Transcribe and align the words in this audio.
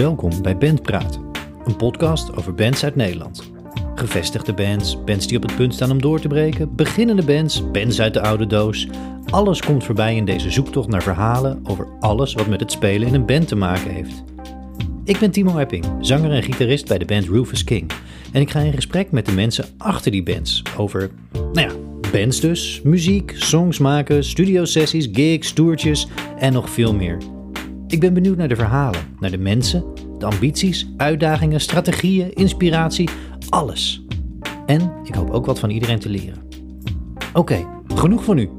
Welkom 0.00 0.42
bij 0.42 0.56
Bandpraat, 0.56 1.20
een 1.64 1.76
podcast 1.76 2.36
over 2.36 2.54
bands 2.54 2.84
uit 2.84 2.96
Nederland. 2.96 3.50
Gevestigde 3.94 4.54
bands, 4.54 5.04
bands 5.04 5.26
die 5.26 5.36
op 5.36 5.42
het 5.42 5.56
punt 5.56 5.74
staan 5.74 5.90
om 5.90 6.00
door 6.00 6.20
te 6.20 6.28
breken, 6.28 6.74
beginnende 6.74 7.24
bands, 7.24 7.70
bands 7.70 8.00
uit 8.00 8.14
de 8.14 8.20
oude 8.20 8.46
doos. 8.46 8.88
Alles 9.30 9.62
komt 9.62 9.84
voorbij 9.84 10.16
in 10.16 10.24
deze 10.24 10.50
zoektocht 10.50 10.88
naar 10.88 11.02
verhalen 11.02 11.60
over 11.64 11.88
alles 11.98 12.34
wat 12.34 12.46
met 12.46 12.60
het 12.60 12.72
spelen 12.72 13.08
in 13.08 13.14
een 13.14 13.26
band 13.26 13.48
te 13.48 13.56
maken 13.56 13.90
heeft. 13.90 14.24
Ik 15.04 15.18
ben 15.18 15.30
Timo 15.30 15.58
Epping, 15.58 15.84
zanger 16.00 16.32
en 16.32 16.42
gitarist 16.42 16.88
bij 16.88 16.98
de 16.98 17.04
band 17.04 17.28
Rufus 17.28 17.64
King. 17.64 17.90
En 18.32 18.40
ik 18.40 18.50
ga 18.50 18.60
in 18.60 18.72
gesprek 18.72 19.10
met 19.10 19.26
de 19.26 19.32
mensen 19.32 19.64
achter 19.78 20.10
die 20.10 20.22
bands 20.22 20.62
over, 20.76 21.10
nou 21.32 21.68
ja, 21.68 21.74
bands 22.12 22.40
dus, 22.40 22.80
muziek, 22.84 23.34
songs 23.36 23.78
maken, 23.78 24.24
studiosessies, 24.24 25.08
gigs, 25.12 25.52
toertjes 25.52 26.06
en 26.38 26.52
nog 26.52 26.70
veel 26.70 26.94
meer. 26.94 27.18
Ik 27.90 28.00
ben 28.00 28.14
benieuwd 28.14 28.36
naar 28.36 28.48
de 28.48 28.56
verhalen, 28.56 29.00
naar 29.20 29.30
de 29.30 29.38
mensen, 29.38 29.84
de 30.18 30.26
ambities, 30.26 30.92
uitdagingen, 30.96 31.60
strategieën, 31.60 32.32
inspiratie, 32.32 33.08
alles. 33.48 34.04
En 34.66 34.92
ik 35.04 35.14
hoop 35.14 35.30
ook 35.30 35.46
wat 35.46 35.58
van 35.58 35.70
iedereen 35.70 35.98
te 35.98 36.08
leren. 36.08 36.42
Oké, 37.32 37.66
genoeg 37.94 38.24
voor 38.24 38.34
nu. 38.34 38.50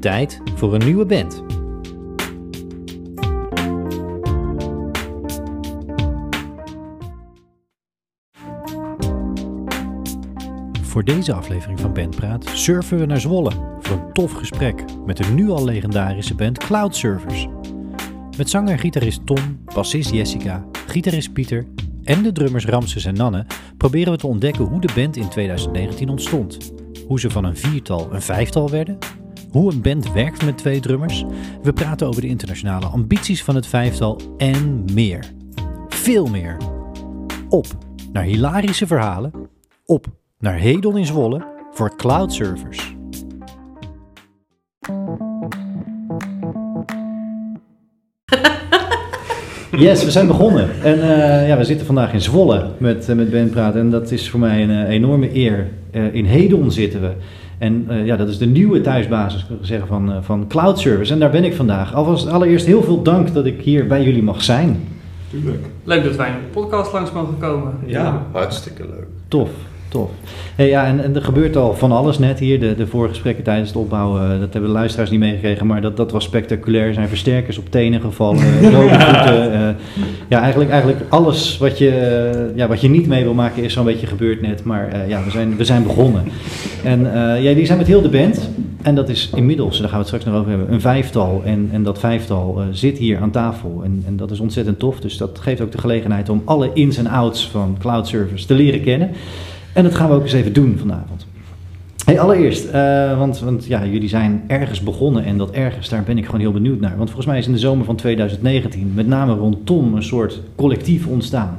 Tijd 0.00 0.40
voor 0.54 0.74
een 0.74 0.84
nieuwe 0.84 1.04
band. 1.04 1.42
Voor 10.82 11.04
deze 11.04 11.32
aflevering 11.32 11.80
van 11.80 11.92
Bandpraat 11.92 12.50
surfen 12.54 12.98
we 12.98 13.06
naar 13.06 13.20
Zwolle 13.20 13.50
voor 13.80 13.96
een 13.96 14.12
tof 14.12 14.32
gesprek 14.32 14.84
met 15.06 15.16
de 15.16 15.24
nu 15.24 15.48
al 15.48 15.64
legendarische 15.64 16.34
band 16.34 16.58
Cloud 16.58 16.96
Surfers. 16.96 17.48
Met 18.36 18.50
zanger 18.50 18.72
en 18.72 18.78
gitarist 18.78 19.26
Tom, 19.26 19.58
bassist 19.74 20.10
Jessica, 20.10 20.64
gitarist 20.86 21.32
Pieter 21.32 21.66
en 22.04 22.22
de 22.22 22.32
drummers 22.32 22.66
Ramses 22.66 23.04
en 23.04 23.14
Nanne 23.14 23.46
proberen 23.76 24.12
we 24.12 24.18
te 24.18 24.26
ontdekken 24.26 24.64
hoe 24.64 24.80
de 24.80 24.92
band 24.94 25.16
in 25.16 25.28
2019 25.28 26.08
ontstond. 26.08 26.72
Hoe 27.06 27.20
ze 27.20 27.30
van 27.30 27.44
een 27.44 27.56
viertal 27.56 28.12
een 28.12 28.22
vijftal 28.22 28.70
werden. 28.70 28.98
Hoe 29.50 29.72
een 29.72 29.82
band 29.82 30.12
werkt 30.12 30.44
met 30.44 30.58
twee 30.58 30.80
drummers. 30.80 31.24
We 31.62 31.72
praten 31.72 32.06
over 32.06 32.20
de 32.20 32.28
internationale 32.28 32.86
ambities 32.86 33.44
van 33.44 33.54
het 33.54 33.66
vijftal 33.66 34.20
en 34.36 34.84
meer. 34.92 35.32
Veel 35.88 36.26
meer. 36.26 36.56
Op 37.48 37.66
naar 38.12 38.24
hilarische 38.24 38.86
verhalen. 38.86 39.32
Op 39.84 40.06
naar 40.38 40.56
Hedel 40.56 40.96
in 40.96 41.06
Zwolle 41.06 41.46
voor 41.70 41.96
Cloud 41.96 42.32
Yes, 49.78 50.04
we 50.04 50.10
zijn 50.10 50.26
begonnen. 50.26 50.68
En 50.82 51.02
eh, 51.02 51.48
ja, 51.48 51.56
we 51.56 51.64
zitten 51.64 51.86
vandaag 51.86 52.12
in 52.12 52.20
Zwolle 52.20 52.66
met, 52.78 53.08
uh, 53.08 53.16
met 53.16 53.30
Ben 53.30 53.50
praten. 53.50 53.80
En 53.80 53.90
dat 53.90 54.10
is 54.10 54.30
voor 54.30 54.40
mij 54.40 54.62
een 54.62 54.70
uh, 54.70 54.88
enorme 54.88 55.36
eer. 55.36 55.68
in 56.12 56.24
Hedon 56.24 56.70
zitten 56.70 57.00
we. 57.00 57.10
En 57.58 57.86
ja, 58.04 58.16
dat 58.16 58.28
is 58.28 58.38
de 58.38 58.46
nieuwe 58.46 58.80
thuisbasis 58.80 59.46
zeggen, 59.60 59.88
van, 59.88 60.12
van 60.22 60.46
Cloud 60.48 60.78
Service. 60.78 61.12
En 61.12 61.18
daar 61.18 61.30
ben 61.30 61.44
ik 61.44 61.54
vandaag. 61.54 61.94
Alvast 61.94 62.28
allereerst 62.28 62.66
heel 62.66 62.82
veel 62.82 63.02
dank 63.02 63.34
dat 63.34 63.46
ik 63.46 63.60
hier 63.60 63.86
bij 63.86 64.02
jullie 64.02 64.22
mag 64.22 64.42
zijn. 64.42 64.88
Tuurlijk. 65.30 65.64
Leuk 65.84 66.04
dat 66.04 66.16
wij 66.16 66.28
in 66.28 66.34
de 66.34 66.60
podcast 66.60 66.92
langs 66.92 67.12
mogen 67.12 67.38
komen. 67.38 67.72
Ja, 67.86 68.02
ja. 68.02 68.26
hartstikke 68.32 68.82
leuk. 68.82 69.06
Tof 69.28 69.50
tof. 69.94 70.10
Hey, 70.54 70.68
ja, 70.68 70.86
en, 70.86 71.04
en, 71.04 71.14
er 71.14 71.22
gebeurt 71.22 71.56
al 71.56 71.74
van 71.74 71.92
alles 71.92 72.18
net 72.18 72.38
hier. 72.38 72.60
De, 72.60 72.74
de 72.74 72.86
voorgesprekken 72.86 73.44
tijdens 73.44 73.68
het 73.68 73.78
opbouwen, 73.78 74.22
uh, 74.22 74.28
dat 74.28 74.52
hebben 74.52 74.70
de 74.70 74.76
luisteraars 74.76 75.10
niet 75.10 75.20
meegekregen, 75.20 75.66
maar 75.66 75.80
dat, 75.80 75.96
dat 75.96 76.12
was 76.12 76.24
spectaculair. 76.24 76.86
Er 76.86 76.94
zijn 76.94 77.08
versterkers 77.08 77.58
op 77.58 77.70
tenen 77.70 78.00
gevallen, 78.00 78.60
rode 78.74 79.00
voeten. 79.00 79.52
Uh, 79.52 79.68
ja, 80.28 80.40
eigenlijk, 80.40 80.70
eigenlijk 80.70 81.00
alles 81.08 81.58
wat 81.58 81.78
je, 81.78 81.88
uh, 82.50 82.56
ja, 82.56 82.68
wat 82.68 82.80
je 82.80 82.88
niet 82.88 83.06
mee 83.06 83.22
wil 83.22 83.34
maken 83.34 83.62
is 83.62 83.72
zo'n 83.72 83.84
beetje 83.84 84.06
gebeurd 84.06 84.40
net. 84.40 84.64
Maar 84.64 85.08
ja, 85.08 85.24
we 85.24 85.30
zijn, 85.30 85.56
we 85.56 85.64
zijn 85.64 85.82
begonnen. 85.82 86.22
En 86.84 87.00
ja, 87.42 87.54
die 87.54 87.66
zijn 87.66 87.78
met 87.78 87.86
heel 87.86 88.02
de 88.02 88.08
band. 88.08 88.50
En 88.82 88.94
dat 88.94 89.08
is 89.08 89.30
inmiddels, 89.34 89.78
daar 89.78 89.88
gaan 89.88 89.98
we 89.98 89.98
het 89.98 90.06
straks 90.06 90.24
nog 90.24 90.34
over 90.34 90.50
hebben, 90.50 90.72
een 90.72 90.80
vijftal. 90.80 91.42
En, 91.44 91.68
en 91.72 91.82
dat 91.82 91.98
vijftal 91.98 92.62
zit 92.70 92.98
hier 92.98 93.18
aan 93.18 93.30
tafel. 93.30 93.80
En, 93.84 94.02
en 94.06 94.16
dat 94.16 94.30
is 94.30 94.40
ontzettend 94.40 94.78
tof. 94.78 95.00
Dus 95.00 95.16
dat 95.16 95.38
geeft 95.38 95.60
ook 95.60 95.72
de 95.72 95.78
gelegenheid 95.78 96.28
om 96.28 96.42
alle 96.44 96.70
ins 96.74 96.96
en 96.96 97.06
outs 97.06 97.48
van 97.48 97.76
cloud 97.80 98.08
service 98.08 98.46
te 98.46 98.54
leren 98.54 98.82
kennen. 98.82 99.10
En 99.74 99.82
dat 99.82 99.94
gaan 99.94 100.08
we 100.08 100.14
ook 100.14 100.22
eens 100.22 100.32
even 100.32 100.52
doen 100.52 100.78
vanavond. 100.78 101.26
Hey, 102.04 102.20
allereerst, 102.20 102.66
uh, 102.74 103.18
want, 103.18 103.40
want 103.40 103.66
ja, 103.66 103.86
jullie 103.86 104.08
zijn 104.08 104.44
ergens 104.46 104.80
begonnen 104.80 105.24
en 105.24 105.38
dat 105.38 105.50
ergens, 105.50 105.88
daar 105.88 106.02
ben 106.02 106.18
ik 106.18 106.24
gewoon 106.24 106.40
heel 106.40 106.52
benieuwd 106.52 106.80
naar. 106.80 106.96
Want 106.96 107.08
volgens 107.08 107.26
mij 107.26 107.38
is 107.38 107.46
in 107.46 107.52
de 107.52 107.58
zomer 107.58 107.84
van 107.84 107.96
2019 107.96 108.92
met 108.94 109.06
name 109.06 109.34
rond 109.34 109.66
Tom 109.66 109.94
een 109.94 110.02
soort 110.02 110.40
collectief 110.56 111.06
ontstaan. 111.06 111.58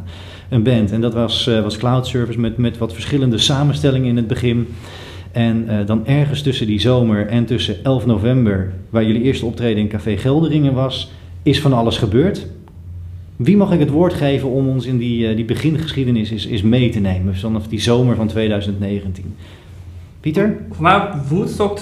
Een 0.49 0.63
band. 0.63 0.91
En 0.91 1.01
dat 1.01 1.13
was, 1.13 1.47
uh, 1.47 1.61
was 1.61 1.77
Cloud 1.77 2.07
Service 2.07 2.39
met, 2.39 2.57
met 2.57 2.77
wat 2.77 2.93
verschillende 2.93 3.37
samenstellingen 3.37 4.09
in 4.09 4.15
het 4.15 4.27
begin. 4.27 4.67
En 5.31 5.65
uh, 5.69 5.77
dan 5.85 6.07
ergens 6.07 6.41
tussen 6.41 6.67
die 6.67 6.79
zomer 6.79 7.27
en 7.27 7.45
tussen 7.45 7.83
11 7.83 8.05
november, 8.05 8.73
waar 8.89 9.05
jullie 9.05 9.21
eerste 9.21 9.45
optreden 9.45 9.81
in 9.81 9.87
Café 9.87 10.17
Gelderingen 10.17 10.73
was, 10.73 11.11
is 11.43 11.61
van 11.61 11.73
alles 11.73 11.97
gebeurd. 11.97 12.47
Wie 13.35 13.57
mag 13.57 13.71
ik 13.71 13.79
het 13.79 13.89
woord 13.89 14.13
geven 14.13 14.49
om 14.49 14.67
ons 14.67 14.85
in 14.85 14.97
die, 14.97 15.29
uh, 15.29 15.35
die 15.35 15.45
begingeschiedenis 15.45 16.31
is, 16.31 16.45
is 16.45 16.61
mee 16.61 16.89
te 16.89 16.99
nemen 16.99 17.35
vanaf 17.35 17.67
die 17.67 17.79
zomer 17.79 18.15
van 18.15 18.27
2019? 18.27 19.35
Pieter? 20.19 20.57
Voor 20.71 20.83
mij 20.83 21.11
Woodstock, 21.29 21.79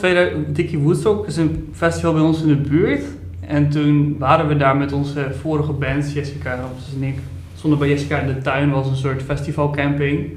Dickie 0.47 0.77
Woodstock 0.77 1.27
is 1.27 1.37
een 1.37 1.69
festival 1.71 2.13
bij 2.13 2.21
ons 2.21 2.41
in 2.41 2.47
de 2.47 2.55
buurt. 2.55 3.03
En 3.39 3.69
toen 3.69 4.15
waren 4.19 4.47
we 4.47 4.57
daar 4.57 4.77
met 4.77 4.91
onze 4.91 5.31
vorige 5.41 5.71
bands, 5.71 6.13
Jessica 6.13 6.55
Ramses 6.55 6.93
en 6.95 7.03
ik. 7.03 7.15
Stonden 7.55 7.79
bij 7.79 7.89
Jessica 7.89 8.19
in 8.19 8.33
de 8.33 8.41
tuin, 8.41 8.71
was 8.71 8.87
een 8.87 8.95
soort 8.95 9.23
festivalcamping. 9.23 10.29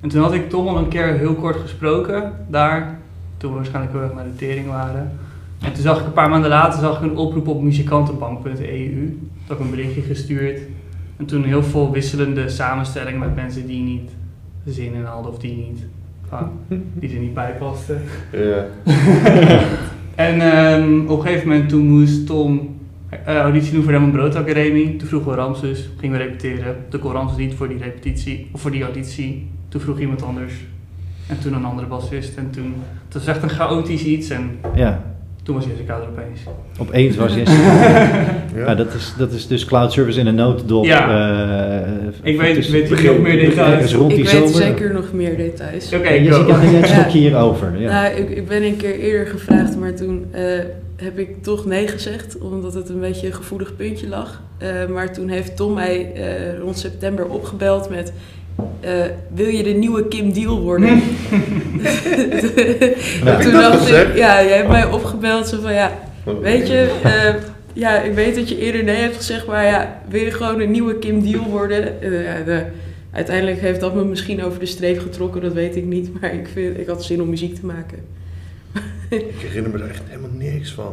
En 0.00 0.08
toen 0.08 0.22
had 0.22 0.34
ik 0.34 0.50
toch 0.50 0.68
al 0.68 0.78
een 0.78 0.88
keer 0.88 1.18
heel 1.18 1.34
kort 1.34 1.56
gesproken 1.56 2.32
daar. 2.48 2.98
Toen 3.36 3.50
we 3.50 3.56
waarschijnlijk 3.56 3.94
heel 3.94 4.02
erg 4.02 4.14
naar 4.14 4.24
de 4.24 4.36
tering 4.36 4.66
waren. 4.66 5.12
En 5.64 5.72
toen 5.72 5.82
zag 5.82 6.00
ik 6.00 6.06
een 6.06 6.12
paar 6.12 6.28
maanden 6.28 6.50
later 6.50 6.80
zag 6.80 6.96
ik 6.96 7.02
een 7.02 7.16
oproep 7.16 7.48
op 7.48 7.62
muzikantenbank.eu. 7.62 9.18
Dat 9.46 9.58
ik 9.58 9.64
een 9.64 9.70
berichtje 9.70 10.02
gestuurd. 10.02 10.60
En 11.16 11.26
toen 11.26 11.44
heel 11.44 11.62
veel 11.62 11.92
wisselende 11.92 12.48
samenstellingen 12.48 13.20
met 13.20 13.34
mensen 13.34 13.66
die 13.66 13.82
niet 13.82 14.10
zin 14.64 14.94
in 14.94 15.04
hadden 15.04 15.32
of 15.32 15.38
die 15.38 15.56
niet, 15.56 15.84
ah, 16.28 16.42
die 16.94 17.14
er 17.14 17.20
niet 17.20 17.34
bij 17.34 17.54
pasten. 17.58 18.02
Ja. 18.32 18.66
en 20.28 20.40
um, 20.40 21.06
op 21.06 21.18
een 21.18 21.26
gegeven 21.26 21.48
moment 21.48 21.68
toen 21.68 21.86
moest 21.86 22.26
Tom 22.26 22.76
uh, 23.28 23.36
auditie 23.36 23.72
doen 23.72 23.82
voor 23.82 23.92
de 23.92 24.10
Brood 24.12 24.34
Academie. 24.34 24.96
Toen 24.96 25.08
vroegen 25.08 25.30
we 25.30 25.36
Ramses, 25.36 25.90
gingen 25.98 26.18
we 26.18 26.24
repeteren. 26.24 26.76
Toen 26.88 27.00
kon 27.00 27.12
Ramses 27.12 27.36
niet 27.36 27.54
voor 27.54 27.68
die 27.68 27.78
repetitie, 27.78 28.48
of 28.52 28.60
voor 28.60 28.70
die 28.70 28.82
auditie. 28.82 29.50
Toen 29.68 29.80
vroeg 29.80 30.00
iemand 30.00 30.22
anders. 30.22 30.52
En 31.26 31.40
toen 31.40 31.54
een 31.54 31.64
andere 31.64 31.86
bassist. 31.86 32.36
En 32.36 32.50
toen, 32.50 32.74
het 33.04 33.14
was 33.14 33.26
echt 33.26 33.42
een 33.42 33.50
chaotisch 33.50 34.04
iets. 34.04 34.30
En 34.30 34.58
ja. 34.74 35.11
Toen 35.42 35.54
was 35.54 35.64
Jessica 35.64 35.96
er 35.96 36.08
opeens. 36.08 36.40
Opeens 36.78 37.16
was 37.16 37.34
Jessica. 37.34 37.62
ja. 37.82 38.42
ja. 38.56 38.74
dat, 38.74 38.94
is, 38.94 39.14
dat 39.18 39.32
is 39.32 39.46
dus 39.46 39.64
cloud 39.64 39.92
service 39.92 40.20
in 40.20 40.26
een 40.26 40.34
notendop. 40.34 40.84
Ja. 40.84 41.08
Uh, 41.82 42.06
ik 42.22 42.40
weet, 42.40 42.70
weet 42.70 42.90
nog 42.90 43.18
meer 43.18 43.38
details. 43.38 43.94
Rond 43.94 44.12
ik 44.12 44.28
weet 44.28 44.50
zeker 44.50 44.92
nog 44.92 45.12
meer 45.12 45.36
details. 45.36 45.86
Oké, 45.86 45.96
okay, 45.96 46.22
Jessica, 46.22 46.62
jij 46.64 47.04
een 47.04 47.10
hierover. 47.10 47.80
Ja. 47.80 47.90
Nou, 48.02 48.14
ik, 48.14 48.30
ik, 48.30 48.48
ben 48.48 48.62
een 48.62 48.76
keer 48.76 48.98
eerder 48.98 49.26
gevraagd, 49.26 49.76
maar 49.76 49.94
toen 49.94 50.26
uh, 50.34 50.40
heb 50.96 51.18
ik 51.18 51.42
toch 51.42 51.66
nee 51.66 51.88
gezegd, 51.88 52.38
omdat 52.38 52.74
het 52.74 52.88
een 52.88 53.00
beetje 53.00 53.26
een 53.26 53.34
gevoelig 53.34 53.76
puntje 53.76 54.08
lag. 54.08 54.42
Uh, 54.62 54.86
maar 54.86 55.12
toen 55.12 55.28
heeft 55.28 55.56
Tom 55.56 55.74
mij 55.74 56.12
rond 56.60 56.78
september 56.78 57.26
opgebeld 57.26 57.90
met 57.90 58.12
uh, 58.84 59.04
wil 59.34 59.48
je 59.48 59.62
de 59.62 59.70
nieuwe 59.70 60.08
Kim 60.08 60.32
Deal 60.32 60.60
worden? 60.60 60.88
toen 63.42 63.52
dacht 63.52 63.88
ik, 63.88 64.16
ja, 64.16 64.44
jij 64.44 64.56
hebt 64.56 64.68
mij 64.68 64.86
opgebeld 64.86 65.48
zo 65.48 65.60
van 65.60 65.74
ja, 65.74 65.98
weet 66.40 66.68
je, 66.68 67.00
uh, 67.04 67.34
ja, 67.72 68.00
ik 68.00 68.14
weet 68.14 68.34
dat 68.34 68.48
je 68.48 68.58
eerder 68.58 68.84
nee 68.84 68.96
hebt 68.96 69.16
gezegd, 69.16 69.46
maar 69.46 69.64
ja, 69.64 70.00
wil 70.08 70.20
je 70.20 70.30
gewoon 70.30 70.60
een 70.60 70.70
nieuwe 70.70 70.98
Kim 70.98 71.22
Deal 71.22 71.44
worden? 71.44 71.96
Uh, 72.02 72.24
ja, 72.24 72.42
de, 72.44 72.64
uiteindelijk 73.10 73.60
heeft 73.60 73.80
dat 73.80 73.94
me 73.94 74.04
misschien 74.04 74.44
over 74.44 74.58
de 74.58 74.66
streep 74.66 74.98
getrokken, 74.98 75.40
dat 75.40 75.52
weet 75.52 75.76
ik 75.76 75.84
niet, 75.84 76.10
maar 76.20 76.34
ik, 76.34 76.48
vind, 76.52 76.78
ik 76.78 76.86
had 76.86 77.04
zin 77.04 77.22
om 77.22 77.28
muziek 77.28 77.54
te 77.54 77.66
maken. 77.66 77.98
Ik 79.12 79.34
herinner 79.38 79.72
me 79.72 79.78
er 79.78 79.90
echt 79.90 80.02
helemaal 80.06 80.30
niks 80.38 80.72
van. 80.72 80.92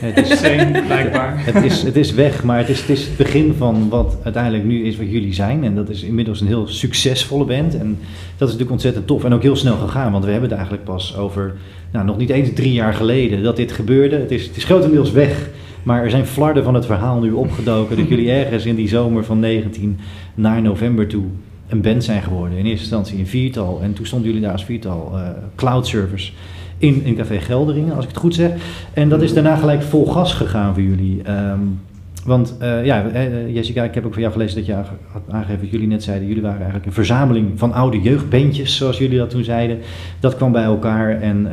Het 0.00 0.30
is 0.30 0.40
blijkbaar. 0.86 1.44
Het 1.44 1.64
is, 1.64 1.82
het 1.82 1.96
is 1.96 2.12
weg, 2.12 2.44
maar 2.44 2.58
het 2.58 2.68
is, 2.68 2.80
het 2.80 2.88
is 2.88 3.06
het 3.06 3.16
begin 3.16 3.54
van 3.54 3.88
wat 3.88 4.16
uiteindelijk 4.22 4.64
nu 4.64 4.84
is 4.84 4.96
wat 4.96 5.10
jullie 5.10 5.34
zijn. 5.34 5.64
En 5.64 5.74
dat 5.74 5.88
is 5.88 6.02
inmiddels 6.02 6.40
een 6.40 6.46
heel 6.46 6.68
succesvolle 6.68 7.44
band. 7.44 7.74
En 7.74 7.98
dat 8.36 8.48
is 8.48 8.54
natuurlijk 8.54 8.70
ontzettend 8.70 9.06
tof. 9.06 9.24
En 9.24 9.32
ook 9.32 9.42
heel 9.42 9.56
snel 9.56 9.76
gegaan, 9.76 10.12
want 10.12 10.24
we 10.24 10.30
hebben 10.30 10.48
het 10.48 10.58
eigenlijk 10.58 10.88
pas 10.88 11.16
over, 11.16 11.54
nou, 11.92 12.06
nog 12.06 12.16
niet 12.16 12.30
eens 12.30 12.48
drie 12.54 12.72
jaar 12.72 12.94
geleden 12.94 13.42
dat 13.42 13.56
dit 13.56 13.72
gebeurde. 13.72 14.16
Het 14.16 14.30
is, 14.30 14.46
het 14.46 14.56
is 14.56 14.64
grotendeels 14.64 15.10
weg. 15.10 15.48
Maar 15.82 16.02
er 16.02 16.10
zijn 16.10 16.26
flarden 16.26 16.64
van 16.64 16.74
het 16.74 16.86
verhaal 16.86 17.20
nu 17.20 17.32
opgedoken 17.32 17.96
dat 17.96 18.08
jullie 18.08 18.30
ergens 18.40 18.64
in 18.66 18.74
die 18.74 18.88
zomer 18.88 19.24
van 19.24 19.38
19 19.38 19.98
naar 20.34 20.62
november 20.62 21.06
toe 21.06 21.24
een 21.68 21.80
band 21.80 22.04
zijn 22.04 22.22
geworden. 22.22 22.58
In 22.58 22.64
eerste 22.64 22.80
instantie 22.80 23.18
een 23.18 23.26
viertal 23.26 23.80
en 23.82 23.92
toen 23.92 24.06
stonden 24.06 24.28
jullie 24.28 24.42
daar 24.42 24.52
als 24.52 24.64
viertal 24.64 25.12
uh, 25.14 25.28
cloud 25.56 25.86
servers 25.86 26.34
in, 26.78 27.04
in 27.04 27.16
Café 27.16 27.38
Gelderingen, 27.38 27.94
als 27.94 28.04
ik 28.04 28.10
het 28.10 28.20
goed 28.20 28.34
zeg. 28.34 28.50
En 28.92 29.08
dat 29.08 29.22
is 29.22 29.34
daarna 29.34 29.56
gelijk 29.56 29.82
vol 29.82 30.06
gas 30.06 30.34
gegaan 30.34 30.74
voor 30.74 30.82
jullie. 30.82 31.22
Um, 31.30 31.80
Want 32.24 32.56
uh, 32.62 32.84
ja, 32.84 33.04
Jessica, 33.48 33.84
ik 33.84 33.94
heb 33.94 34.04
ook 34.06 34.12
van 34.12 34.22
jou 34.22 34.32
gelezen 34.32 34.56
dat 34.56 34.66
je 34.66 34.72
had 34.72 35.22
aangegeven 35.30 35.60
wat 35.60 35.70
jullie 35.70 35.86
net 35.86 36.02
zeiden. 36.02 36.28
Jullie 36.28 36.42
waren 36.42 36.56
eigenlijk 36.56 36.86
een 36.86 36.92
verzameling 36.92 37.58
van 37.58 37.72
oude 37.72 38.00
jeugdbandjes, 38.00 38.76
zoals 38.76 38.98
jullie 38.98 39.18
dat 39.18 39.30
toen 39.30 39.44
zeiden. 39.44 39.78
Dat 40.20 40.36
kwam 40.36 40.52
bij 40.52 40.62
elkaar 40.62 41.20
en 41.20 41.46
uh, 41.46 41.52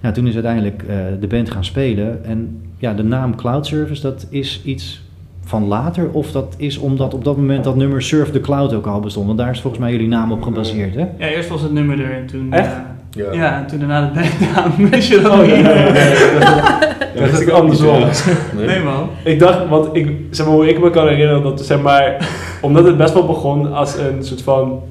nou, 0.00 0.14
toen 0.14 0.26
is 0.26 0.34
uiteindelijk 0.34 0.82
uh, 0.82 0.96
de 1.20 1.26
band 1.26 1.50
gaan 1.50 1.64
spelen. 1.64 2.24
En 2.24 2.62
ja, 2.78 2.94
de 2.94 3.02
naam 3.02 3.36
Cloud 3.36 3.66
Service, 3.66 4.02
dat 4.02 4.26
is 4.30 4.62
iets 4.64 5.02
van 5.44 5.64
later? 5.64 6.10
Of 6.10 6.32
dat 6.32 6.54
is 6.58 6.78
omdat 6.78 7.14
op 7.14 7.24
dat 7.24 7.36
moment 7.36 7.64
dat 7.64 7.76
nummer 7.76 8.02
Surf 8.02 8.30
the 8.30 8.40
Cloud 8.40 8.72
ook 8.72 8.86
al 8.86 9.00
bestond? 9.00 9.26
Want 9.26 9.38
daar 9.38 9.50
is 9.50 9.60
volgens 9.60 9.82
mij 9.82 9.92
jullie 9.92 10.08
naam 10.08 10.32
op 10.32 10.42
gebaseerd, 10.42 10.94
hè? 10.94 11.06
Ja, 11.18 11.26
eerst 11.26 11.48
was 11.48 11.62
het 11.62 11.72
nummer 11.72 12.00
er 12.00 12.12
en 12.12 12.26
toen... 12.26 12.52
Echt? 12.52 12.72
Ja. 13.10 13.32
ja, 13.32 13.58
en 13.58 13.66
toen 13.66 13.78
daarna 13.78 14.00
de 14.00 14.20
bandnaam. 14.20 14.72
Wist 14.90 15.08
je 15.08 15.20
dat 15.20 15.32
oh, 15.32 15.40
niet? 15.40 15.48
Nee, 15.48 15.62
nee, 15.62 15.92
nee, 15.92 17.30
dat 17.30 17.32
is 17.32 17.40
ik 17.40 17.48
andersom. 17.48 17.98
Nee. 18.56 18.66
nee 18.66 18.82
man. 18.82 19.08
Ik 19.24 19.38
dacht, 19.38 19.68
want 19.68 19.96
ik, 19.96 20.16
zeg 20.30 20.46
maar, 20.46 20.54
hoe 20.54 20.68
ik 20.68 20.80
me 20.80 20.90
kan 20.90 21.08
herinneren, 21.08 21.42
dat 21.42 21.60
zeg 21.60 21.82
maar, 21.82 22.28
omdat 22.60 22.84
het 22.84 22.96
best 22.96 23.14
wel 23.14 23.26
begon 23.26 23.72
als 23.72 23.98
een 23.98 24.24
soort 24.24 24.42
van 24.42 24.82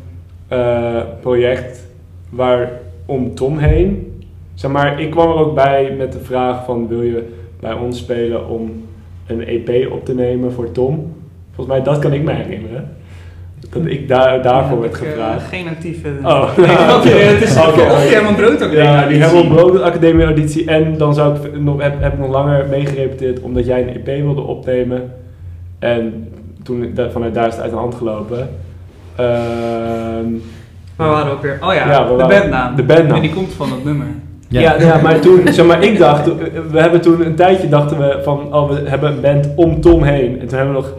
uh, 0.54 1.01
project 1.21 1.88
waar 2.30 2.71
om 3.06 3.36
Tom 3.36 3.57
heen. 3.57 4.21
Zeg 4.54 4.71
maar, 4.71 5.01
ik 5.01 5.12
kwam 5.12 5.30
er 5.30 5.36
ook 5.36 5.56
bij 5.56 5.95
met 5.98 6.12
de 6.12 6.19
vraag 6.19 6.66
van 6.66 6.88
wil 6.88 7.01
je 7.01 7.30
bij 7.60 7.74
ons 7.74 7.98
spelen 7.98 8.48
om 8.48 8.86
een 9.27 9.45
EP 9.48 9.92
op 9.92 10.06
te 10.06 10.13
nemen 10.13 10.51
voor 10.51 10.71
Tom. 10.71 11.13
Volgens 11.56 11.75
mij, 11.75 11.86
dat 11.86 12.00
kan 12.00 12.13
ik 12.13 12.24
me 12.24 12.33
herinneren. 12.33 12.98
Dat 13.70 13.86
ik 13.86 14.08
daar, 14.08 14.42
daarvoor 14.42 14.76
ja, 14.76 14.82
werd 14.82 14.94
ik, 14.94 15.08
gevraagd. 15.08 15.42
Uh, 15.42 15.48
geen 15.48 15.68
actieve. 15.68 16.10
Oh, 16.24 16.58
nee, 16.58 16.78
dat, 16.88 17.06
okay. 17.06 17.20
het 17.20 17.42
is 17.42 17.58
okay. 17.58 17.90
of 17.90 18.02
die 18.02 18.14
Herman 18.14 18.36
Brood 18.36 18.62
Academie 18.62 18.84
Ja, 18.84 19.08
die 19.08 19.18
Herman 19.18 19.48
Brood 19.48 19.82
Academie 19.82 20.26
auditie. 20.26 20.66
En 20.66 20.98
dan 20.98 21.14
zou 21.14 21.36
ik 21.36 21.60
nog, 21.60 21.82
heb, 21.82 22.02
heb 22.02 22.14
ik 22.14 22.20
nog 22.20 22.30
langer 22.30 22.66
meegerepeteerd 22.70 23.42
omdat 23.42 23.66
jij 23.66 23.82
een 23.82 24.06
EP 24.06 24.24
wilde 24.24 24.42
opnemen. 24.42 25.12
En 25.80 26.28
toen 26.64 27.00
vanuit 27.12 27.34
daar 27.34 27.48
is 27.48 27.54
het 27.54 27.62
uit 27.62 27.72
de 27.72 27.78
hand 27.78 27.96
gelopen. 27.96 28.50
Uh, 29.20 29.26
Waar 30.96 31.10
waren 31.10 31.26
we 31.26 31.32
ook 31.32 31.42
weer? 31.42 31.58
Oh 31.62 31.74
ja, 31.74 31.90
ja 31.92 32.08
de 32.08 32.26
bandnaam. 32.28 32.76
De 32.76 32.84
bandnaam. 32.84 33.16
En 33.16 33.22
die 33.22 33.34
komt 33.34 33.54
van 33.54 33.72
het 33.72 33.84
nummer. 33.84 34.08
Ja. 34.48 34.60
Ja, 34.60 34.80
ja, 34.80 35.02
maar 35.02 35.20
toen, 35.20 35.42
zeg 35.50 35.66
maar, 35.66 35.84
ik 35.84 35.98
dacht, 36.08 36.26
we 36.72 36.80
hebben 36.80 37.02
toen 37.02 37.26
een 37.26 37.36
tijdje 37.36 37.70
dachten 37.70 37.98
we 37.98 38.20
van, 38.24 38.54
oh, 38.54 38.70
we 38.70 38.90
hebben 38.90 39.12
een 39.12 39.22
band 39.22 39.50
om 39.56 39.82
Tom 39.82 40.04
heen. 40.04 40.40
En 40.40 40.48
toen 40.48 40.58
hebben 40.58 40.76
we 40.76 40.82
nog 40.82 40.94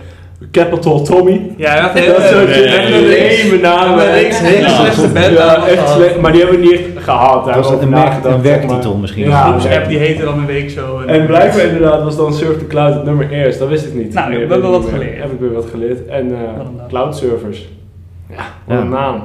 Capital 0.51 1.03
Tommy. 1.03 1.53
Ja, 1.57 1.93
dat, 1.93 2.05
dat 2.05 2.23
soort 2.23 2.57
leme 2.57 3.59
namen. 3.63 4.15
Hele 4.15 4.69
slechte 4.69 5.09
band. 5.09 5.33
Ja, 5.33 5.67
echt 5.67 5.89
slecht, 5.89 6.21
maar 6.21 6.33
die 6.33 6.41
hebben 6.41 6.61
we 6.61 6.67
niet 6.67 6.73
echt 6.73 7.05
gehad. 7.05 7.45
Dat 7.45 7.55
was 7.55 7.83
een, 7.83 7.89
merk, 7.89 8.25
een 8.25 8.43
werktitel 8.43 8.97
misschien. 8.97 9.25
Ja, 9.25 9.45
de 9.45 9.61
groepsapp 9.61 9.89
die 9.89 9.99
heette 9.99 10.25
dan 10.25 10.39
een 10.39 10.47
week 10.47 10.71
zo. 10.71 11.01
En, 11.01 11.09
en 11.09 11.27
blijkbaar 11.27 11.65
inderdaad 11.65 12.03
was 12.03 12.17
dan 12.17 12.35
Surf 12.35 12.59
the 12.59 12.67
Cloud 12.67 12.95
het 12.95 13.05
nummer 13.05 13.31
eerst, 13.31 13.59
dat 13.59 13.69
wist 13.69 13.87
ik 13.87 13.95
niet. 13.95 14.15
Nou, 14.15 14.31
we 14.33 14.39
hebben 14.39 14.71
wat 14.71 14.85
geleerd. 14.85 15.19
Heb 15.19 15.33
ik 15.33 15.41
weer 15.41 15.53
wat 15.53 15.67
geleerd. 15.71 16.07
En 16.07 16.29
uh, 16.29 16.39
Cloud 16.89 17.17
Servers. 17.17 17.69
Ja, 18.29 18.37
wat 18.65 18.77
ja. 18.77 18.83
een 18.83 18.89
naam. 18.89 19.23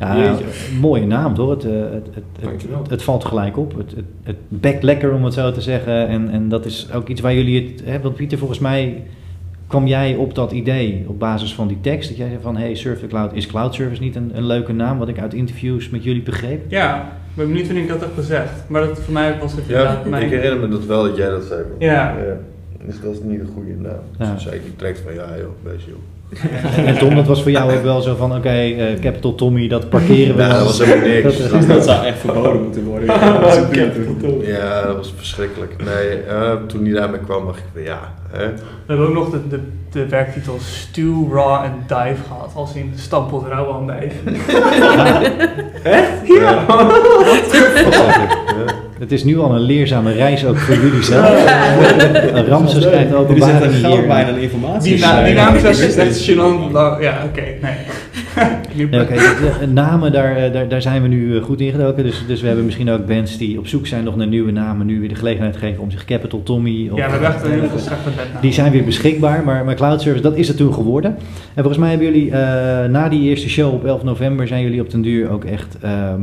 ja, 0.00 0.36
mooie 0.80 1.06
naam 1.06 1.36
hoor. 1.36 1.50
Het, 1.50 1.62
het, 1.62 2.08
het, 2.14 2.24
het, 2.40 2.90
het 2.90 3.02
valt 3.02 3.24
gelijk 3.24 3.58
op. 3.58 3.76
Het, 3.76 3.90
het, 3.90 4.04
het 4.22 4.36
bekt 4.48 4.82
lekker 4.82 5.12
om 5.12 5.24
het 5.24 5.34
zo 5.34 5.52
te 5.52 5.60
zeggen. 5.60 6.08
En, 6.08 6.30
en 6.30 6.48
dat 6.48 6.64
is 6.64 6.88
ook 6.94 7.08
iets 7.08 7.20
waar 7.20 7.34
jullie 7.34 7.62
het. 7.62 7.82
Hè, 7.84 8.00
want 8.00 8.14
Pieter, 8.14 8.38
volgens 8.38 8.58
mij 8.58 9.02
kwam 9.72 9.86
jij 9.86 10.14
op 10.14 10.34
dat 10.34 10.52
idee 10.52 11.04
op 11.06 11.18
basis 11.18 11.54
van 11.54 11.68
die 11.68 11.80
tekst. 11.80 12.08
Dat 12.08 12.18
jij 12.18 12.28
zei 12.28 12.40
van 12.42 12.56
hey, 12.56 12.74
Surf 12.74 13.00
the 13.00 13.06
Cloud 13.06 13.34
is 13.34 13.46
Cloud 13.46 13.74
Service 13.74 14.02
niet 14.02 14.16
een, 14.16 14.30
een 14.34 14.46
leuke 14.46 14.72
naam, 14.72 14.98
wat 14.98 15.08
ik 15.08 15.18
uit 15.18 15.34
interviews 15.34 15.90
met 15.90 16.04
jullie 16.04 16.22
begreep? 16.22 16.70
Ja, 16.70 17.00
ik 17.02 17.34
ben 17.34 17.46
benieuwd 17.46 17.66
wanneer 17.66 17.82
ik 17.84 17.88
dat 17.88 18.00
heb 18.00 18.14
gezegd. 18.14 18.68
Maar 18.68 18.86
dat, 18.86 19.00
voor 19.00 19.12
mij 19.12 19.38
was 19.38 19.52
het 19.52 19.66
ja, 19.66 20.02
mijn... 20.06 20.22
ik 20.22 20.30
herinner 20.30 20.60
me 20.60 20.68
dat 20.68 20.84
wel 20.84 21.02
dat 21.02 21.16
jij 21.16 21.28
dat 21.28 21.44
zei. 21.44 21.62
Ja. 21.78 21.88
ja. 22.18 22.36
Dus 22.86 23.00
dat 23.00 23.12
is 23.12 23.20
niet 23.22 23.40
een 23.40 23.50
goede 23.54 23.74
naam. 23.74 23.92
Dus 24.18 24.26
Ja. 24.26 24.32
toen 24.32 24.40
zei 24.40 24.56
ik 24.56 24.62
direct 24.78 24.98
van 25.00 25.14
ja 25.14 25.26
joh, 25.38 25.72
best 25.72 25.86
joh. 25.86 25.96
En, 26.86 26.98
Tom, 26.98 27.14
dat 27.14 27.26
was 27.26 27.42
voor 27.42 27.50
jou 27.50 27.72
ook 27.76 27.82
wel 27.82 28.00
zo 28.00 28.14
van 28.14 28.34
oké, 28.36 28.48
eh, 28.48 29.00
Capital 29.00 29.34
Tommy, 29.34 29.68
dat 29.68 29.88
parkeren 29.88 30.36
we. 30.36 30.42
Ja, 30.42 30.48
dat 30.48 30.62
was 30.64 30.78
helemaal 30.84 31.08
niks. 31.08 31.38
Dat, 31.38 31.50
Dat- 31.50 31.66
Dat 31.76 31.84
zou 31.84 32.06
echt 32.06 32.18
verboden 32.18 32.62
moeten 32.62 32.84
worden. 32.84 33.08
Ja, 34.46 34.82
dat 34.86 34.96
was 34.96 35.12
verschrikkelijk. 35.16 35.74
Nee, 35.84 36.16
eh, 36.22 36.52
toen 36.66 36.84
hij 36.84 36.92
daarmee 36.94 37.20
kwam 37.20 37.44
dacht 37.46 37.58
ik 37.58 37.64
van 37.72 37.82
ja, 37.82 38.12
hè. 38.30 38.46
We 38.46 38.52
hebben 38.86 39.06
ook 39.08 39.14
nog 39.14 39.30
de, 39.30 39.48
de, 39.48 39.60
de 39.90 40.08
werktitel 40.08 40.56
Stew, 40.60 41.32
Raw 41.32 41.64
en 41.64 41.72
Dive 41.86 42.22
gehad. 42.28 42.50
Als 42.54 42.74
in 42.74 42.92
stampot 42.96 43.46
rauw 43.48 43.64
andijf. 43.66 44.12
Echt? 45.82 46.10
Ja. 46.40 46.64
Het 49.02 49.12
is 49.12 49.24
nu 49.24 49.38
al 49.38 49.54
een 49.54 49.60
leerzame 49.60 50.12
reis 50.12 50.44
ook 50.46 50.56
voor 50.58 50.74
jullie 50.74 51.02
zelf. 51.12 51.44
Een 52.34 52.46
Ramses 52.46 52.86
krijgt 52.86 53.08
Dit 53.28 53.36
is 53.36 53.42
echt 53.42 53.52
openbaring 53.54 53.62
een 53.64 53.72
hier. 53.72 53.80
goudmijn 53.88 54.26
aan 54.26 54.36
informatie. 54.38 54.92
Die, 54.94 55.00
na, 55.04 55.24
die 55.24 55.34
naam 55.34 55.54
is 55.54 55.96
echt- 55.96 56.30
gênant. 56.30 56.72
Ja, 57.00 57.22
oké, 57.24 57.40
nee. 57.62 57.72
Ja, 58.90 59.00
oké, 59.02 59.14
de- 59.14 59.56
de 59.60 59.66
namen, 59.66 60.12
daar, 60.12 60.36
eh, 60.36 60.52
daar, 60.52 60.68
daar 60.68 60.82
zijn 60.82 61.02
we 61.02 61.08
nu 61.08 61.36
eh, 61.36 61.42
goed 61.42 61.60
ingedoken. 61.60 62.04
Dus, 62.04 62.24
dus 62.26 62.40
we 62.40 62.46
hebben 62.46 62.64
misschien 62.64 62.90
ook 62.90 63.06
bands 63.06 63.38
die 63.38 63.58
op 63.58 63.66
zoek 63.66 63.86
zijn 63.86 64.04
nog 64.04 64.16
naar 64.16 64.26
nieuwe 64.26 64.50
namen. 64.52 64.86
Nu 64.86 65.00
weer 65.00 65.08
de 65.08 65.14
gelegenheid 65.14 65.56
geven 65.56 65.82
om 65.82 65.90
zich 65.90 66.04
Capital 66.04 66.42
Tommy. 66.42 66.88
Of, 66.92 66.98
Ja, 66.98 67.04
we 67.06 67.10
hebben 67.12 67.28
echt 67.28 67.44
een 67.44 67.50
heel 67.50 67.68
veel. 67.68 67.96
Die 68.40 68.52
zijn 68.52 68.72
weer 68.72 68.84
beschikbaar, 68.84 69.42
maar, 69.44 69.64
maar 69.64 69.74
Cloud 69.74 70.00
Service, 70.00 70.22
dat 70.22 70.36
is 70.36 70.48
het 70.48 70.56
toen 70.56 70.74
geworden. 70.74 71.10
En 71.54 71.62
volgens 71.62 71.78
mij 71.78 71.88
hebben 71.90 72.06
jullie 72.06 72.30
eh, 72.30 72.38
na 72.90 73.08
die 73.08 73.22
eerste 73.28 73.48
show 73.48 73.74
op 73.74 73.84
11 73.84 74.02
november, 74.02 74.46
zijn 74.46 74.62
jullie 74.62 74.80
op 74.80 74.90
den 74.90 75.02
duur 75.02 75.30
ook 75.30 75.44
echt 75.44 75.76
ehm, 75.80 76.20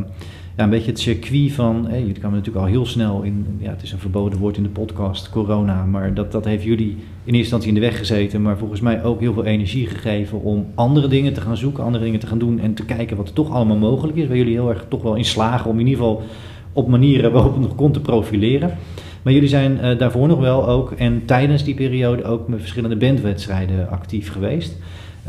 ja, 0.59 0.65
een 0.65 0.71
beetje 0.71 0.91
het 0.91 0.99
circuit 0.99 1.51
van, 1.51 1.87
hè, 1.87 1.97
jullie 1.97 2.13
kwamen 2.13 2.37
natuurlijk 2.37 2.65
al 2.65 2.71
heel 2.71 2.85
snel 2.85 3.21
in, 3.21 3.45
ja 3.59 3.69
het 3.69 3.83
is 3.83 3.91
een 3.91 3.99
verboden 3.99 4.39
woord 4.39 4.57
in 4.57 4.63
de 4.63 4.69
podcast, 4.69 5.29
corona, 5.29 5.85
maar 5.85 6.13
dat, 6.13 6.31
dat 6.31 6.45
heeft 6.45 6.63
jullie 6.63 6.89
in 6.89 6.97
eerste 7.23 7.37
instantie 7.37 7.67
in 7.67 7.73
de 7.73 7.79
weg 7.79 7.97
gezeten, 7.97 8.41
maar 8.41 8.57
volgens 8.57 8.81
mij 8.81 9.03
ook 9.03 9.19
heel 9.19 9.33
veel 9.33 9.45
energie 9.45 9.87
gegeven 9.87 10.41
om 10.41 10.65
andere 10.75 11.07
dingen 11.07 11.33
te 11.33 11.41
gaan 11.41 11.57
zoeken, 11.57 11.83
andere 11.83 12.03
dingen 12.03 12.19
te 12.19 12.27
gaan 12.27 12.39
doen 12.39 12.59
en 12.59 12.73
te 12.73 12.85
kijken 12.85 13.17
wat 13.17 13.27
er 13.27 13.33
toch 13.33 13.51
allemaal 13.51 13.77
mogelijk 13.77 14.17
is, 14.17 14.27
waar 14.27 14.37
jullie 14.37 14.53
heel 14.53 14.69
erg 14.69 14.85
toch 14.87 15.01
wel 15.01 15.15
in 15.15 15.25
slagen 15.25 15.69
om 15.69 15.79
in 15.79 15.87
ieder 15.87 16.03
geval 16.03 16.23
op 16.73 16.87
manieren 16.87 17.31
waarop 17.31 17.53
het 17.53 17.61
nog 17.61 17.75
kon 17.75 17.91
te 17.91 18.01
profileren. 18.01 18.77
Maar 19.21 19.33
jullie 19.33 19.49
zijn 19.49 19.79
eh, 19.79 19.97
daarvoor 19.97 20.27
nog 20.27 20.39
wel 20.39 20.67
ook 20.67 20.91
en 20.91 21.25
tijdens 21.25 21.63
die 21.63 21.75
periode 21.75 22.23
ook 22.23 22.47
met 22.47 22.59
verschillende 22.59 22.97
bandwedstrijden 22.97 23.89
actief 23.89 24.31
geweest. 24.31 24.77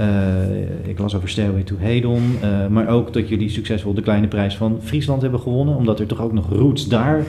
Eh, 0.01 0.89
ik 0.89 0.99
las 0.99 1.15
over 1.15 1.29
Stairway 1.29 1.63
to 1.63 1.77
Hedon, 1.79 2.37
eh, 2.41 2.67
maar 2.67 2.89
ook 2.89 3.13
dat 3.13 3.29
jullie 3.29 3.49
succesvol 3.49 3.95
de 3.95 4.03
kleine 4.03 4.29
prijs 4.29 4.57
van 4.57 4.79
Friesland 4.83 5.23
hebben 5.23 5.41
gewonnen, 5.41 5.77
omdat 5.77 6.01
er 6.01 6.07
toch 6.07 6.21
ook 6.21 6.33
nog 6.33 6.49
roots 6.49 6.89
daar 6.89 7.25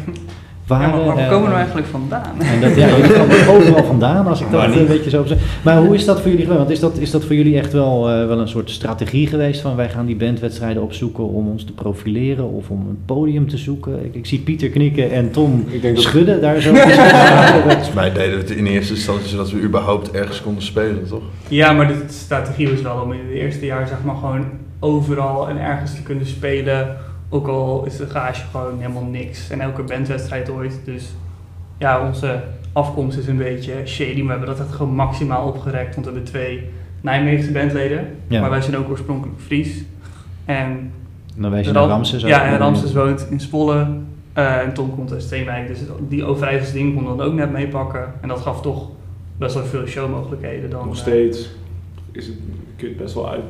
Ja, 0.80 0.88
maar 0.90 1.06
waar 1.06 1.16
komen 1.28 1.42
we 1.42 1.48
nou 1.48 1.54
eigenlijk 1.54 1.88
vandaan? 1.88 2.34
en 2.40 2.62
dat, 2.62 2.76
ja, 2.76 2.88
jullie 2.88 3.14
komen 3.14 3.40
er 3.40 3.50
overal 3.52 3.84
vandaan, 3.84 4.28
als 4.28 4.42
ik 4.42 4.52
dat 4.52 4.64
een 4.64 4.88
beetje 4.88 5.10
zo 5.10 5.26
zeg. 5.26 5.38
Maar 5.64 5.78
hoe 5.78 5.96
is 5.96 6.06
dat 6.06 6.22
voor 6.22 6.30
jullie 6.30 6.46
geweest? 6.46 6.60
Want 6.60 6.72
is 6.72 6.80
dat, 6.80 6.98
is 6.98 7.12
dat 7.12 7.26
voor 7.26 7.36
jullie 7.36 7.58
echt 7.58 7.74
wel, 7.74 8.10
eh, 8.10 8.28
wel 8.28 8.40
een 8.40 8.48
soort 8.48 8.70
strategie 8.70 9.28
geweest 9.28 9.62
van 9.62 9.76
wij 9.76 9.90
gaan 9.90 10.06
die 10.06 10.16
bandwedstrijden 10.16 10.84
opzoeken 10.84 11.28
om 11.28 11.48
ons 11.50 11.64
te 11.64 11.74
profileren 11.74 12.50
of 12.52 12.70
om 12.70 12.80
een 12.90 13.00
podium 13.06 13.48
te 13.50 13.58
zoeken? 13.58 14.06
Ik, 14.06 14.16
ik 14.16 14.26
zie 14.26 14.40
Pieter 14.40 14.70
knikken 14.70 15.12
en 15.12 15.32
Tom 15.32 15.66
Ik 15.70 15.82
denk 15.82 15.96
dat- 15.96 16.04
schudden 16.04 16.42
daar 16.42 16.62
zo. 16.62 16.74
Volgens 17.68 17.94
mij 17.94 18.12
deden 18.14 18.32
we 18.32 18.38
het 18.42 18.50
in 18.52 18.66
eerste 18.66 18.94
instantie 18.94 19.28
zodat 19.30 19.52
we 19.52 19.62
überhaupt 19.62 20.12
ergens 20.12 20.42
konden 20.42 20.64
spelen, 20.64 21.08
toch? 21.08 21.24
Ja, 21.48 21.72
maar 21.72 21.88
de 21.88 22.04
strategie 22.08 22.70
was 22.70 22.82
wel 22.82 23.02
om 23.04 23.12
in 23.12 23.20
het 23.20 23.34
eerste 23.38 23.66
jaar 23.66 23.88
zeg 23.88 23.98
maar 24.04 24.16
gewoon 24.16 24.46
overal 24.80 25.50
en 25.50 25.58
ergens 25.62 25.96
te 25.96 26.02
kunnen 26.02 26.26
spelen. 26.26 26.98
Ook 27.34 27.48
al 27.48 27.86
is 27.86 27.98
de 27.98 28.06
gage 28.08 28.42
gewoon 28.52 28.80
helemaal 28.80 29.04
niks. 29.04 29.50
En 29.50 29.62
elke 29.62 29.84
bandwedstrijd 29.84 30.50
ooit. 30.50 30.80
Dus 30.86 31.10
ja, 31.78 32.06
onze 32.08 32.42
afkomst 32.74 33.18
is 33.18 33.28
een 33.28 33.38
beetje 33.38 33.74
shady. 33.86 34.16
Maar 34.18 34.24
we 34.24 34.30
hebben 34.30 34.48
dat 34.48 34.60
echt 34.60 34.76
gewoon 34.76 34.96
maximaal 34.96 35.48
opgerekt. 35.48 35.96
Want 35.96 36.08
we 36.08 36.12
hebben 36.14 36.32
twee 36.32 36.70
Nijmeegse 37.02 37.52
bandleden. 37.52 38.08
Ja. 38.28 38.42
Maar 38.42 38.50
wij 38.50 38.62
zijn 38.62 38.78
ook 38.78 38.90
oorspronkelijk 38.90 39.40
Fries. 39.40 39.84
En 40.46 40.92
Dan 41.36 41.52
wijs 41.52 41.66
je 41.66 41.72
Ram- 41.72 41.82
naar 41.88 41.92
Ramses. 41.96 42.22
Ja, 42.22 42.44
en 42.46 42.58
Ramses 42.58 42.94
woont 42.94 43.28
in 43.30 43.40
Zwolle. 43.40 43.88
eh, 44.34 44.58
en 44.62 44.74
Tom 44.74 44.96
komt 44.96 45.12
uit 45.12 45.22
Steenwijk. 45.24 45.68
Dus 45.68 45.80
die 46.10 46.24
Overijsselse 46.24 46.74
ding 46.74 46.96
kon 46.96 47.04
dan 47.18 47.22
ook 47.22 47.34
net 47.34 47.52
meepakken. 47.52 48.14
En 48.22 48.28
dat 48.28 48.40
gaf 48.40 48.62
toch 48.62 48.90
best 49.38 49.54
wel 49.56 49.64
veel 49.66 49.86
showmogelijkheden. 49.86 50.70
Dan, 50.70 50.86
Nog 50.86 50.96
eh, 50.96 51.02
steeds 51.02 51.50
is 52.12 52.28
het, 52.28 52.36
kun 52.76 52.88
je 52.88 52.94
het 52.94 53.04
best 53.04 53.14
wel 53.14 53.30
uit, 53.30 53.42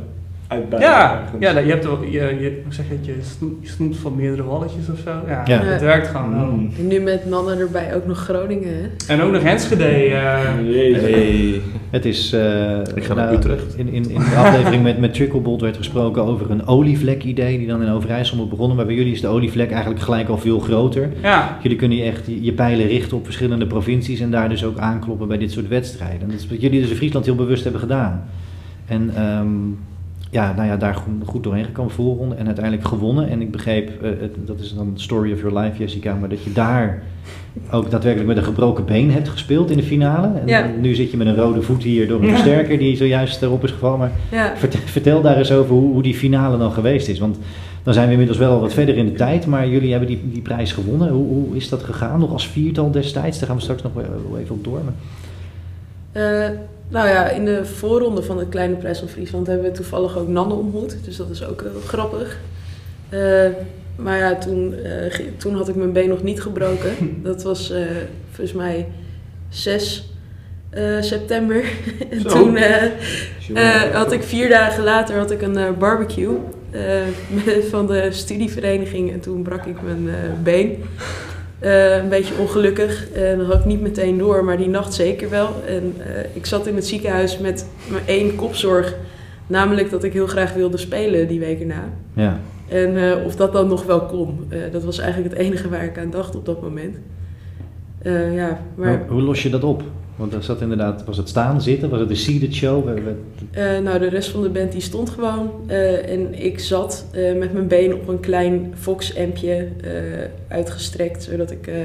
uitbuiten. 0.51 0.91
Ja, 0.91 1.23
ja, 1.39 1.59
je 1.59 1.69
hebt 1.69 1.85
wel, 1.85 2.03
je, 2.03 2.09
je, 2.11 2.61
hoe 2.63 2.73
zeg 2.73 2.85
je 2.87 2.93
het, 2.95 3.05
je 3.05 3.15
snoept, 3.37 3.65
je 3.65 3.69
snoept 3.71 3.97
van 3.97 4.15
meerdere 4.15 4.43
walletjes 4.43 4.89
of 4.89 4.99
zo. 5.05 5.11
Ja, 5.27 5.41
Ja. 5.45 5.59
het 5.63 5.81
werkt 5.81 6.07
gewoon 6.07 6.35
wel. 6.35 6.51
Mm. 6.51 6.71
En 6.79 6.87
nu 6.87 6.99
met 6.99 7.29
mannen 7.29 7.59
erbij 7.59 7.95
ook 7.95 8.05
nog 8.05 8.17
Groningen, 8.17 8.73
hè? 8.73 9.13
En 9.13 9.21
ook 9.21 9.31
nog 9.31 9.41
Enschede. 9.43 9.83
eh, 9.83 10.39
Jezus. 10.65 11.01
Hey. 11.01 11.61
Het 11.89 12.05
is. 12.05 12.33
eh, 12.33 12.79
Ik 12.95 13.03
ga 13.03 13.13
naar 13.13 13.33
Utrecht. 13.33 13.77
In, 13.77 13.87
in, 13.87 14.09
in 14.09 14.19
de 14.19 14.35
aflevering 14.37 14.83
met, 14.83 14.99
met 14.99 15.13
Tricklebolt 15.13 15.61
werd 15.61 15.77
gesproken 15.77 16.23
over 16.23 16.51
een 16.51 16.67
olievlek-idee 16.67 17.57
die 17.57 17.67
dan 17.67 17.81
in 17.83 17.89
Overijssel 17.91 18.37
moet 18.37 18.49
begonnen. 18.49 18.75
Maar 18.77 18.85
bij 18.85 18.95
jullie 18.95 19.11
is 19.13 19.21
de 19.21 19.27
olievlek 19.27 19.71
eigenlijk 19.71 20.01
gelijk 20.01 20.27
al 20.29 20.37
veel 20.37 20.59
groter. 20.59 21.09
ja, 21.21 21.57
Jullie 21.61 21.77
kunnen 21.77 21.97
je 21.97 22.03
echt 22.03 22.21
je 22.41 22.53
pijlen 22.53 22.87
richten 22.87 23.17
op 23.17 23.23
verschillende 23.23 23.67
provincies 23.67 24.19
en 24.19 24.31
daar 24.31 24.49
dus 24.49 24.65
ook 24.65 24.77
aankloppen 24.77 25.27
bij 25.27 25.37
dit 25.37 25.51
soort 25.51 25.67
wedstrijden. 25.67 26.21
En 26.21 26.27
dat 26.27 26.39
is 26.39 26.47
wat 26.47 26.61
jullie 26.61 26.81
dus 26.81 26.89
in 26.89 26.95
Friesland 26.95 27.25
heel 27.25 27.35
bewust 27.35 27.63
hebben 27.63 27.81
gedaan. 27.81 28.23
En 28.87 29.11
ehm, 29.15 29.47
ja, 30.31 30.53
nou 30.55 30.67
ja, 30.67 30.77
daar 30.77 30.97
goed 31.25 31.43
doorheen 31.43 31.65
gekomen, 31.65 31.91
voorronde 31.91 32.35
en 32.35 32.45
uiteindelijk 32.45 32.87
gewonnen. 32.87 33.29
En 33.29 33.41
ik 33.41 33.51
begreep, 33.51 33.91
dat 34.45 34.59
is 34.59 34.73
dan 34.73 34.91
story 34.95 35.31
of 35.33 35.41
your 35.41 35.59
life 35.59 35.77
Jessica, 35.77 36.15
maar 36.15 36.29
dat 36.29 36.43
je 36.43 36.51
daar 36.53 37.03
ook 37.71 37.91
daadwerkelijk 37.91 38.29
met 38.29 38.37
een 38.37 38.43
gebroken 38.43 38.85
been 38.85 39.11
hebt 39.11 39.29
gespeeld 39.29 39.71
in 39.71 39.77
de 39.77 39.83
finale. 39.83 40.27
En 40.39 40.47
Ja. 40.47 40.67
nu 40.79 40.95
zit 40.95 41.11
je 41.11 41.17
met 41.17 41.27
een 41.27 41.35
rode 41.35 41.61
voet 41.61 41.83
hier 41.83 42.07
door 42.07 42.19
een 42.19 42.25
Ja. 42.25 42.31
versterker 42.31 42.77
die 42.77 42.95
zojuist 42.95 43.41
erop 43.41 43.63
is 43.63 43.71
gevallen. 43.71 43.99
Maar 43.99 44.11
Ja. 44.31 44.57
vertel, 44.57 44.79
vertel 44.85 45.21
daar 45.21 45.37
eens 45.37 45.51
over 45.51 45.71
hoe, 45.75 45.91
hoe 45.93 46.01
die 46.03 46.15
finale 46.15 46.57
dan 46.57 46.71
geweest 46.71 47.07
is. 47.07 47.19
Want 47.19 47.39
dan 47.83 47.93
zijn 47.93 48.05
we 48.05 48.11
inmiddels 48.11 48.37
wel 48.39 48.59
wat 48.59 48.73
verder 48.73 48.95
in 48.97 49.05
de 49.05 49.13
tijd, 49.13 49.45
maar 49.45 49.67
jullie 49.67 49.89
hebben 49.91 50.07
die, 50.09 50.19
die 50.31 50.41
prijs 50.41 50.71
gewonnen. 50.71 51.09
Hoe, 51.09 51.27
hoe 51.27 51.55
is 51.55 51.69
dat 51.69 51.83
gegaan? 51.83 52.19
Nog 52.19 52.31
als 52.31 52.47
viertal 52.47 52.91
destijds? 52.91 53.37
Daar 53.39 53.47
gaan 53.47 53.55
we 53.57 53.61
straks 53.63 53.81
nog 53.81 53.91
wel 53.93 54.37
even 54.39 54.55
op 54.55 54.63
door. 54.63 54.79
Maar... 54.83 54.93
Eh, 56.11 56.49
nou 56.89 57.07
ja, 57.07 57.29
in 57.29 57.45
de 57.45 57.65
voorronde 57.65 58.23
van 58.23 58.37
de 58.37 58.47
Kleine 58.47 58.75
Prijs 58.75 58.99
van 58.99 59.07
Friesland 59.07 59.47
hebben 59.47 59.65
we 59.65 59.71
toevallig 59.71 60.17
ook 60.17 60.27
Nanne 60.27 60.53
ontmoet. 60.53 60.97
Dus 61.05 61.17
dat 61.17 61.29
is 61.29 61.45
ook 61.45 61.63
grappig. 61.85 62.39
Eh, 63.11 63.47
maar 63.95 64.17
ja, 64.17 64.35
toen, 64.35 64.75
eh, 64.75 65.19
toen 65.37 65.55
had 65.55 65.69
ik 65.69 65.75
mijn 65.75 65.91
been 65.91 66.09
nog 66.09 66.23
niet 66.23 66.41
gebroken. 66.41 66.91
Dat 67.23 67.43
was 67.43 67.73
volgens 68.31 68.53
mij 68.57 68.87
6 69.49 70.13
eh, 70.69 71.01
september. 71.01 71.63
en 72.09 72.27
toen 72.27 72.57
had 73.93 74.11
ik 74.11 74.23
vier 74.23 74.49
dagen 74.49 74.83
later 74.83 75.17
had 75.17 75.31
ik 75.31 75.41
een 75.41 75.77
barbecue 75.77 76.37
van 77.71 77.87
de 77.87 78.07
studievereniging. 78.11 79.11
En 79.11 79.19
toen 79.19 79.41
brak 79.41 79.65
ik 79.65 79.81
mijn 79.81 80.09
been. 80.43 80.83
Eh, 81.61 81.97
een 81.97 82.09
beetje 82.09 82.33
ongelukkig. 82.39 83.11
En 83.11 83.37
dat 83.37 83.47
had 83.47 83.59
ik 83.59 83.65
niet 83.65 83.81
meteen 83.81 84.17
door, 84.17 84.43
maar 84.43 84.57
die 84.57 84.69
nacht 84.69 84.93
zeker 84.93 85.29
wel. 85.29 85.49
En 85.67 85.95
eh, 85.97 86.25
ik 86.33 86.45
zat 86.45 86.67
in 86.67 86.75
het 86.75 86.87
ziekenhuis 86.87 87.37
met 87.37 87.65
mijn 87.89 88.03
één 88.05 88.35
kopzorg. 88.35 88.95
Namelijk 89.47 89.89
dat 89.89 90.03
ik 90.03 90.13
heel 90.13 90.27
graag 90.27 90.53
wilde 90.53 90.77
spelen 90.77 91.27
die 91.27 91.39
week 91.39 91.59
erna. 91.59 91.89
Ja. 92.13 92.39
En 92.71 92.97
eh, 92.97 93.25
of 93.25 93.35
dat 93.35 93.53
dan 93.53 93.67
nog 93.67 93.85
wel 93.85 94.01
kon. 94.05 94.45
Eh, 94.49 94.59
dat 94.71 94.83
was 94.83 94.99
eigenlijk 94.99 95.33
het 95.33 95.43
enige 95.43 95.69
waar 95.69 95.83
ik 95.83 95.97
aan 95.97 96.09
dacht 96.09 96.35
op 96.35 96.45
dat 96.45 96.61
moment. 96.61 96.97
Eh, 98.01 98.35
ja, 98.35 98.59
maar 98.75 98.87
Maar 98.87 99.07
hoe 99.07 99.21
los 99.21 99.43
je 99.43 99.49
dat 99.49 99.63
op? 99.63 99.83
Want 100.21 100.33
er 100.33 100.43
zat 100.43 100.61
inderdaad, 100.61 101.03
was 101.05 101.17
het 101.17 101.29
staan, 101.29 101.61
zitten? 101.61 101.89
Was 101.89 101.99
het 101.99 102.09
een 102.09 102.15
seated 102.15 102.53
show? 102.53 102.85
We- 102.85 102.93
we- 103.01 103.59
eh, 103.59 103.81
nou, 103.83 103.99
de 103.99 104.09
rest 104.09 104.29
van 104.29 104.41
de 104.41 104.49
band 104.49 104.71
die 104.71 104.81
stond 104.81 105.09
gewoon. 105.09 105.49
Eh, 105.67 106.09
en 106.13 106.43
ik 106.43 106.59
zat 106.59 107.05
eh, 107.11 107.37
met 107.37 107.53
mijn 107.53 107.67
been 107.67 107.93
op 107.93 108.07
een 108.07 108.19
klein 108.19 108.73
Fox-ampje 108.77 109.67
eh, 109.83 109.91
uitgestrekt. 110.47 111.23
Zodat 111.23 111.51
ik... 111.51 111.67
eh, 111.67 111.75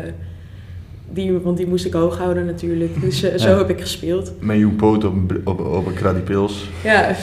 die, 1.13 1.33
want 1.33 1.57
die 1.57 1.67
moest 1.67 1.85
ik 1.85 1.93
hoog 1.93 2.19
houden 2.19 2.47
natuurlijk. 2.47 3.01
Dus 3.01 3.23
eh, 3.23 3.39
zo 3.39 3.57
heb 3.59 3.71
ik 3.71 3.81
gespeeld. 3.81 4.33
Met 4.41 4.59
je 4.59 4.67
poot 4.69 5.05
op, 5.05 5.15
op, 5.45 5.61
op 5.61 5.87
een 5.87 5.95
kradipils. 5.95 6.69
Ja, 6.85 7.15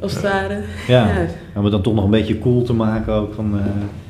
als 0.00 0.12
het 0.12 0.22
ware. 0.22 0.58
Ja. 0.88 1.06
Ja. 1.08 1.26
Om 1.56 1.62
het 1.62 1.72
dan 1.72 1.82
toch 1.82 1.94
nog 1.94 2.04
een 2.04 2.10
beetje 2.10 2.38
cool 2.38 2.62
te 2.62 2.72
maken 2.72 3.12
ook. 3.12 3.34
Van, 3.34 3.58
eh, 3.58 3.64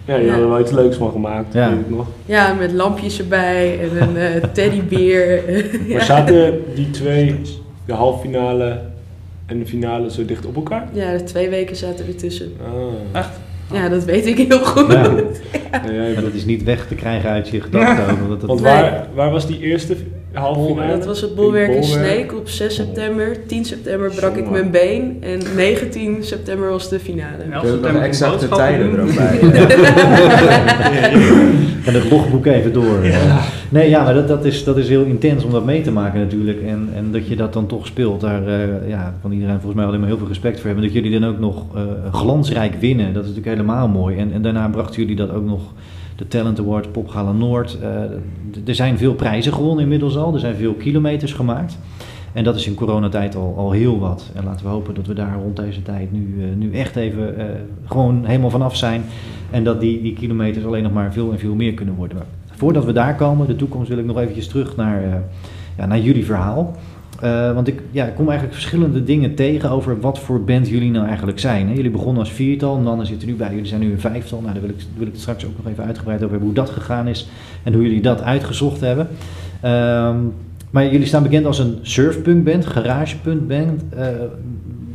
Ja, 0.07 0.17
die 0.19 0.27
hadden 0.29 0.45
er 0.47 0.53
wel 0.53 0.61
iets 0.61 0.71
leuks 0.73 0.97
van 0.97 1.11
gemaakt, 1.11 1.53
Ja. 1.55 1.71
weet 1.71 1.79
ik 1.81 1.91
nog. 1.91 2.07
Ja, 2.27 2.55
met 2.55 2.73
lampjes 2.73 3.19
erbij 3.19 3.79
en 3.81 4.03
een 4.03 4.17
eh, 4.17 4.43
teddybeer. 4.53 5.43
Maar 5.89 6.03
zaten 6.15 6.61
die 6.75 6.91
twee, 6.91 7.41
de 7.87 7.93
halve 7.93 8.21
finale 8.21 8.81
en 9.47 9.59
de 9.59 9.67
finale, 9.67 10.11
zo 10.11 10.25
dicht 10.25 10.47
op 10.47 10.57
elkaar? 10.57 10.89
ja, 10.93 11.13
de 11.17 11.23
twee 11.25 11.49
weken 11.49 11.77
zaten 11.77 12.07
ertussen. 12.07 12.53
Ah. 12.65 13.21
Echt? 13.21 13.31
Ja, 13.73 13.89
dat 13.89 14.05
weet 14.05 14.27
ik 14.27 14.37
heel 14.37 14.65
goed. 14.65 14.93
ja. 14.93 15.03
Ja, 15.87 15.93
ja, 15.93 16.13
Maar 16.15 16.23
dat 16.23 16.33
is 16.35 16.45
niet 16.45 16.65
weg 16.65 16.87
te 16.87 16.95
krijgen 16.95 17.31
uit 17.31 17.49
je 17.49 17.61
gedachten. 17.61 18.19
Want 18.19 18.41
dat, 18.41 18.49
Want 18.49 18.63
Nee. 18.63 18.73
waar, 18.73 19.07
waar 19.15 19.31
was 19.31 19.47
die 19.47 19.61
eerste 19.61 19.97
halve 20.39 20.67
finale? 20.67 20.93
Dat 20.93 21.05
was 21.05 21.21
het 21.21 21.35
bolwerk 21.35 21.75
in. 21.75 21.85
Sneek 21.85 22.35
op 22.35 22.49
6 22.49 22.75
september. 22.75 23.47
10 23.47 23.65
september 23.65 24.11
brak 24.15 24.37
ik 24.37 24.51
mijn 24.51 24.71
been. 24.71 25.17
En 25.21 25.41
19 25.57 26.25
september 26.25 26.71
was 26.71 26.89
de 26.89 27.01
finale. 27.01 27.43
En 27.43 27.53
elf 27.53 27.63
Kun 27.63 27.71
je 27.71 27.77
september 27.77 28.01
nog 28.01 28.11
exacte 28.11 28.49
tijden 28.49 28.93
er 28.93 29.01
ook 29.01 29.15
bij? 29.15 29.39
En 31.87 31.95
het 31.95 32.11
logboek 32.11 32.47
even 32.47 32.73
door. 32.73 32.99
Nee, 33.69 33.89
ja, 33.89 34.03
maar 34.05 34.15
dat, 34.15 34.29
dat, 34.29 34.45
is, 34.45 34.65
dat 34.65 34.77
is 34.77 34.89
heel 34.89 35.05
intens 35.05 35.45
om 35.45 35.51
dat 35.51 35.65
mee 35.65 35.81
te 35.81 35.93
maken 35.93 36.21
natuurlijk. 36.21 36.63
En, 36.63 36.89
en 36.95 37.13
dat 37.13 37.27
je 37.29 37.37
dat 37.37 37.53
dan 37.53 37.67
toch 37.67 37.87
speelt, 37.87 38.21
daar 38.21 38.47
eh, 38.47 38.89
ja, 38.89 39.15
kan 39.23 39.33
iedereen 39.33 39.55
volgens 39.55 39.75
mij 39.75 39.85
alleen 39.85 40.01
maar 40.01 40.09
heel 40.09 40.19
veel 40.19 40.29
respect 40.29 40.57
voor 40.57 40.67
hebben. 40.67 40.85
Dat 40.85 40.95
jullie 40.95 41.21
dan 41.21 41.29
ook 41.29 41.39
nog 41.39 41.65
eh, 41.75 41.83
glansrijk 42.13 42.75
winnen, 42.81 43.13
dat 43.13 43.23
is 43.23 43.29
natuurlijk 43.29 43.57
helemaal 43.57 43.89
mooi. 43.89 44.17
En, 44.17 44.33
en 44.33 44.43
daarna 44.43 44.69
brachten 44.69 45.01
jullie 45.01 45.17
dat 45.17 45.31
ook 45.31 45.45
nog, 45.45 45.61
de 46.17 46.29
Talent 46.29 46.59
Award, 46.59 46.93
Popgala 46.93 47.33
Noord. 47.33 47.79
Eh, 47.81 48.01
er 48.67 48.75
zijn 48.75 48.99
veel 48.99 49.15
prijzen 49.15 49.53
gewonnen 49.53 49.83
inmiddels 49.83 50.17
al, 50.17 50.35
er 50.35 50.41
zijn 50.41 50.55
veel 50.55 50.75
kilometers 50.75 51.33
gemaakt. 51.33 51.79
En 52.33 52.45
dat 52.45 52.57
is 52.57 52.67
in 52.67 52.75
coronatijd 52.75 53.37
al, 53.37 53.55
al 53.57 53.71
heel 53.71 53.99
wat. 53.99 54.31
En 54.35 54.45
laten 54.45 54.65
we 54.65 54.73
hopen 54.73 54.95
dat 54.95 55.07
we 55.07 55.15
daar 55.15 55.39
rond 55.43 55.57
deze 55.57 55.83
tijd 55.83 56.13
nu, 56.13 56.37
eh, 56.43 56.57
nu 56.57 56.73
echt 56.73 56.97
even 56.97 57.39
eh, 57.39 57.45
gewoon 57.85 58.25
helemaal 58.25 58.51
vanaf 58.51 58.77
zijn. 58.77 59.03
En 59.51 59.65
dat 59.65 59.81
die, 59.81 60.03
die 60.03 60.13
kilometers 60.13 60.65
alleen 60.65 60.83
nog 60.83 60.93
maar 60.93 61.13
veel 61.13 61.33
en 61.33 61.39
veel 61.39 61.55
meer 61.55 61.75
kunnen 61.75 61.95
worden. 61.95 62.17
Maar 62.17 62.27
voordat 62.57 62.85
we 62.85 62.93
daar 62.93 63.15
komen, 63.15 63.47
de 63.47 63.57
toekomst, 63.57 63.89
wil 63.89 63.99
ik 63.99 64.05
nog 64.05 64.19
eventjes 64.19 64.49
terug 64.49 64.77
naar, 64.77 65.23
ja, 65.79 65.87
naar 65.87 66.01
jullie 66.01 66.25
verhaal. 66.25 66.77
Eh, 67.21 67.55
want 67.55 67.69
ik, 67.69 67.83
ja, 67.91 68.07
ik 68.07 68.15
kom 68.15 68.25
eigenlijk 68.29 68.59
verschillende 68.59 69.05
dingen 69.05 69.35
tegen 69.35 69.71
over 69.71 70.01
wat 70.01 70.19
voor 70.19 70.45
band 70.45 70.69
jullie 70.69 70.91
nou 70.91 71.07
eigenlijk 71.07 71.39
zijn. 71.39 71.69
Hè? 71.69 71.75
Jullie 71.75 71.91
begonnen 71.91 72.19
als 72.19 72.33
viertal, 72.33 72.77
en 72.77 72.85
dan 72.85 73.07
zitten 73.07 73.29
nu 73.29 73.35
bij, 73.35 73.51
jullie 73.51 73.67
zijn 73.67 73.81
nu 73.81 73.93
een 73.93 74.01
vijftal. 74.01 74.41
Nou, 74.41 74.53
daar 74.53 74.63
wil 74.63 74.71
ik, 74.71 74.85
wil 74.97 75.07
ik 75.07 75.13
het 75.13 75.21
straks 75.21 75.47
ook 75.47 75.57
nog 75.57 75.73
even 75.73 75.85
uitgebreid 75.85 76.19
over 76.19 76.31
hebben 76.31 76.49
hoe 76.49 76.57
dat 76.57 76.71
gegaan 76.71 77.09
is 77.09 77.29
en 77.63 77.73
hoe 77.73 77.83
jullie 77.83 78.03
dat 78.03 78.23
uitgezocht 78.23 78.81
hebben. 78.81 79.09
Ehm, 79.61 80.17
maar 80.71 80.93
jullie 80.93 81.07
staan 81.07 81.23
bekend 81.23 81.47
als 81.47 81.59
een 81.59 81.79
surfpunkband, 81.83 82.67
garagepunkband. 82.67 83.83
Eh 83.97 84.07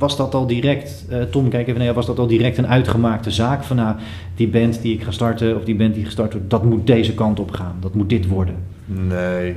was 0.01 0.17
dat 0.17 0.33
al 0.33 0.47
direct, 0.47 1.05
eh, 1.09 1.21
Tom, 1.21 1.49
kijk 1.49 1.67
even 1.67 1.81
naar 1.81 1.93
was 1.93 2.05
dat 2.05 2.19
al 2.19 2.27
direct 2.27 2.57
een 2.57 2.67
uitgemaakte 2.67 3.31
zaak 3.31 3.63
van 3.63 3.75
nou, 3.75 3.95
die 4.35 4.47
band 4.47 4.81
die 4.81 4.93
ik 4.93 5.03
ga 5.03 5.11
starten, 5.11 5.55
of 5.55 5.63
die 5.63 5.75
band 5.75 5.93
die 5.93 6.05
gestart 6.05 6.33
wordt, 6.33 6.49
dat 6.49 6.63
moet 6.63 6.87
deze 6.87 7.13
kant 7.13 7.39
op 7.39 7.51
gaan, 7.51 7.75
dat 7.79 7.93
moet 7.93 8.09
dit 8.09 8.27
worden. 8.27 8.55
Nee, 8.85 9.55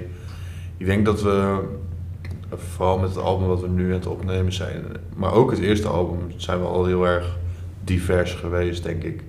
ik 0.77 0.87
denk 0.87 1.05
dat 1.05 1.23
we, 1.23 1.59
vooral 2.59 2.99
met 2.99 3.09
het 3.09 3.19
album 3.19 3.47
wat 3.49 3.61
we 3.61 3.69
nu 3.69 3.87
aan 3.87 3.99
het 3.99 4.07
opnemen 4.07 4.53
zijn, 4.53 4.85
maar 5.17 5.33
ook 5.33 5.51
het 5.51 5.61
eerste 5.61 5.89
album, 5.89 6.19
zijn 6.37 6.61
we 6.61 6.67
al 6.67 6.85
heel 6.85 7.07
erg 7.07 7.39
divers 7.85 8.33
geweest, 8.33 8.83
denk 8.83 9.03
ik. 9.03 9.21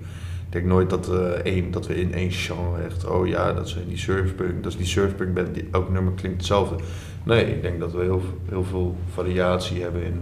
Ik 0.46 0.52
denk 0.52 0.64
nooit 0.64 0.90
dat, 0.90 1.08
eh, 1.12 1.28
één, 1.28 1.70
dat 1.70 1.86
we 1.86 2.00
in 2.00 2.14
één 2.14 2.30
genre 2.30 2.82
echt, 2.82 3.06
oh 3.06 3.26
ja, 3.26 3.52
dat 3.52 3.68
zijn 3.68 3.88
die 3.88 3.96
surfpunk, 3.98 4.62
dat 4.62 4.72
is 4.72 4.78
die 4.78 4.86
surfpunk 4.86 5.34
band, 5.34 5.54
die, 5.54 5.68
elk 5.72 5.90
nummer 5.90 6.12
klinkt 6.12 6.36
hetzelfde. 6.36 6.76
Nee, 7.22 7.54
ik 7.54 7.62
denk 7.62 7.80
dat 7.80 7.92
we 7.92 8.02
heel, 8.02 8.22
heel 8.48 8.64
veel 8.64 8.96
variatie 9.12 9.82
hebben 9.82 10.04
in 10.04 10.20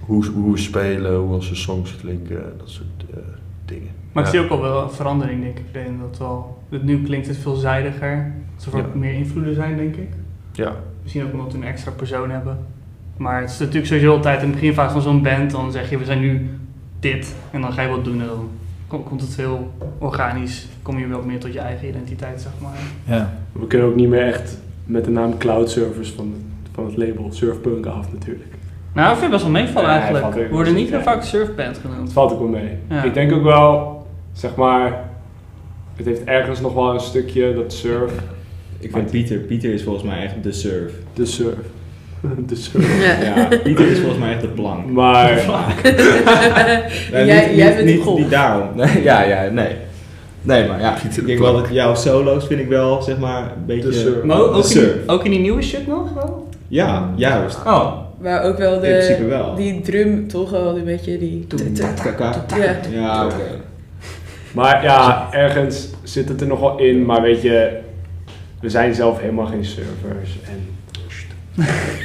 hoe, 0.00 0.26
hoe 0.26 0.52
we 0.52 0.58
spelen, 0.58 1.16
hoe 1.16 1.34
onze 1.34 1.54
songs 1.54 1.96
klinken, 1.96 2.54
dat 2.58 2.70
soort 2.70 3.04
eh, 3.14 3.18
dingen. 3.64 3.90
Maar 4.12 4.24
ik 4.24 4.30
zie 4.30 4.40
ook 4.40 4.50
al 4.50 4.60
wel 4.60 4.82
een 4.82 4.90
verandering, 4.90 5.42
denk 5.42 5.58
ik. 5.58 5.66
Ik 5.66 5.72
denk 5.72 6.00
dat 6.00 6.18
wel, 6.18 6.62
dat 6.68 6.82
nu 6.82 7.02
klinkt 7.02 7.26
het 7.26 7.36
veelzijdiger. 7.36 8.32
Alsof 8.56 8.72
er 8.72 8.78
Ja. 8.78 8.86
meer 8.94 9.12
invloeden 9.12 9.54
zijn, 9.54 9.76
denk 9.76 9.96
ik. 9.96 10.08
Ja, 10.64 10.72
Misschien 11.02 11.24
ook 11.24 11.32
omdat 11.32 11.52
we 11.52 11.58
een 11.58 11.64
extra 11.64 11.90
persoon 11.90 12.30
hebben. 12.30 12.58
Maar 13.16 13.40
het 13.40 13.50
is 13.50 13.58
natuurlijk 13.58 13.86
sowieso 13.86 14.12
altijd 14.12 14.38
in 14.42 14.48
het 14.48 14.54
beginfase 14.60 14.92
van 14.92 15.02
zo'n 15.02 15.22
band. 15.22 15.50
Dan 15.50 15.72
zeg 15.72 15.90
je, 15.90 15.98
we 15.98 16.04
zijn 16.04 16.20
nu 16.20 16.50
dit. 17.00 17.34
En 17.50 17.60
dan 17.60 17.72
ga 17.72 17.82
je 17.82 17.88
wat 17.88 18.04
doen 18.04 18.20
en 18.20 18.26
dan 18.26 18.48
kom- 18.86 19.04
komt 19.04 19.20
het 19.20 19.36
heel 19.36 19.72
organisch. 19.98 20.66
Kom 20.82 20.98
je 20.98 21.06
wel 21.06 21.22
meer 21.22 21.38
tot 21.38 21.52
je 21.52 21.58
eigen 21.58 21.88
identiteit, 21.88 22.40
zeg 22.40 22.52
maar. 22.62 22.76
Ja. 23.16 23.32
We 23.52 23.66
kunnen 23.66 23.86
ook 23.88 23.94
niet 23.94 24.08
meer 24.08 24.26
echt 24.26 24.58
met 24.84 25.04
de 25.04 25.10
naam 25.10 25.38
Cloud 25.38 25.70
Servers 25.70 26.10
van, 26.10 26.34
van 26.72 26.84
het 26.84 26.96
label 26.96 27.32
Surfpunk 27.32 27.86
af 27.86 28.12
natuurlijk. 28.12 28.48
Nou, 28.92 29.06
ik 29.12 29.18
vind 29.18 29.22
het 29.22 29.30
best 29.30 29.42
wel 29.42 29.62
meevallen 29.62 29.90
Ja, 29.90 30.00
eigenlijk. 30.00 30.34
We 30.34 30.48
worden 30.50 30.74
niet 30.74 30.88
heel 30.88 30.98
ja. 30.98 31.04
vaak 31.04 31.22
surfband 31.22 31.78
genoemd. 31.78 32.00
Het 32.02 32.12
valt 32.12 32.32
ook 32.32 32.38
wel 32.38 32.48
mee. 32.48 32.76
Ja. 32.88 33.02
Ik 33.02 33.14
denk 33.14 33.32
ook 33.32 33.42
wel, 33.42 34.06
zeg 34.32 34.54
maar, 34.54 35.04
het 35.96 36.06
heeft 36.06 36.24
ergens 36.24 36.60
nog 36.60 36.74
wel 36.74 36.94
een 36.94 37.00
stukje 37.00 37.54
dat 37.54 37.72
surf, 37.72 38.12
Ik 38.80 38.90
vind 38.92 39.10
Pieter, 39.10 39.38
Pieter 39.38 39.72
is 39.72 39.82
volgens 39.82 40.04
mij 40.04 40.22
echt 40.24 40.34
de 40.42 40.52
surf. 40.52 40.92
de 41.14 41.26
surf. 41.26 41.54
de 42.48 42.56
surf. 42.56 43.02
Ja. 43.22 43.24
Ja, 43.36 43.48
Pieter 43.62 43.86
is 43.86 43.98
volgens 43.98 44.18
mij 44.20 44.32
echt 44.32 44.40
de 44.40 44.48
plank. 44.48 44.86
Maar 44.90 45.30
Nee, 47.12 47.26
jij, 47.26 47.46
niet- 47.48 47.56
jij 47.56 47.66
niet- 47.66 47.74
bent 47.76 47.86
niet, 47.86 48.00
golf. 48.02 48.18
Niet 48.18 48.30
daarom. 48.30 48.68
Nee, 48.74 49.02
ja, 49.02 49.22
ja, 49.22 49.50
nee. 49.50 49.72
Nee, 50.42 50.68
maar 50.68 50.80
ja, 50.80 50.96
Pieter 51.02 51.20
ik 51.20 51.26
denk 51.26 51.38
wel 51.38 51.52
dat 51.52 51.66
jouw 51.70 51.94
solo's 51.94 52.46
vind 52.46 52.60
ik 52.60 52.68
wel, 52.68 53.02
zeg 53.02 53.18
maar, 53.18 53.42
een 53.42 53.66
beetje... 53.66 53.88
De 53.88 53.92
surf. 53.94 54.22
Maar 54.22 54.40
ook, 54.40 54.50
de 54.50 54.56
ook, 54.56 54.62
in, 54.64 54.68
surf. 54.70 54.92
die- 54.92 55.08
ook 55.08 55.24
in 55.24 55.30
die 55.30 55.40
nieuwe 55.40 55.62
shit 55.62 55.86
nog 55.86 56.12
wel? 56.14 56.48
Ja, 56.68 57.10
juist. 57.16 57.56
Oh. 57.66 57.92
Maar 58.20 58.42
ook 58.42 58.58
wel 58.58 58.74
In 58.74 58.80
principe 58.80 59.22
de, 59.22 59.28
wel. 59.28 59.54
die 59.54 59.80
drum 59.80 60.28
toch 60.28 60.50
wel 60.50 60.76
een 60.76 60.84
beetje 60.84 61.18
die... 61.18 61.46
Ja, 62.92 63.24
oké. 63.24 63.34
Maar 64.52 64.82
ja, 64.82 65.28
ergens 65.30 65.88
zit 66.02 66.28
het 66.28 66.40
er 66.40 66.46
nog 66.46 66.60
wel 66.60 66.78
in, 66.78 67.04
maar 67.04 67.22
weet 67.22 67.42
je, 67.42 67.78
we 68.60 68.68
zijn 68.68 68.94
zelf 68.94 69.20
helemaal 69.20 69.46
geen 69.46 69.64
servers. 69.64 70.38
En 70.44 70.76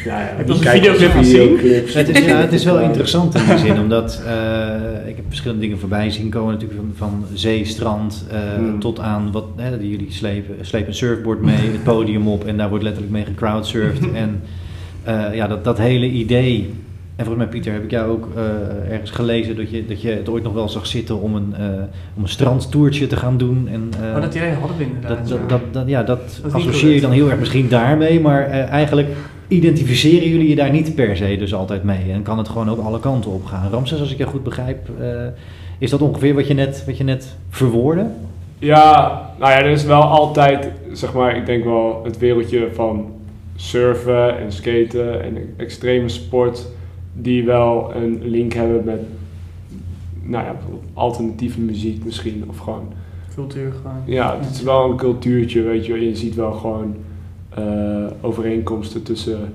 ja, 0.05 0.19
ja, 0.19 0.33
Heb 0.35 0.47
je 0.47 0.53
onze 0.53 0.69
videoclip 0.69 1.11
gezien? 1.11 1.57
Het 1.93 2.09
is, 2.09 2.25
ja, 2.25 2.37
het 2.37 2.53
is 2.53 2.63
wel 2.63 2.79
interessant 2.79 3.35
in 3.35 3.41
die 3.45 3.57
zin, 3.57 3.79
omdat 3.85 4.23
eh, 4.25 5.07
ik 5.07 5.15
heb 5.15 5.25
verschillende 5.27 5.61
dingen 5.61 5.79
voorbij 5.79 6.09
zien 6.09 6.29
komen, 6.29 6.53
natuurlijk 6.53 6.79
van, 6.79 6.93
van 7.09 7.25
zee, 7.33 7.65
strand, 7.65 8.25
eh, 8.31 8.39
Hmm. 8.55 8.79
tot 8.79 8.99
aan 8.99 9.31
wat 9.31 9.45
hè, 9.55 9.77
die 9.77 9.89
jullie 9.89 10.11
slepen, 10.11 10.65
slepen 10.65 10.87
een 10.87 10.93
surfboard 10.93 11.41
mee, 11.41 11.71
het 11.71 11.83
podium 11.83 12.27
op 12.27 12.45
en 12.45 12.57
daar 12.57 12.69
wordt 12.69 12.83
letterlijk 12.83 13.13
mee 13.13 13.25
gecrowdsurfd. 13.25 14.11
en 14.23 14.41
eh, 15.03 15.35
ja, 15.35 15.47
dat, 15.47 15.63
dat 15.63 15.77
hele 15.77 16.05
idee 16.09 16.73
En 17.15 17.25
volgens 17.25 17.37
mij, 17.37 17.47
Pieter, 17.47 17.73
heb 17.73 17.83
ik 17.83 17.91
jou 17.91 18.11
ook 18.11 18.27
uh, 18.35 18.91
ergens 18.91 19.11
gelezen 19.11 19.55
dat 19.55 19.69
je, 19.69 19.85
dat 19.85 20.01
je 20.01 20.09
het 20.09 20.29
ooit 20.29 20.43
nog 20.43 20.53
wel 20.53 20.69
zag 20.69 20.87
zitten 20.87 21.21
om 21.21 21.35
een, 21.35 21.53
uh, 21.59 21.65
om 22.15 22.23
een 22.23 22.29
strandtoertje 22.29 23.07
te 23.07 23.15
gaan 23.15 23.37
doen. 23.37 23.67
En, 23.67 23.91
uh, 24.01 24.15
oh, 24.15 24.21
dat 24.21 24.35
idee 24.35 24.51
hadden 24.51 24.77
we 24.77 24.83
inderdaad. 24.83 25.29
Dat, 25.29 25.49
dat, 25.49 25.61
dat, 25.71 25.87
ja, 25.87 26.03
dat, 26.03 26.39
dat 26.43 26.53
associeer 26.53 26.93
je 26.93 27.01
dan 27.01 27.11
heel 27.11 27.29
erg 27.29 27.39
misschien 27.39 27.69
daarmee, 27.69 28.19
maar 28.19 28.45
eigenlijk 28.49 29.07
identificeren 29.47 30.29
jullie 30.29 30.49
je 30.49 30.55
daar 30.55 30.71
niet 30.71 30.95
per 30.95 31.17
se 31.17 31.37
dus 31.37 31.53
altijd 31.53 31.83
mee. 31.83 32.11
En 32.11 32.23
kan 32.23 32.37
het 32.37 32.49
gewoon 32.49 32.69
ook 32.69 32.83
alle 32.83 32.99
kanten 32.99 33.31
op 33.31 33.45
gaan. 33.45 33.69
Ramses, 33.71 33.99
als 33.99 34.11
ik 34.11 34.17
je 34.17 34.25
goed 34.25 34.43
begrijp, 34.43 34.89
is 35.77 35.89
dat 35.89 36.01
ongeveer 36.01 36.33
wat 36.33 36.47
je 36.47 36.53
net, 36.53 36.83
wat 36.85 36.97
je 36.97 37.03
net 37.03 37.35
verwoordde? 37.49 38.05
Ja, 38.59 39.21
nou 39.39 39.51
ja, 39.51 39.57
er 39.59 39.71
is 39.71 39.83
wel 39.83 40.01
altijd, 40.01 40.69
zeg 40.91 41.13
maar, 41.13 41.37
ik 41.37 41.45
denk 41.45 41.63
wel 41.63 42.01
het 42.03 42.17
wereldje 42.17 42.67
van 42.73 43.11
surfen 43.55 44.39
en 44.39 44.51
skaten 44.51 45.23
en 45.23 45.37
extreme 45.57 46.09
sport 46.09 46.67
die 47.13 47.45
wel 47.45 47.95
een 47.95 48.19
link 48.23 48.53
hebben 48.53 48.83
met 48.83 49.01
nou 50.21 50.45
ja, 50.45 50.55
alternatieve 50.93 51.59
muziek 51.59 52.05
misschien 52.05 52.43
of 52.47 52.57
gewoon 52.57 52.93
cultuur 53.33 53.71
gewoon. 53.71 54.01
Ja, 54.05 54.39
het 54.39 54.55
is 54.55 54.61
wel 54.61 54.89
een 54.89 54.97
cultuurtje, 54.97 55.61
weet 55.61 55.85
je. 55.85 56.07
Je 56.07 56.15
ziet 56.15 56.35
wel 56.35 56.51
gewoon 56.51 56.95
uh, 57.59 58.05
overeenkomsten 58.21 59.03
tussen 59.03 59.53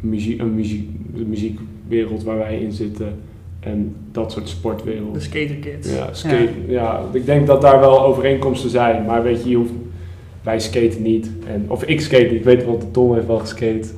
muziek, 0.00 0.40
een 0.40 0.54
muziek, 0.54 0.88
de 1.14 1.24
muziekwereld 1.24 2.22
waar 2.22 2.38
wij 2.38 2.60
in 2.60 2.72
zitten 2.72 3.18
en 3.60 3.96
dat 4.12 4.32
soort 4.32 4.48
sportwereld. 4.48 5.14
De 5.14 5.20
skaterkids. 5.20 5.94
Ja, 5.94 6.12
skate, 6.12 6.50
ja. 6.66 6.72
ja, 6.72 7.02
ik 7.12 7.26
denk 7.26 7.46
dat 7.46 7.62
daar 7.62 7.80
wel 7.80 8.04
overeenkomsten 8.04 8.70
zijn, 8.70 9.04
maar 9.04 9.22
weet 9.22 9.42
je, 9.42 9.48
je 9.48 9.56
hoeft, 9.56 9.72
wij 10.42 10.60
skaten 10.60 11.02
niet. 11.02 11.30
En, 11.46 11.64
of 11.68 11.84
ik 11.84 12.00
skate 12.00 12.22
niet, 12.22 12.32
ik 12.32 12.44
weet 12.44 12.64
wel, 12.64 12.78
de 12.78 12.90
Tom 12.90 13.14
heeft 13.14 13.26
wel 13.26 13.38
geskate. 13.38 13.88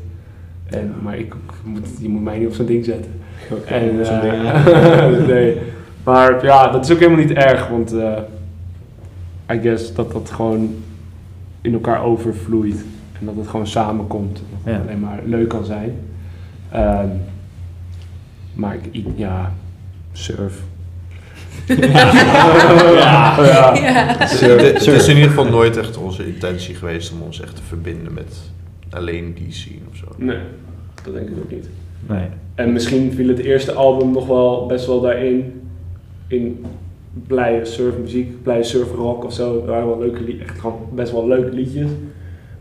En, 0.64 0.94
maar 1.02 1.18
ik, 1.18 1.34
moet, 1.64 1.88
je 2.00 2.08
moet 2.08 2.22
mij 2.22 2.38
niet 2.38 2.48
op 2.48 2.54
zo'n 2.54 2.66
ding 2.66 2.84
zetten. 2.84 3.12
Okay, 3.50 3.88
en, 3.88 3.94
uh, 3.94 5.26
nee. 5.34 5.56
Maar 6.04 6.44
ja, 6.44 6.68
dat 6.68 6.84
is 6.84 6.92
ook 6.92 6.98
helemaal 6.98 7.24
niet 7.24 7.32
erg, 7.32 7.68
want 7.68 7.92
uh, 7.94 8.18
I 9.52 9.60
guess 9.60 9.94
dat 9.94 10.12
dat 10.12 10.30
gewoon 10.30 10.74
in 11.60 11.72
elkaar 11.72 12.04
overvloeit. 12.04 12.84
En 13.20 13.26
dat 13.26 13.36
het 13.36 13.48
gewoon 13.48 13.66
samenkomt. 13.66 14.42
Dat 14.64 14.74
het 14.74 14.82
alleen 14.82 15.00
maar 15.00 15.20
leuk 15.24 15.48
kan 15.48 15.64
zijn. 15.64 15.94
Um, 16.74 17.20
maar 18.54 18.76
ik, 18.90 19.06
ja, 19.16 19.52
surf. 20.12 20.62
ja, 21.66 22.12
ja. 22.94 23.74
ja. 23.74 24.14
Het, 24.16 24.86
is 24.86 25.08
in 25.08 25.14
ieder 25.14 25.28
geval 25.28 25.48
nooit 25.48 25.76
echt 25.76 25.96
onze 25.96 26.26
intentie 26.26 26.74
geweest 26.74 27.12
om 27.12 27.20
ons 27.20 27.40
echt 27.40 27.56
te 27.56 27.62
verbinden 27.62 28.12
met 28.12 28.36
alleen 28.90 29.34
die 29.34 29.52
scene 29.52 29.80
of 29.90 29.96
zo. 29.96 30.06
Nee, 30.16 30.38
dat 31.04 31.14
denk 31.14 31.28
ik 31.28 31.36
ook 31.44 31.50
niet. 31.50 31.68
Nee. 32.08 32.26
En 32.54 32.72
misschien 32.72 33.12
viel 33.12 33.28
het 33.28 33.38
eerste 33.38 33.72
album 33.72 34.12
nog 34.12 34.26
wel 34.26 34.66
best 34.66 34.86
wel 34.86 35.00
daarin. 35.00 35.60
In 36.26 36.64
blije 37.26 37.64
surfmuziek, 37.64 38.42
blije 38.42 38.62
surfrock 38.62 39.24
of 39.24 39.32
zo. 39.32 39.60
Er 39.60 39.66
waren 39.66 39.86
wel 39.86 39.98
leuke 39.98 40.38
echt 40.38 40.60
gewoon 40.60 40.78
best 40.94 41.12
wel 41.12 41.26
leuke 41.26 41.54
liedjes. 41.54 41.90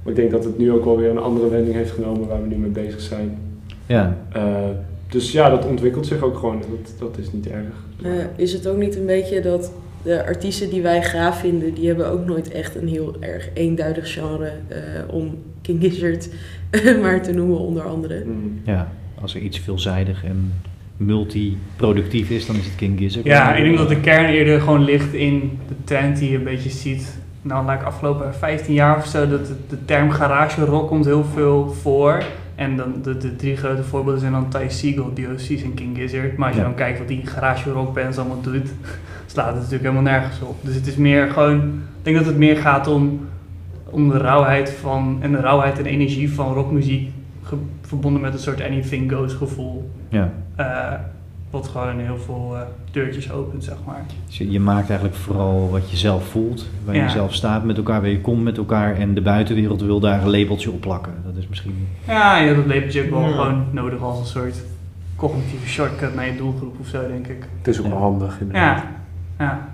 Maar 0.03 0.13
ik 0.13 0.15
denk 0.15 0.31
dat 0.31 0.43
het 0.43 0.57
nu 0.57 0.71
ook 0.71 0.85
wel 0.85 0.97
weer 0.97 1.09
een 1.09 1.17
andere 1.17 1.49
wending 1.49 1.75
heeft 1.75 1.91
genomen 1.91 2.27
waar 2.27 2.41
we 2.41 2.47
nu 2.47 2.55
mee 2.55 2.69
bezig 2.69 3.01
zijn. 3.01 3.37
Ja. 3.85 4.17
Uh, 4.35 4.69
dus 5.09 5.31
ja, 5.31 5.49
dat 5.49 5.65
ontwikkelt 5.65 6.05
zich 6.05 6.21
ook 6.23 6.37
gewoon. 6.37 6.59
Dat, 6.59 6.93
dat 6.99 7.17
is 7.17 7.31
niet 7.31 7.47
erg. 7.47 7.85
Uh, 8.05 8.11
is 8.35 8.53
het 8.53 8.67
ook 8.67 8.77
niet 8.77 8.95
een 8.95 9.05
beetje 9.05 9.41
dat 9.41 9.71
de 10.03 10.25
artiesten 10.25 10.69
die 10.69 10.81
wij 10.81 11.03
gaaf 11.03 11.39
vinden, 11.39 11.73
die 11.73 11.87
hebben 11.87 12.07
ook 12.07 12.25
nooit 12.25 12.51
echt 12.51 12.75
een 12.75 12.87
heel 12.87 13.15
erg 13.19 13.49
eenduidig 13.53 14.13
genre 14.13 14.51
uh, 14.69 14.77
om 15.13 15.37
King 15.79 15.81
Gizzard 15.93 16.29
maar 17.01 17.21
te 17.21 17.31
noemen 17.31 17.59
onder 17.59 17.83
andere. 17.83 18.23
Mm. 18.25 18.61
Ja, 18.63 18.91
als 19.21 19.35
er 19.35 19.41
iets 19.41 19.59
veelzijdig 19.59 20.23
en 20.23 20.53
multiproductief 20.97 22.29
is, 22.29 22.45
dan 22.45 22.55
is 22.55 22.65
het 22.65 22.75
King 22.75 22.99
Gizzard. 22.99 23.25
Ja, 23.25 23.55
ik 23.55 23.63
denk 23.63 23.77
dat 23.77 23.89
de 23.89 23.99
kern 23.99 24.25
eerder 24.25 24.59
gewoon 24.59 24.83
ligt 24.83 25.13
in 25.13 25.59
de 25.67 25.75
trend 25.83 26.17
die 26.17 26.31
je 26.31 26.37
een 26.37 26.43
beetje 26.43 26.69
ziet. 26.69 27.19
Nou, 27.41 27.69
like 27.69 27.83
afgelopen 27.83 28.35
15 28.35 28.73
jaar 28.73 28.97
of 28.97 29.05
zo, 29.05 29.27
dat 29.27 29.47
de, 29.47 29.55
de 29.69 29.85
term 29.85 30.11
garage 30.11 30.65
rock 30.65 30.87
komt 30.87 31.05
heel 31.05 31.23
veel 31.23 31.73
voor. 31.81 32.23
En 32.55 32.75
dan 32.75 32.93
de, 33.03 33.17
de 33.17 33.35
drie 33.35 33.57
grote 33.57 33.83
voorbeelden 33.83 34.19
zijn 34.19 34.31
dan 34.31 34.49
Ty 34.49 34.65
Seagull, 34.67 35.13
DOC's 35.13 35.63
en 35.63 35.73
King 35.73 35.97
Gizzard. 35.97 36.37
Maar 36.37 36.47
als 36.47 36.57
je 36.57 36.63
dan 36.63 36.75
kijkt 36.75 36.99
wat 36.99 37.07
die 37.07 37.25
garage 37.25 37.71
rock 37.71 37.93
bands 37.93 38.17
allemaal 38.17 38.41
doet, 38.41 38.69
slaat 39.33 39.45
het 39.47 39.55
natuurlijk 39.55 39.83
helemaal 39.83 40.11
nergens 40.11 40.41
op. 40.41 40.55
Dus 40.61 40.75
het 40.75 40.87
is 40.87 40.95
meer 40.95 41.29
gewoon, 41.29 41.57
ik 41.97 42.03
denk 42.03 42.17
dat 42.17 42.25
het 42.25 42.37
meer 42.37 42.57
gaat 42.57 42.87
om, 42.87 43.27
om 43.91 44.09
de 44.09 44.17
rauwheid 44.17 44.71
van, 44.71 45.17
en 45.19 45.31
de 45.31 45.39
rauwheid 45.39 45.79
en 45.79 45.85
energie 45.85 46.33
van 46.33 46.53
rockmuziek 46.53 47.09
verbonden 47.81 48.21
met 48.21 48.33
een 48.33 48.39
soort 48.39 48.61
anything 48.61 49.11
goes 49.11 49.33
gevoel. 49.33 49.91
Ja. 50.09 50.31
Uh, 50.59 50.93
wat 51.49 51.67
gewoon 51.67 51.99
heel 51.99 52.17
veel 52.17 52.49
uh, 52.53 52.61
deurtjes 52.91 53.31
opent, 53.31 53.63
zeg 53.63 53.75
maar. 53.85 54.03
Dus 54.25 54.37
je, 54.37 54.51
je, 54.51 54.59
maakt 54.59 54.89
eigenlijk 54.89 55.19
vooral 55.19 55.69
wat 55.69 55.89
je 55.89 55.97
zelf 55.97 56.27
voelt, 56.27 56.69
waar 56.85 56.95
je 56.95 57.09
zelf 57.09 57.33
staat 57.33 57.63
met 57.63 57.77
elkaar, 57.77 58.01
waar 58.01 58.09
je 58.09 58.21
komt 58.21 58.43
met 58.43 58.57
elkaar 58.57 58.95
en 58.95 59.13
de 59.13 59.21
buitenwereld 59.21 59.81
wil 59.81 59.99
daar 59.99 60.21
een 60.21 60.29
labeltje 60.29 60.71
op 60.71 60.81
plakken. 60.81 61.13
Dat 61.25 61.35
is 61.35 61.47
misschien... 61.47 61.87
Ja, 62.07 62.37
ja 62.37 62.53
dat 62.53 62.65
labeltje 62.65 63.03
ook 63.03 63.09
wel 63.09 63.31
gewoon 63.31 63.65
nodig 63.71 64.01
als 64.01 64.19
een 64.19 64.25
soort 64.25 64.63
cognitieve 65.15 65.67
shortcut 65.67 66.15
naar 66.15 66.25
je 66.25 66.37
doelgroep 66.37 66.79
of 66.79 66.87
zo, 66.87 67.07
denk 67.07 67.27
ik. 67.27 67.47
Het 67.57 67.67
is 67.67 67.79
ook 67.79 67.87
wel 67.87 67.97
handig 67.97 68.39
inderdaad. 68.39 68.83
Ja, 69.37 69.45
ja. 69.45 69.69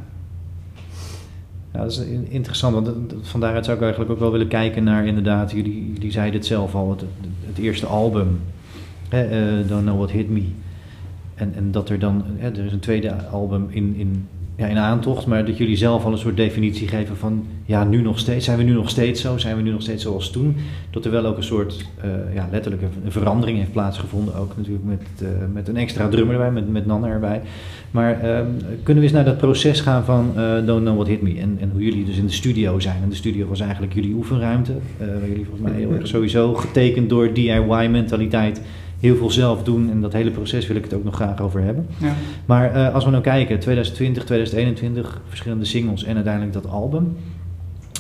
Ja, 1.77 1.83
dat 1.83 1.91
is 1.91 1.99
interessant, 2.29 2.73
want 2.73 3.13
van 3.21 3.39
daaruit 3.39 3.65
zou 3.65 3.77
ik 3.77 3.83
eigenlijk 3.83 4.11
ook 4.13 4.19
wel 4.19 4.31
willen 4.31 4.47
kijken 4.47 4.83
naar 4.83 5.05
inderdaad, 5.05 5.51
jullie, 5.51 5.91
jullie 5.93 6.11
zeiden 6.11 6.35
het 6.39 6.45
zelf 6.45 6.75
al, 6.75 6.89
het, 6.89 7.03
het 7.45 7.57
eerste 7.57 7.85
album, 7.85 8.39
uh, 9.13 9.67
Don't 9.67 9.81
Know 9.81 9.97
What 9.97 10.11
Hit 10.11 10.29
Me. 10.29 10.43
En, 11.35 11.53
en 11.55 11.71
dat 11.71 11.89
er 11.89 11.99
dan, 11.99 12.23
hè, 12.37 12.49
er 12.49 12.65
is 12.65 12.71
een 12.71 12.79
tweede 12.79 13.13
album 13.13 13.67
in, 13.69 13.95
in, 13.95 14.27
ja, 14.58 14.67
in 14.67 14.78
aantocht, 14.78 15.26
maar 15.26 15.46
dat 15.46 15.58
jullie 15.58 15.76
zelf 15.76 16.06
al 16.06 16.12
een 16.12 16.17
soort 16.17 16.38
definitie 16.38 16.88
geven 16.88 17.17
van, 17.17 17.46
ja, 17.65 17.84
nu 17.84 18.02
nog 18.02 18.20
steeds, 18.20 18.46
zijn 18.46 18.58
we 18.58 18.63
nu 18.63 18.74
nog 18.74 18.89
steeds 18.89 19.22
zo, 19.22 19.38
zijn 19.38 19.56
we 19.56 19.62
nu 19.62 19.72
nog 19.72 19.82
steeds 19.82 20.04
zoals 20.04 20.32
toen? 20.32 20.56
Dat 20.89 21.06
er 21.06 21.12
wel 21.12 21.26
ook 21.26 21.38
een 21.38 21.43
soort, 21.43 21.86
uh, 22.06 22.36
ja, 22.36 22.48
letterlijk 22.52 22.84
een, 22.84 23.12
verandering 23.12 23.58
heeft 23.58 23.72
plaatsgevonden, 23.72 24.36
ook 24.36 24.54
natuurlijk 24.58 24.86
met, 24.86 25.02
uh, 25.22 25.30
met 25.54 25.67
een 25.67 25.78
extra 25.78 26.08
drummer 26.08 26.36
erbij, 26.36 26.52
met, 26.52 26.72
met 26.72 26.86
Nan 26.86 27.06
erbij. 27.06 27.41
Maar 27.91 28.38
um, 28.39 28.58
kunnen 28.84 29.04
we 29.04 29.10
eens 29.10 29.12
naar 29.12 29.26
dat 29.26 29.38
proces 29.38 29.82
gaan 29.82 30.04
van 30.04 30.34
uh, 30.38 30.65
Don't 30.65 30.82
Know 30.82 30.96
What 30.96 31.08
Hit 31.08 31.22
Me 31.22 31.39
en, 31.39 31.58
en 31.60 31.70
hoe 31.72 31.84
jullie 31.84 32.06
dus 32.06 32.17
in 32.17 32.26
de 32.26 32.32
studio 32.32 32.80
zijn? 32.80 33.04
En 33.04 33.10
de 33.10 33.15
studio 33.15 33.48
was 33.48 33.60
eigenlijk 33.60 33.93
jullie 33.93 34.13
oefenruimte, 34.13 34.74
waar 34.98 35.30
jullie 35.30 35.46
volgens 35.46 35.72
mij 35.72 35.88
sowieso 36.04 36.54
getekend 36.54 37.10
door 37.10 37.34
DIY-mentaliteit 37.34 38.62
heel 38.99 39.15
veel 39.15 39.31
zelf 39.31 39.63
doen 39.63 39.89
en 39.89 40.01
dat 40.01 40.13
hele 40.13 40.31
proces 40.31 40.67
wil 40.67 40.75
ik 40.75 40.83
het 40.83 40.93
ook 40.93 41.03
nog 41.03 41.15
graag 41.15 41.41
over 41.41 41.62
hebben. 41.62 41.88
Ja. 41.97 42.13
Maar 42.45 42.75
uh, 42.75 42.93
als 42.93 43.05
we 43.05 43.10
nou 43.10 43.23
kijken, 43.23 43.60
2020, 43.60 44.23
2021, 44.23 45.21
verschillende 45.27 45.65
singles 45.65 46.03
en 46.03 46.15
uiteindelijk 46.15 46.53
dat 46.53 46.67
album. 46.67 47.17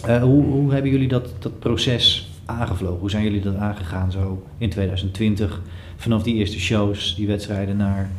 Uh, 0.07 0.21
hoe, 0.21 0.43
hoe 0.43 0.73
hebben 0.73 0.91
jullie 0.91 1.07
dat, 1.07 1.29
dat 1.39 1.59
proces 1.59 2.31
aangevlogen? 2.45 2.99
Hoe 2.99 3.09
zijn 3.09 3.23
jullie 3.23 3.41
dat 3.41 3.55
aangegaan 3.55 4.11
zo 4.11 4.43
in 4.57 4.69
2020? 4.69 5.61
Vanaf 5.95 6.23
die 6.23 6.35
eerste 6.35 6.59
shows, 6.59 7.15
die 7.15 7.27
wedstrijden 7.27 7.77
naar 7.77 8.09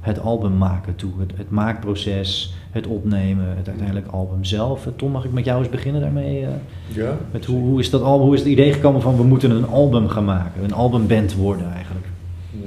het 0.00 0.20
album 0.20 0.56
maken 0.56 0.96
toe. 0.96 1.12
Het, 1.18 1.32
het 1.36 1.50
maakproces, 1.50 2.54
het 2.78 2.86
opnemen, 2.86 3.56
het 3.56 3.68
uiteindelijk 3.68 4.06
album 4.06 4.44
zelf. 4.44 4.88
Tom, 4.96 5.10
mag 5.10 5.24
ik 5.24 5.32
met 5.32 5.44
jou 5.44 5.58
eens 5.58 5.68
beginnen 5.68 6.00
daarmee? 6.00 6.40
Uh, 6.40 6.48
ja. 6.86 7.16
Met 7.30 7.44
hoe, 7.44 7.60
hoe, 7.60 7.80
is 7.80 7.90
dat 7.90 8.02
album, 8.02 8.26
hoe 8.26 8.34
is 8.34 8.40
het 8.40 8.48
idee 8.48 8.72
gekomen 8.72 9.02
van 9.02 9.16
we 9.16 9.22
moeten 9.22 9.50
een 9.50 9.66
album 9.66 10.08
gaan 10.08 10.24
maken? 10.24 10.64
Een 10.64 10.72
albumband 10.72 11.34
worden 11.34 11.72
eigenlijk? 11.72 12.06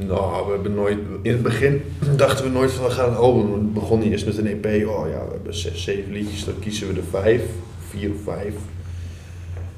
Nou, 0.07 0.45
we 0.45 0.51
hebben 0.51 0.73
nooit... 0.73 0.97
In 1.21 1.31
het 1.31 1.43
begin 1.43 1.81
dachten 2.15 2.45
we 2.45 2.51
nooit 2.51 2.71
van 2.71 2.85
we 2.85 2.91
gaan 2.91 3.09
een 3.09 3.15
album 3.15 3.47
doen. 3.47 3.59
We 3.59 3.79
begonnen 3.79 4.07
eerst 4.07 4.25
met 4.25 4.37
een 4.37 4.47
EP. 4.47 4.65
Oh 4.65 5.09
ja, 5.09 5.25
we 5.25 5.31
hebben 5.31 5.55
zes, 5.55 5.83
zeven 5.83 6.11
liedjes. 6.11 6.45
Dan 6.45 6.59
kiezen 6.59 6.87
we 6.87 6.99
er 6.99 7.07
vijf. 7.09 7.43
Vier 7.89 8.09
of 8.09 8.21
vijf. 8.23 8.55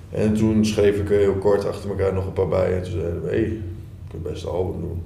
En 0.10 0.34
toen 0.34 0.66
schreef 0.66 0.98
ik 0.98 1.08
heel 1.08 1.34
kort 1.34 1.68
achter 1.68 1.90
elkaar 1.90 2.14
nog 2.14 2.26
een 2.26 2.34
paar 2.34 2.48
bij. 2.48 2.76
En 2.76 2.84
toen 2.84 2.92
zeiden 2.92 3.24
we, 3.24 3.30
hé, 3.30 3.36
hey, 3.36 3.44
ik 3.44 3.62
kan 4.12 4.22
best 4.32 4.44
een 4.44 4.50
album 4.50 4.82
doen. 4.82 5.02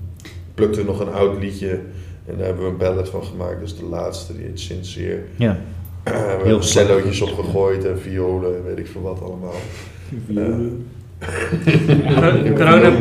Plukte 0.54 0.84
nog 0.84 1.00
een 1.00 1.14
oud 1.14 1.40
liedje. 1.40 1.80
En 2.28 2.38
daar 2.38 2.46
hebben 2.46 2.64
we 2.64 2.70
een 2.70 2.78
ballad 2.78 3.10
van 3.10 3.24
gemaakt. 3.24 3.60
Dus 3.60 3.78
de 3.78 3.86
laatste, 3.86 4.36
die 4.36 4.46
heet 4.46 4.60
Sincere. 4.60 5.24
Ja. 5.36 5.58
we 6.04 6.12
hebben 6.44 6.64
cellootjes 6.64 7.22
opgegooid 7.22 7.86
en 7.86 8.00
violen 8.00 8.56
en 8.56 8.64
weet 8.64 8.78
ik 8.78 8.88
veel 8.88 9.02
wat 9.02 9.22
allemaal. 9.22 9.56
Violen. 10.26 10.88
Corona 12.58 12.92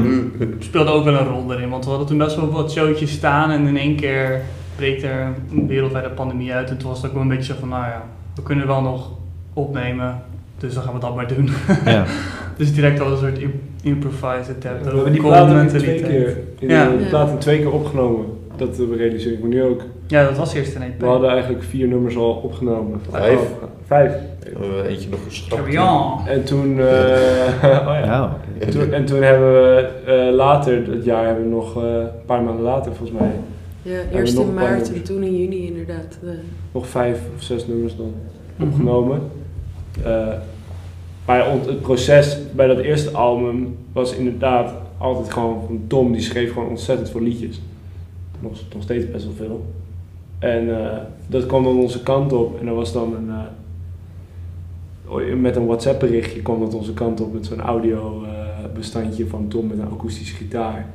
speelde 0.59 0.91
ook 0.91 1.05
wel 1.05 1.15
een 1.15 1.27
rol 1.27 1.53
erin, 1.53 1.69
want 1.69 1.85
we 1.85 1.91
hadden 1.91 2.09
toen 2.09 2.19
best 2.19 2.37
wel 2.37 2.51
wat 2.51 2.73
showtjes 2.73 3.11
staan 3.11 3.51
en 3.51 3.67
in 3.67 3.77
één 3.77 3.97
keer 3.97 4.41
breekt 4.77 5.03
er 5.03 5.35
een 5.51 5.67
wereldwijde 5.67 6.11
pandemie 6.11 6.53
uit. 6.53 6.71
En 6.71 6.77
toen 6.77 6.89
was 6.89 6.99
het 6.99 7.07
ook 7.07 7.13
wel 7.13 7.23
een 7.23 7.29
beetje 7.29 7.53
zo 7.53 7.59
van, 7.61 7.69
nou 7.69 7.85
ja, 7.85 8.05
we 8.35 8.43
kunnen 8.43 8.67
wel 8.67 8.83
nog 8.83 9.11
opnemen, 9.53 10.23
dus 10.59 10.75
dan 10.75 10.83
gaan 10.83 10.95
we 10.95 11.01
dat 11.01 11.15
maar 11.15 11.29
doen. 11.29 11.51
Ja. 11.85 12.05
dus 12.59 12.75
direct 12.75 13.01
al 13.01 13.11
een 13.11 13.19
soort 13.19 13.39
improvised 13.83 14.57
attempt. 14.57 14.85
we 14.85 14.95
hebben 14.95 15.13
die 15.13 15.23
platen 15.23 15.69
twee 15.69 16.03
keer, 16.03 16.39
in 16.59 16.69
ja. 16.69 16.89
de 16.89 17.07
platen 17.09 17.39
twee 17.39 17.59
keer 17.59 17.73
opgenomen. 17.73 18.27
Dat 18.57 18.79
realiseer 18.97 19.33
ik 19.33 19.43
me 19.43 19.49
nu 19.49 19.63
ook. 19.63 19.83
Ja, 20.07 20.25
dat 20.29 20.37
was 20.37 20.55
eerst 20.55 20.75
een 20.75 20.83
EP. 20.83 21.01
We 21.01 21.07
hadden 21.07 21.31
eigenlijk 21.31 21.63
vier 21.63 21.89
nummers 21.89 22.17
al 22.17 22.33
opgenomen. 22.33 23.01
Vijf? 23.11 23.41
Vijf. 23.87 24.13
Uh, 24.61 24.91
eentje 24.91 25.09
nog 25.09 25.25
geschrapt. 25.25 25.73
Ja. 25.73 26.19
En 26.27 26.45
toen... 26.45 26.77
Uh, 26.77 26.87
oh 27.89 27.99
ja. 28.05 28.37
En 28.59 28.71
toen, 28.71 28.93
en 28.93 29.05
toen 29.05 29.23
hebben 29.23 29.53
we 29.53 29.91
uh, 30.07 30.35
later, 30.35 30.85
dat 30.85 31.05
jaar 31.05 31.27
hebben 31.27 31.45
we 31.45 31.51
nog 31.51 31.77
uh, 31.77 31.83
een 31.83 32.09
paar 32.27 32.43
maanden 32.43 32.65
later 32.65 32.95
volgens 32.95 33.19
mij. 33.19 33.31
Ja, 33.83 33.99
eerst 34.13 34.39
in 34.39 34.55
maart 34.55 34.95
en 34.95 35.03
toen 35.03 35.23
in 35.23 35.37
juni 35.37 35.67
inderdaad. 35.67 36.19
Uh. 36.25 36.31
Nog 36.73 36.87
vijf 36.87 37.21
of 37.37 37.43
zes 37.43 37.67
nummers 37.67 37.97
dan 37.97 38.15
mhm. 38.57 38.69
opgenomen. 38.69 39.21
maar 41.27 41.51
het 41.51 41.81
proces 41.81 42.39
bij 42.55 42.67
dat 42.67 42.79
eerste 42.79 43.11
album 43.11 43.77
was 43.93 44.15
inderdaad 44.15 44.73
altijd 44.99 45.33
gewoon 45.33 45.63
van 45.67 45.85
Tom, 45.87 46.13
die 46.13 46.21
schreef 46.21 46.53
gewoon 46.53 46.69
ontzettend 46.69 47.11
veel 47.11 47.23
liedjes. 47.23 47.61
Nog, 48.41 48.53
nog 48.73 48.83
steeds 48.83 49.11
best 49.11 49.25
wel 49.25 49.35
veel. 49.35 49.67
En 50.39 50.69
dat 51.27 51.47
kwam 51.47 51.65
dan 51.65 51.79
onze 51.79 52.03
kant 52.03 52.33
op 52.33 52.61
en 52.61 52.67
er 52.67 52.75
was 52.75 52.93
dan 52.93 53.15
een 53.15 53.31
met 55.41 55.57
een 55.57 55.67
WhatsApp 55.67 56.01
berichtje 56.01 56.43
kwam 56.43 56.61
dat 56.61 56.75
onze 56.75 56.93
kant 56.93 57.21
op 57.21 57.33
met 57.33 57.47
zo'n 57.47 57.61
audio 57.61 58.23
uh, 58.23 58.29
bestandje 58.75 59.27
van 59.27 59.49
Tom 59.49 59.67
met 59.67 59.79
een 59.79 59.91
akoestische 59.91 60.35
gitaar 60.35 60.87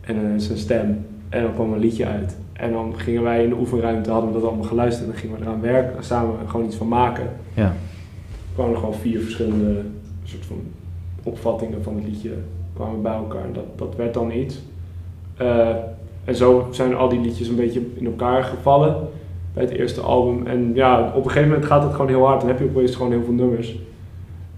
en 0.00 0.40
zijn 0.40 0.58
stem. 0.58 1.06
En 1.28 1.42
dan 1.42 1.54
kwam 1.54 1.72
een 1.72 1.78
liedje 1.78 2.06
uit. 2.06 2.36
En 2.52 2.72
dan 2.72 2.98
gingen 2.98 3.22
wij 3.22 3.42
in 3.42 3.48
de 3.48 3.56
oefenruimte, 3.56 4.10
hadden 4.10 4.32
we 4.32 4.38
dat 4.38 4.48
allemaal 4.48 4.66
geluisterd 4.66 5.06
en 5.06 5.12
dan 5.12 5.20
gingen 5.20 5.38
we 5.38 5.44
eraan 5.44 5.60
werken, 5.60 6.04
samen 6.04 6.34
gewoon 6.46 6.66
iets 6.66 6.76
van 6.76 6.88
maken. 6.88 7.28
Ja. 7.54 7.66
Er 7.66 8.54
kwamen 8.54 8.72
er 8.72 8.78
gewoon 8.78 8.94
vier 8.94 9.20
verschillende 9.20 9.82
soort 10.24 10.46
van 10.46 10.62
opvattingen 11.22 11.82
van 11.82 11.94
het 11.94 12.04
liedje 12.04 12.32
kwamen 12.74 13.02
bij 13.02 13.14
elkaar 13.14 13.44
en 13.44 13.52
dat, 13.52 13.78
dat 13.78 13.96
werd 13.96 14.14
dan 14.14 14.32
iets. 14.32 14.60
En 16.30 16.36
zo 16.36 16.68
zijn 16.70 16.94
al 16.94 17.08
die 17.08 17.20
liedjes 17.20 17.48
een 17.48 17.56
beetje 17.56 17.82
in 17.94 18.06
elkaar 18.06 18.44
gevallen 18.44 19.08
bij 19.54 19.64
het 19.64 19.72
eerste 19.72 20.00
album. 20.00 20.46
En 20.46 20.74
ja, 20.74 21.12
op 21.14 21.24
een 21.24 21.30
gegeven 21.30 21.48
moment 21.48 21.66
gaat 21.66 21.82
het 21.82 21.92
gewoon 21.92 22.08
heel 22.08 22.26
hard. 22.26 22.40
Dan 22.40 22.48
heb 22.48 22.58
je 22.58 22.64
opeens 22.64 22.94
gewoon 22.94 23.12
heel 23.12 23.24
veel 23.24 23.32
nummers. 23.32 23.78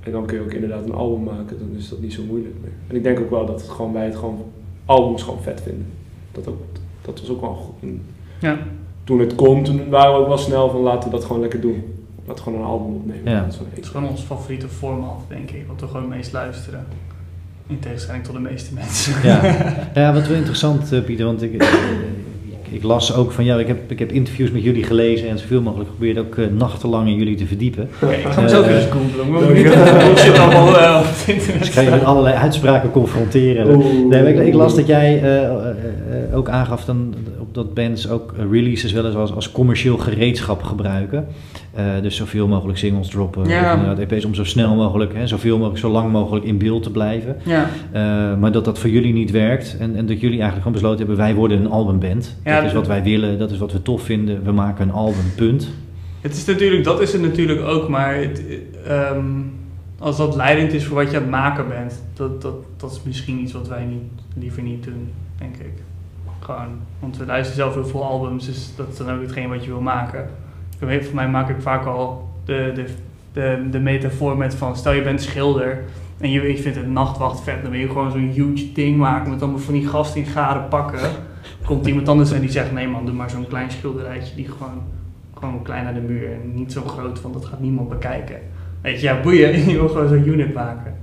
En 0.01 0.13
dan 0.13 0.27
kun 0.27 0.37
je 0.37 0.43
ook 0.43 0.53
inderdaad 0.53 0.85
een 0.85 0.95
album 0.95 1.23
maken. 1.25 1.59
Dan 1.59 1.77
is 1.77 1.89
dat 1.89 2.01
niet 2.01 2.13
zo 2.13 2.23
moeilijk 2.23 2.55
meer. 2.61 2.73
En 2.89 2.97
ik 2.97 3.03
denk 3.03 3.21
ook 3.21 3.31
wel 3.31 3.47
dat 3.47 3.61
het 3.61 3.71
gewoon 3.71 3.93
bij 3.93 4.05
het 4.05 4.17
gewoon 4.17 4.39
albums 4.85 5.23
gewoon 5.23 5.43
vet 5.43 5.61
vinden. 5.61 5.87
Dat, 6.33 6.49
ook, 6.49 6.61
dat 7.03 7.21
was 7.21 7.31
ook 7.31 7.41
wel 7.41 7.55
goed. 7.55 7.91
ja. 8.39 8.59
Toen 9.05 9.19
het 9.19 9.35
kon, 9.35 9.63
toen 9.63 9.89
waren 9.89 10.13
we 10.13 10.19
ook 10.19 10.29
wel 10.29 10.39
snel 10.39 10.71
van 10.71 10.81
laten 10.81 11.11
we 11.11 11.17
dat 11.17 11.25
gewoon 11.25 11.41
lekker 11.41 11.61
doen. 11.61 11.85
Laten 12.27 12.45
we 12.45 12.51
gewoon 12.51 12.59
een 12.59 12.67
album 12.67 12.95
opnemen. 12.95 13.33
Ja. 13.33 13.45
het 13.45 13.79
is 13.85 13.89
gewoon 13.89 14.09
ons 14.09 14.21
favoriete 14.21 14.69
format, 14.69 15.21
denk 15.29 15.51
ik. 15.51 15.67
Wat 15.67 15.81
we 15.81 15.87
gewoon 15.87 16.09
meest 16.09 16.33
luisteren. 16.33 16.87
In 17.67 17.79
tegenstelling 17.79 18.25
tot 18.25 18.35
de 18.35 18.41
meeste 18.41 18.75
mensen. 18.81 19.15
Ja, 19.23 19.41
ja 19.95 20.13
wat 20.13 20.27
wel 20.27 20.37
interessant, 20.37 20.93
uh, 20.93 21.01
Pieter, 21.01 21.25
want 21.25 21.43
ik, 21.43 21.65
ik 22.73 22.83
las 22.83 23.15
ook 23.15 23.33
van 23.33 23.45
jou, 23.45 23.61
ik 23.61 23.67
heb, 23.67 23.91
ik 23.91 23.99
heb 23.99 24.13
interviews 24.13 24.51
met 24.51 24.63
jullie 24.63 24.85
gelezen 24.85 25.29
en 25.29 25.39
zoveel 25.39 25.63
mogelijk 25.63 25.91
geprobeerd 25.91 26.19
ook 26.19 26.37
uh, 26.37 26.47
nachtenlang 26.47 27.09
in 27.09 27.17
jullie 27.17 27.37
te 27.37 27.47
verdiepen. 27.47 27.89
Okay, 28.03 28.15
ik 28.15 28.27
ga 28.27 28.41
mezelf 28.41 28.69
uh, 28.69 28.75
eens 28.75 28.87
googlen. 28.91 30.41
allemaal 30.41 30.69
uh, 30.69 31.01
Dus 31.59 31.69
ga 31.69 31.81
je 31.81 31.91
met 31.91 32.05
allerlei 32.05 32.35
uitspraken 32.35 32.91
confronteren. 32.91 33.79
Nee, 34.09 34.35
ik, 34.35 34.47
ik, 34.47 34.55
las 34.55 34.75
dat 34.75 34.87
jij 34.87 35.23
uh, 35.23 36.37
ook 36.37 36.49
aangaf 36.49 36.85
dan, 36.85 37.15
dat 37.53 37.75
bands 37.75 38.09
ook 38.09 38.35
releases 38.51 38.93
wel 38.93 39.07
eens 39.07 39.15
als, 39.15 39.35
als 39.35 39.53
commercieel 39.53 39.99
gereedschap 39.99 40.63
gebruiken. 40.63 41.27
dus 42.03 42.17
zoveel 42.17 42.49
mogelijk 42.49 42.79
singles 42.79 43.09
droppen, 43.09 43.49
ja. 43.49 43.97
EP's 43.99 44.25
om 44.25 44.35
zo 44.35 44.45
snel 44.45 44.75
mogelijk, 44.75 45.15
hè, 45.15 45.27
zoveel 45.27 45.57
mogelijk, 45.57 45.81
zo 45.81 45.91
lang 45.91 46.13
mogelijk 46.13 46.45
in 46.45 46.59
beeld 46.59 46.83
te 46.83 46.91
blijven. 46.91 47.37
Ja. 47.45 47.69
maar 48.37 48.53
dat 48.53 48.65
dat 48.65 48.79
voor 48.79 48.91
jullie 48.91 49.13
niet 49.13 49.31
werkt 49.31 49.77
en, 49.79 49.97
en 49.97 50.07
dat 50.07 50.21
jullie 50.21 50.41
eigenlijk 50.41 50.57
gewoon 50.57 50.73
besloten 50.73 50.99
hebben, 50.99 51.17
wij 51.17 51.35
worden 51.35 51.61
een 51.61 51.71
albumband. 51.71 52.37
Ja, 52.45 52.57
dat 52.57 52.65
is 52.65 52.73
wat 52.73 52.87
wij 52.87 53.03
willen, 53.03 53.39
dat 53.39 53.51
is 53.51 53.59
wat 53.59 53.73
we 53.73 53.83
tof 53.83 54.03
vinden. 54.03 54.45
We 54.45 54.53
maken 54.53 54.89
een 54.89 54.95
album, 54.95 55.35
punt. 55.37 55.69
Het 56.21 56.37
is 56.37 56.45
natuurlijk, 56.45 56.85
dat 56.85 57.01
is 57.01 57.13
het 57.13 57.23
natuurlijk 57.23 57.61
ook, 57.61 57.89
maar 57.89 58.15
het, 58.15 58.43
ehm, 58.87 59.25
als 59.99 60.17
dat 60.17 60.37
leidend 60.37 60.73
is 60.73 60.85
voor 60.85 60.97
wat 60.97 61.11
je 61.11 61.17
aan 61.17 61.23
het 61.23 61.31
maken 61.31 61.69
bent, 61.69 62.03
dat, 62.15 62.43
dat, 62.43 62.55
dat 62.77 62.93
is 62.93 63.01
misschien 63.05 63.39
iets 63.41 63.53
wat 63.53 63.69
wij 63.69 63.85
niet, 63.85 64.23
liever 64.37 64.63
niet 64.63 64.85
doen, 64.85 65.09
denk 65.39 65.57
ik. 65.57 65.73
Gewoon, 66.43 66.79
want 66.99 67.17
we 67.17 67.27
luisteren 67.27 67.57
zelf 67.57 67.75
heel 67.75 67.87
veel 67.87 68.05
albums, 68.05 68.47
dus 68.47 68.77
dat 68.77 68.89
is 68.89 68.97
dan 68.97 69.11
ook 69.11 69.23
hetgeen 69.23 69.49
wat 69.49 69.65
je 69.65 69.71
wil 69.71 69.81
maken. 69.81 70.29
Voor 70.79 71.15
mij 71.15 71.29
maak 71.29 71.49
ik 71.49 71.61
vaak 71.61 71.87
al 71.87 72.29
de, 72.45 72.73
de, 72.75 72.87
de, 73.33 73.69
de 73.71 73.81
metafoor 73.81 74.37
met 74.37 74.55
van, 74.55 74.77
stel 74.77 74.93
je 74.93 75.03
bent 75.03 75.23
schilder 75.23 75.85
en 76.21 76.31
je, 76.31 76.41
je 76.41 76.59
vindt 76.59 76.79
het 76.79 76.91
nachtwacht 76.91 77.41
vet, 77.41 77.63
dan 77.63 77.71
wil 77.71 77.81
je 77.81 77.89
gewoon 77.89 78.11
zo'n 78.11 78.31
huge 78.31 78.73
ding 78.73 78.97
maken 78.97 79.31
met 79.31 79.43
allemaal 79.43 79.61
van 79.61 79.75
die 79.75 79.87
gasten 79.87 80.21
in 80.21 80.27
garen 80.27 80.69
pakken 80.69 81.11
komt 81.65 81.87
iemand 81.87 82.09
anders 82.09 82.33
en 82.33 82.41
die 82.41 82.51
zegt: 82.51 82.73
nee 82.73 82.89
man, 82.89 83.07
doe 83.07 83.15
maar 83.15 83.31
zo'n 83.31 83.47
klein 83.47 83.71
schilderijtje 83.71 84.35
die 84.35 84.49
gewoon, 84.49 84.83
gewoon 85.39 85.63
klein 85.63 85.85
naar 85.85 85.95
de 85.95 86.01
muur 86.01 86.33
en 86.33 86.55
niet 86.55 86.73
zo 86.73 86.83
groot, 86.83 87.21
want 87.21 87.35
dat 87.35 87.45
gaat 87.45 87.61
niemand 87.61 87.89
bekijken. 87.89 88.37
Weet 88.81 89.01
je, 89.01 89.07
ja, 89.07 89.21
boeien, 89.21 89.59
je 89.71 89.79
wil 89.79 89.89
gewoon 89.89 90.09
zo'n 90.09 90.29
unit 90.29 90.55
maken. 90.55 90.95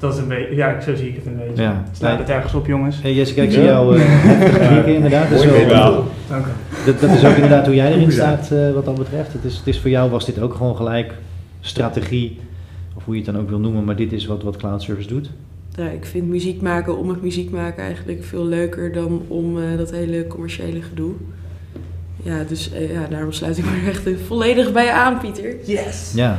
Dat 0.00 0.12
is 0.14 0.18
een 0.18 0.28
beetje, 0.28 0.54
ja, 0.54 0.80
zo 0.80 0.94
zie 0.94 1.08
ik 1.08 1.14
het 1.14 1.26
een 1.26 1.36
beetje. 1.36 1.62
Ja. 1.62 1.84
Staat 1.92 2.18
het 2.18 2.28
ergens 2.28 2.54
op, 2.54 2.66
jongens? 2.66 3.02
Hey 3.02 3.14
Jessica, 3.14 3.42
ik 3.42 3.52
zie 3.52 3.62
jou 3.62 3.98
uh, 3.98 4.86
inderdaad. 4.86 5.30
Dat 5.30 5.44
is, 5.44 5.64
wel, 5.66 6.04
Dank 6.28 6.46
dat, 6.86 7.00
dat 7.00 7.10
is 7.10 7.24
ook 7.24 7.34
inderdaad 7.34 7.66
hoe 7.66 7.74
jij 7.74 7.92
erin 7.92 8.12
staat 8.12 8.50
uh, 8.52 8.72
wat 8.72 8.84
dat 8.84 8.94
betreft. 8.94 9.32
Het 9.32 9.44
is, 9.44 9.56
het 9.56 9.66
is 9.66 9.80
voor 9.80 9.90
jou 9.90 10.10
was 10.10 10.26
dit 10.26 10.40
ook 10.40 10.54
gewoon 10.54 10.76
gelijk 10.76 11.14
strategie, 11.60 12.38
of 12.96 13.04
hoe 13.04 13.14
je 13.14 13.22
het 13.22 13.32
dan 13.32 13.42
ook 13.42 13.48
wil 13.48 13.58
noemen, 13.58 13.84
maar 13.84 13.96
dit 13.96 14.12
is 14.12 14.26
wat, 14.26 14.42
wat 14.42 14.56
Cloud 14.56 14.82
Service 14.82 15.08
doet 15.08 15.30
ja, 15.76 15.88
ik 15.88 16.04
vind 16.04 16.28
muziek 16.28 16.62
maken 16.62 16.98
om 16.98 17.08
het 17.08 17.22
muziek 17.22 17.50
maken 17.50 17.84
eigenlijk 17.84 18.24
veel 18.24 18.44
leuker 18.44 18.92
dan 18.92 19.22
om 19.28 19.58
uh, 19.58 19.76
dat 19.76 19.90
hele 19.90 20.26
commerciële 20.26 20.82
gedoe. 20.82 21.12
Ja, 22.22 22.44
dus 22.44 22.70
uh, 22.72 22.92
ja, 22.92 23.06
daarom 23.06 23.32
sluit 23.32 23.58
ik 23.58 23.64
me 23.64 23.88
echt 23.88 24.08
volledig 24.26 24.72
bij 24.72 24.90
aan, 24.90 25.18
Pieter. 25.18 25.54
Yes! 25.64 26.12
Ja. 26.14 26.38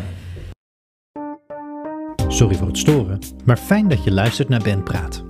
Sorry 2.32 2.56
voor 2.56 2.67
het 2.67 2.78
storen, 2.78 3.20
maar 3.46 3.58
fijn 3.58 3.88
dat 3.88 4.04
je 4.04 4.12
luistert 4.12 4.50
naar 4.50 4.62
Ben 4.63 4.84
Praat. 4.84 5.24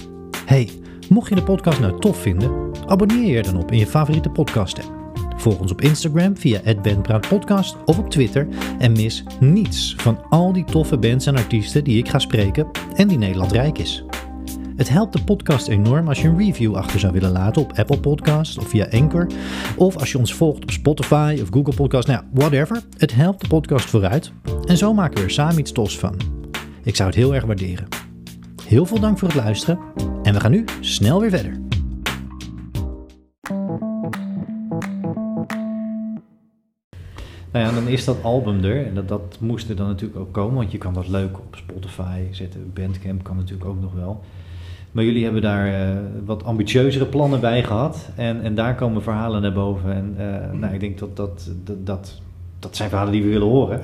Hey, 0.46 0.70
mocht 1.10 1.30
je 1.30 1.36
de 1.36 1.44
podcast 1.44 1.80
nou 1.80 2.00
tof 2.00 2.18
vinden, 2.18 2.72
abonneer 2.88 3.36
je 3.36 3.44
dan 3.44 3.58
op 3.58 3.72
in 3.72 3.78
je 3.78 3.88
favoriete 3.88 4.30
podcast 4.30 4.80
app. 4.80 5.00
Volg 5.36 5.60
ons 5.60 5.72
op 5.72 5.82
Instagram 5.82 6.38
via 6.38 6.62
@benpraatpodcast 6.82 7.78
of 7.86 8.00
op 8.00 8.10
Twitter 8.10 8.48
en 8.80 8.92
mis 8.92 9.24
niets 9.40 9.96
van 9.98 10.30
al 10.30 10.54
die 10.54 10.64
toffe 10.64 10.98
bands 10.98 11.26
en 11.26 11.36
artiesten 11.36 11.84
die 11.84 11.98
ik 11.98 12.10
ga 12.10 12.20
spreken 12.20 12.68
en 12.96 13.08
die 13.08 13.18
Nederland 13.18 13.52
rijk 13.52 13.78
is. 13.78 14.04
Het 14.76 14.90
helpt 14.90 15.14
de 15.14 15.24
podcast 15.24 15.68
enorm 15.68 16.08
als 16.08 16.22
je 16.22 16.28
een 16.28 16.38
review 16.38 16.76
achter 16.76 17.00
zou 17.00 17.14
willen 17.14 17.32
laten 17.32 17.62
op 17.62 17.74
Apple 17.76 18.00
Podcasts 18.00 18.58
of 18.58 18.68
via 18.68 18.88
Anchor. 18.92 19.28
Of 19.78 19.98
als 19.98 20.12
je 20.12 20.18
ons 20.18 20.34
volgt 20.34 20.64
op 20.64 20.72
Spotify 20.72 21.40
of 21.42 21.48
Google 21.52 21.76
Podcasts, 21.76 22.10
nou 22.10 22.24
whatever. 22.34 22.82
Het 22.98 23.16
helpt 23.16 23.42
de 23.42 23.48
podcast 23.48 23.90
vooruit. 23.90 24.32
En 24.66 24.78
zo 24.78 24.94
maken 24.94 25.18
we 25.18 25.24
er 25.24 25.32
samen 25.32 25.60
iets 25.60 25.72
tofs 25.72 25.98
van. 25.98 26.41
Ik 26.84 26.96
zou 26.96 27.10
het 27.10 27.18
heel 27.18 27.36
erg 27.36 27.46
waarderen. 27.46 27.88
Heel 28.68 28.86
veel 28.86 29.00
dank 29.00 29.20
voor 29.20 29.28
het 29.28 29.38
luisteren 29.38 29.80
en 30.24 30.34
we 30.34 30.40
gaan 30.40 30.52
nu 30.52 30.66
snel 30.80 31.20
weer 31.22 31.30
verder. 31.30 31.60
Nou 37.52 37.66
ja, 37.66 37.72
dan 37.72 37.88
is 37.88 38.06
dat 38.06 38.24
album 38.24 38.64
er. 38.64 38.86
En 38.86 38.96
dat, 38.96 39.08
dat 39.08 39.38
moest 39.40 39.70
er 39.70 39.76
dan 39.76 39.88
natuurlijk 39.88 40.20
ook 40.20 40.32
komen, 40.32 40.56
want 40.56 40.72
je 40.72 40.78
kan 40.78 40.94
dat 40.94 41.08
leuk 41.08 41.38
op 41.38 41.56
Spotify 41.56 42.22
zetten. 42.32 42.72
Bandcamp 42.74 43.24
kan 43.24 43.36
natuurlijk 43.36 43.70
ook 43.70 43.82
nog 43.82 43.94
wel. 43.94 44.22
Maar 44.92 45.04
jullie 45.04 45.24
hebben 45.24 45.42
daar 45.42 45.68
uh, 45.68 45.98
wat 46.26 46.44
ambitieuzere 46.44 47.06
plannen 47.06 47.40
bij 47.40 47.64
gehad. 47.64 48.10
En, 48.16 48.42
en 48.42 48.56
daar 48.56 48.76
komen 48.76 49.04
verhalen 49.04 49.42
naar 49.42 49.54
boven. 49.54 49.94
En 49.94 50.16
uh, 50.18 50.60
nou, 50.60 50.74
ik 50.74 50.80
denk 50.80 51.00
dat 51.00 51.16
dat, 51.16 51.52
dat, 51.64 51.86
dat 51.86 52.22
dat 52.62 52.76
zijn 52.76 52.90
verhalen 52.90 53.14
die 53.14 53.24
we 53.24 53.30
willen 53.30 53.48
horen. 53.48 53.82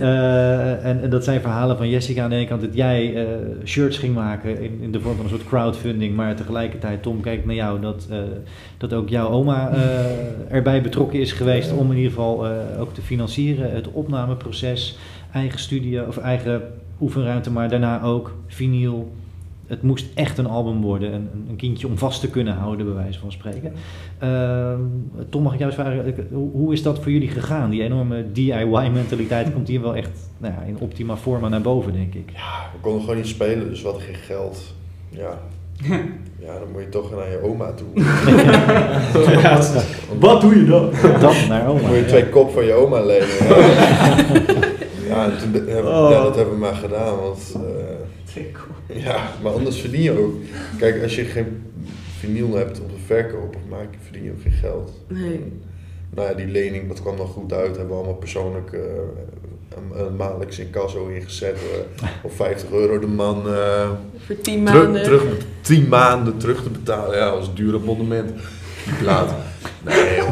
Uh, 0.00 0.84
en, 0.84 1.02
en, 1.02 1.10
dat 1.10 1.24
zijn 1.24 1.40
verhalen 1.40 1.76
van 1.76 1.88
Jessica 1.88 2.22
aan 2.22 2.30
de 2.30 2.36
ene 2.36 2.46
kant 2.46 2.60
dat 2.60 2.74
jij 2.74 3.14
uh, 3.14 3.24
shirts 3.64 3.98
ging 3.98 4.14
maken 4.14 4.60
in, 4.60 4.78
in 4.80 4.92
de 4.92 5.00
vorm 5.00 5.16
van 5.16 5.24
een 5.24 5.30
soort 5.30 5.44
crowdfunding, 5.44 6.16
maar 6.16 6.36
tegelijkertijd 6.36 7.02
Tom 7.02 7.20
kijkt 7.20 7.44
naar 7.44 7.54
jou 7.54 7.80
dat, 7.80 8.06
uh, 8.10 8.18
dat 8.78 8.92
ook 8.92 9.08
jouw 9.08 9.28
oma 9.28 9.72
erbij 10.48 10.82
betrokken 10.82 11.20
is 11.20 11.32
geweest 11.32 11.72
om 11.72 11.90
in 11.90 11.96
ieder 11.96 12.12
geval 12.12 12.46
ook 12.78 12.94
te 12.94 13.02
financieren, 13.02 13.72
het 13.72 13.90
opnameproces, 13.90 14.98
eigen 15.32 15.58
studio 15.58 16.04
of 16.04 16.16
eigen 16.16 16.62
oefenruimte, 17.00 17.50
maar 17.50 17.68
daarna 17.68 18.02
ook 18.02 18.34
vinyl, 18.46 19.12
het 19.70 19.82
moest 19.82 20.06
echt 20.14 20.38
een 20.38 20.46
album 20.46 20.80
worden. 20.80 21.12
Een, 21.12 21.28
een 21.48 21.56
kindje 21.56 21.86
om 21.86 21.98
vast 21.98 22.20
te 22.20 22.30
kunnen 22.30 22.54
houden, 22.54 22.86
bij 22.86 22.94
wijze 22.94 23.18
van 23.18 23.32
spreken. 23.32 23.72
Uh, 24.22 24.74
Tom, 25.28 25.42
mag 25.42 25.52
ik 25.52 25.58
jou 25.58 25.70
eens 25.70 25.80
vragen, 25.80 26.28
hoe 26.32 26.72
is 26.72 26.82
dat 26.82 26.98
voor 26.98 27.12
jullie 27.12 27.28
gegaan? 27.28 27.70
Die 27.70 27.82
enorme 27.82 28.32
DIY-mentaliteit 28.32 29.52
komt 29.52 29.68
hier 29.68 29.80
wel 29.80 29.96
echt 29.96 30.10
nou 30.38 30.54
ja, 30.54 30.62
in 30.62 30.78
optima 30.78 31.16
forma 31.16 31.48
naar 31.48 31.60
boven, 31.60 31.92
denk 31.92 32.14
ik. 32.14 32.30
Ja, 32.32 32.70
we 32.72 32.78
konden 32.80 33.00
gewoon 33.00 33.16
niet 33.16 33.26
spelen, 33.26 33.68
dus 33.68 33.82
we 33.82 33.88
hadden 33.88 34.06
geen 34.06 34.14
geld. 34.14 34.74
Ja. 35.08 35.38
Ja, 36.42 36.58
dan 36.58 36.68
moet 36.72 36.82
je 36.82 36.88
toch 36.88 37.10
naar 37.10 37.30
je 37.30 37.42
oma 37.42 37.72
toe. 37.72 37.88
Wat 40.18 40.40
doe 40.40 40.56
je 40.56 40.64
dan? 40.64 40.90
Dan 41.20 41.34
naar 41.48 41.68
oma. 41.68 41.80
Dan 41.80 41.88
moet 41.88 41.98
je 41.98 42.04
twee 42.06 42.28
kop 42.28 42.50
van 42.50 42.64
je 42.64 42.72
oma 42.72 43.04
lenen. 43.04 43.28
ja, 45.08 45.30
toen, 45.36 45.66
ja, 45.66 46.22
dat 46.22 46.36
hebben 46.36 46.54
we 46.54 46.60
maar 46.60 46.74
gedaan, 46.74 47.16
want... 47.16 47.56
Uh, 47.56 47.62
ja, 48.86 49.30
maar 49.42 49.52
anders 49.52 49.80
verdien 49.80 50.02
je 50.02 50.18
ook. 50.18 50.34
Kijk, 50.78 51.02
als 51.02 51.14
je 51.14 51.24
geen 51.24 51.62
vinyl 52.18 52.54
hebt 52.54 52.80
om 52.80 52.88
te 52.88 52.94
verkopen, 53.06 53.60
maak 53.68 53.88
je, 53.90 53.98
verdien 54.02 54.24
je 54.24 54.30
ook 54.30 54.42
geen 54.42 54.52
geld. 54.52 54.92
Nee. 55.06 55.40
nou 56.14 56.28
ja, 56.28 56.34
die 56.34 56.46
lening, 56.46 56.88
dat 56.88 57.00
kwam 57.00 57.16
dan 57.16 57.26
goed 57.26 57.52
uit. 57.52 57.76
Hebben 57.76 57.88
we 57.88 57.94
allemaal 57.94 58.14
persoonlijk 58.14 58.72
uh, 58.72 58.80
een, 59.76 60.06
een 60.06 60.16
maandelijks 60.16 60.58
incasso 60.58 61.06
ingezet 61.06 61.56
uh, 61.56 62.08
op 62.22 62.32
50 62.32 62.70
euro 62.70 62.98
de 62.98 63.06
man 63.06 63.42
uh, 63.46 63.90
voor 64.26 64.40
10 64.40 64.62
maanden. 64.62 65.02
Terug, 65.02 65.22
10 65.60 65.88
maanden 65.88 66.36
terug 66.36 66.62
te 66.62 66.70
betalen. 66.70 67.16
Ja, 67.16 67.24
dat 67.30 67.38
was 67.38 67.46
een 67.46 67.54
duur 67.54 67.74
abonnement. 67.74 68.30
Die 68.84 68.94
plaat. 69.00 69.34
Nee, 69.84 70.22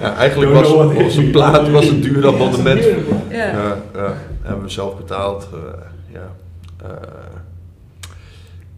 ja, 0.00 0.16
eigenlijk 0.16 0.52
was 0.52 0.72
onze 0.72 1.22
plaat 1.22 1.70
was 1.70 1.88
een 1.88 2.00
duur 2.00 2.26
abonnement. 2.26 2.84
Ja. 2.84 2.96
Ja, 3.30 3.82
ja, 3.94 4.14
hebben 4.44 4.64
we 4.64 4.70
zelf 4.70 4.96
betaald. 4.96 5.48
Uh, 5.54 5.60
ja. 6.12 6.30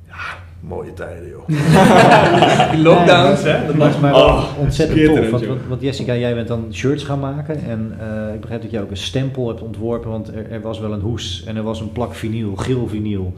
ja, 0.07 0.17
mooie 0.61 0.93
tijden 0.93 1.29
joh. 1.29 1.47
Die 2.73 2.83
lockdowns 2.83 3.43
hè. 3.43 3.67
Dat 3.67 3.75
was 3.75 3.99
maar 3.99 4.15
oh, 4.15 4.45
ontzettend 4.59 5.05
tof. 5.05 5.31
Want, 5.31 5.47
want, 5.47 5.61
want, 5.69 5.83
Jessica, 5.83 6.15
jij 6.15 6.35
bent 6.35 6.49
dan 6.49 6.69
shirts 6.73 7.05
gaan 7.05 7.21
maken. 7.21 7.63
En 7.63 7.99
uh, 8.01 8.35
ik 8.35 8.41
begrijp 8.41 8.63
dat 8.63 8.71
jij 8.71 8.83
ook 8.83 8.91
een 8.91 8.97
stempel 8.97 9.49
hebt 9.49 9.63
ontworpen. 9.63 10.11
Want 10.11 10.29
er, 10.29 10.51
er, 10.51 10.61
was 10.61 10.79
wel 10.79 10.93
een 10.93 11.01
hoes 11.01 11.45
en 11.45 11.57
er 11.57 11.63
was 11.63 11.81
een 11.81 11.93
plak 11.93 12.15
vinyl, 12.15 12.57
geel 12.57 12.89
vinyl. 12.89 13.35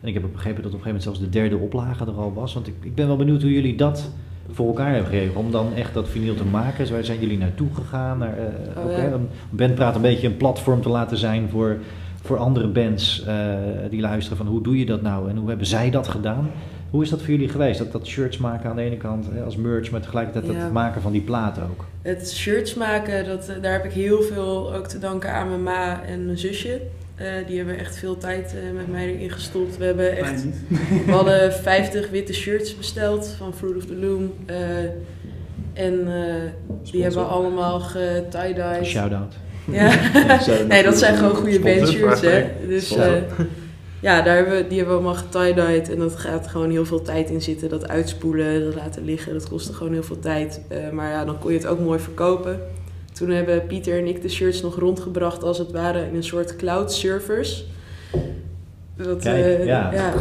En 0.00 0.08
ik 0.08 0.14
heb 0.14 0.22
begrepen 0.32 0.62
dat 0.62 0.72
op 0.72 0.78
een 0.78 0.84
gegeven 0.84 0.86
moment 0.86 1.02
zelfs 1.02 1.18
de 1.18 1.28
derde 1.28 1.56
oplage 1.56 2.04
er 2.04 2.12
al 2.12 2.32
was. 2.34 2.54
Want 2.54 2.66
ik, 2.66 2.74
ik 2.80 2.94
ben 2.94 3.06
wel 3.06 3.16
benieuwd 3.16 3.42
hoe 3.42 3.52
jullie 3.52 3.76
dat 3.76 4.10
voor 4.52 4.66
elkaar 4.66 4.92
hebben 4.92 5.10
gegeven 5.10 5.36
om 5.36 5.50
dan 5.50 5.74
echt 5.74 5.94
dat 5.94 6.08
vinyl 6.08 6.34
te 6.34 6.44
maken. 6.44 6.92
Waar 6.92 7.04
zijn 7.04 7.20
jullie 7.20 7.38
naartoe 7.38 7.68
gegaan? 7.74 8.18
Naar, 8.18 8.34
uh, 8.38 8.84
Oh, 8.84 8.90
okay. 8.90 9.08
ja. 9.08 9.16
Ben 9.50 9.74
praat 9.74 9.94
een 9.94 10.00
beetje 10.02 10.26
een 10.26 10.36
platform 10.36 10.82
te 10.82 10.88
laten 10.88 11.16
zijn 11.16 11.48
voor, 11.48 11.76
voor 12.22 12.36
andere 12.36 12.68
bands 12.68 13.24
uh, 13.28 13.34
die 13.90 14.00
luisteren 14.00 14.38
van 14.38 14.46
hoe 14.46 14.62
doe 14.62 14.78
je 14.78 14.86
dat 14.86 15.02
nou 15.02 15.28
en 15.30 15.36
hoe 15.36 15.48
hebben 15.48 15.66
zij 15.66 15.90
dat 15.90 16.08
gedaan? 16.08 16.50
Hoe 16.90 17.02
is 17.02 17.10
dat 17.10 17.20
voor 17.20 17.30
jullie 17.30 17.48
geweest? 17.48 17.78
Dat, 17.78 17.92
dat 17.92 18.06
shirts 18.06 18.38
maken 18.38 18.70
aan 18.70 18.76
de 18.76 18.82
ene 18.82 18.96
kant 18.96 19.26
hè, 19.32 19.42
als 19.42 19.56
merch, 19.56 19.90
maar 19.90 20.00
tegelijkertijd 20.00 20.46
Ja. 20.46 20.58
het 20.60 20.72
maken 20.72 21.02
van 21.02 21.12
die 21.12 21.20
platen 21.20 21.62
ook. 21.62 21.84
Het 22.02 22.32
shirts 22.32 22.74
maken, 22.74 23.24
dat, 23.24 23.48
eh, 23.48 23.62
daar 23.62 23.72
heb 23.72 23.84
ik 23.84 23.92
heel 23.92 24.22
veel 24.22 24.74
ook 24.74 24.86
te 24.86 24.98
danken 24.98 25.32
aan 25.32 25.48
mijn 25.48 25.62
ma 25.62 26.02
en 26.04 26.24
mijn 26.24 26.38
zusje. 26.38 26.80
Eh, 27.14 27.26
die 27.46 27.56
hebben 27.56 27.78
echt 27.78 27.98
veel 27.98 28.18
tijd 28.18 28.54
eh, 28.54 28.76
met 28.76 28.88
mij 28.88 29.14
erin 29.14 29.30
gestopt. 29.30 29.76
We 29.76 29.84
hebben 29.84 30.16
echt 30.16 30.44
we 31.06 31.12
hadden 31.12 31.52
50 31.52 32.10
witte 32.10 32.32
shirts 32.32 32.76
besteld 32.76 33.34
van 33.38 33.54
Fruit 33.54 33.76
of 33.76 33.84
the 33.84 33.96
Loom. 33.96 34.32
Uh, 34.46 34.56
en 35.72 36.08
uh, 36.08 36.90
die 36.90 37.02
hebben 37.02 37.20
we 37.20 37.26
allemaal 37.28 37.80
getie-dyed. 37.80 38.86
Shout-out. 38.86 39.34
Ja, 39.70 39.94
nee, 40.68 40.82
dat 40.82 40.98
zijn 40.98 41.16
gewoon 41.16 41.34
goede 41.34 41.60
bandshirts, 41.60 42.20
hè. 42.20 42.46
Dus 42.66 42.96
uh, 42.96 43.06
ja, 44.00 44.22
daar 44.22 44.36
hebben 44.36 44.56
we, 44.56 44.66
die 44.66 44.78
hebben 44.78 44.96
we 44.96 45.02
allemaal 45.02 45.22
getie-dyed. 45.30 45.90
En 45.90 45.98
dat 45.98 46.16
gaat 46.16 46.46
gewoon 46.46 46.70
heel 46.70 46.84
veel 46.84 47.02
tijd 47.02 47.30
in 47.30 47.42
zitten. 47.42 47.68
Dat 47.68 47.88
uitspoelen, 47.88 48.64
dat 48.64 48.74
laten 48.74 49.04
liggen, 49.04 49.32
dat 49.32 49.48
kostte 49.48 49.72
gewoon 49.72 49.92
heel 49.92 50.02
veel 50.02 50.18
tijd. 50.18 50.60
Uh, 50.72 50.90
maar 50.90 51.10
ja, 51.10 51.24
dan 51.24 51.38
kon 51.38 51.52
je 51.52 51.58
het 51.58 51.66
ook 51.66 51.80
mooi 51.80 51.98
verkopen. 51.98 52.60
Toen 53.22 53.30
hebben 53.30 53.66
Pieter 53.66 53.98
en 53.98 54.06
ik 54.06 54.22
de 54.22 54.28
shirts 54.28 54.62
nog 54.62 54.78
rondgebracht 54.78 55.42
als 55.42 55.58
het 55.58 55.72
ware 55.72 56.06
in 56.06 56.14
een 56.14 56.24
soort 56.24 56.56
cloud 56.56 56.92
servers. 56.92 57.64
Dat, 58.96 59.22
Kijk, 59.22 59.58
uh, 59.58 59.66
ja. 59.66 59.90
ja. 59.94 60.12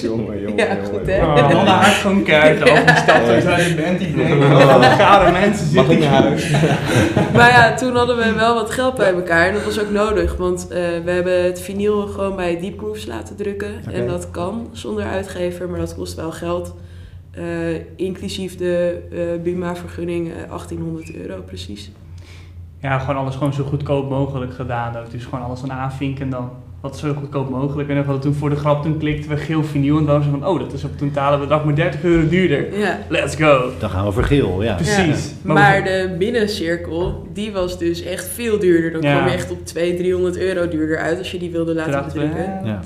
jongen, 0.00 0.40
jongen, 0.40 0.56
ja, 0.56 0.76
goed, 0.84 1.06
hè? 1.06 1.22
Oh, 1.22 1.50
dan 1.50 1.66
haar 1.66 1.84
gewoon 1.84 2.22
keihard 2.22 2.70
afgestapt 2.70 3.28
en 3.28 3.42
zijn 3.42 3.76
de 3.76 3.82
band 3.82 3.98
die 3.98 4.14
denkt, 4.14 4.44
oh, 4.44 4.96
gare 4.96 5.32
mensen 5.32 5.74
Mag 5.74 5.88
ik 5.88 5.98
naar 5.98 6.22
huis? 6.22 6.50
maar 7.36 7.50
ja, 7.50 7.74
toen 7.74 7.96
hadden 7.96 8.16
we 8.16 8.32
wel 8.32 8.54
wat 8.54 8.70
geld 8.70 8.94
bij 8.94 9.12
elkaar 9.12 9.46
en 9.46 9.54
dat 9.54 9.64
was 9.64 9.80
ook 9.80 9.90
nodig, 9.90 10.36
want 10.36 10.66
uh, 10.70 10.76
we 11.04 11.10
hebben 11.10 11.44
het 11.44 11.60
vinyl 11.60 12.06
gewoon 12.06 12.36
bij 12.36 12.60
Deep 12.60 12.78
Grooves 12.78 13.06
laten 13.06 13.36
drukken 13.36 13.80
okay. 13.86 14.00
en 14.00 14.06
dat 14.06 14.30
kan 14.30 14.68
zonder 14.72 15.04
uitgever, 15.04 15.68
maar 15.68 15.80
dat 15.80 15.94
kost 15.94 16.14
wel 16.14 16.32
geld. 16.32 16.74
Uh, 17.38 17.80
inclusief 17.96 18.56
de 18.56 19.02
uh, 19.12 19.42
BUMA-vergunning 19.42 20.32
1800 20.32 21.14
euro 21.14 21.42
precies. 21.42 21.90
Ja, 22.80 22.98
gewoon 22.98 23.16
alles 23.16 23.34
gewoon 23.34 23.52
zo 23.52 23.64
goedkoop 23.64 24.08
mogelijk 24.08 24.54
gedaan. 24.54 25.04
Dus 25.10 25.24
gewoon 25.24 25.44
alles 25.44 25.62
aan 25.62 25.72
aanvinken 25.72 26.24
en 26.24 26.30
dan 26.30 26.50
wat 26.80 26.98
zo 26.98 27.14
goedkoop 27.14 27.50
mogelijk. 27.50 27.88
En 27.88 28.04
dan 28.06 28.20
toen 28.20 28.34
voor 28.34 28.50
de 28.50 28.56
grap, 28.56 28.82
toen 28.82 28.98
klikten 28.98 29.30
we 29.30 29.36
geel 29.36 29.64
vinyl 29.64 29.98
en 29.98 30.04
dan 30.04 30.18
was 30.18 30.26
van, 30.30 30.46
oh, 30.46 30.58
dat 30.58 30.72
is 30.72 30.84
op 30.84 30.90
een 30.90 31.08
totale 31.08 31.38
bedrag 31.38 31.64
maar 31.64 31.74
30 31.74 32.02
euro 32.02 32.28
duurder. 32.28 32.78
Ja. 32.78 32.98
Let's 33.08 33.34
go. 33.34 33.70
Dan 33.78 33.90
gaan 33.90 34.06
we 34.06 34.12
voor 34.12 34.24
geel, 34.24 34.62
ja. 34.62 34.74
Precies. 34.74 35.28
Ja. 35.28 35.34
Maar, 35.42 35.54
maar 35.54 35.84
de 35.84 36.14
binnencirkel, 36.18 37.26
die 37.32 37.52
was 37.52 37.78
dus 37.78 38.02
echt 38.02 38.26
veel 38.26 38.58
duurder. 38.58 38.92
Dan 38.92 39.02
ja. 39.02 39.16
kwam 39.16 39.28
je 39.28 39.34
echt 39.34 39.50
op 39.50 39.66
200, 39.66 40.04
300 40.04 40.36
euro 40.36 40.68
duurder 40.68 40.98
uit 40.98 41.18
als 41.18 41.30
je 41.30 41.38
die 41.38 41.50
wilde 41.50 41.74
laten 41.74 42.10
drukken. 42.10 42.60
Ja. 42.64 42.80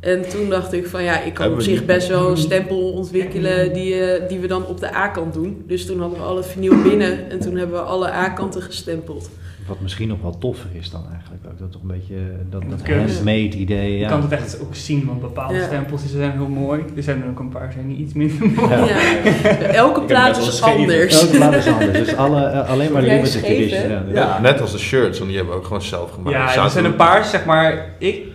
En 0.00 0.28
toen 0.28 0.48
dacht 0.48 0.72
ik 0.72 0.86
van 0.86 1.02
ja, 1.02 1.20
ik 1.20 1.34
kan 1.34 1.52
op 1.52 1.60
zich 1.60 1.84
best 1.84 2.08
wel 2.08 2.30
een 2.30 2.36
stempel 2.36 2.92
ontwikkelen 2.92 3.72
die, 3.72 3.94
uh, 3.94 4.28
die 4.28 4.38
we 4.38 4.46
dan 4.46 4.66
op 4.66 4.80
de 4.80 4.94
A-kant 4.94 5.34
doen. 5.34 5.64
Dus 5.66 5.86
toen 5.86 6.00
hadden 6.00 6.18
we 6.18 6.24
alle 6.24 6.42
vinyl 6.42 6.82
binnen 6.82 7.30
en 7.30 7.40
toen 7.40 7.56
hebben 7.56 7.76
we 7.76 7.82
alle 7.84 8.12
A-kanten 8.12 8.62
gestempeld. 8.62 9.30
Wat 9.66 9.80
misschien 9.80 10.08
nog 10.08 10.20
wel 10.22 10.38
toffer 10.38 10.68
is 10.72 10.90
dan 10.90 11.04
eigenlijk 11.12 11.42
ook. 11.46 11.58
Dat 11.58 11.72
toch 11.72 11.82
een 11.82 11.88
beetje 11.88 12.16
dat, 12.50 12.62
dat 12.68 12.88
handmade 12.88 13.56
idee. 13.56 13.92
Je 13.92 13.98
ja. 13.98 14.08
kan 14.08 14.22
het 14.22 14.32
echt 14.32 14.60
ook 14.60 14.74
zien, 14.74 15.06
want 15.06 15.20
bepaalde 15.20 15.54
ja. 15.54 15.66
stempels 15.66 16.02
die 16.02 16.10
zijn 16.10 16.30
heel 16.30 16.48
mooi. 16.48 16.82
Er 16.96 17.02
zijn 17.02 17.22
er 17.22 17.28
ook 17.28 17.38
een 17.38 17.48
paar 17.48 17.72
zijn 17.72 17.88
die 17.88 17.96
iets 17.96 18.12
minder 18.12 18.50
mooi. 18.60 18.74
Ja. 18.74 18.98
Elke 19.84 20.00
plaat 20.00 20.36
is 20.36 20.62
anders. 20.62 21.22
Elke 21.22 21.36
plaat 21.36 21.54
is 21.54 21.66
anders. 21.66 21.92
Dus 21.98 22.16
alle, 22.16 22.52
uh, 22.52 22.68
alleen 22.72 22.92
maar 22.92 23.02
limited 23.02 23.42
edition. 23.42 23.90
Ja, 23.90 24.02
ja, 24.12 24.40
net 24.40 24.60
als 24.60 24.72
de 24.72 24.78
shirts, 24.78 25.18
want 25.18 25.30
die 25.30 25.38
hebben 25.38 25.54
we 25.54 25.60
ook 25.60 25.66
gewoon 25.66 25.82
zelf 25.82 26.10
gemaakt. 26.10 26.54
Ja, 26.54 26.64
er 26.64 26.70
zijn 26.70 26.84
een 26.84 26.96
paar, 26.96 27.24
zeg 27.24 27.44
maar, 27.44 27.94
ik 27.98 28.26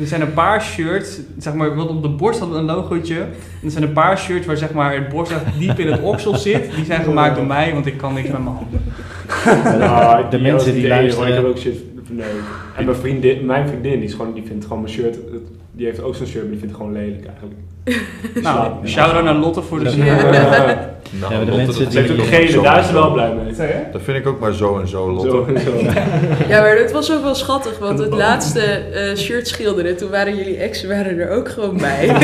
er 0.00 0.06
zijn 0.06 0.20
een 0.20 0.32
paar 0.32 0.62
shirts, 0.62 1.18
zeg 1.38 1.54
maar, 1.54 1.74
want 1.74 1.90
op 1.90 2.02
de 2.02 2.08
borst 2.08 2.38
hadden 2.38 2.56
we 2.56 2.70
een 2.70 2.76
logootje. 2.76 3.18
Er 3.64 3.70
zijn 3.70 3.84
een 3.84 3.92
paar 3.92 4.18
shirts 4.18 4.46
waar 4.46 4.56
zeg 4.56 4.72
maar 4.72 4.94
het 4.94 5.08
borst 5.08 5.32
echt 5.32 5.44
diep 5.58 5.78
in 5.78 5.92
het 5.92 6.00
oksel 6.00 6.36
zit. 6.36 6.74
Die 6.74 6.84
zijn 6.84 7.02
gemaakt 7.02 7.36
door 7.36 7.46
mij, 7.46 7.72
want 7.72 7.86
ik 7.86 7.96
kan 7.96 8.14
niks 8.14 8.28
met 8.28 8.42
mijn 8.44 8.56
handen. 8.56 8.80
Ja, 9.78 10.22
de 10.22 10.38
mensen 10.38 10.74
die 10.74 10.88
luisteren. 10.88 11.28
Ik 11.28 11.34
heb 11.34 11.44
ook 11.44 11.58
shit 11.58 11.76
verneukt. 12.06 12.30
En 12.76 12.84
mijn 12.84 12.96
vriendin, 12.96 13.46
mijn 13.46 13.68
vriendin, 13.68 13.92
die, 13.92 14.08
is 14.08 14.14
gewoon, 14.14 14.32
die 14.34 14.42
vindt 14.46 14.64
gewoon 14.64 14.82
mijn 14.82 14.92
shirt, 14.92 15.18
die 15.76 15.86
heeft 15.86 16.02
ook 16.02 16.14
zo'n 16.14 16.26
shirt, 16.26 16.42
maar 16.42 16.50
die 16.50 16.60
vindt 16.60 16.74
het 16.74 16.82
gewoon 16.84 16.92
lelijk 16.92 17.26
eigenlijk. 17.26 17.54
Nou, 18.42 18.86
shout-out 18.86 19.24
naar 19.24 19.34
Lotte 19.34 19.62
voor 19.62 19.84
de 19.84 19.90
shirt. 19.90 20.06
Ja. 20.06 20.94
Nou, 21.20 21.32
ja, 21.32 21.38
de 21.38 21.44
Lotte, 21.44 21.56
mensen 21.56 21.88
die... 21.88 21.98
heeft 21.98 22.10
ook 22.10 22.26
gele, 22.26 22.62
daar 22.62 22.78
is 22.78 22.86
ze 22.86 22.92
wel 22.92 23.12
blij 23.12 23.34
mee. 23.34 23.54
Dat 23.92 24.02
vind 24.02 24.18
ik 24.18 24.26
ook 24.26 24.40
maar 24.40 24.52
zo 24.52 24.80
en 24.80 24.88
zo, 24.88 25.12
Lotte. 25.12 25.30
Zo 25.30 25.44
en 25.44 25.60
zo. 25.60 25.76
ja, 26.52 26.60
maar 26.60 26.76
het 26.76 26.92
was 26.92 27.12
ook 27.12 27.22
wel 27.22 27.34
schattig, 27.34 27.78
want 27.78 27.98
het 27.98 28.12
laatste 28.12 28.82
uh, 28.94 29.16
shirt 29.16 29.48
schilderen, 29.48 29.96
toen 29.96 30.10
waren 30.10 30.36
jullie 30.36 30.56
exen 30.56 30.88
waren 30.88 31.18
er 31.18 31.30
ook 31.30 31.48
gewoon 31.48 31.76
bij. 31.76 32.08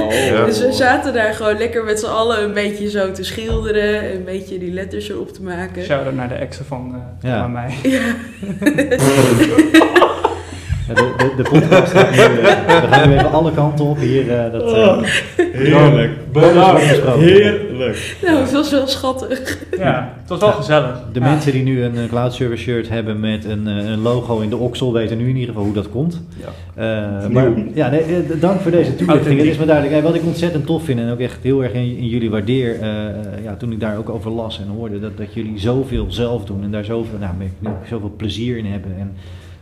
Oh, 0.00 0.12
ja. 0.12 0.44
Dus 0.44 0.60
we 0.60 0.72
zaten 0.72 1.14
daar 1.14 1.34
gewoon 1.34 1.58
lekker 1.58 1.84
met 1.84 2.00
z'n 2.00 2.06
allen 2.06 2.42
een 2.42 2.52
beetje 2.52 2.90
zo 2.90 3.12
te 3.12 3.24
schilderen, 3.24 4.14
een 4.14 4.24
beetje 4.24 4.58
die 4.58 4.72
letters 4.72 5.08
erop 5.10 5.32
te 5.32 5.42
maken. 5.42 5.82
Shout-out 5.82 6.14
naar 6.14 6.28
de 6.28 6.34
exen 6.34 6.64
van, 6.64 6.94
uh, 6.94 7.30
ja. 7.30 7.40
van 7.40 7.52
mij. 7.52 7.74
Ja. 7.82 8.14
Ja, 10.90 10.96
de, 10.96 11.14
de, 11.16 11.42
de 11.42 11.50
podcast 11.50 11.92
gaat 11.92 12.10
nu, 12.10 12.16
uh, 12.16 12.80
we 12.80 12.86
gaan 12.90 13.08
nu 13.08 13.14
even 13.14 13.32
alle 13.32 13.52
kanten 13.52 13.84
op 13.84 13.98
hier. 13.98 14.26
Uh, 14.26 14.52
dat, 14.52 14.62
uh, 14.62 14.78
oh, 14.78 15.02
heerlijk. 15.36 16.32
Bedankt. 16.32 16.82
Heerlijk. 17.18 18.16
Nou, 18.22 18.38
het 18.38 18.52
was 18.52 18.70
wel 18.70 18.86
schattig. 18.86 19.58
Ja, 19.78 20.14
het 20.20 20.28
was 20.28 20.40
wel 20.40 20.52
gezellig. 20.52 21.02
De 21.12 21.20
ja. 21.20 21.26
mensen 21.26 21.52
die 21.52 21.62
nu 21.62 21.82
een 21.82 22.08
cloud 22.08 22.34
service 22.34 22.62
shirt 22.62 22.88
hebben 22.88 23.20
met 23.20 23.44
een, 23.44 23.66
een, 23.66 24.00
logo 24.00 24.40
in 24.40 24.50
de 24.50 24.56
oksel 24.56 24.92
weten 24.92 25.16
nu 25.16 25.28
in 25.28 25.34
ieder 25.34 25.48
geval 25.48 25.64
hoe 25.64 25.74
dat 25.74 25.88
komt. 25.88 26.22
Ja. 26.74 27.28
maar 27.30 27.52
ja, 27.74 27.90
nee, 27.90 28.26
dank 28.40 28.60
voor 28.60 28.70
deze 28.70 28.96
toelichting. 28.96 29.38
Het 29.38 29.48
is 29.48 29.58
me 29.58 29.64
duidelijk. 29.64 29.94
Hey, 29.94 30.04
wat 30.04 30.14
ik 30.14 30.26
ontzettend 30.26 30.66
tof 30.66 30.84
vind 30.84 31.00
en 31.00 31.10
ook 31.10 31.20
echt 31.20 31.38
heel 31.42 31.62
erg 31.62 31.72
in, 31.72 31.96
in 31.96 32.08
jullie 32.08 32.30
waardeer, 32.30 32.76
ja, 33.42 33.56
toen 33.58 33.72
ik 33.72 33.80
daar 33.80 33.98
ook 33.98 34.08
over 34.08 34.30
las 34.30 34.60
en 34.60 34.68
hoorde, 34.76 35.00
dat, 35.00 35.16
dat 35.16 35.34
jullie 35.34 35.58
zoveel 35.58 36.06
zelf 36.08 36.44
doen 36.44 36.62
en 36.62 36.70
daar 36.70 36.84
zoveel, 36.84 37.18
nou, 37.58 37.74
zoveel 37.88 38.12
plezier 38.16 38.56
in 38.56 38.66
hebben. 38.66 38.94
En, 38.98 39.12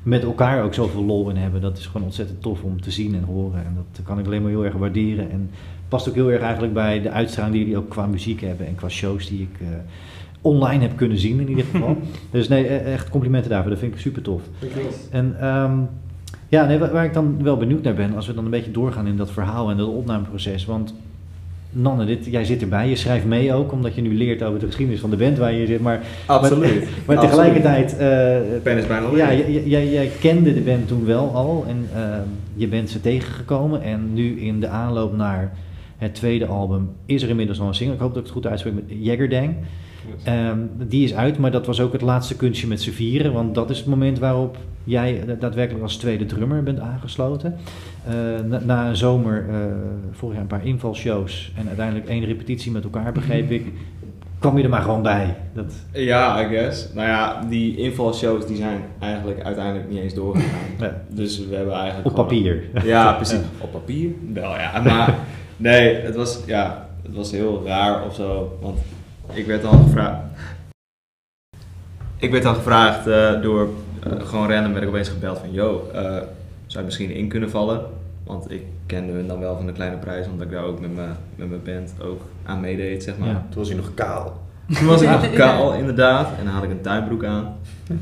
met 0.09 0.23
elkaar 0.23 0.63
ook 0.63 0.75
zoveel 0.75 1.05
lol 1.05 1.31
in 1.31 1.37
hebben. 1.37 1.61
Dat 1.61 1.79
is 1.79 1.87
gewoon 1.87 2.07
ontzettend 2.07 2.43
tof 2.43 2.63
om 2.63 2.81
te 2.81 2.91
zien 2.91 3.15
en 3.15 3.23
horen. 3.23 3.65
En 3.65 3.75
dat 3.93 4.05
kan 4.05 4.19
ik 4.19 4.27
alleen 4.27 4.43
maar 4.43 4.51
heel 4.51 4.65
erg 4.65 4.75
waarderen. 4.75 5.31
En 5.31 5.51
past 5.89 6.09
ook 6.09 6.15
heel 6.15 6.31
erg 6.31 6.43
eigenlijk 6.43 6.73
bij 6.73 7.03
de 7.03 7.11
uitstraling 7.11 7.55
die 7.55 7.65
jullie 7.65 7.79
ook 7.79 7.89
qua 7.89 8.07
muziek 8.07 8.41
hebben 8.41 8.67
en 8.67 8.75
qua 8.75 8.89
shows 8.89 9.29
die 9.29 9.41
ik 9.41 9.61
uh, 9.61 9.69
online 10.41 10.83
heb 10.83 10.97
kunnen 10.97 11.19
zien 11.19 11.41
in 11.41 11.49
ieder 11.49 11.65
geval. 11.65 11.97
dus 12.31 12.49
nee, 12.49 12.67
echt 12.67 13.11
complimenten 13.11 13.51
daarvoor. 13.51 13.71
Dat 13.71 13.79
vind 13.79 13.95
ik 13.95 14.01
super 14.01 14.23
tof. 14.23 14.43
En 15.11 15.47
um, 15.47 15.89
ja, 16.49 16.67
nee, 16.67 16.79
waar, 16.79 16.93
waar 16.93 17.05
ik 17.05 17.13
dan 17.13 17.43
wel 17.43 17.57
benieuwd 17.57 17.83
naar 17.83 17.95
ben, 17.95 18.15
als 18.15 18.27
we 18.27 18.35
dan 18.35 18.45
een 18.45 18.51
beetje 18.51 18.71
doorgaan 18.71 19.07
in 19.07 19.17
dat 19.17 19.31
verhaal 19.31 19.71
en 19.71 19.77
dat 19.77 19.89
opnameproces. 19.89 20.65
Want 20.65 20.95
Nanne, 21.71 22.05
dit, 22.05 22.27
jij 22.27 22.45
zit 22.45 22.63
erbij, 22.63 22.89
je 22.89 22.97
schrijft 22.97 23.25
mee 23.25 23.53
ook, 23.53 23.73
omdat 23.73 23.95
je 23.95 24.01
nu 24.01 24.17
leert 24.17 24.43
over 24.43 24.61
de 24.61 24.67
geschiedenis 24.67 25.01
van 25.01 25.11
de 25.11 25.17
band 25.17 25.39
waar 25.39 25.53
je 25.53 25.67
zit. 25.67 25.81
Maar, 25.81 26.01
Absoluut. 26.27 26.81
Maar, 26.81 26.91
maar 27.17 27.19
tegelijkertijd... 27.19 27.93
Uh, 27.93 27.99
ben 28.63 28.79
is 28.79 28.87
bijna 28.87 29.09
Ja, 29.15 29.35
jij, 29.65 29.89
jij 29.89 30.11
kende 30.21 30.55
de 30.55 30.61
band 30.61 30.89
toen 30.89 31.05
wel 31.05 31.35
al 31.35 31.65
en 31.69 31.89
uh, 31.97 32.17
je 32.55 32.69
bent 32.69 32.91
ze 32.91 33.01
tegengekomen. 33.01 33.83
En 33.83 34.15
nu 34.15 34.41
in 34.41 34.61
de 34.61 34.69
aanloop 34.69 35.17
naar 35.17 35.53
het 35.99 36.15
tweede 36.15 36.47
album 36.47 36.91
is 37.07 37.23
er 37.23 37.29
inmiddels 37.29 37.61
al 37.61 37.67
een 37.67 37.75
single. 37.75 37.95
Ik 37.95 38.01
hoop 38.01 38.15
dat 38.15 38.19
ik 38.19 38.25
het 38.25 38.35
goed 38.35 38.47
uitspreek 38.47 38.75
met 38.75 38.85
Jaggerdang. 38.87 39.55
Um, 40.29 40.71
die 40.89 41.05
is 41.05 41.15
uit, 41.15 41.39
maar 41.39 41.51
dat 41.51 41.67
was 41.67 41.81
ook 41.81 41.93
het 41.93 42.03
laatste 42.03 42.37
kunstje 42.37 42.67
met 42.67 42.83
z'n 42.83 42.91
vieren. 42.91 43.33
Want 43.33 43.55
dat 43.55 43.71
is 43.71 43.79
het 43.79 43.87
moment 43.87 44.19
waarop 44.19 44.57
jij 44.85 45.25
daadwerkelijk 45.41 45.85
als 45.85 45.97
tweede 45.97 46.27
drummer 46.27 46.63
bent 46.63 46.81
aangesloten. 46.81 47.57
Uh, 48.09 48.15
na, 48.49 48.61
na, 48.65 48.89
een 48.89 48.97
zomer, 48.97 49.47
uh, 49.51 49.57
vorig 50.11 50.35
jaar 50.35 50.43
een 50.43 50.49
paar 50.59 50.67
invalshows 50.67 51.53
en 51.57 51.67
uiteindelijk 51.67 52.09
één 52.09 52.25
repetitie 52.25 52.73
met 52.73 52.85
elkaar, 52.85 53.13
begreep 53.13 53.51
ik. 53.51 53.73
kwam 54.39 54.57
je 54.57 54.63
er 54.63 54.69
maar 54.69 54.83
gewoon 54.83 55.03
bij? 55.03 55.37
Dat... 55.53 55.75
Ja, 55.93 56.43
I 56.45 56.49
guess. 56.49 56.93
Nou 56.95 57.09
ja, 57.09 57.45
die 57.49 57.77
invalshows 57.77 58.47
die 58.47 58.57
zijn 58.57 58.81
eigenlijk 58.99 59.43
uiteindelijk 59.43 59.91
niet 59.91 59.99
eens 59.99 60.15
doorgegaan. 60.15 60.59
Ja. 60.79 61.03
Dus 61.09 61.47
we 61.49 61.55
hebben 61.57 61.75
eigenlijk 61.75 62.07
Op 62.07 62.13
gewoon- 62.15 62.27
papier. 62.27 62.63
Ja, 62.85 63.13
precies. 63.13 63.39
Op 63.61 63.73
papier? 63.73 64.11
Wel 64.33 64.51
ja, 64.51 64.81
maar 64.85 65.15
nee, 65.57 65.95
het 65.95 66.17
was, 66.17 66.41
ja, 66.47 66.89
het 67.03 67.15
was 67.17 67.31
heel 67.31 67.63
raar 67.67 68.05
of 68.07 68.15
zo. 68.15 68.59
Want 68.61 68.79
ik 69.33 69.47
werd 69.47 69.63
dan 69.63 69.83
gevraagd. 69.83 70.23
Ik 72.17 72.31
werd 72.31 72.43
dan 72.43 72.55
gevraagd 72.55 73.07
eh, 73.07 73.43
door, 73.43 73.69
eh, 74.03 74.27
gewoon 74.27 74.51
random 74.51 74.73
werd 74.73 74.85
ik 74.85 74.89
opeens 74.89 75.09
gebeld 75.09 75.39
van, 75.39 75.53
yo, 75.53 75.91
eh, 75.93 76.03
zou 76.67 76.79
je 76.79 76.85
misschien 76.85 77.11
in 77.11 77.29
kunnen 77.29 77.51
vallen? 77.51 77.87
Want 78.25 78.51
ik 78.51 78.63
kende 78.87 79.13
hun 79.13 79.27
dan 79.27 79.41
wel 79.41 79.57
van 79.57 79.67
de 79.67 79.73
kleine 79.73 79.97
prijs, 79.97 80.27
omdat 80.27 80.47
ik 80.47 80.53
daar 80.53 80.65
ook 80.65 80.81
met 80.81 80.95
mijn 80.95 81.17
met 81.37 81.49
mijn 81.49 81.63
band 81.63 81.95
ook 82.03 82.21
aan 82.45 82.61
meedeed, 82.61 83.03
zeg 83.03 83.19
maar. 83.19 83.47
Toen 83.49 83.59
was 83.59 83.69
hij 83.69 83.77
nog 83.77 83.95
kaal. 83.95 84.41
Toen 84.79 84.87
was 84.87 85.03
ik 85.03 85.09
nog 85.11 85.33
kaal, 85.33 85.75
inderdaad, 85.75 86.29
en 86.39 86.45
dan 86.45 86.55
had 86.55 86.63
ik 86.63 86.71
een 86.71 86.81
tuinbroek 86.81 87.25
aan. 87.25 87.57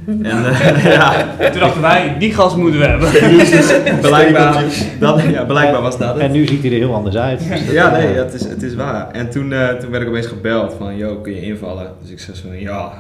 En 0.07 0.25
eh, 0.47 0.85
ja, 0.99 1.39
En 1.39 1.51
toen 1.53 1.61
dachten 1.61 1.81
wij, 1.81 2.17
die 2.19 2.35
gas 2.35 2.57
moeten 2.57 2.81
we 2.81 2.87
hebben. 2.87 3.11
blijkbaar, 4.01 4.65
dat, 5.01 5.23
ja, 5.23 5.45
blijkbaar 5.45 5.83
was 5.83 5.99
dat 5.99 6.15
het. 6.15 6.23
En 6.23 6.33
nu 6.33 6.47
ziet 6.47 6.63
hij 6.63 6.71
er 6.73 6.77
heel 6.79 6.95
anders 6.95 7.17
uit. 7.17 7.39
Dus 7.39 7.49
dat- 7.67 7.75
Ja, 7.75 7.91
nee, 7.91 8.07
het 8.07 8.35
is, 8.35 8.45
het 8.45 8.63
is 8.63 8.75
waar. 8.75 9.11
En 9.11 9.31
toen, 9.31 9.53
eh, 9.53 9.69
toen 9.69 9.91
werd 9.91 10.03
ik 10.03 10.09
opeens 10.09 10.27
gebeld 10.27 10.75
van, 10.79 10.97
yo, 10.97 11.17
kun 11.17 11.35
je 11.35 11.43
invallen? 11.43 11.91
Dus 12.03 12.11
ik 12.11 12.21
zei 12.21 12.37
zo 12.37 12.43
van, 12.49 12.61
ja, 12.61 12.93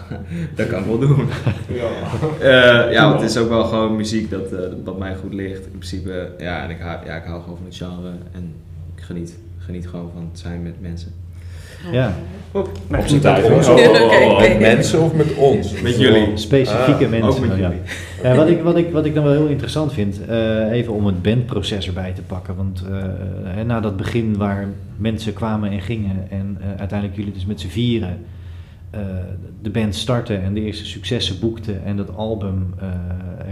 dat 0.54 0.66
kan 0.68 0.78
ik 0.80 0.86
wel 0.86 0.98
doen. 0.98 1.28
Eh, 2.40 2.92
ja, 2.92 3.08
want 3.08 3.20
het 3.20 3.30
is 3.30 3.36
ook 3.36 3.48
wel 3.48 3.64
gewoon 3.64 3.96
muziek 3.96 4.30
dat, 4.30 4.52
eh, 4.52 4.58
wat 4.84 4.98
mij 4.98 5.14
goed 5.14 5.32
ligt. 5.34 5.64
In 5.64 5.70
principe, 5.78 6.28
ja, 6.38 6.62
en 6.62 6.70
ik 6.70 6.78
hou, 6.80 6.96
ja, 7.06 7.14
ik 7.14 7.24
hou 7.24 7.42
gewoon 7.42 7.56
van 7.56 7.66
het 7.66 7.76
genre 7.76 8.10
en 8.34 8.54
ik 8.96 9.02
geniet, 9.02 9.36
geniet 9.58 9.88
gewoon 9.88 10.10
van 10.14 10.28
het 10.32 10.40
zijn 10.40 10.62
met 10.62 10.80
mensen. 10.80 11.12
Ja. 11.92 12.14
Op 12.52 12.68
zijn 13.06 13.20
tijd. 13.20 13.48
Met 13.48 13.58
of- 13.58 13.68
Oké, 13.68 13.88
oké. 14.30 14.48
met 14.48 14.58
mensen 14.60 15.00
of 15.02 15.14
met 15.14 15.34
ons? 15.34 15.80
Met 15.80 15.98
jullie. 15.98 16.36
Specifieke 16.36 17.04
Ah, 17.04 17.10
mensen. 17.10 17.28
ook 17.28 17.38
met 17.40 17.48
nou 17.48 17.60
ja. 17.60 17.68
jullie. 17.68 17.82
Ja, 18.22 18.34
wat, 18.34 18.48
ik, 18.48 18.62
wat, 18.62 18.76
ik, 18.76 18.90
wat 18.92 19.04
ik 19.04 19.14
dan 19.14 19.24
wel 19.24 19.32
heel 19.32 19.46
interessant 19.46 19.92
vind, 19.92 20.26
eh, 20.26 20.70
even 20.70 20.92
om 20.92 21.06
het 21.06 21.22
bandproces 21.22 21.86
erbij 21.86 22.12
te 22.12 22.22
pakken. 22.22 22.56
Want 22.56 22.84
eh, 22.90 22.98
hè, 23.44 23.64
na 23.64 23.80
dat 23.80 23.96
begin 23.96 24.36
waar 24.36 24.66
mensen 24.96 25.32
kwamen 25.32 25.70
en 25.70 25.80
gingen 25.80 26.26
en 26.30 26.56
eh, 26.60 26.66
uiteindelijk 26.78 27.18
jullie 27.18 27.32
dus 27.32 27.46
met 27.46 27.60
z'n 27.60 27.68
vieren 27.68 28.18
eh, 28.90 29.00
de 29.62 29.70
band 29.70 29.94
starten 29.94 30.42
en 30.42 30.54
de 30.54 30.60
eerste 30.60 30.86
successen 30.86 31.40
boekten 31.40 31.84
en 31.84 31.96
dat 31.96 32.16
album 32.16 32.74
eh, 32.78 32.86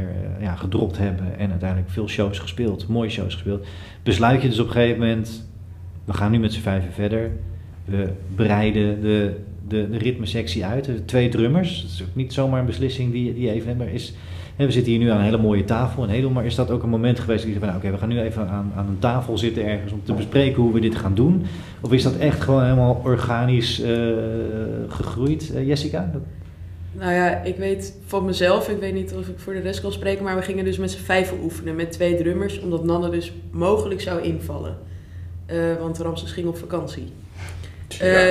er, 0.00 0.08
ja, 0.40 0.54
gedropt 0.54 0.98
hebben 0.98 1.38
en 1.38 1.50
uiteindelijk 1.50 1.90
veel 1.90 2.08
shows 2.08 2.38
gespeeld, 2.38 2.88
mooie 2.88 3.10
shows 3.10 3.32
gespeeld, 3.34 3.66
besluit 4.02 4.42
je 4.42 4.48
dus 4.48 4.58
op 4.60 4.66
een 4.66 4.72
gegeven 4.72 4.98
moment, 5.00 5.48
we 6.04 6.12
gaan 6.12 6.30
nu 6.30 6.38
met 6.38 6.52
z'n 6.52 6.60
vijven 6.60 6.92
verder. 6.92 7.30
We 7.84 8.08
breiden 8.34 9.00
de, 9.00 9.34
de, 9.68 9.90
de 9.90 9.98
ritmesectie 9.98 10.64
uit. 10.64 10.88
Twee 11.04 11.28
drummers. 11.28 11.82
Dat 11.82 11.90
is 11.90 12.02
ook 12.02 12.14
niet 12.14 12.32
zomaar 12.32 12.60
een 12.60 12.66
beslissing 12.66 13.12
die, 13.12 13.34
die 13.34 13.50
even. 13.50 13.76
Maar 13.76 13.88
is, 13.88 14.14
we 14.56 14.70
zitten 14.70 14.92
hier 14.92 15.00
nu 15.00 15.10
aan 15.10 15.18
een 15.18 15.24
hele 15.24 15.38
mooie 15.38 15.64
tafel. 15.64 16.02
Een 16.02 16.08
hele, 16.08 16.28
maar 16.28 16.44
is 16.44 16.54
dat 16.54 16.70
ook 16.70 16.82
een 16.82 16.88
moment 16.88 17.18
geweest 17.18 17.44
dat 17.44 17.52
je 17.52 17.58
van... 17.58 17.68
nou, 17.68 17.80
Oké, 17.80 17.90
we 17.90 17.98
gaan 17.98 18.08
nu 18.08 18.20
even 18.20 18.48
aan, 18.48 18.72
aan 18.76 18.88
een 18.88 18.98
tafel 18.98 19.38
zitten 19.38 19.66
ergens 19.66 19.92
om 19.92 20.00
te 20.04 20.12
bespreken 20.12 20.62
hoe 20.62 20.72
we 20.72 20.80
dit 20.80 20.96
gaan 20.96 21.14
doen. 21.14 21.44
Of 21.80 21.92
is 21.92 22.02
dat 22.02 22.16
echt 22.16 22.40
gewoon 22.40 22.62
helemaal 22.62 23.00
organisch 23.04 23.80
eh, 23.80 23.90
gegroeid, 24.88 25.54
eh, 25.54 25.66
Jessica? 25.66 26.10
Nou 26.92 27.12
ja, 27.12 27.42
ik 27.42 27.56
weet 27.56 27.98
van 28.06 28.24
mezelf, 28.24 28.68
ik 28.68 28.80
weet 28.80 28.94
niet 28.94 29.14
of 29.14 29.28
ik 29.28 29.38
voor 29.38 29.52
de 29.52 29.60
rest 29.60 29.80
kan 29.80 29.92
spreken, 29.92 30.24
maar 30.24 30.36
we 30.36 30.42
gingen 30.42 30.64
dus 30.64 30.78
met 30.78 30.90
z'n 30.90 31.02
vijven 31.02 31.36
oefenen 31.42 31.76
met 31.76 31.92
twee 31.92 32.16
drummers, 32.16 32.60
omdat 32.60 32.84
Nanne 32.84 33.10
dus 33.10 33.32
mogelijk 33.50 34.00
zou 34.00 34.22
invallen. 34.22 34.76
Eh, 35.46 35.56
want 35.80 35.98
Ramses 35.98 36.32
ging 36.32 36.46
op 36.46 36.56
vakantie. 36.56 37.04
Eh, 38.00 38.30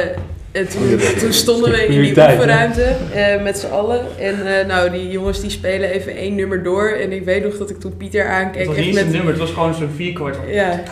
en 0.52 0.68
toen, 0.68 1.00
toen 1.20 1.34
stonden 1.34 1.72
we 1.72 1.86
in 1.86 2.02
die 2.02 2.10
oefenruimte 2.10 2.96
eh, 3.14 3.44
met 3.44 3.58
z'n 3.58 3.68
allen. 3.68 4.02
En 4.20 4.60
eh, 4.60 4.66
nou, 4.66 4.90
die 4.90 5.10
jongens 5.10 5.42
die 5.42 5.50
spelen 5.50 5.90
even 5.90 6.16
één 6.16 6.36
nummer 6.36 6.64
door. 6.64 6.90
En 6.90 7.12
ik 7.12 7.26
weet 7.26 7.44
nog 7.44 7.58
dat 7.58 7.70
ik 7.70 7.80
toen 7.80 7.98
Pieter 7.98 8.24
Het 8.24 8.32
aankeek. 8.32 8.66
was 8.66 8.76
echt 8.76 8.86
niet 8.86 8.96
eens 8.96 8.98
een 8.98 9.06
met, 9.06 9.14
nummer, 9.14 9.32
het 9.32 9.42
was 9.42 9.52
gewoon 9.52 9.74
zo'n 9.74 9.90
vierkwart. 9.96 10.38
ja. 10.48 10.84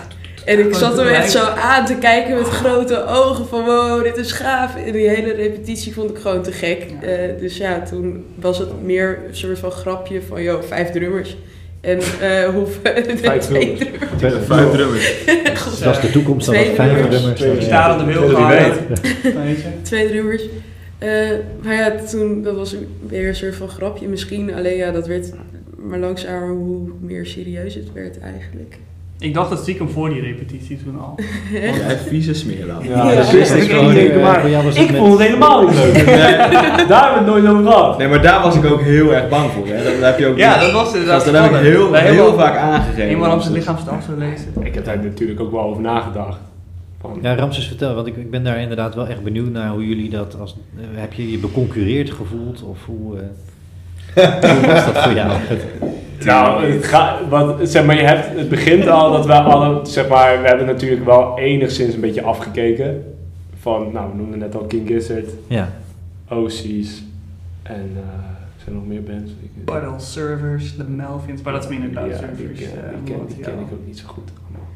En 0.45 0.59
ik 0.59 0.75
zat 0.75 0.97
hem 0.97 1.07
echt 1.07 1.31
zo 1.31 1.43
aan 1.45 1.85
te 1.85 1.95
kijken 1.95 2.35
met 2.35 2.47
grote 2.47 3.05
ogen 3.05 3.47
van 3.47 3.65
wow, 3.65 4.03
dit 4.03 4.17
is 4.17 4.31
gaaf. 4.31 4.75
En 4.85 4.91
die 4.91 5.09
hele 5.09 5.33
repetitie 5.33 5.93
vond 5.93 6.09
ik 6.09 6.17
gewoon 6.17 6.43
te 6.43 6.51
gek. 6.51 6.85
Eh, 7.01 7.09
dus 7.39 7.57
ja, 7.57 7.81
toen 7.81 8.25
was 8.35 8.57
het 8.57 8.83
meer 8.83 9.19
een 9.27 9.35
soort 9.35 9.59
van 9.59 9.71
grapje 9.71 10.21
van 10.21 10.41
yo, 10.41 10.61
vijf 10.67 10.89
drummers. 10.89 11.37
En 11.81 11.99
eh 12.21 12.49
hoeveel... 12.49 12.81
Vijf 13.15 13.45
drummers. 13.45 13.79
drummers. 14.71 15.23
Dat 15.79 15.95
is 15.95 16.01
de 16.01 16.09
toekomst, 16.11 16.47
het 16.47 16.55
vijf 16.75 17.07
drummers. 17.07 17.39
Twee 17.39 17.49
dan, 17.49 17.55
ja. 17.55 17.61
staan 17.61 17.99
aan 17.99 18.05
de 18.05 18.13
je? 19.49 19.81
Twee 19.81 20.07
drummers. 20.07 20.43
Eh, 20.97 21.29
maar 21.63 21.75
ja, 21.75 21.91
toen, 21.91 22.43
dat 22.43 22.55
was 22.55 22.75
weer 23.07 23.27
een 23.27 23.35
soort 23.35 23.55
van 23.55 23.69
grapje 23.69 24.07
misschien. 24.07 24.53
Alleen 24.53 24.77
ja, 24.77 24.91
dat 24.91 25.07
werd 25.07 25.33
maar 25.77 25.99
langzamer 25.99 26.49
hoe 26.49 26.89
meer 26.99 27.25
serieus 27.25 27.75
het 27.75 27.93
werd 27.93 28.19
eigenlijk. 28.19 28.77
Ik 29.23 29.33
dacht 29.33 29.49
dat 29.49 29.59
stiekem 29.59 29.89
voor 29.89 30.09
die 30.09 30.21
repetitie 30.21 30.79
toen 30.83 30.99
al. 30.99 31.15
Jij 31.51 31.97
vieze 32.07 32.33
smeerlap. 32.33 32.83
Ja, 32.83 33.09
Ja. 33.09 33.15
dat 33.15 33.31
wist 33.31 33.53
ik 33.53 33.61
Gewoon, 33.69 33.85
maar 34.21 34.45
ik 34.45 34.73
met- 34.75 34.95
vond 34.97 35.11
het 35.19 35.27
helemaal 35.27 35.61
niet 35.67 35.75
leuk. 35.75 36.05
Daar 36.05 37.03
hebben 37.13 37.13
we 37.13 37.17
het 37.17 37.25
nooit 37.25 37.47
over 37.47 37.63
gehad. 37.71 37.97
Nee, 37.97 38.07
maar 38.07 38.21
daar 38.21 38.41
was 38.41 38.55
ik 38.55 38.65
ook 38.65 38.81
heel 38.81 39.13
erg 39.13 39.29
bang 39.29 39.51
voor. 39.51 39.67
Hè. 39.67 39.83
Dat, 39.83 39.93
dat 39.93 40.03
heb 40.03 40.19
je 40.19 40.27
ook 40.27 40.37
Ja, 40.37 40.51
niet- 40.53 40.61
dat 40.61 40.71
was 40.71 40.93
inderdaad 40.93 41.25
dat 41.25 41.33
heb 41.33 41.51
ik 41.51 41.57
heel, 41.57 42.33
vaak 42.33 42.57
aangegeven. 42.57 43.03
Eenmaal 43.03 43.33
op 43.35 43.41
zijn 43.41 43.53
lichaamstaal 43.53 43.99
zo 44.01 44.17
lezen. 44.17 44.47
Ik 44.63 44.73
heb 44.73 44.85
daar 44.85 44.97
natuurlijk 45.03 45.39
ook 45.39 45.51
wel 45.51 45.61
over 45.61 45.81
nagedacht. 45.81 46.37
Van, 47.01 47.19
Ja, 47.21 47.35
Ramses, 47.35 47.67
vertel, 47.67 47.93
want 47.95 48.07
ik, 48.07 48.15
ik 48.17 48.31
ben 48.31 48.43
daar 48.43 48.59
inderdaad 48.59 48.95
wel 48.95 49.07
echt 49.07 49.23
benieuwd 49.23 49.51
naar 49.51 49.69
hoe 49.69 49.87
jullie 49.87 50.09
dat 50.09 50.35
als. 50.39 50.55
eh, 50.77 50.83
heb 51.01 51.13
je 51.13 51.31
je 51.31 51.37
beconcurreerd 51.37 52.11
gevoeld 52.11 52.63
of 52.63 52.77
hoe, 52.85 53.17
eh, 53.17 54.23
hoe 54.59 54.67
was 54.67 54.85
dat 54.85 55.03
voor 55.03 55.13
jou? 55.13 55.31
Nou, 56.25 56.65
het, 56.65 56.85
gaat, 56.85 57.19
wat, 57.29 57.57
zeg 57.69 57.85
maar, 57.85 57.95
je 57.95 58.03
hebt, 58.03 58.37
het 58.39 58.49
begint 58.49 58.87
al 58.87 59.11
dat 59.11 59.25
we 59.25 59.33
alle, 59.33 59.85
zeg 59.85 60.07
maar, 60.07 60.41
we 60.41 60.47
hebben 60.47 60.65
natuurlijk 60.65 61.05
wel 61.05 61.37
enigszins 61.39 61.93
een 61.93 62.01
beetje 62.01 62.23
afgekeken. 62.23 63.15
Van, 63.59 63.91
nou, 63.91 64.09
we 64.11 64.17
noemden 64.17 64.39
net 64.39 64.55
al 64.55 64.61
King 64.61 64.87
Gizzard, 64.87 65.29
Ja, 65.47 65.69
OC's 66.29 67.03
en 67.63 67.91
eh, 67.95 68.01
zijn 68.57 68.67
er 68.67 68.71
nog 68.73 68.87
meer 68.87 69.03
bands? 69.03 69.31
Puddle 69.65 69.93
Servers, 69.99 70.77
de 70.77 70.83
Melvins, 70.83 71.41
maar 71.41 71.53
dat 71.53 71.63
is 71.63 71.69
minder 71.69 71.89
Ja, 71.89 71.95
Duits 71.95 72.19
die, 72.37 72.47
ken, 72.47 72.65
eh, 72.65 72.89
die, 73.03 73.15
ken, 73.15 73.25
die 73.27 73.45
ik 73.45 73.71
ook 73.71 73.85
niet 73.85 73.99
zo 73.99 74.07
goed. 74.07 74.31
allemaal. 74.43 74.67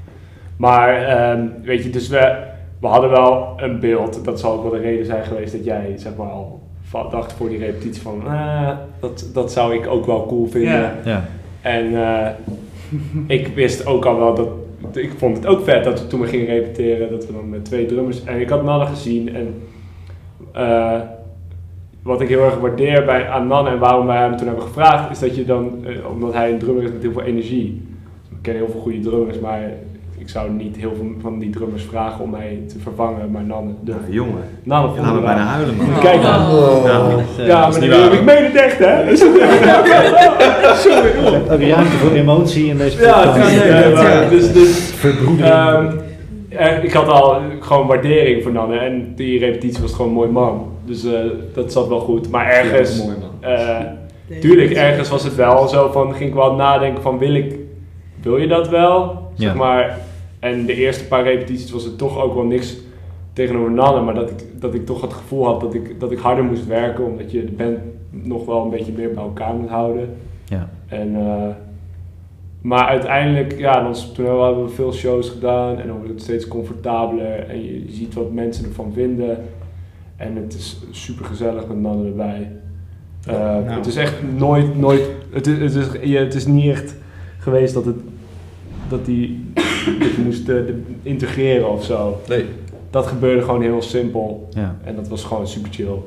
Maar, 0.57 1.03
ehm, 1.03 1.47
weet 1.63 1.83
je, 1.83 1.89
dus 1.89 2.07
we, 2.07 2.43
we 2.79 2.87
hadden 2.87 3.09
wel 3.09 3.53
een 3.57 3.79
beeld. 3.79 4.25
Dat 4.25 4.39
zal 4.39 4.53
ook 4.53 4.61
wel 4.61 4.71
de 4.71 4.77
reden 4.77 5.05
zijn 5.05 5.23
geweest 5.23 5.51
dat 5.51 5.63
jij, 5.65 5.93
zeg 5.97 6.15
maar, 6.15 6.27
al 6.27 6.64
dacht 7.03 7.33
voor 7.33 7.49
die 7.49 7.57
repetitie 7.57 8.01
van, 8.01 8.21
ah, 8.27 8.69
dat, 8.99 9.29
dat 9.33 9.51
zou 9.51 9.73
ik 9.73 9.87
ook 9.87 10.05
wel 10.05 10.25
cool 10.25 10.47
vinden. 10.47 10.91
En 11.61 12.03
eh, 12.03 12.27
ik 13.37 13.47
wist 13.47 13.85
ook 13.85 14.05
al 14.05 14.17
wel 14.19 14.35
dat. 14.35 14.47
Ik 14.93 15.11
vond 15.17 15.37
het 15.37 15.45
ook 15.45 15.63
vet 15.63 15.83
dat 15.83 16.01
we 16.01 16.07
toen 16.07 16.19
we 16.21 16.27
gingen 16.27 16.45
repeteren, 16.45 17.09
dat 17.09 17.25
we 17.27 17.33
dan 17.33 17.49
met 17.49 17.65
twee 17.65 17.85
drummers. 17.85 18.23
En 18.23 18.39
ik 18.39 18.49
had 18.49 18.63
Nanne 18.63 18.85
gezien 18.85 19.35
en. 19.35 19.61
eh, 20.53 20.99
wat 22.03 22.21
ik 22.21 22.27
heel 22.27 22.43
erg 22.43 22.57
waardeer 22.57 23.05
bij, 23.05 23.27
aan 23.29 23.47
Nanne 23.47 23.69
en 23.69 23.79
waarom 23.79 24.05
wij 24.05 24.17
hem 24.17 24.37
toen 24.37 24.47
hebben 24.47 24.65
gevraagd, 24.65 25.11
is 25.11 25.19
dat 25.19 25.35
je 25.35 25.45
dan, 25.45 25.85
eh, 25.85 26.09
omdat 26.11 26.33
hij 26.33 26.51
een 26.51 26.57
drummer 26.59 26.83
is 26.83 26.91
met 26.91 27.01
heel 27.01 27.11
veel 27.11 27.21
energie. 27.21 27.81
Ik 28.31 28.37
ken 28.41 28.55
heel 28.55 28.69
veel 28.69 28.79
goede 28.79 28.99
drummers, 28.99 29.39
maar 29.39 29.71
ik 30.25 30.31
zou 30.31 30.49
niet 30.51 30.75
heel 30.75 30.91
veel 30.95 31.11
van 31.21 31.39
die 31.39 31.49
drummers 31.49 31.83
vragen 31.83 32.23
om 32.23 32.29
mij 32.29 32.59
te 32.67 32.79
vervangen. 32.79 33.31
Maar 33.31 33.43
Nanne, 33.43 33.71
de, 33.83 33.91
Nou, 33.91 34.03
jongen, 34.13 34.43
Nanne 34.63 34.89
je 34.89 34.95
vond 35.01 35.13
me 35.13 35.21
bijna 35.21 35.43
huilen, 35.45 35.75
man. 35.75 35.85
Kijk 35.99 36.21
dan. 36.21 36.41
Oh. 36.51 36.83
Ja. 36.85 36.99
eh, 37.37 37.47
Ja, 37.47 37.67
is 37.67 37.79
maar 37.79 37.89
dan 37.89 38.11
ik 38.13 38.23
meen 38.23 38.43
het 38.43 38.55
echt, 38.55 38.77
hè? 38.79 39.15
Sorry, 40.75 41.11
joh. 41.23 41.51
ook 41.53 41.61
ruimte 41.61 41.91
voor 41.97 42.11
emotie 42.11 42.65
in 42.65 42.77
deze 42.77 43.01
Ja, 43.01 43.23
podcast. 43.23 43.51
ja, 43.55 43.57
nee, 43.63 43.67
Ja, 43.69 43.79
nee, 43.79 43.93
maar 43.93 44.23
ja. 44.23 44.29
dus, 44.29 44.53
dus 44.53 44.77
Verbroedering. 44.77 45.53
ehm, 45.55 45.87
eh, 46.49 46.83
ik 46.83 46.93
had 46.93 47.07
al 47.07 47.37
gewoon 47.59 47.87
waardering 47.87 48.43
voor 48.43 48.51
Nanne 48.51 48.77
en 48.77 49.13
die 49.15 49.39
repetitie 49.39 49.81
was 49.81 49.91
gewoon 49.93 50.07
een 50.07 50.13
mooi 50.13 50.29
man. 50.29 50.67
Dus 50.85 51.05
eh, 51.05 51.11
dat 51.53 51.71
zat 51.71 51.87
wel 51.87 51.99
goed. 51.99 52.29
Maar 52.29 52.45
ergens, 52.47 52.97
Ja, 52.97 53.03
mooi, 53.03 53.15
man. 53.19 53.51
eh, 53.51 53.77
Nee. 54.29 54.39
tuurlijk, 54.39 54.71
ergens 54.71 55.09
was 55.09 55.23
het 55.23 55.35
wel 55.35 55.67
zo 55.67 55.89
van, 55.91 56.13
ging 56.13 56.29
ik 56.29 56.35
wel 56.35 56.55
nadenken 56.55 57.01
van, 57.03 57.17
wil 57.17 57.33
ik, 57.35 57.55
wil 58.21 58.37
je 58.37 58.47
dat 58.47 58.69
wel? 58.69 59.29
Zeg 59.35 59.49
Ja. 59.51 59.55
maar, 59.57 59.97
en 60.45 60.65
de 60.65 60.75
eerste 60.75 61.05
paar 61.05 61.23
repetities 61.23 61.71
was 61.71 61.83
het 61.83 61.97
toch 61.97 62.21
ook 62.21 62.33
wel 62.33 62.43
niks 62.43 62.77
tegenover 63.33 63.71
Nanne, 63.71 64.01
maar 64.01 64.13
dat 64.13 64.29
ik, 64.29 64.61
dat 64.61 64.73
ik 64.73 64.85
toch 64.85 65.01
het 65.01 65.13
gevoel 65.13 65.45
had 65.45 65.61
dat 65.61 65.73
ik, 65.73 65.99
dat 65.99 66.11
ik 66.11 66.19
harder 66.19 66.43
moest 66.43 66.65
werken, 66.65 67.05
omdat 67.05 67.31
je 67.31 67.45
de 67.45 67.51
band 67.51 67.77
nog 68.09 68.45
wel 68.45 68.63
een 68.63 68.69
beetje 68.69 68.91
meer 68.91 69.13
bij 69.13 69.23
elkaar 69.23 69.53
moet 69.53 69.69
houden. 69.69 70.15
ja. 70.45 70.69
En, 70.87 71.15
eh, 71.15 71.47
maar 72.61 72.85
uiteindelijk, 72.87 73.57
ja, 73.57 73.83
dan, 73.83 73.93
toen 74.13 74.25
hebben 74.25 74.63
we 74.63 74.69
veel 74.69 74.93
shows 74.93 75.29
gedaan 75.29 75.79
en 75.79 75.87
dan 75.87 75.95
wordt 75.95 76.11
het 76.11 76.21
steeds 76.21 76.47
comfortabeler 76.47 77.49
en 77.49 77.63
je, 77.63 77.85
ziet 77.89 78.13
wat 78.13 78.31
mensen 78.31 78.65
ervan 78.65 78.91
vinden. 78.93 79.37
En 80.15 80.35
het 80.35 80.53
is 80.53 80.79
super 80.91 81.25
gezellig 81.25 81.67
met 81.67 81.81
mannen 81.81 82.05
erbij. 82.05 82.51
Eh, 83.25 83.33
Nou. 83.33 83.69
Het 83.69 83.85
is 83.85 83.95
echt 83.95 84.13
nooit, 84.37 84.77
nooit, 84.77 85.09
het 85.29 85.47
is, 85.47 85.57
het, 85.75 85.95
is, 86.01 86.13
het 86.13 86.33
is 86.33 86.45
niet 86.45 86.69
echt 86.69 86.95
geweest 87.37 87.73
dat, 87.73 87.85
het, 87.85 87.99
dat, 88.89 89.05
die, 89.05 89.45
dat 89.99 90.15
je 90.15 90.21
moest 90.23 90.49
eh, 90.49 90.55
integreren 91.03 91.71
of 91.71 91.83
zo. 91.83 92.21
Nee. 92.27 92.45
dat 92.89 93.07
gebeurde 93.07 93.41
gewoon 93.41 93.61
heel 93.61 93.81
simpel. 93.81 94.49
Ja. 94.53 94.75
En 94.83 94.95
dat 94.95 95.07
was 95.07 95.23
gewoon 95.23 95.47
super 95.47 95.71
chill. 95.71 95.97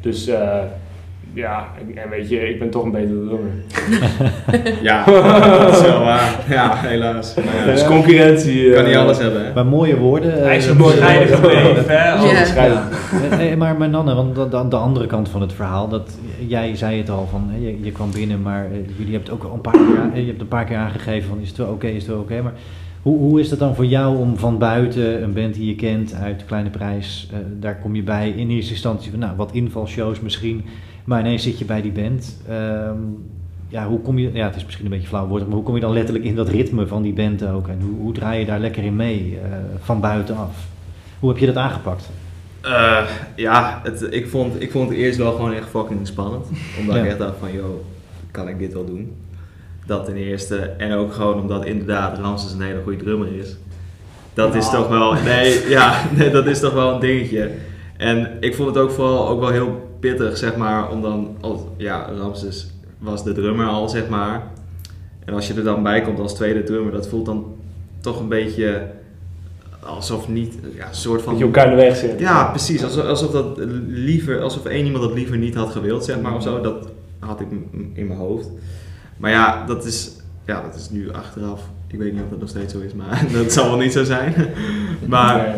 Dus 0.00 0.28
uh, 0.28 0.58
ja, 1.36 1.68
en 1.94 2.08
weet 2.10 2.28
je, 2.28 2.48
ik 2.48 2.58
ben 2.58 2.70
toch 2.70 2.84
een 2.84 2.90
betere 2.90 3.24
drummer. 3.26 3.52
ja, 4.88 5.04
dat 5.04 5.74
is 5.76 5.82
wel 5.82 6.00
waar. 6.00 6.44
Ja, 6.48 6.76
helaas. 6.76 7.34
Maar 7.34 7.44
ja, 7.44 7.64
dus 7.64 7.84
concurrentie. 7.84 8.72
kan 8.72 8.84
niet 8.84 8.94
eh, 8.94 9.00
alles 9.00 9.18
hebben. 9.18 9.44
Hè? 9.44 9.54
Maar 9.54 9.66
mooie 9.66 9.96
woorden. 9.96 10.42
Hij 10.42 10.56
is 10.56 10.66
een 10.66 10.78
ja. 11.88 12.88
Maar, 13.56 13.76
maar 13.76 13.88
Nanne, 13.88 14.14
want 14.14 14.34
de, 14.34 14.68
de, 14.68 14.76
andere 14.76 15.06
kant 15.06 15.28
van 15.28 15.40
het 15.40 15.52
verhaal, 15.52 15.88
dat, 15.88 16.18
jij 16.46 16.76
zei 16.76 16.98
het 16.98 17.10
al, 17.10 17.28
van, 17.30 17.50
je, 17.60 17.82
je 17.82 17.92
kwam 17.92 18.12
binnen, 18.12 18.42
maar 18.42 18.66
jullie 18.70 19.12
hebben 19.12 19.20
het 19.20 19.30
ook 19.30 19.44
al 19.44 19.54
een 19.54 19.60
paar 19.60 19.72
keer, 19.72 20.20
je 20.20 20.26
hebt 20.26 20.40
een 20.40 20.48
paar 20.48 20.64
keer 20.64 20.76
aangegeven 20.76 21.28
van 21.28 21.40
is 21.40 21.48
het 21.48 21.56
wel 21.56 21.68
oké, 21.68 21.86
is 21.86 22.02
het 22.02 22.06
wel 22.06 22.20
oké, 22.20 22.42
maar 22.42 22.54
hoe, 23.06 23.18
hoe 23.18 23.40
is 23.40 23.50
het 23.50 23.58
dan 23.58 23.74
voor 23.74 23.86
jou 23.86 24.18
om 24.18 24.36
van 24.36 24.58
buiten 24.58 25.22
een 25.22 25.32
band 25.32 25.54
die 25.54 25.66
je 25.66 25.74
kent 25.74 26.14
uit 26.14 26.44
Kleine 26.44 26.70
Prijs, 26.70 27.28
uh, 27.32 27.38
daar 27.60 27.78
kom 27.78 27.94
je 27.94 28.02
bij 28.02 28.30
in 28.30 28.50
eerste 28.50 28.72
instantie 28.72 29.10
van 29.10 29.20
nou, 29.20 29.36
wat 29.36 29.52
invalshows 29.52 30.20
misschien, 30.20 30.64
maar 31.04 31.20
ineens 31.20 31.42
zit 31.42 31.58
je 31.58 31.64
bij 31.64 31.82
die 31.82 31.92
band. 31.92 32.42
Um, 32.50 33.24
ja, 33.68 33.88
hoe 33.88 34.00
kom 34.00 34.18
je, 34.18 34.30
ja, 34.32 34.46
het 34.46 34.56
is 34.56 34.64
misschien 34.64 34.84
een 34.84 34.90
beetje 34.90 35.08
flauw 35.08 35.26
woord, 35.26 35.46
maar 35.46 35.54
hoe 35.54 35.62
kom 35.62 35.74
je 35.74 35.80
dan 35.80 35.92
letterlijk 35.92 36.24
in 36.24 36.34
dat 36.34 36.48
ritme 36.48 36.86
van 36.86 37.02
die 37.02 37.12
band 37.12 37.46
ook? 37.46 37.68
En 37.68 37.80
hoe, 37.80 37.96
hoe 38.00 38.12
draai 38.12 38.40
je 38.40 38.46
daar 38.46 38.60
lekker 38.60 38.84
in 38.84 38.96
mee 38.96 39.30
uh, 39.32 39.56
van 39.80 40.00
buitenaf? 40.00 40.66
Hoe 41.18 41.28
heb 41.28 41.38
je 41.38 41.46
dat 41.46 41.56
aangepakt? 41.56 42.10
Uh, 42.64 43.08
ja, 43.36 43.80
het, 43.82 44.06
ik, 44.10 44.28
vond, 44.28 44.62
ik 44.62 44.70
vond 44.70 44.88
het 44.88 44.98
eerst 44.98 45.18
wel 45.18 45.32
gewoon 45.32 45.52
echt 45.52 45.68
fucking 45.68 46.06
spannend. 46.06 46.46
Omdat 46.80 46.94
ja. 46.94 47.02
ik 47.02 47.08
echt 47.08 47.18
dacht 47.18 47.38
van, 47.38 47.52
joh, 47.52 47.80
kan 48.30 48.48
ik 48.48 48.58
dit 48.58 48.72
wel 48.72 48.86
doen? 48.86 49.12
Dat 49.86 50.04
ten 50.04 50.16
eerste. 50.16 50.56
En 50.56 50.92
ook 50.92 51.12
gewoon 51.12 51.40
omdat 51.40 51.64
inderdaad 51.64 52.18
Ramses 52.18 52.52
een 52.52 52.60
hele 52.60 52.82
goede 52.82 53.04
drummer 53.04 53.38
is. 53.38 53.56
Dat 54.34 54.54
is 54.54 54.70
toch 54.70 54.88
wel, 54.88 55.12
nee, 55.12 55.60
ja, 55.78 56.02
nee, 56.16 56.30
dat 56.30 56.46
is 56.46 56.60
toch 56.60 56.72
wel 56.72 56.94
een 56.94 57.00
dingetje. 57.00 57.50
En 57.96 58.36
ik 58.40 58.54
vond 58.54 58.68
het 58.68 58.78
ook 58.78 58.90
vooral 58.90 59.28
ook 59.28 59.40
wel 59.40 59.50
heel 59.50 59.88
pittig, 60.00 60.36
zeg 60.36 60.56
maar, 60.56 60.90
om 60.90 61.02
dan, 61.02 61.36
als, 61.40 61.60
ja, 61.76 62.08
Ramses 62.18 62.70
was 62.98 63.24
de 63.24 63.32
drummer 63.32 63.66
al, 63.66 63.88
zeg 63.88 64.08
maar. 64.08 64.42
En 65.24 65.34
als 65.34 65.46
je 65.46 65.54
er 65.54 65.64
dan 65.64 65.82
bij 65.82 66.02
komt 66.02 66.18
als 66.18 66.34
tweede 66.34 66.62
drummer, 66.62 66.92
dat 66.92 67.08
voelt 67.08 67.26
dan 67.26 67.54
toch 68.00 68.20
een 68.20 68.28
beetje 68.28 68.82
alsof 69.86 70.28
niet, 70.28 70.58
ja, 70.74 70.88
een 70.88 70.94
soort 70.94 71.22
van... 71.22 71.32
Dat 71.32 71.38
je 71.38 71.46
elkaar 71.46 71.70
in 71.70 71.76
de 71.76 71.82
weg 71.82 71.96
zit. 71.96 72.20
Ja, 72.20 72.44
precies. 72.44 72.84
Alsof, 72.84 73.04
alsof 73.04 73.30
dat 73.30 73.58
liever, 73.86 74.40
alsof 74.40 74.64
één 74.64 74.84
iemand 74.84 75.02
dat 75.04 75.14
liever 75.14 75.38
niet 75.38 75.54
had 75.54 75.70
gewild, 75.70 76.04
zeg 76.04 76.20
maar, 76.20 76.34
of 76.34 76.42
zo. 76.42 76.60
Dat 76.60 76.88
had 77.18 77.40
ik 77.40 77.46
in 77.94 78.06
mijn 78.06 78.18
hoofd. 78.18 78.48
Maar 79.16 79.30
ja, 79.30 79.64
dat 79.66 79.84
is, 79.84 80.10
ja, 80.46 80.62
dat 80.62 80.74
is 80.74 80.90
nu 80.90 81.12
achteraf. 81.12 81.60
Ik 81.88 81.98
weet 81.98 82.12
niet 82.12 82.22
of 82.22 82.28
dat 82.30 82.40
nog 82.40 82.48
steeds 82.48 82.72
zo 82.72 82.80
is, 82.80 82.92
maar 82.94 83.22
dat 83.42 83.52
zal 83.52 83.68
wel 83.68 83.78
niet 83.78 83.92
zo 83.92 84.04
zijn. 84.04 84.34
Maar 85.06 85.54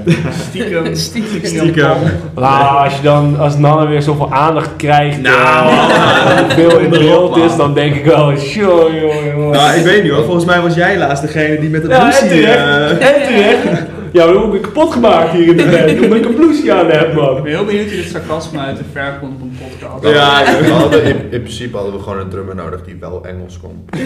stiekem, 0.49 0.95
stiekem. 1.09 1.45
stiekem. 1.45 1.97
Nou, 2.35 2.85
als 2.85 2.97
je 2.97 3.03
dan, 3.03 3.39
als 3.39 3.59
Nanne 3.59 3.87
weer 3.87 4.03
zoveel 4.03 4.33
aandacht 4.33 4.77
krijgt, 4.77 5.21
nou, 5.21 5.73
uh, 5.73 6.51
veel 6.51 6.79
in 6.79 6.91
beeld 6.91 7.37
is, 7.37 7.57
dan 7.57 7.75
denk 7.75 7.95
ik 7.95 8.05
wel, 8.05 8.33
joh, 8.33 8.93
joh, 8.93 9.25
joh. 9.25 9.51
Nou, 9.51 9.79
ik 9.79 9.85
weet 9.85 10.03
niet 10.03 10.13
hoor. 10.13 10.25
Volgens 10.25 10.45
mij 10.45 10.61
was 10.61 10.75
jij 10.75 10.99
laatst 10.99 11.23
degene 11.23 11.61
die 11.61 11.71
met 11.71 11.83
het 11.83 11.91
ja. 11.91 12.21
En 12.21 12.29
terecht. 12.29 12.59
Uh, 12.59 12.91
en 12.91 13.23
terecht. 13.23 13.81
Ja, 14.13 14.27
dan 14.27 14.43
heb 14.43 14.55
ik 14.55 14.63
kapot 14.63 14.93
gemaakt 14.93 15.31
hier 15.31 15.47
in 15.47 15.57
de 15.57 15.65
band. 15.65 16.03
Omdat 16.05 16.19
ik 16.19 16.25
een 16.25 16.35
blouseje 16.35 16.73
aan 16.73 16.91
heb, 16.91 17.15
man. 17.15 17.37
Ik 17.37 17.43
ben 17.43 17.53
heel 17.53 17.65
benieuwd 17.65 17.89
hoe 17.89 17.97
dit 17.97 18.11
sarcasme 18.11 18.59
uit 18.59 18.77
de 18.77 18.85
ver 18.93 19.19
komt 19.21 19.35
op 19.35 19.41
een 19.41 19.59
podcast. 19.69 20.05
Ja, 20.05 20.61
we 20.61 20.71
hadden 20.71 21.05
in, 21.05 21.17
in, 21.31 21.41
principe 21.41 21.77
hadden 21.77 21.95
we 21.95 22.01
gewoon 22.01 22.19
een 22.19 22.29
drummer 22.29 22.55
nodig 22.55 22.85
die 22.85 22.97
wel 23.01 23.25
Engels 23.25 23.61
kon. 23.61 23.85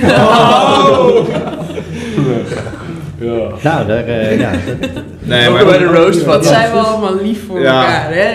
Oh. 0.93 1.29
ja. 3.19 3.49
Nou, 3.63 3.87
daar, 3.87 4.09
uh, 4.09 4.41
ja. 4.41 4.51
Nee, 5.21 5.51
maar 5.51 5.65
bij 5.65 5.79
de 5.79 5.85
roast 5.85 6.23
van. 6.23 6.45
zijn 6.45 6.73
we 6.73 6.79
allemaal 6.79 7.23
lief 7.23 7.47
voor 7.47 7.61
ja. 7.61 7.81
elkaar, 7.81 8.15
hè? 8.15 8.31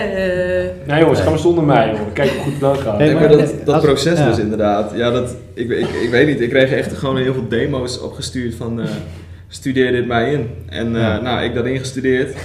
Uh, 0.64 0.70
nee 0.86 1.00
jongens, 1.00 1.20
ga 1.20 1.30
maar 1.30 1.38
zonder 1.38 1.64
mij, 1.64 1.86
jongen. 1.86 2.12
Kijk 2.12 2.30
hoe 2.30 2.40
goed 2.40 2.52
het 2.52 2.60
dan 2.60 2.76
gaat. 2.76 2.98
Nee, 2.98 3.14
maar 3.14 3.28
dat, 3.28 3.54
dat 3.64 3.82
proces 3.82 4.24
dus 4.24 4.38
inderdaad. 4.38 4.92
Ja, 4.94 5.10
dat, 5.10 5.36
ik, 5.54 5.70
ik, 5.70 5.88
ik 6.02 6.10
weet 6.10 6.26
niet, 6.26 6.40
ik 6.40 6.48
kreeg 6.48 6.70
echt 6.70 6.98
gewoon 6.98 7.16
heel 7.16 7.32
veel 7.32 7.48
demo's 7.48 8.00
opgestuurd 8.02 8.54
van... 8.54 8.80
Uh, 8.80 8.86
studeer 9.48 9.92
dit 9.92 10.06
mij 10.06 10.32
in. 10.32 10.50
En 10.66 10.92
uh, 10.92 11.00
ja. 11.00 11.20
nou, 11.20 11.42
ik 11.42 11.54
dat 11.54 11.66
ingestudeerd. 11.66 12.36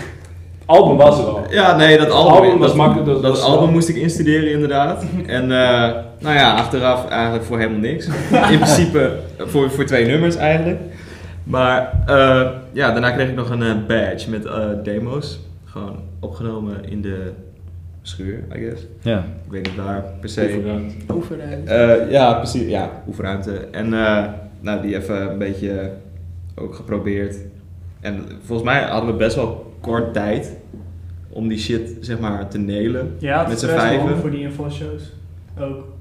album 0.66 0.98
was 0.98 1.20
er 1.20 1.26
al. 1.26 1.46
Ja, 1.50 1.76
nee, 1.76 1.98
dat 1.98 2.10
album, 2.10 2.34
album 2.34 2.58
was 2.58 2.68
dat, 2.68 2.78
makkelijk. 2.78 3.06
Dat, 3.06 3.22
dat 3.22 3.42
album 3.42 3.70
moest 3.70 3.90
ik 3.90 3.96
instuderen 3.96 4.52
inderdaad. 4.52 5.06
en 5.28 5.44
uh, 5.44 5.50
nou 6.20 6.36
ja, 6.36 6.56
achteraf 6.56 7.10
eigenlijk 7.10 7.44
voor 7.44 7.58
helemaal 7.58 7.80
niks. 7.80 8.06
In 8.52 8.60
principe 8.60 9.20
voor, 9.38 9.72
voor 9.72 9.86
twee 9.86 10.06
nummers 10.06 10.36
eigenlijk. 10.36 10.80
Maar 11.44 12.04
uh, 12.10 12.50
ja, 12.72 12.92
daarna 12.92 13.12
kreeg 13.12 13.30
ik 13.30 13.36
nog 13.36 13.50
een 13.50 13.86
badge 13.88 14.30
met 14.30 14.48
demo's. 14.84 15.40
Gewoon 15.66 16.00
opgenomen 16.20 16.90
in 16.90 17.02
de 17.02 17.32
schuur, 18.02 18.44
I 18.56 18.60
guess. 18.60 18.82
Ja. 19.02 19.18
Ik 19.46 19.52
weet 19.52 19.66
niet 19.66 19.76
waar 19.76 20.04
per 20.20 20.30
se. 20.30 20.42
Oefenruimte. 20.42 21.14
Oefenruimte. 21.14 22.08
ja, 22.10 22.34
precies. 22.34 22.70
Ja, 22.70 23.04
oefenruimte. 23.08 23.68
En 23.72 23.90
nou, 24.60 24.82
die 24.82 24.96
even 24.96 25.32
een 25.32 25.38
beetje 25.38 25.92
ook 26.56 26.76
geprobeerd. 26.76 27.38
En 28.00 28.26
volgens 28.46 28.68
mij 28.70 28.82
hadden 28.82 29.12
we 29.12 29.16
best 29.16 29.36
wel 29.36 29.76
kort 29.82 30.14
tijd 30.14 30.58
om 31.30 31.48
die 31.48 31.60
shit 31.60 31.98
zeg 32.00 32.20
maar 32.20 32.48
te 32.48 32.58
nelen. 32.58 33.16
Ja, 33.20 33.48
met 33.48 33.60
z'n 33.60 33.68
vijven. 33.68 34.18
voor 34.18 34.32
die 34.32 34.42
infoshows 34.42 35.12
ook. 35.60 35.92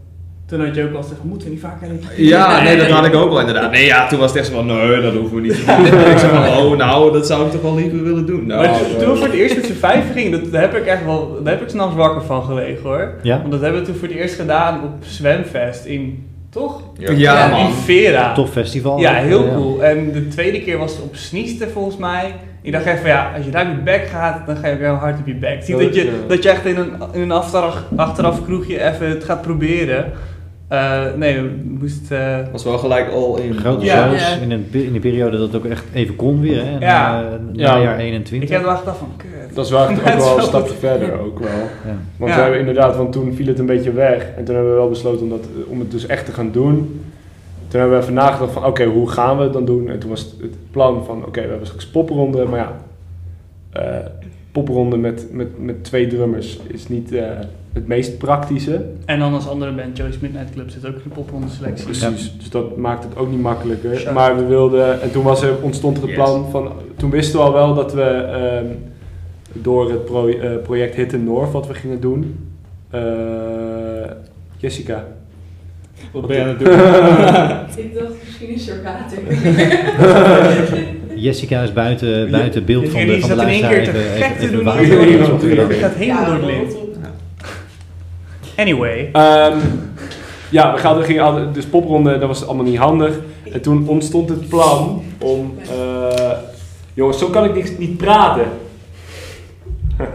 Toen 0.47 0.65
had 0.65 0.75
je 0.75 0.85
ook 0.85 0.95
al 0.95 1.03
gezegd, 1.03 1.25
moeten 1.25 1.49
we 1.49 1.55
niet 1.55 1.63
vaker 1.63 1.89
Ja, 2.17 2.63
nee, 2.63 2.77
dat 2.77 2.89
had 2.89 3.05
ik 3.05 3.15
ook 3.15 3.29
wel 3.29 3.41
inderdaad. 3.41 3.71
Nee, 3.71 3.85
ja, 3.85 4.09
toen 4.09 4.19
was 4.19 4.31
het 4.31 4.39
echt 4.39 4.49
zo 4.49 4.55
van, 4.55 4.67
nee, 4.67 5.01
dat 5.01 5.15
hoeven 5.15 5.37
we 5.37 5.43
niet 5.43 5.55
te 5.55 5.65
doen. 5.77 5.87
ik 6.13 6.19
zei 6.19 6.33
van, 6.33 6.47
oh, 6.47 6.77
nou, 6.77 7.13
dat 7.13 7.27
zou 7.27 7.47
ik 7.47 7.53
toch 7.53 7.63
wel 7.63 7.75
liever 7.75 8.03
willen 8.03 8.27
doen. 8.27 8.47
Nou, 8.47 8.69
maar 8.69 8.79
toen 8.99 9.11
we 9.11 9.17
voor 9.17 9.27
het 9.27 9.35
eerst 9.35 9.57
met 9.57 9.65
z'n 9.65 9.73
vijf 9.73 10.13
gingen, 10.13 10.31
dat, 10.31 10.53
daar 10.53 10.61
heb 10.61 10.75
ik 10.75 10.87
echt 10.87 11.05
wel, 11.05 11.43
daar 11.43 11.53
heb 11.53 11.63
ik 11.63 11.69
s'nachts 11.69 11.95
wakker 11.97 12.23
van 12.23 12.43
gelegen 12.43 12.83
hoor. 12.83 13.15
Ja? 13.23 13.39
Want 13.39 13.51
dat 13.51 13.61
hebben 13.61 13.81
we 13.81 13.87
toen 13.87 13.97
voor 13.97 14.09
het 14.09 14.17
eerst 14.17 14.35
gedaan 14.35 14.85
op 14.85 14.93
Zwemfest 15.01 15.85
in 15.85 16.27
toch? 16.53 16.83
Ja, 16.99 17.11
ja, 17.11 17.49
ja 17.49 17.67
in 17.67 17.73
Vera. 17.73 18.33
Tof 18.33 18.51
festival. 18.51 18.99
Ja, 18.99 19.15
heel 19.15 19.49
cool. 19.49 19.85
En 19.85 20.13
de 20.13 20.29
tweede 20.29 20.63
keer 20.63 20.79
was 20.79 20.93
het 20.93 21.03
op 21.03 21.17
Sniester 21.17 21.69
volgens 21.71 21.97
mij. 21.97 22.35
Ik 22.63 22.73
dacht 22.73 22.85
van 22.85 23.09
ja, 23.09 23.33
als 23.37 23.45
je 23.45 23.51
daar 23.51 23.67
op 23.67 23.73
je 23.77 23.83
bek 23.83 24.07
gaat, 24.07 24.47
dan 24.47 24.57
ga 24.57 24.67
je 24.67 24.75
ook 24.75 24.81
heel 24.81 24.95
hard 24.95 25.19
op 25.19 25.27
je 25.27 25.35
bek. 25.35 25.63
Zie 25.63 25.77
dat 25.77 25.95
je, 25.95 26.25
dat 26.29 26.43
je 26.43 26.51
echt 26.51 26.65
in 26.65 26.77
een, 26.77 26.93
in 27.13 27.21
een 27.21 27.31
achteraf, 27.31 27.83
achteraf 27.97 28.45
kroegje 28.45 28.85
even 28.85 29.09
het 29.09 29.25
gaat 29.25 29.43
proberen. 29.43 30.13
Uh, 30.73 31.03
nee, 31.17 31.41
we 31.41 31.51
moesten... 31.81 32.19
Uh, 32.21 32.53
was 32.53 32.65
wel 32.65 32.79
gelijk 32.79 33.11
al 33.11 33.39
in. 33.39 33.55
Grote 33.55 33.85
Ja. 33.85 34.09
shows 34.09 34.21
Ja. 34.35 34.37
in, 34.37 34.51
een, 34.51 34.67
in 34.73 34.93
de 34.93 34.99
periode 34.99 35.37
dat 35.37 35.53
het 35.53 35.57
ook 35.57 35.71
echt 35.71 35.85
even 35.93 36.17
kon 36.17 36.41
weer. 36.41 36.65
Hè? 36.65 36.71
Ja. 36.79 37.21
Na, 37.21 37.39
Ja. 37.53 37.75
najaar 37.75 37.99
21. 37.99 38.49
ik 38.49 38.55
heb 38.55 38.65
wel 38.65 38.77
gedacht 38.77 38.99
van, 38.99 39.09
kut. 39.17 39.55
Dat 39.55 39.65
is 39.65 39.71
wel 39.71 39.87
echt 39.89 40.01
ook 40.13 40.19
wel 40.19 40.37
een 40.37 40.43
stapje 40.43 40.75
verder 40.75 41.21
ook 41.21 41.39
wel. 41.39 41.49
Ja. 41.87 41.97
Want 42.17 42.31
Ja. 42.31 42.37
we 42.37 42.43
hebben 42.43 42.59
inderdaad, 42.61 42.97
want 42.97 43.13
toen 43.13 43.35
viel 43.35 43.47
het 43.47 43.59
een 43.59 43.67
beetje 43.67 43.93
weg. 43.93 44.29
En 44.37 44.45
toen 44.45 44.55
hebben 44.55 44.73
we 44.73 44.79
wel 44.79 44.89
besloten 44.89 45.23
om, 45.23 45.29
dat, 45.29 45.47
om 45.67 45.79
het 45.81 45.91
dus 45.91 46.07
echt 46.07 46.27
te 46.27 46.33
gaan 46.33 46.51
doen. 46.53 47.01
Toen 47.69 47.81
hebben 47.81 47.99
we 47.99 48.03
even 48.03 48.15
nagedacht 48.15 48.53
van, 48.53 48.65
oké, 48.65 48.85
hoe 48.85 49.09
gaan 49.11 49.37
we 49.37 49.43
het 49.43 49.53
dan 49.53 49.65
doen? 49.65 49.89
En 49.89 49.99
toen 49.99 50.11
was 50.11 50.21
het, 50.21 50.33
het 50.41 50.71
plan 50.71 51.05
van, 51.05 51.25
oké, 51.27 51.41
we 51.43 51.49
hebben 51.49 51.67
straks 51.67 51.87
popronde. 51.87 52.45
Maar 52.45 52.59
ja, 52.59 52.73
eh 53.73 54.07
popronde 54.53 54.97
met, 54.97 55.27
met, 55.31 55.49
met 55.59 55.85
twee 55.85 56.07
drummers 56.07 56.59
is 56.67 56.89
niet 56.89 57.13
eh, 57.13 57.23
het 57.73 57.87
meest 57.87 58.19
praktische. 58.19 58.85
En 59.05 59.19
dan 59.19 59.35
als 59.35 59.49
andere 59.49 59.73
band, 59.73 59.97
Joey's 59.97 60.19
Midnight 60.19 60.53
Club, 60.55 60.71
zit 60.71 60.87
ook 60.87 60.95
in 60.95 61.01
de 61.05 61.09
popronde 61.15 61.47
selectie. 61.49 61.85
Precies, 61.85 62.35
dus 62.39 62.51
dat 62.51 62.77
maakt 62.77 63.05
het 63.05 63.17
ook 63.17 63.31
niet 63.31 63.41
makkelijker. 63.41 63.99
Sure. 63.99 64.13
Maar 64.13 64.37
we 64.37 64.45
wilden, 64.45 65.03
en 65.03 65.11
toen 65.13 65.23
was 65.25 65.43
er, 65.43 65.53
ontstond 65.61 65.97
er 65.97 66.03
het 66.03 66.11
Yes. 66.13 66.19
plan 66.19 66.51
van, 66.51 66.73
toen 66.97 67.11
wisten 67.11 67.39
we 67.39 67.45
al 67.45 67.53
wel 67.53 67.75
dat 67.75 67.93
we 67.95 68.03
ehm, 68.03 68.67
door 69.53 69.91
het 69.91 70.05
pro- 70.05 70.29
eh, 70.29 70.51
project 70.63 70.95
Hit 70.95 71.13
in 71.13 71.25
North 71.25 71.53
wat 71.53 71.67
we 71.67 71.75
gingen 71.75 72.01
doen. 72.01 72.49
eh, 72.91 73.01
Jessica. 74.57 75.07
Wat 76.13 76.27
ben 76.27 76.37
je 76.37 76.43
aan 76.43 76.49
het 76.49 76.59
doen? 76.59 76.69
Ik 77.85 77.95
dacht 77.95 78.13
misschien 78.25 78.49
is 78.49 78.69
er 78.69 78.83
water. 78.83 79.19
Jessica 81.15 81.63
is 81.63 81.73
buiten, 81.73 82.31
buiten 82.31 82.65
beeld 82.65 82.89
van 82.89 83.07
de, 83.07 83.21
van 83.21 83.29
de 83.31 83.35
zat 83.37 83.43
in 83.43 83.49
één 83.49 83.61
luisteraar. 83.61 83.73
keer 83.75 83.93
te 83.93 83.99
Even, 84.15 84.23
gek 84.23 84.37
even, 84.37 84.47
te 84.49 84.53
doen. 84.57 84.65
water. 84.65 85.69
Het 85.69 85.77
gaat 85.85 85.95
helemaal 85.95 86.41
door. 86.41 86.51
Anyway. 88.57 89.09
Ehm, 89.13 89.59
ja, 90.51 90.73
we 90.73 90.79
gaan, 90.79 91.03
gingen 91.03 91.53
dus 91.53 91.65
popronde, 91.67 92.19
dat 92.19 92.29
was 92.29 92.47
allemaal 92.47 92.65
niet 92.65 92.79
handig. 92.79 93.19
En 93.53 93.61
toen 93.61 93.89
ontstond 93.89 94.29
het 94.29 94.49
plan 94.49 95.03
om, 95.19 95.55
eh, 95.71 96.31
jongens, 96.95 97.19
zo 97.19 97.27
kan 97.27 97.45
ik 97.45 97.55
niet, 97.55 97.79
niet 97.79 97.97
praten. 97.97 98.45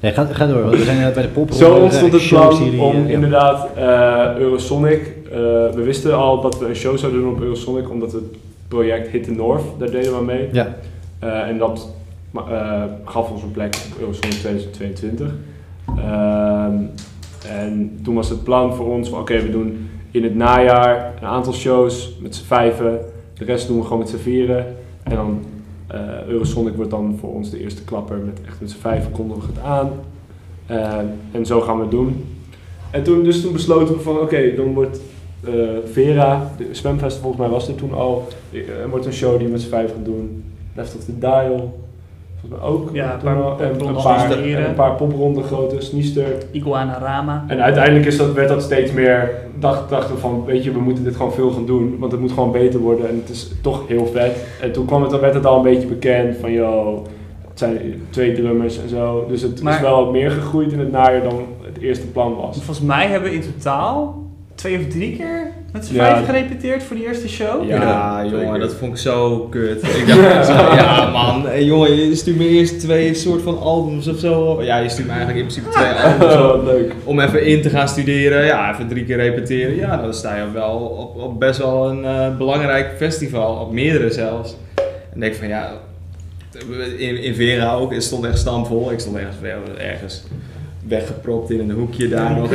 Nee, 0.00 0.12
ga, 0.12 0.24
ga 0.24 0.46
door, 0.46 0.62
want 0.62 0.76
we 0.76 0.84
zijn 0.84 0.98
net 0.98 1.14
bij 1.14 1.22
de 1.22 1.28
pop. 1.28 1.52
Zo 1.52 1.74
ontstond 1.74 2.12
het 2.12 2.28
plan 2.28 2.52
showserie, 2.52 2.80
om 2.80 2.96
ja. 3.06 3.08
inderdaad 3.08 3.68
eh, 3.76 4.36
Eurosonic. 4.38 5.00
eh, 5.30 5.38
we 5.74 5.82
wisten 5.84 6.16
al 6.16 6.40
dat 6.40 6.58
we 6.58 6.66
een 6.68 6.76
show 6.76 6.98
zouden 6.98 7.20
doen 7.20 7.30
op 7.32 7.40
Eurosonic, 7.40 7.90
omdat 7.90 8.12
het 8.12 8.22
project 8.68 9.08
Hit 9.08 9.24
the 9.24 9.30
North, 9.30 9.62
daar 9.78 9.90
deden 9.90 10.18
we 10.18 10.24
mee. 10.24 10.48
Ja, 10.52 10.76
Eh, 11.18 11.48
en 11.48 11.58
dat 11.58 11.88
eh, 12.34 12.82
gaf 13.04 13.30
ons 13.30 13.42
een 13.42 13.50
plek 13.50 13.76
op 13.92 14.00
Eurosonic 14.00 14.32
2022. 14.32 15.32
En 17.48 17.98
toen 18.02 18.14
was 18.14 18.28
het 18.28 18.44
plan 18.44 18.74
voor 18.74 18.86
ons 18.86 19.10
oké, 19.10 19.42
we 19.42 19.50
doen 19.50 19.88
in 20.10 20.22
het 20.22 20.34
najaar 20.34 21.14
een 21.20 21.28
aantal 21.28 21.52
shows 21.52 22.16
met 22.20 22.34
z'n 22.34 22.44
vijven. 22.44 23.00
De 23.34 23.44
rest 23.44 23.66
doen 23.68 23.76
we 23.76 23.82
gewoon 23.82 23.98
met 23.98 24.08
z'n 24.08 24.16
vieren. 24.16 24.66
En 25.02 25.14
dan 25.14 25.40
Uh, 25.94 26.26
Eurosonic 26.26 26.74
wordt 26.74 26.90
dan 26.90 27.16
voor 27.20 27.34
ons 27.34 27.50
de 27.50 27.60
eerste 27.60 27.84
klapper 27.84 28.16
met 28.16 28.40
echt 28.46 28.60
met 28.60 28.70
z'n 28.70 28.78
vijf 28.78 29.10
kondigen 29.10 29.42
we 29.42 29.48
het 29.54 29.62
aan. 29.64 29.90
Uh, 30.70 30.98
en 31.32 31.46
zo 31.46 31.60
gaan 31.60 31.76
we 31.76 31.82
het 31.82 31.90
doen. 31.90 32.24
En 32.90 33.02
toen, 33.02 33.22
dus 33.24 33.40
toen 33.40 33.52
besloten 33.52 33.94
we 33.94 34.00
van 34.00 34.18
oké, 34.18 34.54
dan 34.54 34.74
wordt 34.74 35.00
uh, 35.48 35.68
Vera, 35.92 36.50
de 36.56 36.68
zwemfest 36.70 37.18
volgens 37.18 37.40
mij 37.40 37.50
was 37.50 37.68
er 37.68 37.74
toen 37.74 37.92
al, 37.94 38.28
er 38.82 38.90
wordt 38.90 39.06
een 39.06 39.12
show 39.12 39.36
die 39.36 39.46
we 39.46 39.52
met 39.52 39.60
z'n 39.60 39.68
vijf 39.68 39.92
gaan 39.92 40.04
doen. 40.04 40.44
Left 40.74 40.96
of 40.96 41.04
the 41.04 41.18
Dial, 41.18 41.80
ook. 42.60 42.90
Ja, 42.92 43.12
een 43.12 43.18
paar, 43.18 43.36
en, 43.60 43.86
een, 43.86 43.94
paar, 44.02 44.30
en 44.40 44.64
een 44.68 44.74
paar 44.74 44.94
popronden 44.94 45.44
grote, 45.44 45.80
Sniester. 45.80 46.24
Iguana 46.50 46.98
Rama. 46.98 47.44
En 47.48 47.62
uiteindelijk 47.62 48.06
is 48.06 48.16
dat, 48.16 48.32
werd 48.32 48.48
dat 48.48 48.62
steeds 48.62 48.92
meer, 48.92 49.30
dacht, 49.58 49.88
dachten 49.88 50.18
van, 50.18 50.44
weet 50.44 50.64
je, 50.64 50.72
we 50.72 50.80
moeten 50.80 51.04
dit 51.04 51.16
gewoon 51.16 51.32
veel 51.32 51.50
gaan 51.50 51.66
doen, 51.66 51.96
want 51.98 52.12
het 52.12 52.20
moet 52.20 52.32
gewoon 52.32 52.52
beter 52.52 52.80
worden 52.80 53.08
en 53.08 53.16
het 53.16 53.28
is 53.28 53.50
toch 53.62 53.88
heel 53.88 54.06
vet. 54.06 54.46
En 54.60 54.72
toen 54.72 54.86
kwam 54.86 55.02
het, 55.02 55.10
dan 55.10 55.20
werd 55.20 55.34
het 55.34 55.46
al 55.46 55.56
een 55.56 55.62
beetje 55.62 55.88
bekend 55.88 56.36
van, 56.36 56.52
yo, 56.52 57.02
het 57.48 57.58
zijn 57.58 58.02
twee 58.10 58.32
drummers 58.32 58.82
en 58.82 58.88
zo. 58.88 59.24
Dus 59.28 59.42
het 59.42 59.62
Maar- 59.62 59.74
is 59.74 59.80
wel 59.80 60.10
meer 60.10 60.30
gegroeid 60.30 60.72
in 60.72 60.78
het 60.78 60.90
najaar 60.92 61.22
dan 61.22 61.42
het 61.62 61.78
eerste 61.78 62.06
plan 62.06 62.36
was. 62.36 62.56
Volgens 62.56 62.86
mij 62.86 63.06
hebben 63.06 63.30
we 63.30 63.36
in 63.36 63.42
totaal 63.52 64.26
twee 64.58 64.78
of 64.78 64.86
drie 64.86 65.16
keer 65.16 65.52
met 65.72 65.86
z'n 65.86 65.94
Ja. 65.94 66.12
vijf 66.14 66.26
gerepeteerd 66.26 66.82
voor 66.82 66.96
die 66.96 67.06
eerste 67.06 67.28
show. 67.28 67.68
Ja, 67.68 67.82
Ja, 67.82 68.24
jongen, 68.30 68.60
dat 68.60 68.74
vond 68.74 68.92
ik 68.92 68.98
zo 68.98 69.38
kut. 69.50 69.82
Ik 69.82 70.06
dacht 70.06 70.46
zo, 70.46 70.52
ja 70.52 71.10
man, 71.10 71.46
hey, 71.46 71.64
jongen, 71.64 71.94
je 72.08 72.14
stuurt 72.14 72.36
me 72.36 72.48
eerst 72.48 72.80
twee 72.80 73.14
soort 73.14 73.42
van 73.42 73.58
albums 73.60 74.06
of 74.08 74.18
zo. 74.18 74.62
Ja, 74.62 74.76
je 74.78 74.88
stuurt 74.88 75.06
me 75.08 75.12
eigenlijk 75.14 75.46
in 75.46 75.52
principe 75.52 75.74
twee 75.76 75.92
albums 76.12 76.34
Oh, 76.34 76.54
op. 76.54 76.64
leuk. 76.64 76.92
Om 77.04 77.20
even 77.20 77.46
in 77.46 77.62
te 77.62 77.70
gaan 77.70 77.88
studeren, 77.88 78.44
ja, 78.44 78.72
even 78.72 78.88
drie 78.88 79.04
keer 79.04 79.16
repeteren. 79.16 79.76
Ja, 79.76 79.96
dan 79.96 80.14
sta 80.14 80.36
je 80.36 80.52
wel 80.52 80.76
op, 80.78 81.22
op 81.22 81.38
best 81.40 81.58
wel 81.58 81.88
een 81.90 82.04
eh, 82.04 82.36
belangrijk 82.36 82.90
festival, 82.96 83.54
op 83.56 83.72
meerdere 83.72 84.10
zelfs. 84.10 84.56
En 85.14 85.20
denk 85.20 85.34
van 85.34 85.48
ja, 85.48 85.70
in, 86.98 87.22
in 87.22 87.34
Vera 87.34 87.72
ook, 87.74 87.92
het 87.94 88.02
stond 88.04 88.24
echt 88.24 88.38
stampvol. 88.38 88.90
Ik 88.92 89.00
stond 89.00 89.16
ergens, 89.16 89.36
ergens 89.78 90.22
weggepropt 90.88 91.50
in 91.50 91.60
een 91.60 91.70
hoekje 91.70 92.08
daar 92.08 92.34
nog. 92.34 92.50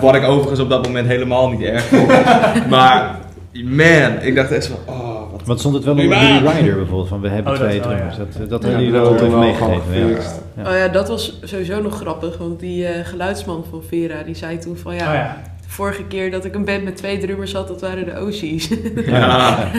Wat 0.00 0.14
ik 0.14 0.24
overigens 0.24 0.60
op 0.60 0.68
dat 0.68 0.86
moment 0.86 1.06
helemaal 1.06 1.50
niet 1.50 1.62
erg 1.62 1.82
vond. 1.82 2.08
maar 2.74 3.18
man, 3.62 4.20
ik 4.20 4.34
dacht 4.34 4.50
echt 4.50 4.66
van, 4.66 4.94
oh, 4.94 5.30
wat 5.32 5.42
Want 5.44 5.58
stond 5.58 5.74
het 5.74 5.84
wel 5.84 5.96
Ja. 5.96 6.02
jullie 6.02 6.52
rider 6.52 6.74
bijvoorbeeld, 6.74 7.08
van 7.08 7.20
we 7.20 7.28
hebben 7.28 7.52
Oh, 7.52 7.58
dat 7.58 7.68
twee 7.68 7.80
drummers. 7.80 8.16
Dat, 8.16 8.48
dat 8.48 8.62
Ja, 8.62 8.68
hebben 8.68 8.86
jullie 8.86 9.00
dat 9.00 9.20
wel 9.20 9.26
even 9.26 9.38
meegegeven. 9.38 10.22
Ja. 10.56 10.70
Oh 10.70 10.76
ja, 10.76 10.88
dat 10.88 11.08
was 11.08 11.38
sowieso 11.42 11.82
nog 11.82 11.96
grappig, 11.96 12.38
want 12.38 12.60
die 12.60 12.86
eh, 12.86 13.06
geluidsman 13.06 13.64
van 13.70 13.82
Vera, 13.88 14.22
die 14.22 14.34
zei 14.34 14.58
toen 14.58 14.76
van 14.76 14.94
ja, 14.94 15.08
Oh 15.08 15.14
ja. 15.14 15.36
De 15.64 15.70
vorige 15.70 16.04
keer 16.04 16.30
dat 16.30 16.44
ik 16.44 16.54
een 16.54 16.64
band 16.64 16.84
met 16.84 16.96
twee 16.96 17.18
drummers 17.18 17.52
had, 17.52 17.68
dat 17.68 17.80
waren 17.80 18.04
de 18.04 18.20
OC's. 18.20 18.68
Ja. 19.06 19.70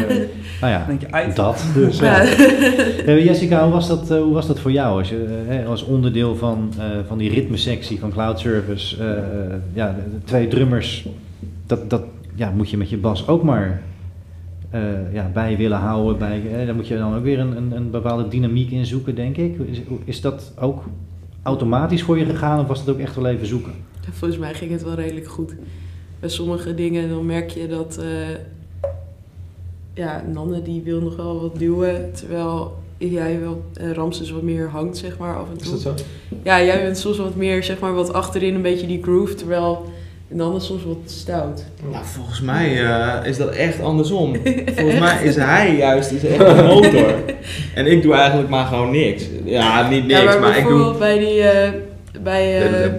Nou 0.61 0.73
ja, 0.73 0.77
Dan 0.77 0.87
denk 0.87 1.01
je, 1.01 1.11
uit. 1.11 1.35
dat. 1.35 1.65
Dus, 1.75 1.99
Ja. 1.99 2.21
ja. 2.21 2.29
Eh, 3.05 3.25
Jessica, 3.25 3.63
hoe 3.63 3.71
was, 3.73 3.87
dat, 3.87 4.11
eh, 4.11 4.21
hoe 4.21 4.33
was 4.33 4.47
dat 4.47 4.59
voor 4.59 4.71
jou 4.71 4.97
als, 4.99 5.09
je, 5.09 5.25
eh, 5.47 5.55
hè, 5.55 5.65
als 5.65 5.83
onderdeel 5.83 6.35
van, 6.35 6.73
eh, 6.79 6.85
van 7.07 7.17
die 7.17 7.29
ritmesectie 7.29 7.99
van 7.99 8.11
Cloud 8.11 8.39
Service? 8.39 8.97
ja, 9.73 9.87
de, 9.87 10.09
de 10.11 10.23
twee 10.23 10.47
drummers, 10.47 11.07
dat, 11.65 11.89
dat 11.89 12.03
ja, 12.35 12.51
moet 12.55 12.69
je 12.69 12.77
met 12.77 12.89
je 12.89 12.97
bas 12.97 13.27
ook 13.27 13.43
maar 13.43 13.81
eh, 14.69 15.13
ja, 15.13 15.29
bij 15.33 15.57
willen 15.57 15.77
houden. 15.77 16.17
Bij, 16.17 16.41
eh, 16.59 16.65
daar 16.65 16.75
moet 16.75 16.87
je 16.87 16.97
dan 16.97 17.15
ook 17.15 17.23
weer 17.23 17.39
een, 17.39 17.57
een, 17.57 17.71
een 17.75 17.89
bepaalde 17.91 18.27
dynamiek 18.27 18.71
in 18.71 18.85
zoeken, 18.85 19.15
denk 19.15 19.37
ik. 19.37 19.57
Is, 19.59 19.81
is 20.05 20.21
dat 20.21 20.53
ook 20.59 20.83
automatisch 21.43 22.03
voor 22.03 22.17
je 22.17 22.25
gegaan 22.25 22.59
of 22.59 22.67
was 22.67 22.85
dat 22.85 22.95
ook 22.95 23.01
echt 23.01 23.15
wel 23.15 23.27
even 23.27 23.47
zoeken? 23.47 23.71
Volgens 24.11 24.39
mij 24.39 24.53
ging 24.53 24.71
het 24.71 24.83
wel 24.83 24.93
redelijk 24.93 25.27
goed. 25.27 25.53
Bij 26.19 26.29
sommige 26.29 26.75
dingen 26.75 27.09
dan 27.09 27.25
merk 27.25 27.49
je 27.49 27.67
dat 27.67 27.97
eh, 27.97 28.35
ja, 29.93 30.23
Nanne 30.33 30.61
die 30.61 30.81
wil 30.81 31.01
nog 31.01 31.15
wel 31.15 31.41
wat 31.41 31.59
duwen, 31.59 32.11
terwijl 32.13 32.77
jij 32.97 33.39
wel 33.39 33.63
eh, 33.73 33.91
Ramses 33.91 34.31
wat 34.31 34.41
meer 34.41 34.69
hangt 34.69 34.97
zeg 34.97 35.17
maar 35.17 35.37
af 35.37 35.47
en 35.49 35.57
Is 35.57 35.63
toe. 35.63 35.71
dat 35.71 35.81
zo? 35.81 36.05
Ja, 36.43 36.63
jij 36.63 36.81
bent 36.81 36.97
soms 36.97 37.17
wat 37.17 37.35
meer 37.35 37.63
zeg 37.63 37.79
maar 37.79 37.93
wat 37.93 38.13
achterin 38.13 38.55
een 38.55 38.61
beetje 38.61 38.87
die 38.87 39.03
groove, 39.03 39.33
terwijl 39.33 39.85
Nanne 40.27 40.59
soms 40.59 40.83
wat 40.83 40.97
stout. 41.05 41.65
Nou, 41.91 42.05
volgens 42.05 42.41
mij 42.41 42.85
eh, 42.85 43.27
is 43.29 43.37
dat 43.37 43.49
echt 43.49 43.81
andersom. 43.81 44.35
Volgens 44.75 44.99
mij 44.99 45.23
is 45.23 45.35
hij 45.35 45.75
juist 45.75 46.11
is 46.11 46.25
echt 46.25 46.55
de 46.55 46.63
motor. 46.63 47.13
En 47.75 47.85
ik 47.85 48.01
doe 48.01 48.13
eigenlijk 48.13 48.49
maar 48.49 48.65
gewoon 48.65 48.91
niks. 48.91 49.23
Ja, 49.43 49.89
niet 49.89 50.05
niks, 50.05 50.19
ja, 50.19 50.25
maar, 50.25 50.39
maar, 50.39 50.49
ik 50.49 50.63
bijvoorbeeld 50.63 50.91
doe... 50.91 50.99
bij 50.99 51.19
die 51.19 51.41
eh, 51.41 51.71
bij 52.25 52.61
eh, 52.83 52.91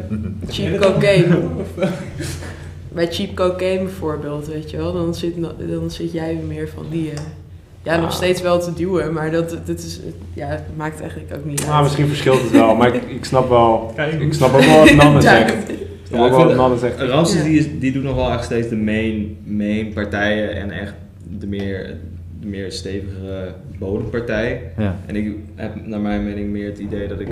cheap 0.49 0.81
cocaine. 0.81 1.39
Bij 2.93 3.07
cheap 3.11 3.35
cocaine 3.35 3.85
bijvoorbeeld, 3.85 4.47
weet 4.49 4.70
je 4.70 4.77
wel, 4.77 4.93
dan 4.93 5.14
zit, 5.14 5.35
dan 5.68 5.91
zit 5.91 6.12
jij 6.12 6.39
meer 6.47 6.68
van 6.68 6.85
die, 6.91 7.11
eh, 7.11 7.16
ja, 7.83 7.97
nog 7.97 8.05
Ah. 8.11 8.14
steeds 8.14 8.43
wel 8.43 8.61
te 8.61 8.72
duwen, 8.74 9.12
maar 9.12 9.31
dat, 9.31 9.51
dat 9.66 9.79
is, 9.79 10.01
ja, 10.35 10.47
het 10.47 10.62
maakt 10.77 11.01
eigenlijk 11.01 11.35
ook 11.35 11.45
niet 11.45 11.61
Nou, 11.61 11.72
uit. 11.72 11.83
misschien 11.83 12.07
verschilt 12.09 12.43
het 12.43 12.51
wel, 12.51 12.74
maar 12.74 12.95
ik, 12.95 13.03
ik 13.03 13.24
snap 13.24 13.49
wel, 13.49 13.93
ik 14.20 14.33
snap 14.33 14.55
ook 14.55 14.61
wel 14.61 14.79
wat 14.79 14.95
Nanne 14.95 15.20
Ja. 15.22 15.39
zegt. 15.39 15.53
Ik 15.70 15.77
snap 16.09 16.20
Ja, 16.20 16.27
ik 16.51 16.68
vind- 16.68 16.81
zegt. 16.81 17.01
Ramses 17.01 17.43
die, 17.43 17.59
is, 17.59 17.66
die 17.79 17.93
doet 17.93 18.03
nog 18.03 18.14
wel 18.14 18.31
echt 18.33 18.45
steeds 18.45 18.68
de 18.68 18.77
main, 18.77 19.37
main 19.45 19.93
partijen 19.93 20.55
en 20.55 20.70
echt 20.70 20.95
de 21.39 21.47
meer, 21.47 21.97
de 22.41 22.47
meer 22.47 22.72
stevige 22.72 23.55
bodempartij. 23.79 24.62
Ja. 24.79 24.97
En 25.07 25.16
ik 25.16 25.33
heb 25.55 25.87
naar 25.87 26.01
mijn 26.01 26.24
mening 26.24 26.51
meer 26.51 26.66
het 26.66 26.79
idee 26.79 27.09
dat 27.09 27.20
ik... 27.20 27.29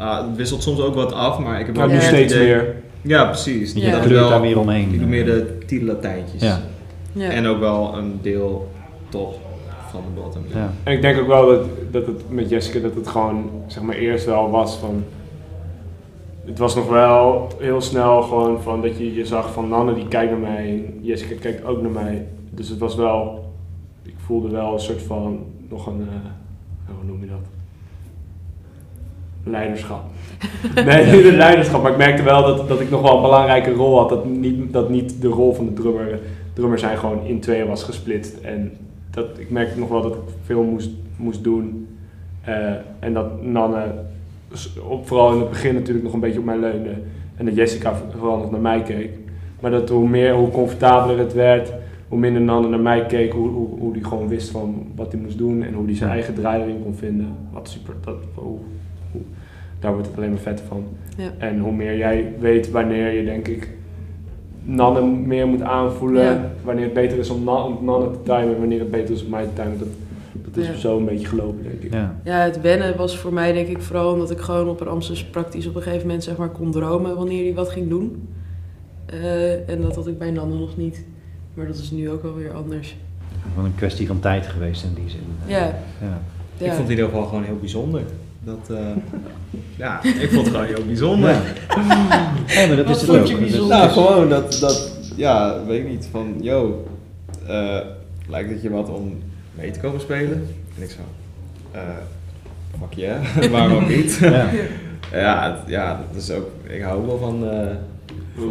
ah, 0.00 0.26
het 0.26 0.36
wisselt 0.36 0.62
soms 0.62 0.80
ook 0.80 0.94
wat 0.94 1.12
af, 1.12 1.38
maar 1.38 1.60
ik 1.60 1.66
heb 1.66 1.78
ook 1.78 1.90
nu 1.90 2.00
steeds 2.00 2.34
idee- 2.34 2.46
meer. 2.46 2.74
Ja, 3.02 3.24
precies. 3.24 3.72
Je 3.72 3.80
Ja. 3.80 4.08
Wel- 4.08 4.28
daar 4.28 4.40
meer 4.40 4.58
omheen. 4.58 4.92
Ik 4.92 4.98
doe 4.98 5.08
meer 5.08 5.24
de 5.24 5.58
titellatijntjes. 5.66 6.42
Ja. 6.42 6.60
Ja. 7.12 7.28
En 7.30 7.46
ook 7.46 7.58
wel 7.58 7.96
een 7.96 8.18
deel 8.22 8.68
top 9.08 9.34
van 9.90 10.00
de 10.14 10.20
bottom. 10.20 10.42
Ja. 10.54 10.70
En 10.82 10.92
ik 10.92 11.02
denk 11.02 11.20
ook 11.20 11.26
wel 11.26 11.46
dat, 11.46 11.64
dat 11.90 12.06
het 12.06 12.30
met 12.30 12.48
Jessica, 12.48 12.78
dat 12.78 12.94
het 12.94 13.08
gewoon, 13.08 13.50
zeg 13.66 13.82
maar, 13.82 13.94
eerst 13.96 14.26
wel 14.26 14.50
was 14.50 14.76
van... 14.76 15.04
Het 16.44 16.58
was 16.58 16.74
nog 16.74 16.88
wel 16.88 17.48
heel 17.58 17.80
snel 17.80 18.22
gewoon 18.22 18.62
van 18.62 18.82
dat 18.82 18.98
je, 18.98 19.14
je 19.14 19.26
zag 19.26 19.52
van 19.52 19.68
Nanne 19.68 19.94
die 19.94 20.08
kijkt 20.08 20.30
naar 20.30 20.40
mij 20.40 20.68
en 20.68 20.98
Jessica 21.00 21.34
kijkt 21.40 21.64
ook 21.64 21.82
naar 21.82 21.90
mij. 21.90 22.26
Dus 22.50 22.68
het 22.68 22.78
was 22.78 22.94
wel, 22.94 23.44
ik 24.02 24.14
voelde 24.26 24.48
wel 24.48 24.72
een 24.72 24.80
soort 24.80 25.02
van, 25.02 25.38
nog 25.68 25.86
een, 25.86 26.00
eh, 26.10 26.94
hoe 26.96 27.04
noem 27.06 27.20
je 27.20 27.26
dat? 27.26 27.59
Leiderschap. 29.44 30.02
Nee, 30.84 31.04
niet 31.16 31.24
een 31.24 31.36
leiderschap, 31.36 31.82
maar 31.82 31.90
ik 31.92 31.96
merkte 31.98 32.22
wel 32.22 32.42
dat, 32.42 32.68
dat 32.68 32.80
ik 32.80 32.90
nog 32.90 33.02
wel 33.02 33.16
een 33.16 33.22
belangrijke 33.22 33.72
rol 33.72 33.98
had. 33.98 34.08
Dat 34.08 34.24
niet, 34.24 34.72
dat 34.72 34.88
niet 34.90 35.20
de 35.22 35.28
rol 35.28 35.54
van 35.54 35.66
de 35.66 35.72
drummer, 35.72 36.18
drummer 36.52 36.78
zijn 36.78 36.98
gewoon 36.98 37.24
in 37.24 37.40
tweeën 37.40 37.66
was 37.66 37.82
gesplitst. 37.84 38.36
En 38.42 38.72
dat, 39.10 39.26
ik 39.38 39.50
merkte 39.50 39.78
nog 39.78 39.88
wel 39.88 40.02
dat 40.02 40.12
ik 40.14 40.20
veel 40.44 40.62
moest, 40.62 40.90
moest 41.16 41.44
doen. 41.44 41.86
Eh, 42.44 42.54
en 42.98 43.12
dat 43.14 43.42
Nanne 43.42 43.84
op, 44.88 45.06
vooral 45.06 45.32
in 45.32 45.38
het 45.40 45.48
begin 45.48 45.74
natuurlijk 45.74 46.04
nog 46.04 46.12
een 46.14 46.20
beetje 46.20 46.38
op 46.38 46.44
mij 46.44 46.58
leunde. 46.58 46.90
En 47.36 47.44
dat 47.44 47.54
Jessica 47.54 47.94
vooral 48.18 48.38
nog 48.38 48.50
naar 48.50 48.60
mij 48.60 48.82
keek. 48.82 49.10
Maar 49.60 49.70
dat 49.70 49.88
hoe 49.88 50.08
meer, 50.08 50.34
hoe 50.34 50.50
comfortabeler 50.50 51.18
het 51.18 51.32
werd, 51.32 51.72
hoe 52.08 52.18
minder 52.18 52.42
Nanne 52.42 52.68
naar 52.68 52.80
mij 52.80 53.06
keek, 53.06 53.32
hoe, 53.32 53.48
hoe, 53.48 53.68
hoe 53.78 53.92
die 53.92 54.04
gewoon 54.04 54.28
wist 54.28 54.50
van 54.50 54.86
wat 54.96 55.12
hij 55.12 55.20
moest 55.20 55.38
doen 55.38 55.62
en 55.62 55.74
hoe 55.74 55.84
hij 55.86 55.94
zijn 55.94 56.10
eigen 56.10 56.34
draai 56.34 56.62
erin 56.62 56.82
kon 56.82 56.94
vinden. 56.94 57.36
Wat 57.52 57.68
super, 57.68 57.94
dat, 58.04 58.16
hoe- 58.34 58.58
daar 59.80 59.92
wordt 59.92 60.06
het 60.06 60.16
alleen 60.16 60.30
maar 60.30 60.38
vetter 60.38 60.66
van. 60.66 60.84
Ja. 61.16 61.30
En 61.38 61.58
hoe 61.58 61.72
meer 61.72 61.96
jij 61.96 62.32
weet 62.38 62.70
wanneer 62.70 63.12
je, 63.12 63.24
denk 63.24 63.48
ik, 63.48 63.68
Nanne 64.62 65.02
meer 65.06 65.46
moet 65.46 65.62
aanvoelen, 65.62 66.22
Ja. 66.24 66.50
wanneer 66.64 66.84
het 66.84 66.92
beter 66.94 67.18
is 67.18 67.30
om, 67.30 67.44
Na- 67.44 67.62
om 67.64 67.76
te 68.12 68.18
timen 68.22 68.54
en 68.54 68.58
wanneer 68.58 68.78
het 68.80 68.90
beter 68.90 69.14
is 69.14 69.24
om 69.24 69.30
mij 69.30 69.44
te 69.44 69.52
timen. 69.62 69.78
Dat, 69.78 69.88
dat 70.44 70.56
is 70.56 70.66
Ja. 70.66 70.74
zo 70.74 70.96
een 70.98 71.04
beetje 71.04 71.26
gelopen, 71.26 71.62
denk 71.62 71.82
ik. 71.82 71.92
Ja. 71.92 72.20
Ja, 72.24 72.38
het 72.38 72.60
wennen 72.60 72.96
was 72.96 73.18
voor 73.18 73.32
mij 73.32 73.52
denk 73.52 73.68
ik 73.68 73.80
vooral 73.82 74.12
omdat 74.12 74.30
ik 74.30 74.38
gewoon 74.38 74.68
op 74.68 74.80
Ramses 74.80 75.24
praktisch 75.24 75.66
op 75.66 75.74
een 75.74 75.82
gegeven 75.82 76.06
moment 76.06 76.24
zeg 76.24 76.36
maar 76.36 76.48
kon 76.48 76.70
dromen 76.70 77.16
wanneer 77.16 77.44
hij 77.44 77.54
wat 77.54 77.68
ging 77.68 77.88
doen. 77.88 78.28
Eh, 79.06 79.68
en 79.68 79.80
dat 79.80 79.94
had 79.94 80.06
ik 80.06 80.18
bij 80.18 80.30
Nanne 80.30 80.54
nog 80.58 80.76
niet. 80.76 81.04
Maar 81.54 81.66
dat 81.66 81.76
is 81.76 81.90
nu 81.90 82.10
ook 82.10 82.22
wel 82.22 82.34
weer 82.34 82.52
anders. 82.52 82.96
Gewoon 83.48 83.64
een 83.64 83.74
kwestie 83.74 84.06
van 84.06 84.20
tijd 84.20 84.46
geweest 84.46 84.84
in 84.84 84.94
die 84.94 85.08
zin. 85.10 85.20
Ja, 85.46 85.58
Ja. 85.58 85.64
ja. 86.00 86.20
Ik 86.58 86.66
vond 86.66 86.72
het 86.78 86.84
in 86.84 86.90
ieder 86.90 87.04
geval 87.04 87.24
gewoon 87.24 87.44
heel 87.44 87.58
bijzonder. 87.60 88.02
Dat, 88.44 88.70
eh, 88.70 88.76
ja, 89.76 90.00
ik 90.04 90.30
vond 90.32 90.46
het 90.46 90.54
gewoon 90.56 90.66
heel 90.74 90.84
bijzonder. 90.86 91.30
Ja, 91.30 92.66
maar 92.66 92.76
dat 92.76 92.86
Wat 92.86 92.96
is 92.96 93.00
het 93.02 93.10
ook. 93.10 93.26
je 93.26 93.36
bijzonder? 93.36 93.76
Nou, 93.76 93.90
gewoon 93.90 94.28
dat, 94.28 94.56
dat, 94.60 94.92
ja, 95.16 95.56
weet 95.66 95.80
ik 95.80 95.88
niet, 95.88 96.08
van, 96.10 96.34
yo, 96.40 96.86
eh, 97.46 97.76
lijkt 98.28 98.50
het 98.50 98.62
je 98.62 98.70
wat 98.70 98.88
om 98.88 99.18
mee 99.54 99.70
te 99.70 99.80
komen 99.80 100.00
spelen? 100.00 100.46
En 100.76 100.82
ik 100.82 100.90
zo, 100.90 100.96
eh, 101.72 101.80
fuck 102.80 102.92
yeah, 102.94 103.24
waarom 103.52 103.72
ook 103.82 103.88
niet? 103.88 104.18
Ja. 104.20 104.48
ja, 105.12 105.50
het- 105.52 105.70
ja, 105.70 106.00
dat 106.12 106.22
is 106.22 106.30
ook, 106.30 106.48
ik 106.68 106.82
hou 106.82 107.06
wel 107.06 107.18
van 107.18 107.50
eh, 107.50 107.66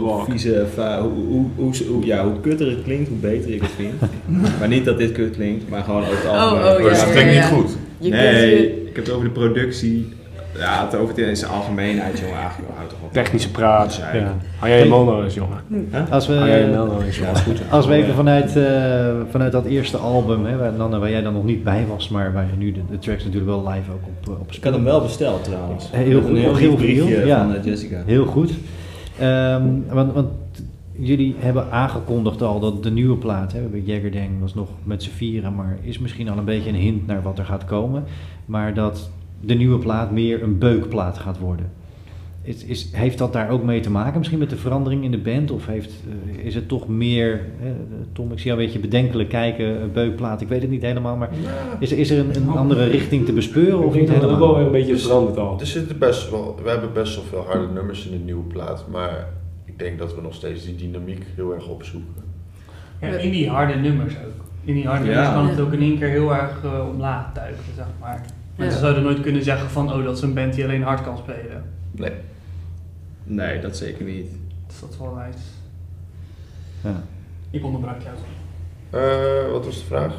Rock. 0.02 0.26
vieze, 0.30 0.66
va- 0.76 1.02
hoe, 1.02 1.12
hoe, 1.26 1.46
hoe, 1.56 1.74
hoe- 1.88 2.06
ja, 2.06 2.24
hoe 2.24 2.40
kutter 2.42 2.70
het 2.70 2.84
klinkt, 2.84 3.10
hoe 3.10 3.18
beter 3.18 3.54
ik 3.54 3.62
het 3.62 3.72
vind. 3.76 3.94
maar 4.60 4.68
niet 4.68 4.86
dat 4.86 4.98
dit 4.98 5.12
kut 5.12 5.36
klinkt, 5.36 5.70
maar 5.70 5.84
gewoon 5.84 6.02
over 6.02 6.16
het 6.18 6.26
Oh, 6.26 6.42
algemeen. 6.42 6.64
oh, 6.66 6.72
Maar 6.74 6.82
ja, 6.84 6.90
dus 6.90 6.98
het 7.00 7.08
ja, 7.08 7.14
klinkt 7.14 7.34
ja. 7.34 7.40
niet 7.40 7.60
goed. 7.60 7.78
Je 8.00 8.10
nee, 8.10 8.50
kunt 8.56 8.60
je- 8.60 8.88
ik 8.90 8.96
heb 8.96 9.06
het 9.06 9.14
over 9.14 9.26
de 9.28 9.32
productie. 9.34 10.18
Ja, 10.58 10.86
het 10.86 10.96
over 10.96 11.20
in 11.28 11.38
zijn 11.38 11.52
algemeenheid, 11.52 12.20
jongen, 12.20 12.38
eigenlijk 12.38 12.72
houdt 12.76 12.90
toch 12.90 13.00
op. 13.04 13.14
Technische 13.14 13.52
praat. 13.52 13.96
Ja. 13.96 14.20
Ja. 14.20 14.34
Hou 14.58 14.72
jij 14.72 14.84
je 14.84 14.90
mond 14.90 15.06
nou 15.10 15.24
eens, 15.24 15.34
jongen. 15.34 15.58
Als 16.10 16.28
we, 16.28 16.34
Hou 16.34 16.50
jij 16.50 16.60
je 16.60 16.68
nou 16.68 17.04
eens, 17.06 17.16
Ja, 17.18 17.22
jongen. 17.22 17.36
is 17.36 17.42
goed. 17.42 17.62
Als 17.70 17.86
we 17.88 17.94
even 17.94 18.14
vanuit, 18.14 18.56
eh, 18.56 19.08
vanuit 19.30 19.52
dat 19.52 19.66
eerste 19.66 19.98
album, 19.98 20.46
hè, 20.46 20.58
waar, 20.58 20.74
Nanne, 20.74 21.00
waar 21.00 21.10
jij 21.10 21.22
dan 21.22 21.34
nog 21.34 21.44
niet 21.44 21.64
bij 21.64 21.86
was, 21.88 22.10
maar 22.10 22.34
waar 22.34 22.46
je 22.52 22.58
nu 22.58 22.72
de, 22.72 22.80
de 22.92 23.00
tracks 23.00 23.24
natuurlijk 23.24 23.52
wel 23.52 23.68
live 23.70 23.92
ook 23.92 24.02
op, 24.08 24.34
eh, 24.34 24.40
op 24.42 24.52
Ik 24.52 24.64
had 24.64 24.74
hem 24.74 24.84
wel 24.84 25.02
besteld 25.02 25.44
trouwens. 25.44 25.90
Heel 25.92 26.22
goed, 26.22 26.30
Een 26.30 26.36
heel 26.36 26.56
heel 26.56 26.78
veel, 26.78 27.08
ja. 27.26 27.38
van 27.46 27.56
eh, 27.56 27.64
Jessica. 27.66 28.04
Heel 28.06 28.26
goed. 28.26 28.52
Ehm, 29.20 29.64
want, 29.90 30.14
want 30.14 30.28
jullie 31.00 31.36
hebben 31.38 31.72
aangekondigd 31.72 32.42
al 32.42 32.60
dat 32.60 32.84
de 32.84 32.92
nieuwe 32.92 33.18
plaat, 33.18 33.52
hè, 33.54 33.62
bij 33.62 33.80
Jaggerdang 33.86 34.30
was 34.40 34.54
nog 34.54 34.70
met 34.84 35.04
z'n 35.04 35.10
vieren, 35.10 35.56
maar 35.56 35.78
is 35.82 36.00
misschien 36.00 36.30
al 36.30 36.38
een 36.38 36.46
beetje 36.46 36.70
een 36.70 36.76
hint 36.76 37.08
naar 37.08 37.22
wat 37.22 37.40
er 37.40 37.46
gaat 37.46 37.66
komen. 37.66 38.04
Maar 38.46 38.74
dat 38.74 39.10
de 39.42 39.54
nieuwe 39.54 39.78
plaat 39.80 40.12
meer 40.12 40.44
een 40.44 40.58
beukplaat 40.58 41.18
gaat 41.18 41.40
worden. 41.40 41.72
Is, 42.42 42.64
is, 42.64 42.90
heeft 42.92 43.18
dat 43.18 43.34
daar 43.34 43.50
ook 43.50 43.64
mee 43.64 43.80
te 43.80 43.92
maken, 43.92 44.18
misschien 44.18 44.40
met 44.40 44.50
de 44.50 44.56
verandering 44.58 45.04
in 45.04 45.12
de 45.12 45.18
band? 45.18 45.52
Of 45.52 45.66
heeft, 45.66 45.92
eh, 46.38 46.46
is 46.46 46.56
het 46.56 46.68
toch 46.68 46.88
meer, 46.88 47.42
hè, 47.60 47.72
Tom, 48.14 48.32
ik 48.32 48.38
zie 48.40 48.48
jou 48.48 48.60
een 48.60 48.66
beetje 48.66 48.80
bedenkelijk 48.80 49.30
kijken, 49.30 49.82
een 49.82 49.92
beukplaat, 49.92 50.42
ik 50.42 50.48
weet 50.48 50.62
het 50.62 50.70
niet 50.70 50.82
helemaal, 50.82 51.16
maar 51.16 51.30
is, 51.80 51.92
er- 51.92 51.98
is 51.98 52.10
er 52.10 52.20
een, 52.20 52.36
een 52.36 52.50
andere 52.50 52.86
richting 52.86 53.26
te 53.26 53.34
bespeuren 53.34 53.80
Ik 53.80 53.86
of 53.86 53.94
niet 53.96 54.08
dat 54.08 54.16
het 54.16 54.24
ook 54.26 54.30
helemaal? 54.32 54.48
wel 54.48 54.58
weer 54.58 54.66
een 54.66 54.72
beetje 54.72 54.98
veranderd 54.98 55.38
al. 55.38 55.60
Er 55.60 55.66
zitten 55.68 55.98
best 55.98 56.30
wel, 56.30 56.60
we 56.64 56.70
hebben 56.70 56.94
best 56.94 57.16
wel 57.16 57.24
veel 57.24 57.44
harde 57.52 57.74
nummers 57.74 58.06
in 58.06 58.12
de 58.18 58.24
nieuwe 58.24 58.44
plaat, 58.44 58.86
maar 58.92 59.28
denk 59.80 59.98
dat 60.00 60.16
we 60.16 60.22
nog 60.22 60.34
steeds 60.34 60.66
die 60.66 60.76
dynamiek 60.76 61.24
heel 61.36 61.54
erg 61.54 61.68
opzoeken. 61.68 62.24
Ja, 63.02 63.08
in 63.08 63.32
die 63.32 63.50
harde 63.50 63.76
nummers 63.76 64.14
ook. 64.14 64.46
In 64.64 64.74
die 64.74 64.88
harde 64.88 65.06
Ja. 65.06 65.12
nummers 65.12 65.34
kan 65.34 65.48
het 65.50 65.60
ook 65.60 65.74
in 65.74 65.82
één 65.82 65.98
keer 66.00 66.08
heel 66.10 66.36
erg 66.36 66.64
eh, 66.64 66.88
omlaag 66.90 67.34
duiken, 67.34 67.64
zeg 67.76 67.86
maar. 68.00 68.22
Mensen 68.56 68.78
Ja. 68.80 68.84
zouden 68.84 69.04
nooit 69.04 69.22
kunnen 69.22 69.44
zeggen 69.44 69.70
van, 69.70 69.94
oh, 69.94 70.04
dat 70.04 70.16
is 70.18 70.22
een 70.24 70.34
band 70.34 70.54
die 70.54 70.64
alleen 70.64 70.84
hard 70.84 71.04
kan 71.04 71.18
spelen. 71.18 71.64
Nee. 71.92 72.12
Nee, 73.24 73.60
dat 73.62 73.78
zeker 73.78 74.06
niet. 74.06 74.28
Dus 74.68 74.80
dat 74.80 74.90
is 74.90 74.98
wel 74.98 75.18
nice. 75.26 75.40
Ja. 76.84 77.04
Ik 77.52 77.64
onderbrak 77.64 77.98
jou. 78.02 78.16
Eh, 78.90 79.52
wat 79.52 79.66
was 79.66 79.80
de 79.80 79.86
vraag? 79.86 80.14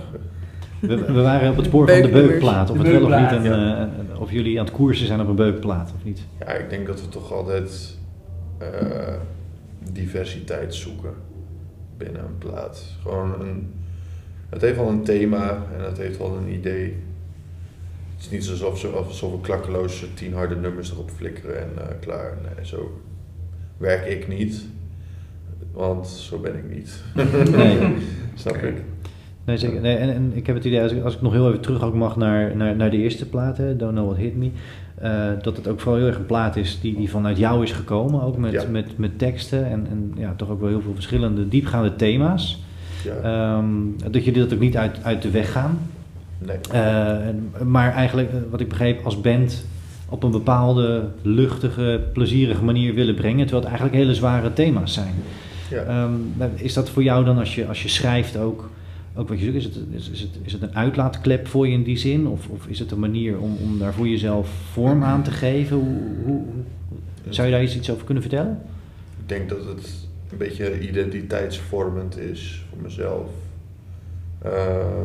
We, 0.81 0.97
we 1.13 1.21
waren 1.23 1.51
op 1.51 1.57
het 1.57 1.67
spoor 1.67 1.89
van 1.89 2.03
de 2.03 2.09
beukplaat. 2.09 2.71
Of, 2.71 2.77
De 2.79 2.83
het 2.89 2.93
wel 2.93 3.03
of, 3.03 3.09
niet 3.19 3.29
beukplaat, 3.29 3.45
een, 3.45 3.61
ja. 3.61 3.75
eh, 3.75 3.81
een- 3.99 4.17
of 4.19 4.31
jullie 4.31 4.59
aan 4.59 4.65
het 4.65 4.75
koersen 4.75 5.07
zijn 5.07 5.21
op 5.21 5.29
een 5.29 5.35
beukplaat 5.35 5.93
of 5.97 6.05
niet. 6.05 6.23
Ja, 6.39 6.47
ik 6.47 6.71
denk 6.71 6.87
dat 6.87 7.01
we 7.01 7.09
toch 7.09 7.33
altijd 7.33 7.99
eh, 8.59 8.69
diversiteit 9.93 10.75
zoeken 10.75 11.13
binnen 11.97 12.23
een 12.25 12.39
plaat. 12.39 12.85
Gewoon 13.03 13.41
een, 13.41 13.73
het 14.49 14.61
heeft 14.61 14.77
wel 14.77 14.89
een 14.89 15.05
thema 15.05 15.63
en 15.77 15.85
het 15.85 15.99
heeft 15.99 16.19
wel 16.19 16.37
een 16.37 16.53
idee. 16.53 16.97
Het 18.15 18.21
is 18.25 18.31
niet 18.31 18.49
alsof, 18.51 18.79
ze- 18.79 18.89
alsof 18.89 19.33
we 19.33 19.41
klakkeloos 19.41 20.05
tien 20.15 20.33
harde 20.35 20.57
nummers 20.57 20.91
erop 20.91 21.11
flikkeren 21.11 21.59
en 21.61 21.71
eh, 21.79 21.95
klaar. 22.01 22.37
Nee, 22.57 22.67
zo 22.67 23.01
werk 23.77 24.07
ik 24.07 24.29
niet. 24.29 24.65
Want 25.73 26.07
zo 26.09 26.39
ben 26.39 26.55
ik 26.57 26.75
niet. 26.75 27.01
Nee. 27.57 27.95
Snap 28.35 28.57
ik? 28.57 28.75
Nee, 29.45 29.57
zeker. 29.59 29.81
Nee, 29.81 29.97
en, 29.97 30.15
en 30.15 30.31
ik 30.35 30.47
heb 30.47 30.57
het 30.57 30.65
idee, 30.65 30.83
als 30.83 30.93
ik, 30.93 31.03
als 31.05 31.15
ik 31.15 31.21
nog 31.21 31.33
heel 31.33 31.49
even 31.49 31.61
terug 31.61 31.83
ook 31.83 31.95
mag 31.95 32.17
naar, 32.17 32.57
naar, 32.57 32.77
naar 32.77 32.91
de 32.91 32.97
eerste 32.97 33.29
plaat, 33.29 33.57
hè, 33.57 33.77
Don't 33.77 33.93
Know 33.93 34.07
What 34.07 34.19
Hit 34.19 34.37
Me, 34.37 34.51
eh, 35.01 35.13
dat 35.43 35.57
het 35.57 35.69
ook 35.69 35.81
vooral 35.81 35.99
heel 35.99 36.09
erg 36.09 36.17
een 36.17 36.27
plaat 36.27 36.57
is 36.57 36.79
die, 36.81 36.97
die 36.97 37.11
vanuit 37.11 37.39
jou 37.39 37.63
is 37.63 37.73
gekomen, 37.73 38.23
ook 38.23 38.37
met, 38.37 38.53
Ja. 38.53 38.63
met, 38.71 38.99
met 38.99 39.19
teksten 39.19 39.67
en, 39.71 39.87
en 39.91 40.13
ja, 40.17 40.35
toch 40.37 40.51
ook 40.51 40.61
wel 40.61 40.69
heel 40.69 40.81
veel 40.81 40.95
verschillende 40.95 41.49
diepgaande 41.49 41.97
thema's. 41.97 42.63
Ja. 43.05 43.15
Ehm, 43.57 44.11
dat 44.11 44.25
jullie 44.25 44.41
dat 44.43 44.55
ook 44.55 44.61
niet 44.61 44.77
uit, 44.77 44.99
uit 45.03 45.23
de 45.23 45.31
weg 45.31 45.53
gaan. 45.53 45.79
Nee. 46.39 46.57
Eh, 46.73 47.17
maar 47.65 47.93
eigenlijk, 47.93 48.31
eh, 48.31 48.37
wat 48.51 48.61
ik 48.61 48.69
begreep, 48.69 49.05
als 49.05 49.21
band 49.21 49.65
op 50.09 50.23
een 50.23 50.31
bepaalde 50.31 51.05
luchtige, 51.23 52.01
plezierige 52.13 52.65
manier 52.65 52.95
willen 52.95 53.15
brengen, 53.15 53.41
terwijl 53.47 53.61
het 53.61 53.69
eigenlijk 53.71 53.95
hele 54.03 54.15
zware 54.15 54.53
thema's 54.53 54.93
zijn. 54.95 55.15
Ja. 55.71 55.83
Ehm, 55.83 56.11
is 56.55 56.75
dat 56.75 56.91
voor 56.91 57.03
jou 57.03 57.25
dan 57.25 57.39
als 57.39 57.55
je, 57.55 57.67
als 57.67 57.83
je 57.83 57.89
schrijft 57.89 58.37
ook, 58.37 58.71
ook 59.15 59.29
wat 59.29 59.39
je 59.39 59.45
zoekt? 59.45 59.57
Is 59.57 59.65
het, 59.65 59.77
is, 59.91 60.11
is, 60.11 60.21
het, 60.21 60.31
is 60.43 60.53
het 60.53 60.63
een 60.63 60.75
uitlaatklep 60.75 61.47
voor 61.47 61.67
je 61.67 61.73
in 61.73 61.83
die 61.83 61.97
zin? 61.97 62.27
Of, 62.27 62.49
of 62.49 62.67
is 62.67 62.79
het 62.79 62.91
een 62.91 62.99
manier 62.99 63.39
om, 63.39 63.57
om 63.57 63.79
daar 63.79 63.95
voor 63.95 64.09
jezelf 64.09 64.49
vorm 64.49 65.03
aan 65.03 65.23
te 65.23 65.31
geven? 65.31 65.77
Hoe, 65.77 65.99
hoe, 66.25 66.43
zou 67.29 67.47
je 67.47 67.53
daar 67.53 67.63
iets, 67.63 67.77
iets 67.77 67.91
over 67.91 68.05
kunnen 68.05 68.23
vertellen? 68.23 68.63
Ik 69.21 69.29
denk 69.29 69.49
dat 69.49 69.65
het 69.65 70.09
een 70.31 70.39
beetje 70.39 70.89
identiteitsvormend 70.89 72.19
is 72.19 72.65
voor 72.71 72.83
mezelf. 72.83 73.31
Eh, 74.39 75.03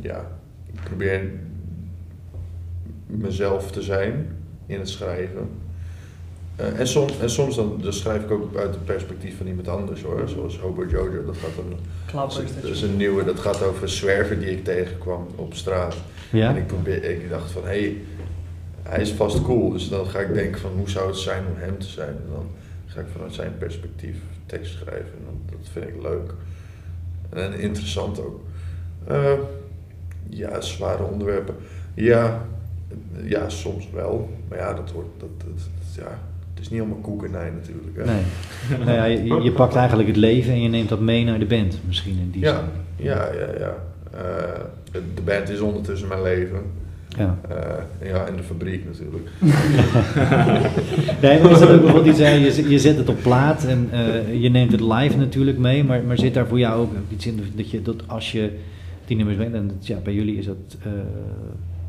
ja, 0.00 0.30
ik 0.72 0.80
probeer 0.82 1.30
mezelf 3.06 3.70
te 3.70 3.82
zijn 3.82 4.26
in 4.66 4.78
het 4.78 4.88
schrijven. 4.88 5.48
Eh, 6.58 6.80
en, 6.80 6.86
soms, 6.88 7.18
en 7.18 7.30
soms 7.30 7.56
dan, 7.56 7.78
dan 7.82 7.92
schrijf 7.92 8.22
ik 8.22 8.30
ook 8.30 8.56
uit 8.56 8.74
het 8.74 8.84
perspectief 8.84 9.36
van 9.36 9.46
iemand 9.46 9.68
anders 9.68 10.02
hoor. 10.02 10.28
Zoals 10.28 10.58
Hobo 10.58 10.84
Jojo, 10.86 11.24
dat 11.24 11.36
gaat 11.36 11.56
dan. 11.56 11.78
Klappers. 12.06 12.54
Dat 12.62 12.70
is 12.70 12.82
een 12.82 12.96
nieuwe, 12.96 13.24
dat 13.24 13.38
gaat 13.40 13.62
over 13.62 13.82
een 13.82 13.88
zwerver 13.88 14.38
die 14.38 14.50
ik 14.50 14.64
tegenkwam 14.64 15.26
op 15.34 15.54
straat. 15.54 15.96
Ja? 16.32 16.48
En 16.50 16.56
ik, 16.56 16.66
probeer, 16.66 17.04
ik 17.04 17.28
dacht 17.30 17.50
van, 17.50 17.62
hé, 17.62 17.68
hey, 17.68 17.96
hij 18.82 19.00
is 19.00 19.10
vast 19.12 19.42
cool. 19.42 19.70
Dus 19.72 19.88
dan 19.88 20.06
ga 20.06 20.18
ik 20.18 20.34
denken 20.34 20.60
van, 20.60 20.70
hoe 20.76 20.90
zou 20.90 21.06
het 21.06 21.16
zijn 21.16 21.44
om 21.46 21.54
hem 21.56 21.78
te 21.78 21.86
zijn? 21.86 22.08
En 22.08 22.28
dan 22.32 22.46
ga 22.86 23.00
ik 23.00 23.06
vanuit 23.12 23.34
zijn 23.34 23.52
perspectief 23.58 24.16
tekst 24.46 24.72
schrijven. 24.78 25.12
En 25.18 25.24
dan, 25.24 25.40
dat 25.50 25.68
vind 25.72 25.86
ik 25.88 26.02
leuk. 26.02 26.32
En 27.30 27.58
interessant 27.60 28.20
ook. 28.20 28.40
Eh, 29.06 29.32
ja, 30.28 30.60
zware 30.60 31.02
onderwerpen. 31.02 31.54
Ja, 31.94 32.46
ja, 33.22 33.48
soms 33.48 33.90
wel. 33.92 34.30
Maar 34.48 34.58
ja, 34.58 34.74
dat 34.74 34.92
wordt, 34.92 35.08
dat, 35.18 35.28
dat, 35.38 35.48
dat- 35.56 36.04
ja, 36.04 36.18
het 36.58 36.66
is 36.66 36.72
niet 36.72 36.80
allemaal 36.80 36.98
koekenij 36.98 37.50
natuurlijk. 37.50 37.96
Hè? 37.96 38.04
Nee. 38.04 38.22
nou 38.84 38.90
ja, 38.90 39.04
je, 39.04 39.42
je 39.42 39.52
pakt 39.52 39.74
eigenlijk 39.74 40.08
het 40.08 40.16
leven 40.16 40.52
en 40.52 40.62
je 40.62 40.68
neemt 40.68 40.88
dat 40.88 41.00
mee 41.00 41.24
naar 41.24 41.38
de 41.38 41.46
band, 41.46 41.78
misschien 41.86 42.18
in 42.18 42.30
die 42.30 42.40
Ja, 42.40 42.56
zin. 42.56 43.04
ja, 43.06 43.28
ja, 43.32 43.58
ja. 43.58 43.74
Eh, 44.12 44.60
de, 44.92 45.02
de 45.14 45.22
band 45.22 45.48
is 45.48 45.60
ondertussen 45.60 46.08
mijn 46.08 46.22
leven. 46.22 46.60
Ja. 47.08 47.38
Eh, 47.48 48.08
ja, 48.08 48.26
en 48.26 48.36
de 48.36 48.42
fabriek 48.42 48.84
natuurlijk. 48.84 49.28
Nee, 51.22 51.40
maar 51.40 51.50
is 51.50 51.58
dat 51.58 51.70
ook 51.70 51.80
bijvoorbeeld 51.80 52.06
iets, 52.06 52.18
hè, 52.18 52.30
je, 52.30 52.68
je 52.68 52.78
zet 52.78 52.96
het 52.96 53.08
op 53.08 53.22
plaat 53.22 53.64
en 53.64 53.88
eh, 53.92 54.42
je 54.42 54.48
neemt 54.48 54.72
het 54.72 54.80
live 54.80 55.16
natuurlijk 55.16 55.58
mee, 55.58 55.84
maar, 55.84 56.02
maar 56.02 56.18
zit 56.18 56.34
daar 56.34 56.46
voor 56.46 56.58
jou 56.58 56.80
ook 56.80 56.92
iets 57.12 57.26
in 57.26 57.40
dat 57.54 57.70
je 57.70 57.82
dat 57.82 57.96
als 58.06 58.32
je 58.32 58.50
die 59.04 59.16
nummers 59.16 59.36
brengt, 59.36 59.54
en 59.54 59.70
ja, 59.80 59.98
bij 59.98 60.14
jullie 60.14 60.38
is 60.38 60.46
dat 60.46 60.76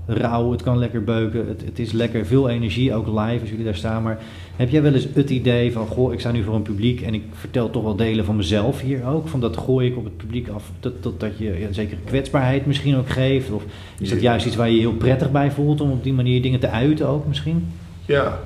rauw, 0.10 0.52
het 0.52 0.64
kan 0.64 0.78
lekker 0.78 1.04
beuken, 1.04 1.48
het, 1.48 1.62
het 1.66 1.80
is 1.80 1.92
lekker, 1.92 2.26
veel 2.26 2.50
energie, 2.50 2.94
ook 2.94 3.08
live 3.08 3.40
als 3.40 3.50
jullie 3.50 3.66
daar 3.66 3.76
staan, 3.76 4.04
maar 4.04 4.20
heb 4.56 4.70
jij 4.70 4.82
wel 4.82 4.94
eens 4.94 5.08
het 5.14 5.30
idee 5.30 5.72
van, 5.72 5.88
goh, 5.88 6.14
ik 6.14 6.20
sta 6.20 6.32
nu 6.32 6.44
voor 6.44 6.56
een 6.56 6.62
publiek 6.62 7.02
en 7.02 7.14
ik 7.14 7.24
vertel 7.32 7.70
toch 7.70 7.84
wel 7.84 7.96
delen 7.96 8.26
van 8.26 8.36
mezelf 8.36 8.82
hier 8.82 9.06
ook, 9.06 9.28
van 9.28 9.40
dat 9.40 9.58
gooi 9.58 9.88
ik 9.88 9.98
op 9.98 10.04
het 10.04 10.18
publiek 10.18 10.48
af, 10.48 10.72
dat, 10.80 11.04
dat, 11.04 11.20
dat 11.20 11.38
je 11.38 11.60
ja, 11.60 11.68
een 11.68 11.74
zekere 11.74 12.02
kwetsbaarheid 12.06 12.66
misschien 12.66 12.96
ook 12.96 13.10
geeft, 13.10 13.52
of 13.52 13.64
is 14.00 14.10
dat 14.10 14.22
juist 14.22 14.46
iets 14.46 14.56
waar 14.56 14.68
je 14.68 14.76
je 14.76 14.80
heel 14.80 14.94
prettig 14.94 15.32
bij 15.32 15.52
voelt 15.52 15.82
om 15.82 15.92
op 15.92 16.04
die 16.04 16.14
manier 16.14 16.42
dingen 16.42 16.60
te 16.60 16.70
uiten 16.70 17.08
ook 17.08 17.28
misschien? 17.28 17.68
Ja, 18.06 18.40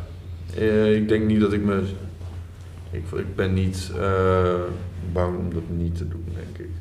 eh, 0.57 0.95
ik 0.95 1.09
denk 1.09 1.27
niet 1.27 1.39
dat 1.39 1.53
ik 1.53 1.63
me. 1.63 1.81
Ik, 2.91 3.03
ik 3.15 3.35
ben 3.35 3.53
niet 3.53 3.91
eh, 3.99 4.53
bang 5.13 5.37
om 5.37 5.53
dat 5.53 5.63
niet 5.77 5.97
te 5.97 6.07
doen, 6.07 6.25
denk 6.25 6.57
ik. 6.57 6.71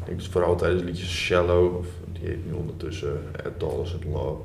Ik 0.00 0.06
denk 0.06 0.22
vooral 0.22 0.56
tijdens 0.56 0.82
liedjes 0.82 1.10
Shallow, 1.10 1.76
of 1.76 1.86
nu 2.46 2.52
ondertussen 2.52 3.18
At 3.44 3.60
Dollars 3.60 3.96
in 4.00 4.10
Love. 4.12 4.40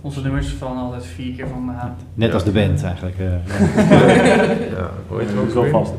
Onze 0.00 0.20
nummers 0.22 0.48
vallen 0.48 0.76
altijd 0.82 1.06
vier 1.06 1.34
keer 1.34 1.48
van 1.48 1.64
maand. 1.64 2.00
Net 2.14 2.28
Ja. 2.28 2.34
als 2.34 2.44
de 2.44 2.50
band 2.50 2.82
eigenlijk. 2.82 3.18
eh, 3.18 3.26
ja. 4.76 4.90
hoe 5.08 5.18
heet 5.18 5.26
het 5.28 5.36
Dat 5.36 5.42
ook 5.42 5.46
is 5.48 5.54
wel 5.54 5.62
weer? 5.62 5.70
vast. 5.72 5.92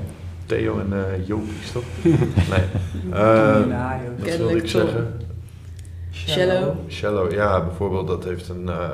Theo 0.45 0.79
en 0.79 0.93
eh 0.93 1.27
Joopie, 1.27 1.53
toch? 1.73 1.83
nee. 2.03 2.63
Eh, 3.11 3.53
Tommy 3.53 3.67
Lajo. 3.73 4.09
wat 4.19 4.37
wilde 4.37 4.57
ik 4.57 4.67
zeggen? 4.67 5.13
Shallow. 6.11 6.75
Shallow, 6.89 7.31
ja, 7.31 7.63
bijvoorbeeld, 7.63 8.07
dat 8.07 8.23
heeft 8.23 8.49
een 8.49 8.69
eh, 8.69 8.89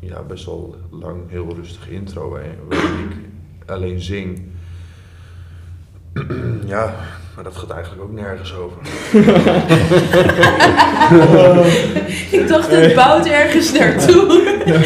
ja, 0.00 0.22
best 0.22 0.44
wel 0.44 0.76
lang, 0.90 1.20
heel 1.28 1.54
rustige 1.54 1.90
intro, 1.90 2.28
waarin 2.30 2.50
ik 3.10 3.70
alleen 3.70 4.00
zing. 4.00 4.42
ja, 6.66 6.94
maar 7.36 7.44
dat 7.44 7.56
gaat 7.56 7.70
eigenlijk 7.70 8.02
ook 8.02 8.12
nergens 8.12 8.54
over. 8.54 8.76
Ik 12.40 12.48
dacht, 12.48 12.70
het 12.70 12.94
bouwt 12.94 13.26
ergens 13.26 13.72
naartoe. 13.72 14.54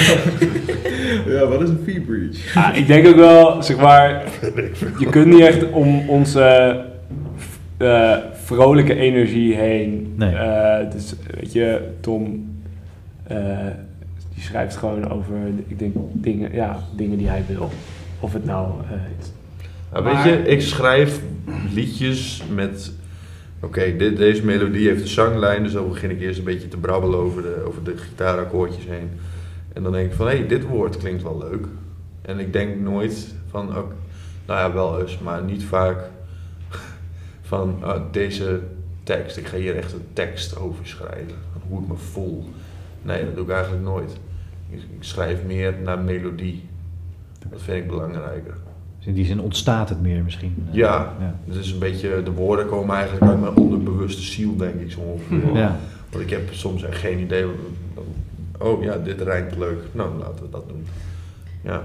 Ja, 1.26 1.46
wat 1.46 1.62
is 1.62 1.68
een 1.68 1.80
fee 1.84 2.00
breach? 2.00 2.56
Ah, 2.56 2.76
ik 2.76 2.86
denk 2.86 3.06
ook 3.06 3.16
wel, 3.16 3.62
zeg 3.62 3.76
maar, 3.76 4.24
je 4.98 5.06
kunt 5.10 5.26
niet 5.26 5.40
echt 5.40 5.70
om 5.70 6.08
onze 6.08 6.84
eh, 7.76 8.16
vrolijke 8.32 8.94
energie 8.94 9.54
heen. 9.54 10.14
Nee. 10.16 10.34
Eh, 10.34 10.90
dus 10.92 11.14
weet 11.40 11.52
je, 11.52 11.80
Tom, 12.00 12.52
eh, 13.26 13.36
die 14.34 14.42
schrijft 14.42 14.76
gewoon 14.76 15.10
over, 15.10 15.36
ik 15.66 15.78
denk, 15.78 15.94
dingen, 16.12 16.54
ja, 16.54 16.78
dingen 16.96 17.18
die 17.18 17.28
hij 17.28 17.44
wil. 17.48 17.70
Of 18.20 18.32
het 18.32 18.44
nou 18.44 18.66
eh. 18.90 18.96
Nou, 19.92 20.04
weet 20.04 20.12
Maar- 20.14 20.28
je, 20.28 20.36
ik 20.42 20.60
schrijf 20.60 21.20
liedjes 21.72 22.42
met. 22.54 22.92
Oké, 23.62 23.96
dit- 23.96 24.16
deze 24.16 24.44
melodie 24.44 24.88
heeft 24.88 25.00
een 25.02 25.08
zanglijn, 25.08 25.62
dus 25.62 25.72
dan 25.72 25.88
begin 25.88 26.10
ik 26.10 26.20
eerst 26.20 26.38
een 26.38 26.44
beetje 26.44 26.68
te 26.68 26.76
brabbelen 26.76 27.18
over 27.18 27.42
de, 27.42 27.62
over 27.66 27.84
de 27.84 27.96
gitaarakkoordjes 27.96 28.84
heen. 28.86 29.10
En 29.72 29.82
dan 29.82 29.92
denk 29.92 30.10
ik 30.10 30.16
van, 30.16 30.26
hé, 30.28 30.36
hey, 30.36 30.46
dit 30.46 30.64
woord 30.64 30.96
klinkt 30.96 31.22
wel 31.22 31.38
leuk. 31.50 31.66
En 32.22 32.38
ik 32.38 32.52
denk 32.52 32.80
nooit 32.80 33.34
van, 33.50 33.66
nou 34.46 34.60
ja, 34.60 34.72
wel 34.72 35.00
eens, 35.00 35.18
maar 35.18 35.42
niet 35.42 35.64
vaak 35.64 35.98
van 37.42 37.78
uh, 37.82 37.94
deze 38.12 38.60
tekst. 39.02 39.36
Ik 39.36 39.46
ga 39.46 39.56
hier 39.56 39.76
echt 39.76 39.92
een 39.92 40.06
tekst 40.12 40.58
over 40.58 40.86
schrijven, 40.86 41.36
hoe 41.68 41.82
ik 41.82 41.88
me 41.88 41.96
voel. 41.96 42.44
Nee, 43.02 43.24
dat 43.24 43.34
doe 43.34 43.44
ik 43.44 43.50
eigenlijk 43.50 43.84
nooit. 43.84 44.12
Ik, 44.70 44.78
ik 44.78 44.84
schrijf 45.04 45.42
meer 45.46 45.74
naar 45.82 45.98
melodie. 45.98 46.64
Dat 47.50 47.62
vind 47.62 47.76
ik 47.82 47.86
belangrijker. 47.88 48.54
Dus 49.00 49.08
in 49.08 49.14
die 49.14 49.24
zin 49.24 49.40
ontstaat 49.40 49.88
het 49.88 50.02
meer 50.02 50.22
misschien. 50.22 50.54
Ja, 50.70 51.14
ja. 51.20 51.34
het 51.46 51.56
is 51.56 51.72
een 51.72 51.78
beetje, 51.78 52.22
de 52.22 52.32
woorden 52.32 52.66
komen 52.66 52.96
eigenlijk 52.96 53.30
uit 53.30 53.40
mijn 53.40 53.56
onderbewuste 53.56 54.22
ziel, 54.22 54.56
denk 54.56 54.80
ik 54.80 54.90
zo 54.90 55.00
ongeveer. 55.00 55.54
Ja. 55.54 55.76
Want 56.10 56.24
ik 56.24 56.30
heb 56.30 56.52
soms 56.52 56.84
echt 56.84 56.98
geen 56.98 57.18
idee. 57.18 57.44
Oh 58.58 58.82
ja, 58.82 58.96
dit 58.96 59.20
rijmt 59.20 59.56
leuk. 59.56 59.78
Nou, 59.92 60.18
laten 60.18 60.44
we 60.44 60.50
dat 60.50 60.68
doen. 60.68 60.86
Ja. 61.64 61.82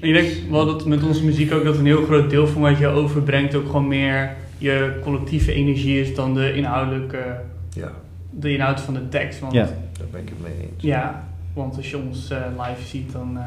Ik 0.00 0.12
denk 0.12 0.28
wel 0.50 0.66
dat 0.66 0.86
met 0.86 1.02
onze 1.02 1.24
muziek 1.24 1.52
ook 1.52 1.64
dat 1.64 1.76
een 1.76 1.86
heel 1.86 2.04
groot 2.04 2.30
deel 2.30 2.46
van 2.46 2.62
wat 2.62 2.78
je 2.78 2.86
overbrengt 2.86 3.54
ook 3.54 3.66
gewoon 3.66 3.88
meer 3.88 4.36
je 4.58 4.98
collectieve 5.02 5.52
energie 5.52 6.00
is 6.00 6.14
dan 6.14 6.34
de 6.34 6.54
inhoudelijke, 6.54 7.40
ja. 7.72 7.92
de 8.30 8.52
inhoud 8.52 8.80
van 8.80 8.94
de 8.94 9.08
tekst. 9.08 9.40
Want, 9.40 9.52
ja, 9.52 9.64
daar 9.98 10.06
ben 10.10 10.20
ik 10.20 10.28
het 10.28 10.42
mee 10.42 10.52
eens. 10.60 10.82
Ja, 10.82 11.28
want 11.52 11.76
als 11.76 11.90
je 11.90 11.98
ons 11.98 12.30
uh, 12.30 12.38
live 12.56 12.86
ziet, 12.86 13.12
dan 13.12 13.36
uh, 13.36 13.42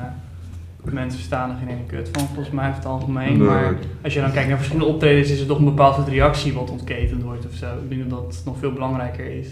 mensen 0.84 1.20
verstaan 1.20 1.50
er 1.50 1.56
geen 1.56 1.68
ene 1.68 1.86
kut 1.88 2.10
van, 2.12 2.26
volgens 2.26 2.50
mij 2.50 2.66
heeft 2.66 2.78
het 2.78 2.86
algemeen. 2.86 3.38
Nee. 3.38 3.48
Maar 3.48 3.76
als 4.04 4.14
je 4.14 4.22
dan 4.22 4.32
kijkt 4.32 4.48
naar 4.48 4.58
verschillende 4.58 4.94
optredens, 4.94 5.32
is 5.32 5.40
er 5.40 5.48
toch 5.48 5.58
een 5.58 5.66
bepaald 5.66 5.96
soort 5.96 6.08
reactie 6.08 6.54
wat 6.54 6.72
ontketend 6.72 7.24
wordt 7.24 7.46
of 7.46 7.54
zo. 7.54 7.66
Ik 7.66 7.90
denk 7.90 8.10
dat 8.10 8.32
dat 8.32 8.42
nog 8.46 8.58
veel 8.58 8.74
belangrijker 8.74 9.26
is 9.26 9.48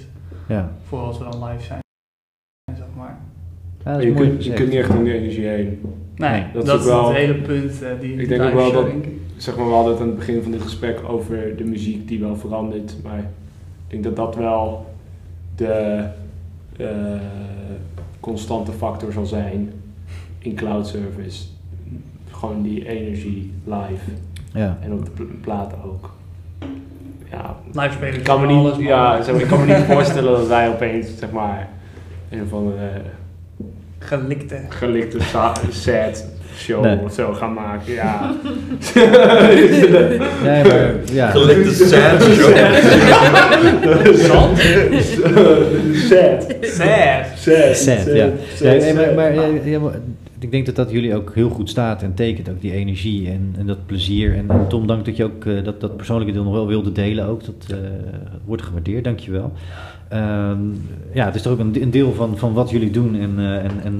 ja. 0.47 0.71
voor 0.87 0.99
als 0.99 1.17
we 1.17 1.23
dan 1.23 1.43
live 1.43 1.63
zijn. 1.63 1.79
Zeg 2.75 2.87
maar. 2.95 3.17
Ja, 3.85 3.99
je, 3.99 4.13
kunt, 4.13 4.43
je 4.43 4.53
kunt 4.53 4.69
niet 4.69 4.77
echt 4.77 4.89
om 4.89 5.03
die 5.03 5.13
energie 5.13 5.47
heen. 5.47 5.81
Nee, 6.15 6.45
dat, 6.53 6.65
dat 6.65 6.79
is, 6.79 6.85
wel, 6.85 7.07
het 7.07 7.17
hele 7.17 7.33
punt 7.33 7.83
uh, 7.83 7.89
die 7.99 8.15
Ik 8.15 8.27
denk 8.27 8.41
ook 8.41 8.53
wel 8.53 8.71
dat, 8.71 8.87
zeg 9.37 9.57
maar, 9.57 9.65
we 9.65 9.73
hadden 9.73 9.91
het 9.91 10.01
aan 10.01 10.07
het 10.07 10.17
begin 10.17 10.41
van 10.41 10.51
dit 10.51 10.61
gesprek 10.61 10.99
over 11.07 11.55
de 11.57 11.63
muziek 11.63 12.07
die 12.07 12.19
wel 12.19 12.35
verandert, 12.35 12.95
maar 13.03 13.19
ik 13.19 13.25
denk 13.87 14.03
dat 14.03 14.15
dat 14.15 14.35
wel 14.35 14.85
de 15.55 16.05
uh, 16.77 16.87
constante 18.19 18.71
factor 18.71 19.11
zal 19.11 19.25
zijn 19.25 19.71
in 20.39 20.55
cloud 20.55 20.87
service. 20.87 21.43
Gewoon 22.31 22.61
die 22.61 22.87
energie 22.87 23.53
live. 23.63 24.11
Ja. 24.53 24.77
En 24.81 24.93
op 24.93 25.17
de 25.17 25.23
plaat 25.23 25.73
ook. 25.85 26.11
Ja, 27.31 27.55
live 27.71 27.93
spelen. 27.93 28.13
Ik 28.13 28.23
kan 28.23 28.41
me 28.41 28.47
niet, 28.47 28.87
ja, 28.87 29.21
zeg 29.21 29.33
maar, 29.33 29.41
ik 29.43 29.47
kan 29.47 29.65
me 29.65 29.75
niet 29.75 29.85
voorstellen 29.95 30.31
dat 30.31 30.47
wij 30.47 30.69
opeens, 30.69 31.07
zeg 31.17 31.31
maar, 31.31 31.69
een 32.29 32.47
van 32.47 32.65
de 32.65 33.01
gelikte, 33.99 34.61
gelikte 34.69 35.17
set 35.69 36.25
show 36.55 36.83
nee. 36.83 36.99
of 37.03 37.13
zo 37.13 37.33
gaan 37.33 37.53
maken. 37.53 37.93
Ja. 37.93 38.35
nee, 40.43 40.63
maar 40.63 40.95
ja. 41.11 41.29
Gelikte 41.29 41.73
set 41.73 42.23
show. 42.23 42.55
Zand? 44.25 44.59
Set. 45.93 46.57
Sad. 46.61 47.25
Sad. 47.37 47.75
Sad, 47.75 48.05
ja. 48.05 48.29
Nee, 48.61 48.93
maar, 48.93 49.13
maar 49.13 49.33
ja, 49.33 49.79
ik 50.39 50.51
denk 50.51 50.65
dat 50.65 50.75
dat 50.75 50.91
jullie 50.91 51.15
ook 51.15 51.31
heel 51.35 51.49
goed 51.49 51.69
staat 51.69 52.03
en 52.03 52.13
tekent 52.13 52.49
ook 52.49 52.61
die 52.61 52.71
energie 52.71 53.29
en, 53.29 53.53
en 53.57 53.65
dat 53.65 53.85
plezier. 53.85 54.35
En, 54.35 54.49
en, 54.49 54.67
Tom, 54.67 54.87
dank 54.87 55.05
dat 55.05 55.17
je 55.17 55.23
ook 55.23 55.45
uh, 55.45 55.63
dat, 55.63 55.81
dat 55.81 55.95
persoonlijke 55.95 56.33
deel 56.33 56.43
nog 56.43 56.53
wel 56.53 56.67
wilde 56.67 56.91
delen 56.91 57.25
ook. 57.25 57.45
Dat 57.45 57.67
uh, 57.71 57.77
wordt 58.45 58.61
gewaardeerd, 58.61 59.03
dank 59.03 59.19
je 59.19 59.31
wel. 59.31 59.51
Um, 60.13 60.81
ja, 61.13 61.25
het 61.25 61.35
is 61.35 61.41
toch 61.41 61.53
ook 61.53 61.59
een, 61.59 61.81
een, 61.81 61.91
deel 61.91 62.13
van, 62.13 62.37
van 62.37 62.53
wat 62.53 62.69
jullie 62.69 62.91
doen 62.91 63.15
en, 63.15 63.33
uh, 63.37 63.55
en, 63.55 63.71
en 63.83 63.99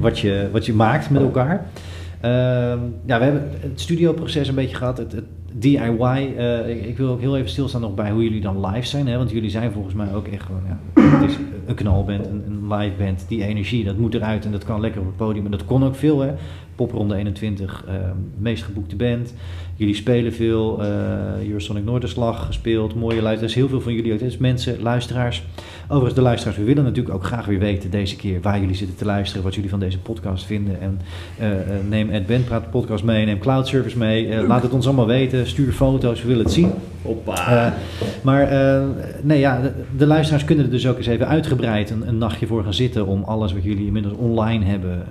wat, 0.00 0.18
je, 0.18 0.48
wat 0.52 0.66
je 0.66 0.72
maakt 0.72 1.10
met 1.10 1.22
elkaar. 1.22 1.54
Um, 1.54 2.94
ja, 3.04 3.18
we 3.18 3.24
hebben 3.24 3.48
het 3.60 3.80
studioproces 3.80 4.48
een 4.48 4.54
beetje 4.54 4.76
gehad, 4.76 4.98
het, 4.98 5.12
het 5.12 5.24
DIY. 5.52 6.34
Ik, 6.66 6.84
ik, 6.84 6.96
wil 6.96 7.08
ook 7.08 7.20
heel 7.20 7.36
even 7.36 7.50
stilstaan 7.50 7.80
nog 7.80 7.94
bij 7.94 8.10
hoe 8.10 8.22
jullie 8.22 8.40
dan 8.40 8.66
live 8.66 8.86
zijn. 8.86 9.06
Hè? 9.06 9.16
Want 9.16 9.30
jullie 9.30 9.50
zijn 9.50 9.72
volgens 9.72 9.94
mij 9.94 10.14
ook 10.14 10.26
echt 10.26 10.42
gewoon, 10.42 10.62
ja, 10.66 11.00
het 11.00 11.30
is 11.30 11.36
een 11.66 11.74
knalband, 11.74 12.26
een, 12.26 12.42
een 12.46 12.59
live 12.72 12.96
band. 12.96 13.24
Die 13.28 13.44
energie, 13.44 13.84
dat 13.84 13.96
moet 13.96 14.14
eruit 14.14 14.44
en 14.44 14.52
dat 14.52 14.64
kan 14.64 14.80
lekker 14.80 15.00
op 15.00 15.06
het 15.06 15.16
podium. 15.16 15.44
En 15.44 15.50
dat 15.50 15.64
kon 15.64 15.84
ook 15.84 15.94
veel, 15.94 16.20
hè. 16.20 16.32
Popronde 16.74 17.14
21, 17.14 17.84
uh, 17.88 17.94
meest 18.38 18.62
geboekte 18.62 18.96
band. 18.96 19.34
Jullie 19.74 19.94
spelen 19.94 20.32
veel, 20.32 20.82
uh, 20.82 21.48
Eurosonic 21.48 21.84
Noorderslag 21.84 22.46
gespeeld, 22.46 22.94
mooie 22.94 23.22
luisteraars. 23.22 23.54
Heel 23.54 23.68
veel 23.68 23.80
van 23.80 23.92
jullie 23.92 24.12
ook, 24.12 24.38
mensen, 24.38 24.82
luisteraars. 24.82 25.42
Overigens, 25.90 26.14
de 26.14 26.22
luisteraars, 26.22 26.58
we 26.58 26.64
willen 26.64 26.84
natuurlijk 26.84 27.14
ook 27.14 27.24
graag 27.24 27.46
weer 27.46 27.58
weten 27.58 27.90
deze 27.90 28.16
keer 28.16 28.40
waar 28.40 28.60
jullie 28.60 28.74
zitten 28.74 28.96
te 28.96 29.04
luisteren, 29.04 29.44
wat 29.44 29.54
jullie 29.54 29.70
van 29.70 29.80
deze 29.80 29.98
podcast 29.98 30.44
vinden. 30.44 30.80
En 30.80 31.00
uh, 31.40 31.46
neem 31.88 32.10
Ed 32.10 32.44
Praat 32.44 32.70
podcast 32.70 33.04
mee, 33.04 33.24
neem 33.24 33.38
Cloud 33.38 33.68
Service 33.68 33.98
mee. 33.98 34.26
Uh, 34.26 34.46
laat 34.46 34.62
het 34.62 34.72
ons 34.72 34.86
allemaal 34.86 35.06
weten, 35.06 35.46
stuur 35.46 35.72
foto's, 35.72 36.22
we 36.22 36.28
willen 36.28 36.44
het 36.44 36.52
zien. 36.52 36.72
Hoppa. 37.02 37.74
maar 38.22 38.48
nee, 39.22 39.38
ja, 39.38 39.60
de, 39.60 39.72
de, 39.96 40.06
luisteraars 40.06 40.44
kunnen 40.44 40.64
er 40.64 40.70
dus 40.70 40.86
ook 40.86 40.96
eens 40.96 41.06
even 41.06 41.28
uitgebreid 41.28 41.90
een, 41.90 42.08
een, 42.08 42.18
nachtje 42.18 42.46
voor 42.46 42.62
gaan 42.62 42.74
zitten 42.74 43.06
om 43.06 43.22
alles 43.22 43.52
wat 43.52 43.62
jullie 43.62 43.86
inmiddels 43.86 44.14
online 44.14 44.64
hebben 44.64 45.06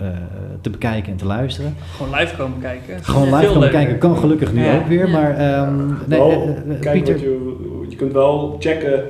te 0.62 0.70
bekijken 0.70 1.12
en 1.12 1.18
te 1.18 1.26
luisteren. 1.26 1.76
Gewoon 1.96 2.20
live 2.20 2.36
komen 2.36 2.60
kijken. 2.60 3.04
Gewoon 3.04 3.36
live 3.36 3.54
komen 3.54 3.70
kijken, 3.70 3.98
kan 3.98 4.18
gelukkig 4.18 4.54
nu 4.54 4.70
ook 4.70 4.88
weer, 4.88 5.10
maar 5.10 5.62
um, 5.68 5.98
nee, 6.06 6.20
wel, 6.20 6.58
kijk 6.80 6.94
Pieter. 6.94 7.14
Wat 7.14 7.24
je, 7.24 7.86
je 7.90 7.96
kunt 7.96 8.14
wel 8.14 8.56
checken 8.60 9.04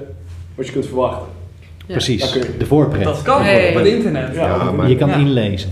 wat 0.56 0.68
je 0.68 0.72
kunt 0.74 0.86
verwachten. 0.86 1.39
Ja. 1.90 1.96
Precies, 1.96 2.32
de 2.58 2.66
voorpret. 2.66 3.04
Dat 3.04 3.22
kan 3.22 3.42
hey. 3.42 3.70
op 3.70 3.76
het 3.76 3.86
internet. 3.86 4.36
Ja, 4.36 4.72
maar, 4.72 4.90
je 4.90 4.96
kan 4.96 5.10
inlezen. 5.10 5.70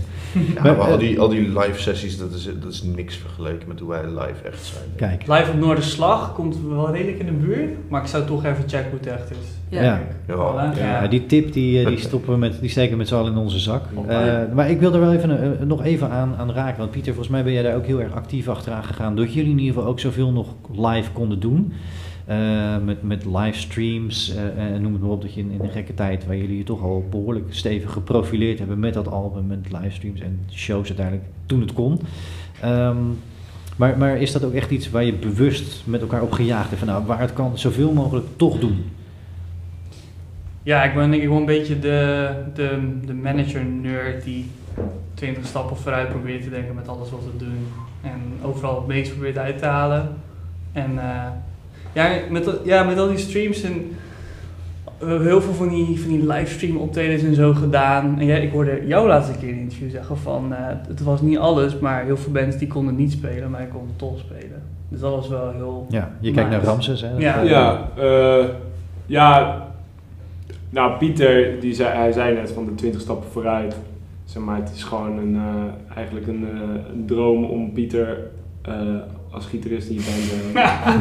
Ja, 0.54 0.62
maar, 0.62 0.74
al, 0.74 0.98
die, 0.98 1.20
al 1.20 1.28
die 1.28 1.48
live 1.58 1.80
sessies, 1.80 2.18
dat 2.18 2.32
is, 2.32 2.48
dat 2.60 2.72
is 2.72 2.82
niks 2.82 3.16
vergeleken 3.16 3.68
met 3.68 3.80
hoe 3.80 3.88
wij 3.88 4.04
live 4.06 4.42
echt 4.44 4.64
zijn. 4.64 4.84
Kijk. 4.96 5.26
Live 5.26 5.50
op 5.50 5.58
Noorderslag 5.58 6.34
komt 6.34 6.56
wel 6.68 6.90
redelijk 6.90 7.18
in 7.18 7.26
de 7.26 7.32
buurt, 7.32 7.70
maar 7.88 8.02
ik 8.02 8.06
zou 8.08 8.26
toch 8.26 8.44
even 8.44 8.64
checken 8.66 8.90
hoe 8.90 8.98
het 8.98 9.08
echt 9.08 9.30
is. 9.30 9.36
Ja, 9.68 9.82
ja. 9.82 10.00
ja. 10.26 10.72
ja 10.76 11.08
die 11.08 11.26
tip 11.26 11.52
die, 11.52 11.86
die 11.86 11.98
stoppen 11.98 12.32
we 12.32 12.38
met, 12.38 12.60
die 12.60 12.70
steken 12.70 12.90
we 12.90 12.96
met 12.96 13.08
z'n 13.08 13.14
allen 13.14 13.32
in 13.32 13.38
onze 13.38 13.58
zak. 13.58 13.82
Uh, 14.08 14.28
maar 14.54 14.70
ik 14.70 14.80
wil 14.80 14.94
er 14.94 15.00
wel 15.00 15.12
even, 15.12 15.30
uh, 15.30 15.66
nog 15.66 15.84
even 15.84 16.10
aan, 16.10 16.34
aan 16.38 16.52
raken, 16.52 16.78
want 16.78 16.90
Pieter, 16.90 17.14
volgens 17.14 17.34
mij 17.34 17.44
ben 17.44 17.52
jij 17.52 17.62
daar 17.62 17.76
ook 17.76 17.86
heel 17.86 18.00
erg 18.00 18.12
actief 18.12 18.48
achteraan 18.48 18.84
gegaan, 18.84 19.16
doordat 19.16 19.34
jullie 19.34 19.50
in 19.50 19.58
ieder 19.58 19.74
geval 19.74 19.90
ook 19.90 20.00
zoveel 20.00 20.32
nog 20.32 20.54
live 20.72 21.10
konden 21.12 21.40
doen. 21.40 21.72
Uh, 22.28 22.78
met, 22.84 23.02
met 23.02 23.24
livestreams 23.24 24.34
uh, 24.34 24.74
en 24.74 24.82
noem 24.82 24.92
het 24.92 25.02
maar 25.02 25.10
op, 25.10 25.22
dat 25.22 25.34
je 25.34 25.40
in, 25.40 25.50
in 25.50 25.60
een 25.60 25.70
gekke 25.70 25.94
tijd 25.94 26.26
waar 26.26 26.36
jullie 26.36 26.56
je 26.56 26.64
toch 26.64 26.82
al 26.82 27.04
behoorlijk 27.10 27.46
stevig 27.50 27.92
geprofileerd 27.92 28.58
hebben 28.58 28.78
met 28.78 28.94
dat 28.94 29.08
album, 29.08 29.46
met 29.46 29.72
livestreams 29.72 30.20
en 30.20 30.40
shows 30.50 30.88
uiteindelijk 30.88 31.26
toen 31.46 31.60
het 31.60 31.72
kon. 31.72 32.00
Um, 32.64 33.18
maar, 33.76 33.98
maar 33.98 34.16
is 34.16 34.32
dat 34.32 34.44
ook 34.44 34.52
echt 34.52 34.70
iets 34.70 34.90
waar 34.90 35.04
je 35.04 35.12
bewust 35.12 35.86
met 35.86 36.00
elkaar 36.00 36.22
op 36.22 36.32
gejaagd 36.32 36.68
hebt 36.68 36.78
van 36.78 36.88
nou, 36.88 37.04
waar 37.04 37.20
het 37.20 37.32
kan 37.32 37.58
zoveel 37.58 37.92
mogelijk 37.92 38.26
toch 38.36 38.58
doen? 38.58 38.84
Ja, 40.62 40.84
ik 40.84 40.94
ben 40.94 41.10
denk 41.10 41.22
ik 41.22 41.28
wel 41.28 41.38
een 41.38 41.44
beetje 41.44 41.78
de, 41.78 42.30
de, 42.54 42.98
de 43.06 43.14
manager-nerd 43.14 44.24
die 44.24 44.50
20 45.14 45.46
stappen 45.46 45.76
vooruit 45.76 46.08
probeert 46.08 46.42
te 46.42 46.50
denken 46.50 46.74
met 46.74 46.88
alles 46.88 47.10
wat 47.10 47.20
we 47.24 47.44
doen. 47.44 47.66
En 48.02 48.20
overal 48.42 48.76
het 48.76 48.86
meest 48.86 49.12
probeert 49.12 49.38
uit 49.38 49.58
te 49.58 49.66
halen. 49.66 50.08
En 50.72 50.98
ja, 51.92 52.10
met, 52.30 52.60
ja, 52.64 52.82
met 52.82 52.98
al 52.98 53.08
die 53.08 53.18
streams 53.18 53.62
en 53.62 53.96
we 54.98 55.06
hebben 55.06 55.26
heel 55.26 55.40
veel 55.40 55.52
van 55.52 55.68
die, 55.68 56.00
van 56.00 56.10
die 56.10 56.26
livestream 56.26 56.76
optredens 56.76 57.22
en 57.22 57.34
zo 57.34 57.54
gedaan. 57.54 58.18
En 58.18 58.26
ja, 58.26 58.36
ik 58.36 58.52
hoorde 58.52 58.82
jou 58.86 59.08
laatste 59.08 59.38
keer 59.38 59.48
in 59.48 59.54
een 59.54 59.60
interview 59.60 59.90
zeggen 59.90 60.16
van, 60.16 60.52
uh, 60.52 60.58
het 60.88 61.02
was 61.02 61.20
niet 61.20 61.38
alles, 61.38 61.78
maar 61.78 62.04
heel 62.04 62.16
veel 62.16 62.32
bands 62.32 62.56
die 62.56 62.68
konden 62.68 62.96
niet 62.96 63.12
spelen, 63.12 63.50
maar 63.50 63.62
ik 63.62 63.68
kon 63.68 63.88
toch 63.96 64.18
spelen. 64.18 64.62
Dus 64.88 65.00
dat 65.00 65.14
was 65.14 65.28
wel 65.28 65.52
heel 65.52 65.86
Ja, 65.88 66.10
je 66.20 66.30
kijkt 66.30 66.50
naar 66.50 66.62
Ramses 66.62 67.00
hè? 67.00 67.16
Ja, 67.16 67.40
ja, 67.40 67.88
uh, 67.98 68.44
ja 69.06 69.62
nou 70.70 70.98
Pieter, 70.98 71.60
die 71.60 71.74
zei, 71.74 71.96
hij 71.96 72.12
zei 72.12 72.34
net 72.34 72.52
van 72.52 72.64
de 72.64 72.74
20 72.74 73.00
stappen 73.00 73.30
vooruit. 73.30 73.76
Zeg 74.24 74.42
maar, 74.42 74.56
het 74.56 74.70
is 74.74 74.82
gewoon 74.82 75.18
een, 75.18 75.34
uh, 75.34 75.96
eigenlijk 75.96 76.26
een, 76.26 76.46
een 76.92 77.06
droom 77.06 77.44
om 77.44 77.72
Pieter 77.72 78.18
als 79.30 79.46
gitarist 79.46 79.88
in 79.88 79.94
je 79.94 80.00
band. 80.00 80.54
Uh, 80.54 80.94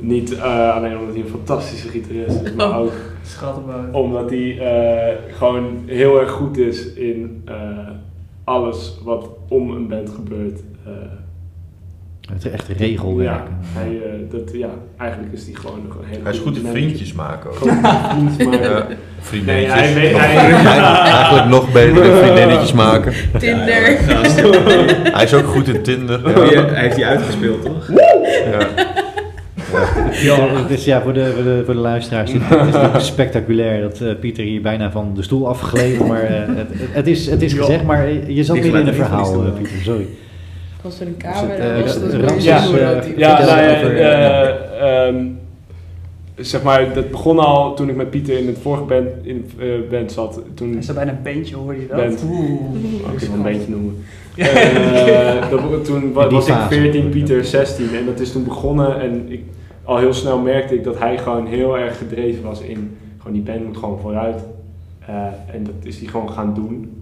niet 0.00 0.32
uh, 0.32 0.74
alleen 0.74 0.98
omdat 0.98 1.14
hij 1.14 1.22
een 1.22 1.30
fantastische 1.30 1.88
gitarist 1.88 2.40
is, 2.42 2.52
maar 2.54 2.78
ook 2.78 2.92
omdat 3.92 4.30
hij 4.30 4.54
uh, 4.54 5.36
gewoon 5.36 5.82
heel 5.86 6.20
erg 6.20 6.30
goed 6.30 6.56
is 6.56 6.92
in 6.92 7.44
alles 8.44 8.98
wat 9.04 9.28
om 9.48 9.70
een 9.70 9.88
band 9.88 10.10
gebeurt. 10.10 10.60
Het 12.32 12.44
is 12.44 12.50
echt 12.50 12.68
regelwerk. 12.68 13.28
Ja, 13.28 13.46
hij, 13.72 14.00
dat, 14.30 14.50
ja, 14.52 14.68
eigenlijk 14.96 15.32
is 15.32 15.44
hij 15.44 15.54
gewoon 15.54 15.80
nog 15.88 15.96
een 15.96 16.04
hele 16.08 16.22
Hij 16.22 16.32
is 16.32 16.38
goed 16.38 16.56
in 16.56 16.66
vriendjes 16.70 17.12
maken 17.12 17.50
ook. 17.50 17.56
vriendjes 17.56 18.46
maken. 18.46 18.70
Ja, 18.70 18.86
vriendinnetjes. 19.20 19.74
Nee, 19.74 19.82
hij 19.82 19.94
weet, 19.94 20.16
hij, 20.16 20.78
eigenlijk 21.12 21.48
nog 21.48 21.72
beter 21.72 22.04
in 22.04 22.16
vriendinnetjes 22.16 22.72
maken. 22.72 23.12
Tinder. 23.38 23.98
hij 25.16 25.24
is 25.24 25.34
ook 25.34 25.46
goed 25.46 25.68
in 25.68 25.82
Tinder. 25.82 26.20
Ja. 26.54 26.64
Hij 26.64 26.82
heeft 26.82 26.96
die 26.96 27.06
uitgespeeld, 27.06 27.62
toch? 27.62 27.90
Ja. 28.50 28.68
ja. 30.22 30.62
Dus 30.68 30.84
ja, 30.84 31.02
voor 31.02 31.12
de, 31.12 31.32
voor 31.34 31.44
de, 31.44 31.62
voor 31.64 31.74
de 31.74 31.80
luisteraars, 31.80 32.32
het 32.32 32.94
is 33.02 33.06
spectaculair 33.06 33.80
dat 33.80 34.00
uh, 34.00 34.14
Pieter 34.20 34.44
hier 34.44 34.62
bijna 34.62 34.90
van 34.90 35.14
de 35.14 35.22
stoel 35.22 35.48
afgeleden, 35.48 36.06
maar 36.06 36.22
uh, 36.22 36.56
het, 36.56 36.68
het, 36.92 37.06
is, 37.06 37.26
het 37.30 37.42
is 37.42 37.52
gezegd, 37.52 37.84
maar 37.84 38.12
je 38.26 38.44
zat 38.44 38.58
weer 38.58 38.76
in 38.76 38.86
een 38.86 38.94
verhaal, 38.94 39.46
uh, 39.46 39.52
Pieter, 39.52 39.82
sorry. 39.82 40.06
Was 40.82 41.00
er 41.00 41.06
een 41.06 41.16
camera? 41.16 41.82
Dus 41.82 41.94
het, 41.94 42.30
was 42.30 42.44
ja, 42.44 42.64
ja, 43.16 43.44
nou 43.44 43.96
ja, 43.96 45.06
um, 45.06 45.38
zeg 46.36 46.62
maar, 46.62 46.94
dat 46.94 47.10
begon 47.10 47.38
al 47.38 47.74
toen 47.74 47.88
ik 47.88 47.96
met 47.96 48.10
Pieter 48.10 48.38
in 48.38 48.46
het 48.46 48.58
vorige 48.58 48.84
band, 48.84 49.08
in, 49.22 49.50
uh, 49.58 49.90
band 49.90 50.12
zat. 50.12 50.40
Toen 50.54 50.76
is 50.76 50.88
er 50.88 50.94
bijna 50.94 51.10
een 51.10 51.22
bandje, 51.22 51.56
hoor 51.56 51.74
je 51.74 51.86
dat? 51.86 51.96
Band. 51.96 52.24
Oeh, 52.30 53.12
ik 53.12 53.28
kan 53.28 53.34
een 53.34 53.42
bandje 53.42 53.70
noemen. 53.70 54.04
uh, 54.36 55.50
dat, 55.50 55.84
toen 55.84 56.12
was, 56.12 56.32
was 56.32 56.48
ik 56.48 56.54
14, 56.68 57.08
Pieter 57.08 57.44
16 57.44 57.94
en 57.94 58.06
dat 58.06 58.20
is 58.20 58.32
toen 58.32 58.44
begonnen 58.44 59.00
en 59.00 59.24
ik, 59.28 59.42
al 59.84 59.98
heel 59.98 60.12
snel 60.12 60.38
merkte 60.38 60.74
ik 60.74 60.84
dat 60.84 60.98
hij 60.98 61.18
gewoon 61.18 61.46
heel 61.46 61.78
erg 61.78 61.98
gedreven 61.98 62.42
was 62.42 62.60
in, 62.60 62.96
gewoon 63.18 63.32
die 63.32 63.42
band 63.42 63.64
moet 63.64 63.76
gewoon 63.76 63.98
vooruit. 64.00 64.42
Uh, 65.08 65.54
en 65.54 65.64
dat 65.64 65.74
is 65.82 65.98
hij 65.98 66.08
gewoon 66.08 66.30
gaan 66.30 66.54
doen. 66.54 67.01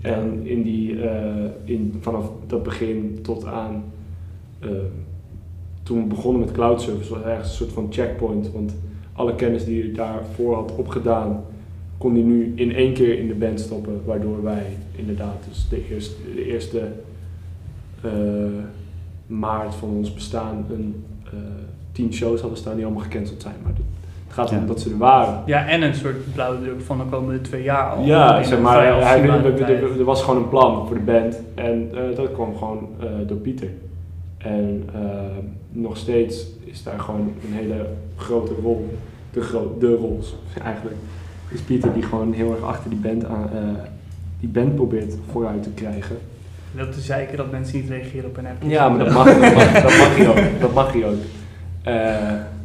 En 0.00 0.46
in 0.46 0.62
die, 0.62 0.96
in, 1.64 1.98
vanaf 2.00 2.30
dat 2.46 2.62
begin 2.62 3.18
tot 3.22 3.44
aan 3.44 3.84
toen 5.82 6.02
we 6.02 6.08
begonnen 6.08 6.40
met 6.40 6.52
cloud 6.52 6.82
service 6.82 7.14
was 7.14 7.22
ergens 7.22 7.48
een 7.48 7.54
soort 7.54 7.72
van 7.72 7.86
checkpoint. 7.90 8.52
Want 8.52 8.74
alle 9.12 9.34
kennis 9.34 9.64
die 9.64 9.82
hij 9.82 9.92
daarvoor 9.92 10.54
had 10.54 10.76
opgedaan, 10.76 11.44
kon 11.98 12.12
hij 12.12 12.22
nu 12.22 12.52
in 12.54 12.74
één 12.74 12.94
keer 12.94 13.18
in 13.18 13.26
de 13.26 13.34
band 13.34 13.60
stoppen. 13.60 14.00
Waardoor 14.04 14.42
wij 14.42 14.66
inderdaad 14.96 15.44
dus 15.48 15.68
de 15.68 15.88
eerste, 15.90 16.14
de 16.34 16.44
eerste 16.44 16.92
uh, 18.04 18.12
maart 19.26 19.74
van 19.74 19.88
ons 19.88 20.14
bestaan 20.14 20.66
een 20.70 21.04
tien 21.92 22.12
shows 22.12 22.40
hadden 22.40 22.58
staan 22.58 22.74
die 22.74 22.84
allemaal 22.84 23.02
gecanceld 23.02 23.42
zijn. 23.42 23.54
Maar 23.62 23.72
het 24.30 24.38
gaat 24.38 24.58
om 24.58 24.66
dat 24.66 24.80
ze 24.80 24.90
er 24.90 24.98
waren. 24.98 25.42
Ja, 25.46 25.66
en 25.66 25.82
een 25.82 25.94
soort 25.94 26.32
blauwe 26.32 26.60
druk 26.62 26.80
van 26.80 26.98
de 26.98 27.04
komende 27.04 27.40
twee 27.40 27.62
jaar 27.62 27.90
al. 27.90 28.04
Ja, 28.04 28.42
zeg 28.42 28.60
maar, 28.60 29.02
hij, 29.02 29.22
er, 29.22 29.98
er, 29.98 30.04
was 30.04 30.22
gewoon 30.22 30.42
een 30.42 30.48
plan 30.48 30.86
voor 30.86 30.96
de 30.96 31.02
band 31.02 31.40
en 31.54 31.90
uh, 31.94 32.16
dat 32.16 32.32
kwam 32.32 32.56
gewoon 32.56 32.88
door 33.26 33.36
Pieter. 33.36 33.68
En 34.38 34.88
uh, 34.94 35.00
nog 35.70 35.96
steeds 35.96 36.46
is 36.64 36.82
daar 36.82 37.00
gewoon 37.00 37.32
een 37.44 37.52
hele 37.52 37.86
grote 38.16 38.52
rol, 38.62 38.98
de, 39.32 39.40
gro 39.40 39.76
de 39.80 39.94
rol 39.94 40.20
eigenlijk, 40.64 40.96
is 41.48 41.60
Pieter 41.60 41.92
die 41.92 42.02
gewoon 42.02 42.32
heel 42.32 42.50
erg 42.50 42.62
achter 42.62 42.90
die 42.90 42.98
band, 42.98 43.24
aan, 43.24 43.50
uh, 43.54 43.60
die 44.40 44.48
band 44.48 44.74
probeert 44.74 45.14
vooruit 45.30 45.62
te 45.62 45.70
krijgen. 45.70 46.16
Dat 46.76 46.92
te 46.92 47.00
zeiken 47.00 47.36
dat 47.36 47.50
mensen 47.50 47.80
niet 47.80 47.88
reageren 47.88 48.28
op 48.28 48.36
een 48.36 48.46
app. 48.46 48.62
Ja, 48.62 48.88
maar 48.88 49.04
dat 49.04 49.14
mag, 49.14 49.24
dat 49.24 49.54
mag, 49.54 49.72
dat 49.72 49.82
mag 49.82 50.16
hij 50.16 50.28
ook. 50.28 50.60
Dat 50.60 50.74
mag 50.74 50.92
hij 50.92 51.04
ook. 51.06 51.18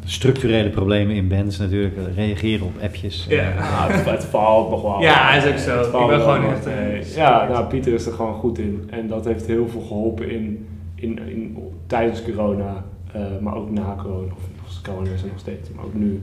Structurele 0.05 0.69
problemen 0.69 1.15
in 1.15 1.27
bands 1.27 1.57
natuurlijk, 1.57 1.95
reageren 2.15 2.65
op 2.65 2.73
appjes. 2.81 3.25
Ja, 3.29 3.53
nou, 3.53 3.91
het, 3.91 4.05
het, 4.05 4.25
valt 4.25 4.69
nog 4.69 4.81
wel. 4.81 5.01
Ja, 5.01 5.33
is 5.33 5.51
ook 5.51 5.57
zo. 5.57 6.01
Ik 6.01 6.07
ben 6.07 6.19
gewoon 6.19 6.45
echt... 6.45 6.67
Uh, 6.67 7.15
ja, 7.15 7.47
nou, 7.47 7.65
Pieter 7.65 7.93
is 7.93 8.05
er 8.05 8.13
gewoon 8.13 8.33
goed 8.33 8.57
in. 8.59 8.87
En 8.89 9.07
dat 9.07 9.25
heeft 9.25 9.45
heel 9.45 9.67
veel 9.67 9.81
geholpen 9.81 10.29
in, 10.29 10.67
in, 10.95 11.19
in, 11.29 11.57
tijdens 11.87 12.23
corona 12.23 12.83
uh, 13.15 13.21
maar 13.41 13.55
ook 13.55 13.71
na 13.71 13.95
corona, 14.01 14.31
of 14.65 14.81
corona 14.83 15.09
is 15.09 15.21
er 15.21 15.27
nog 15.27 15.39
steeds, 15.39 15.69
maar 15.75 15.85
ook 15.85 15.93
nu, 15.93 16.21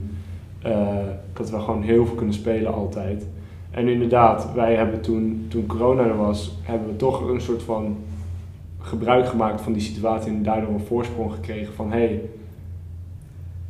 uh, 0.65 0.87
dat 1.33 1.49
we 1.49 1.59
gewoon 1.59 1.81
heel 1.81 2.05
veel 2.05 2.15
kunnen 2.15 2.35
spelen 2.35 2.73
altijd. 2.73 3.27
En 3.71 3.87
inderdaad, 3.87 4.53
wij 4.53 4.75
hebben 4.75 5.01
toen, 5.01 5.45
toen 5.49 5.65
corona 5.65 6.03
er 6.03 6.17
was, 6.17 6.57
hebben 6.61 6.87
we 6.87 6.95
toch 6.95 7.29
een 7.29 7.41
soort 7.41 7.63
van 7.63 7.97
gebruik 8.79 9.27
gemaakt 9.27 9.61
van 9.61 9.73
die 9.73 9.81
situatie 9.81 10.31
en 10.31 10.43
daardoor 10.43 10.73
een 10.73 10.85
voorsprong 10.85 11.31
gekregen 11.31 11.73
van 11.73 11.91
hey, 11.91 12.21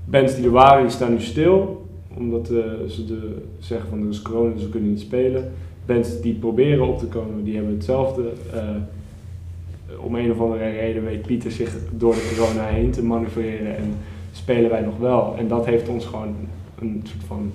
bands 0.06 0.36
die 0.36 0.46
er 0.46 0.52
waren, 0.52 0.82
die 0.82 0.92
staan 0.92 1.12
nu 1.12 1.22
stil, 1.22 1.86
omdat 2.18 2.50
uh, 2.52 2.60
ze 2.88 3.06
de, 3.06 3.44
zeggen 3.60 3.90
van 3.90 4.02
er 4.02 4.10
is 4.10 4.22
corona, 4.22 4.54
dus 4.54 4.70
kunnen 4.70 4.90
niet 4.90 5.00
spelen. 5.00 5.52
Bands 5.86 6.22
die 6.22 6.34
proberen 6.34 6.88
op 6.88 7.00
te 7.00 7.06
komen, 7.06 7.44
die 7.44 7.56
hebben 7.56 7.74
hetzelfde 7.74 8.32
om 10.00 10.16
een 10.16 10.32
of 10.32 10.40
andere 10.40 10.70
reden 10.70 11.04
weet 11.04 11.22
Pieter 11.22 11.52
zich 11.52 11.76
door 11.92 12.14
de 12.14 12.34
corona 12.36 12.66
heen 12.66 12.92
te 12.92 13.04
manoeuvreren 13.04 13.78
en 13.78 13.94
spelen 14.32 14.70
wij 14.70 14.82
nog 14.82 14.98
wel. 14.98 15.36
En 15.38 15.48
dat 15.48 15.66
heeft 15.66 15.90
ons 15.90 16.06
gewoon 16.06 16.36
een 16.80 17.04
soort 17.04 17.24
van 17.28 17.52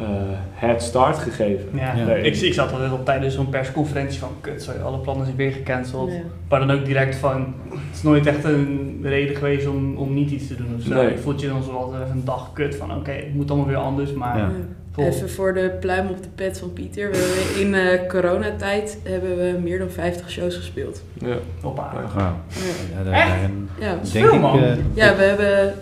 uh, 0.00 0.08
head 0.52 0.82
start 0.82 1.18
gegeven. 1.18 1.68
Ja. 1.72 1.92
Ik, 2.14 2.36
ik 2.36 2.54
zat 2.54 2.72
altijd 2.72 2.92
op 2.92 3.04
tijdens 3.04 3.34
zo'n 3.34 3.48
persconferentie 3.48 4.18
van 4.18 4.30
kut, 4.40 4.62
sorry, 4.62 4.80
alle 4.80 4.98
plannen 4.98 5.24
zijn 5.24 5.36
weer 5.36 5.52
gecanceld. 5.52 6.12
Maar 6.48 6.60
dan 6.60 6.70
ook 6.70 6.84
direct 6.84 7.16
van, 7.16 7.54
het 7.70 7.94
is 7.94 8.02
nooit 8.02 8.26
echt 8.26 8.44
een 8.44 8.98
reden 9.02 9.36
geweest 9.36 9.66
om, 9.66 9.96
om 9.96 10.14
niet 10.14 10.30
iets 10.30 10.46
te 10.46 10.56
doen 10.56 10.74
of 10.76 10.82
zo. 10.82 10.94
Nee. 10.94 11.18
voelt 11.18 11.40
je 11.40 11.48
dan 11.48 11.62
zo 11.62 11.70
altijd 11.70 12.02
even 12.02 12.16
een 12.16 12.24
dag 12.24 12.52
kut 12.52 12.76
van 12.76 12.94
oké, 12.94 13.12
het 13.12 13.34
moet 13.34 13.50
allemaal 13.50 13.68
weer 13.68 13.76
anders, 13.76 14.12
maar... 14.12 14.38
Ja. 14.38 14.50
Even 14.96 15.30
voor 15.30 15.54
de 15.54 15.76
pluim 15.80 16.08
op 16.08 16.22
de 16.22 16.28
pet 16.34 16.58
van 16.58 16.72
Pieter. 16.72 17.10
We 17.10 17.16
hebben 17.16 17.60
in 17.60 18.00
uh, 18.02 18.08
coronatijd 18.08 18.98
hebben 19.02 19.36
we 19.36 19.58
meer 19.62 19.78
dan 19.78 19.90
50 19.90 20.30
shows 20.30 20.56
gespeeld. 20.56 21.02
Ja. 21.20 21.36
Hoppa. 21.60 21.92
Ja. 22.16 22.36
Ja, 23.04 23.10
Echt? 23.10 23.50
ja, 23.80 23.94
dat 23.94 24.12
denk 24.12 24.28
veel, 24.28 24.38
man. 24.38 24.58
Ik, 24.58 24.64
uh, 24.64 24.76
ja, 24.94 25.16
we 25.16 25.22
hebben 25.22 25.74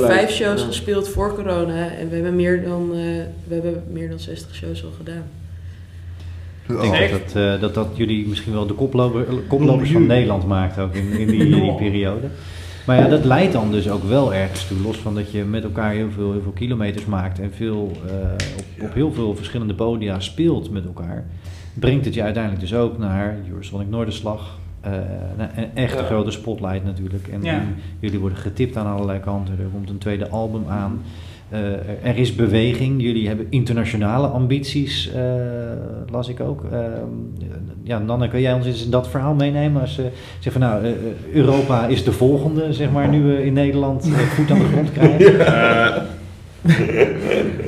uh, 0.00 0.06
vijf 0.06 0.30
shows 0.30 0.62
gespeeld 0.62 1.08
voor 1.08 1.34
corona. 1.34 1.90
En 1.90 2.08
we 2.08 2.14
hebben 2.14 2.36
meer 2.36 2.62
dan, 2.64 2.90
we 3.44 3.54
hebben 3.54 3.82
meer 3.90 4.08
dan 4.08 4.18
60 4.18 4.54
shows 4.54 4.84
al 4.84 4.90
gedaan. 4.96 5.24
Ik 6.84 6.90
denk 6.90 7.10
dat, 7.10 7.32
dat, 7.32 7.60
dat, 7.60 7.74
dat 7.74 7.88
jullie 7.94 8.28
misschien 8.28 8.52
wel 8.52 8.66
de 8.66 8.74
koploper, 8.74 9.24
koplopers 9.46 9.90
van 9.90 10.06
Nederland 10.06 10.46
maakt 10.46 10.78
ook 10.78 10.94
in, 10.94 11.18
in 11.18 11.26
die, 11.26 11.46
in 11.46 11.62
die 11.62 11.74
periode. 11.74 12.26
Maar 12.88 12.98
ja, 12.98 13.08
dat 13.08 13.24
leidt 13.24 13.52
dan 13.52 13.70
dus 13.70 13.90
ook 13.90 14.02
wel 14.04 14.34
ergens 14.34 14.66
toe. 14.66 14.80
Los 14.80 14.96
van 14.96 15.14
dat 15.14 15.30
je 15.30 15.44
met 15.44 15.64
elkaar 15.64 15.92
heel 15.92 16.10
veel, 16.10 16.32
heel 16.32 16.42
veel 16.42 16.52
kilometers 16.52 17.04
maakt 17.04 17.40
en 17.40 17.52
veel, 17.52 17.92
uh, 18.06 18.12
op, 18.58 18.84
op, 18.84 18.94
heel 18.94 19.12
veel 19.12 19.36
verschillende 19.36 19.74
podia 19.74 20.20
speelt 20.20 20.70
met 20.70 20.84
elkaar. 20.84 21.24
Brengt 21.74 22.04
het 22.04 22.14
je 22.14 22.22
uiteindelijk 22.22 22.62
dus 22.62 22.74
ook 22.74 22.98
naar 22.98 23.36
Eurosonic 23.48 23.88
Noorderslag. 23.88 24.58
Uh, 24.86 24.92
een 25.56 25.74
echte 25.74 26.02
grote 26.02 26.30
spotlight 26.30 26.84
natuurlijk. 26.84 27.28
En, 27.28 27.42
jullie 27.98 28.18
worden 28.18 28.38
getipt 28.38 28.76
aan 28.76 28.86
allerlei 28.86 29.20
kanten. 29.20 29.58
Er 29.58 29.68
komt 29.72 29.90
een 29.90 29.98
tweede 29.98 30.28
album 30.28 30.62
aan. 30.68 31.02
Uh, 31.52 31.58
er 32.02 32.16
is 32.16 32.34
beweging. 32.34 33.02
Jullie 33.02 33.28
hebben 33.28 33.46
internationale 33.50 34.26
ambities, 34.26 35.10
uh, 35.16 35.22
las 36.10 36.28
ik 36.28 36.40
ook. 36.40 36.64
Uh, 36.72 36.78
ja, 37.82 37.98
Nanne, 37.98 38.28
kun 38.28 38.40
jij 38.40 38.52
ons 38.52 38.66
eens 38.66 38.84
in 38.84 38.90
dat 38.90 39.08
verhaal 39.08 39.34
meenemen? 39.34 39.80
Als 39.80 39.94
ze 39.94 40.08
zegt 40.38 40.56
van 40.56 40.66
nou, 40.66 40.94
Europa 41.32 41.86
is 41.86 42.04
de 42.04 42.12
volgende, 42.12 42.72
zeg 42.72 42.90
maar, 42.90 43.08
nu 43.08 43.22
we 43.22 43.44
in 43.44 43.52
Nederland 43.52 44.08
voet 44.08 44.50
aan 44.50 44.58
de 44.58 44.64
grond 44.64 44.92
krijgen. 44.92 46.06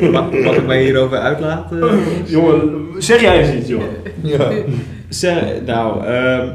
mag, 0.12 0.30
mag, 0.30 0.56
ik 0.56 0.66
mij 0.66 0.82
hierover 0.82 1.18
uitlaten? 1.18 1.98
jongen, 2.24 2.86
zeg 2.98 3.20
jij 3.20 3.40
eens 3.40 3.58
iets, 3.58 3.68
jongen. 3.68 3.88
Ja. 4.22 4.50
Zeg, 5.08 5.44
nou, 5.66 6.06
ehm, 6.06 6.48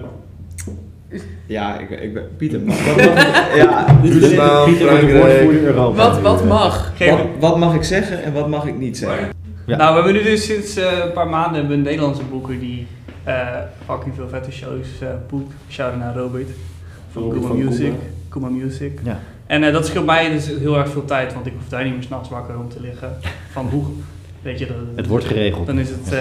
ja, 1.45 1.79
ik, 1.79 1.89
ik 1.89 2.13
ben 2.13 2.29
Pieter. 2.37 2.65
Wat, 2.65 2.75
wat 2.85 2.95
mag, 2.95 3.55
ja, 3.55 3.99
dit 4.01 4.13
is 4.13 4.29
Pieter 4.65 5.73
Wat, 5.73 6.21
wat 6.21 6.45
mag? 6.45 6.91
Wat, 6.99 7.19
wat, 7.39 7.57
mag 7.57 7.75
ik 7.75 7.83
zeggen 7.83 8.23
en 8.23 8.33
wat 8.33 8.49
mag 8.49 8.65
ik 8.65 8.77
niet 8.77 8.97
zeggen? 8.97 9.29
Ja. 9.65 9.77
Nou, 9.77 9.89
we 9.89 9.95
hebben 9.95 10.13
nu 10.13 10.29
dus 10.29 10.45
sinds 10.45 10.77
uh, 10.77 10.83
een 11.03 11.11
paar 11.11 11.29
maanden 11.29 11.59
hebben 11.59 11.77
een 11.77 11.83
Nederlandse 11.83 12.23
boeker 12.23 12.59
die 12.59 12.87
uh, 13.27 13.47
fucking 13.85 14.15
veel 14.15 14.29
vette 14.29 14.51
shows 14.51 14.87
uh, 15.03 15.09
boekt. 15.29 15.53
Shout 15.69 15.97
naar 15.97 16.15
Robert 16.15 16.49
van 17.11 17.29
Kuma 17.29 17.53
Music. 17.53 17.93
Kuma 18.29 18.49
Music. 18.49 18.99
Ja. 19.03 19.19
En 19.45 19.63
uh, 19.63 19.73
dat 19.73 19.85
scheelt 19.85 20.05
mij 20.05 20.29
dus 20.29 20.47
heel 20.47 20.77
erg 20.77 20.89
veel 20.89 21.05
tijd, 21.05 21.33
want 21.33 21.45
ik 21.45 21.53
hoef 21.53 21.69
daar 21.69 21.83
niet 21.83 21.93
meer 21.93 22.03
s'nachts 22.03 22.29
wakker 22.29 22.57
om 22.57 22.69
te 22.69 22.81
liggen. 22.81 23.17
Van 23.51 23.67
hoe, 23.67 23.83
weet 24.41 24.59
je, 24.59 24.65
dat, 24.65 24.75
het 24.95 25.07
wordt 25.07 25.25
geregeld. 25.25 25.65
Dan 25.65 25.79
is 25.79 25.89
het 25.89 26.13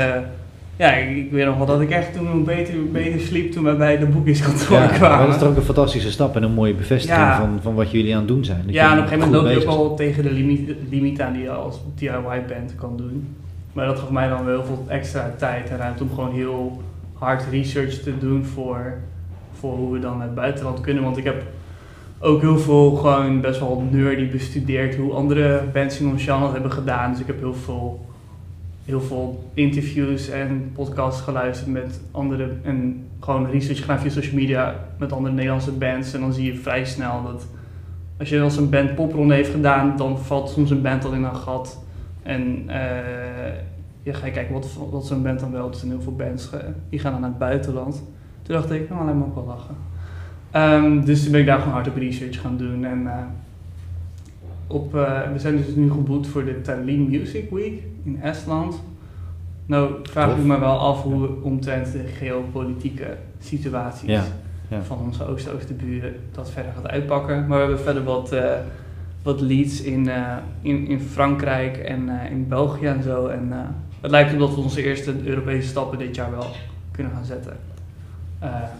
ja, 0.77 0.93
ik, 0.93 1.31
weet 1.31 1.47
nog 1.47 1.57
wel 1.57 1.66
dat 1.66 1.81
ik 1.81 1.91
echt 1.91 2.14
toen 2.14 2.45
beter, 2.45 2.91
beter 2.91 3.20
sliep 3.20 3.53
toen 3.53 3.64
we 3.64 3.75
bij 3.75 3.99
de 3.99 4.07
boekjeskantoor 4.07 4.79
ja, 4.79 4.87
kwamen. 4.87 5.27
dat 5.27 5.35
is 5.35 5.41
toch 5.41 5.51
ook 5.51 5.57
een 5.57 5.62
fantastische 5.62 6.11
stap 6.11 6.37
en 6.37 6.43
een 6.43 6.53
mooie 6.53 6.75
bevestiging 6.75 7.35
van, 7.35 7.59
van 7.62 7.75
wat 7.75 7.91
jullie 7.91 8.12
aan 8.12 8.18
het 8.18 8.29
doen 8.29 8.45
zijn. 8.45 8.62
Dat 8.64 8.75
ja, 8.75 8.93
en 8.93 8.99
op 8.99 9.03
een 9.03 9.09
gegeven 9.09 9.31
moment 9.31 9.55
loop 9.55 9.62
je 9.62 9.68
ook 9.68 9.79
al 9.79 9.97
tegen 9.97 10.22
de 10.22 10.31
limiet, 10.31 10.75
limiet 10.91 11.20
aan 11.20 11.33
die 11.33 11.43
je 11.43 11.51
als 11.51 11.81
DIY-band 11.95 12.75
kan 12.77 12.97
doen. 12.97 13.37
Maar 13.72 13.87
dat 13.87 13.99
gaf 13.99 14.11
mij 14.11 14.29
dan 14.29 14.45
wel 14.45 14.55
heel 14.55 14.64
veel 14.64 14.85
extra 14.89 15.35
tijd 15.39 15.70
en 15.70 15.77
ruimte 15.77 16.03
om 16.03 16.11
gewoon 16.14 16.33
heel 16.33 16.83
hard 17.12 17.45
research 17.51 17.95
te 17.95 18.18
doen 18.18 18.45
voor, 18.45 18.95
voor 19.59 19.77
hoe 19.77 19.93
we 19.93 19.99
dan 19.99 20.16
naar 20.16 20.27
het 20.27 20.35
buitenland 20.35 20.81
kunnen. 20.81 21.03
Want 21.03 21.16
ik 21.16 21.25
heb 21.25 21.43
ook 22.18 22.41
heel 22.41 22.59
veel 22.59 22.91
gewoon 22.91 23.41
best 23.41 23.61
wel 23.61 23.89
nerdy 23.91 24.31
bestudeerd 24.31 24.97
hoe 24.97 25.12
andere 25.12 25.62
bands 25.72 26.01
in 26.01 26.07
ons 26.07 26.25
genre 26.25 26.53
hebben 26.53 26.72
gedaan. 26.72 27.11
Dus 27.11 27.20
ik 27.20 27.27
heb 27.27 27.39
heel 27.39 27.55
veel 27.55 28.07
heel 28.85 29.01
veel 29.01 29.51
interviews 29.55 30.28
en 30.28 30.70
podcasts 30.72 31.20
geluisterd 31.20 31.70
met 31.70 32.01
andere 32.11 32.49
en 32.62 33.07
gewoon 33.20 33.51
research 33.51 33.80
gedaan 33.80 33.99
via 33.99 34.11
social 34.11 34.35
media 34.35 34.74
met 34.99 35.12
andere 35.12 35.35
Nederlandse 35.35 35.72
bands. 35.72 36.14
En 36.14 36.20
dan 36.20 36.32
zie 36.32 36.53
je 36.53 36.59
vrij 36.59 36.85
snel 36.85 37.22
dat 37.22 37.47
als 38.18 38.28
je 38.28 38.41
als 38.41 38.57
een 38.57 38.70
band 38.70 38.95
popronde 38.95 39.35
heeft 39.35 39.51
gedaan, 39.51 39.97
dan 39.97 40.18
valt 40.18 40.51
soms 40.51 40.70
een 40.70 40.82
band 40.82 41.05
al 41.05 41.12
in 41.12 41.22
een 41.22 41.37
gat. 41.37 41.85
En 42.22 42.64
uh, 42.66 42.74
je 44.03 44.12
gaat 44.12 44.30
kijken 44.30 44.53
wat, 44.53 44.78
wat 44.91 45.07
zo'n 45.07 45.22
band 45.22 45.41
dan 45.41 45.53
wel. 45.53 45.68
Er 45.68 45.74
zijn 45.74 45.91
heel 45.91 46.01
veel 46.01 46.16
bands 46.16 46.51
die 46.89 46.99
gaan 46.99 47.12
dan 47.12 47.20
naar 47.20 47.30
het 47.30 47.39
buitenland. 47.39 48.03
Toen 48.43 48.55
dacht 48.55 48.70
ik, 48.70 48.89
nou, 48.89 49.01
alleen 49.01 49.18
maar 49.18 49.26
ook 49.26 49.35
wel 49.35 49.45
lachen. 49.45 49.76
Um, 50.85 51.05
dus 51.05 51.22
toen 51.22 51.32
ben 51.32 51.41
ik 51.41 51.47
daar 51.47 51.59
gewoon 51.59 51.72
hard 51.72 51.89
op 51.89 51.97
research 51.97 52.41
gaan 52.41 52.57
doen. 52.57 52.85
En 52.85 53.03
uh, 53.03 53.18
op, 54.66 54.93
we 54.93 55.35
zijn 55.37 55.57
dus 55.57 55.74
nu 55.74 55.91
geboekt 55.91 56.26
voor 56.26 56.45
de 56.45 56.61
Tallinn 56.61 57.09
Music 57.09 57.51
Week 57.51 57.82
in 58.05 58.23
Estland. 58.23 58.83
Nou, 59.67 59.95
vraag 60.03 60.37
ik 60.37 60.45
me 60.45 60.59
wel 60.59 60.79
af 60.79 61.03
hoe 61.03 61.29
omtrent 61.43 61.93
de 61.93 62.05
geopolitieke 62.19 63.17
situaties 63.41 64.09
ja, 64.09 64.25
ja. 64.69 64.83
van 64.83 64.99
onze 64.99 65.27
Oost-Oostenburen 65.27 66.15
dat 66.33 66.51
verder 66.51 66.73
gaat 66.73 66.89
uitpakken. 66.89 67.47
Maar 67.47 67.59
we 67.59 67.65
hebben 67.65 67.81
verder 67.81 68.05
wat, 68.05 68.33
uh, 68.33 68.51
wat 69.23 69.41
leads 69.41 69.83
in, 69.83 70.07
uh, 70.07 70.37
in, 70.61 70.87
in 70.87 71.01
Frankrijk 71.01 71.77
en 71.77 72.09
uh, 72.09 72.31
in 72.31 72.49
België 72.49 72.87
en 72.87 73.03
zo. 73.03 73.27
En 73.27 73.53
het 74.01 74.11
lijkt 74.11 74.33
erop 74.33 74.41
dat 74.41 74.55
we 74.55 74.63
onze 74.63 74.83
eerste 74.83 75.15
Europese 75.25 75.69
stappen 75.69 75.99
dit 75.99 76.15
jaar 76.15 76.31
wel 76.31 76.47
kunnen 76.91 77.13
gaan 77.13 77.25
zetten. 77.25 77.57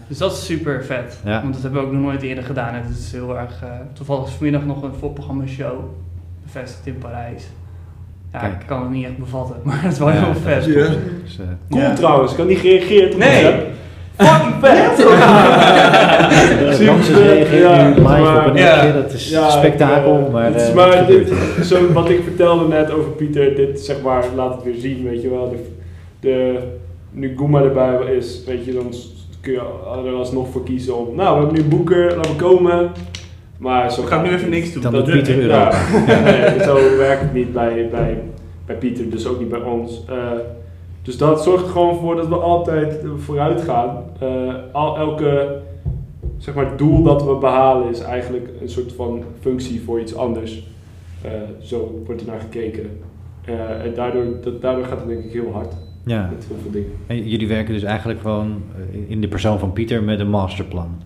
dus 0.07 0.17
dat 0.17 0.31
is 0.31 0.45
super 0.45 0.83
vet, 0.83 1.19
ja. 1.23 1.41
want 1.41 1.53
dat 1.53 1.63
hebben 1.63 1.81
we 1.81 1.87
ook 1.87 1.93
nog 1.93 2.01
nooit 2.01 2.21
eerder 2.21 2.43
gedaan. 2.43 2.73
Het 2.73 2.89
is 2.89 3.11
heel 3.11 3.37
erg, 3.37 3.63
toevallig 3.93 4.27
is 4.27 4.33
vanmiddag 4.33 4.65
nog 4.65 4.83
een 4.83 4.93
voorprogramma 4.93 5.45
show 5.45 5.83
bevestigd 6.43 6.85
in 6.85 6.97
Parijs. 6.97 7.47
Ja, 8.41 8.47
ik 8.47 8.67
kan 8.67 8.81
het 8.81 8.89
niet 8.89 9.05
echt 9.05 9.17
bevatten, 9.17 9.55
maar 9.63 9.81
het 9.81 9.91
is 9.91 9.99
wel 9.99 10.09
heel 10.09 10.33
vet. 10.43 10.65
Ja. 10.65 10.73
Dus, 10.73 11.39
uh, 11.39 11.45
cool 11.69 11.93
trouwens, 11.93 12.31
ik 12.31 12.37
had 12.37 12.47
niet 12.47 12.59
gereageerd 12.59 13.13
op 13.13 13.19
Nee! 13.19 13.53
Fucking 14.17 14.55
vet! 14.61 14.97
Nu 16.79 16.91
live 17.95 18.37
op 18.37 18.45
een 18.45 18.55
ja. 18.55 18.91
dat 18.91 19.13
is 19.13 19.35
spektakel, 19.49 20.29
maar, 20.31 20.45
het 20.45 20.61
is 20.61 20.73
maar 20.73 21.07
dit, 21.07 21.33
zo, 21.63 21.93
wat 21.93 22.09
ik 22.09 22.23
vertelde 22.23 22.67
net 22.67 22.91
over 22.91 23.09
Pieter, 23.09 23.55
dit 23.55 23.79
zeg 23.79 24.01
maar, 24.01 24.23
laat 24.35 24.53
het 24.53 24.63
weer 24.63 24.79
zien, 24.79 25.03
weet 25.03 25.21
je 25.21 25.29
wel. 25.29 25.49
De, 25.49 25.57
de, 26.19 26.59
nu 27.11 27.33
Goema 27.37 27.61
erbij 27.61 28.15
is, 28.17 28.43
weet 28.45 28.65
je, 28.65 28.73
dan 28.73 28.93
kun 29.41 29.53
je 29.53 29.61
er 30.05 30.13
alsnog 30.13 30.47
voor 30.51 30.63
kiezen 30.63 30.97
om, 30.97 31.15
nou, 31.15 31.35
we 31.35 31.45
hebben 31.45 31.61
nu 31.61 31.69
Boeker, 31.69 32.15
laten 32.15 32.31
we 32.31 32.37
komen. 32.37 32.91
Maar 33.57 33.91
zo 33.91 34.03
ga 34.03 34.21
nu 34.21 34.29
even 34.29 34.49
niks 34.49 34.73
doen. 34.73 34.81
Dan 34.81 34.93
doet 34.93 35.11
Pieter 35.11 35.39
Europa. 35.39 35.81
Ja, 36.07 36.19
nee, 36.49 36.63
zo 36.63 36.97
werkt 36.97 37.21
het 37.21 37.33
niet 37.33 37.53
bij, 37.53 37.87
bij, 37.91 38.21
bij 38.65 38.75
Pieter, 38.75 39.09
dus 39.09 39.27
ook 39.27 39.39
niet 39.39 39.49
bij 39.49 39.61
ons. 39.61 40.03
Uh, 40.09 40.15
dus 41.01 41.17
dat 41.17 41.43
zorgt 41.43 41.65
er 41.65 41.71
gewoon 41.71 41.99
voor 41.99 42.15
dat 42.15 42.27
we 42.27 42.35
altijd 42.35 42.99
vooruit 43.17 43.61
gaan. 43.61 44.03
Uh, 44.23 44.53
al, 44.71 44.97
elke 44.97 45.61
zeg 46.37 46.55
maar, 46.55 46.77
doel 46.77 47.03
dat 47.03 47.23
we 47.25 47.35
behalen 47.35 47.89
is 47.89 47.99
eigenlijk 47.99 48.49
een 48.61 48.69
soort 48.69 48.93
van 48.93 49.23
functie 49.41 49.81
voor 49.81 49.99
iets 49.99 50.15
anders. 50.15 50.67
Uh, 51.25 51.31
zo 51.61 52.01
wordt 52.05 52.21
er 52.21 52.27
naar 52.27 52.39
gekeken. 52.39 52.89
en 53.83 53.93
daardoor, 53.95 54.25
dat, 54.43 54.61
daardoor 54.61 54.85
gaat 54.85 54.99
het 54.99 55.07
denk 55.07 55.23
ik 55.23 55.31
heel 55.31 55.51
hard. 55.51 55.73
Ja. 56.05 56.29
Met 56.35 56.45
heel 56.47 56.57
veel 56.61 56.71
dingen. 56.71 56.91
En 57.07 57.27
jullie 57.27 57.47
werken 57.47 57.73
dus 57.73 57.83
eigenlijk 57.83 58.19
gewoon 58.19 58.63
in 59.07 59.21
de 59.21 59.27
persoon 59.27 59.59
van 59.59 59.73
Pieter 59.73 60.03
met 60.03 60.19
een 60.19 60.29
masterplan. 60.29 61.01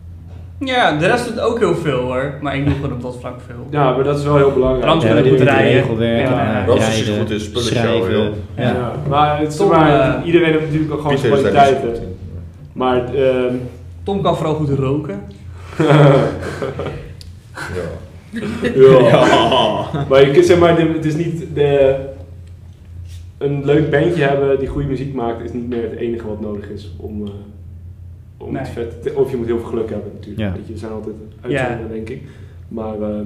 Ja, 0.60 0.98
de 0.98 1.08
rest 1.08 1.28
doet 1.28 1.40
ook 1.40 1.60
heel 1.60 1.76
veel 1.76 2.00
hoor. 2.00 2.34
Maar 2.42 2.58
ik 2.58 2.66
doe 2.66 2.74
gewoon 2.74 2.94
op 2.94 3.02
dat 3.02 3.18
vlak 3.20 3.40
veel. 3.46 3.68
Ja, 3.70 3.96
maar 3.96 4.04
dat 4.04 4.18
is 4.18 4.24
wel 4.24 4.38
heel 4.38 4.54
belangrijk. 4.54 4.84
Trans 4.84 5.04
ja, 5.04 5.14
de 5.14 5.22
regelwerken, 5.22 6.36
ja, 6.36 6.66
dat 6.66 6.78
is 6.78 7.12
goed 7.20 7.30
is, 7.30 7.66
schrijven. 7.68 8.34
Ja. 8.56 8.64
ja. 8.64 8.94
Maar, 9.08 9.40
het, 9.40 9.58
Tom, 9.58 9.70
maar 9.70 10.20
uh, 10.20 10.26
iedereen 10.26 10.52
heeft 10.52 10.64
natuurlijk 10.64 10.94
ook 10.94 11.02
gewoon 11.02 11.18
zijn 11.18 11.34
kwaliteiten. 11.34 12.18
Maar 12.74 13.16
uh, 13.16 13.54
Tom 14.04 14.22
kan 14.22 14.36
vooral 14.36 14.56
goed 14.56 14.70
roken. 14.70 15.22
ja. 17.76 17.88
ja. 18.74 19.26
Maar 20.10 20.26
je 20.26 20.32
kunt 20.32 20.46
zeg 20.46 20.60
maar, 20.60 20.80
het 20.80 21.06
is 21.06 21.16
niet 21.16 21.46
de, 21.54 21.96
een 23.38 23.66
leuk 23.66 23.92
bandje 23.92 24.24
hebben 24.24 24.60
die 24.60 24.68
goede 24.68 24.88
muziek 24.88 25.14
maakt, 25.14 25.44
is 25.44 25.54
niet 25.54 25.70
meer 25.70 25.84
het 25.84 26.00
enige 26.00 26.28
wat 26.28 26.42
nodig 26.42 26.70
is 26.70 26.92
om. 26.98 27.22
Uh, 27.22 27.30
om 28.40 28.54
nee. 28.54 28.66
vet 28.66 29.04
te, 29.04 29.16
of 29.16 29.32
je 29.32 29.38
moet 29.38 29.46
heel 29.46 29.60
veel 29.60 29.68
geluk 29.68 29.90
hebben 29.90 30.12
natuurlijk. 30.14 30.56
Ja. 30.56 30.62
je, 30.66 30.74
er 30.74 30.80
zijn 30.80 30.92
altijd 30.92 31.16
uitzonderingen 31.42 31.90
denk 31.90 32.10
ik. 32.10 32.22
Maar 32.68 33.00
uh, 33.00 33.20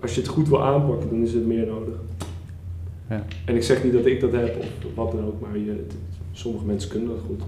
als 0.00 0.14
je 0.14 0.20
het 0.20 0.30
goed 0.30 0.48
wil 0.48 0.64
aanpakken, 0.64 1.10
dan 1.10 1.22
is 1.22 1.32
het 1.32 1.46
meer 1.46 1.66
nodig. 1.66 1.94
Ja. 3.08 3.24
En 3.44 3.54
ik 3.54 3.62
zeg 3.62 3.84
niet 3.84 3.92
dat 3.92 4.06
ik 4.06 4.20
dat 4.20 4.32
heb 4.32 4.56
of 4.58 4.94
wat 4.94 5.12
dan 5.12 5.24
ook, 5.24 5.40
maar 5.40 5.58
je, 5.58 5.70
het, 5.70 5.94
sommige 6.32 6.64
mensen 6.64 6.90
kunnen 6.90 7.08
dat 7.08 7.18
goed. 7.26 7.42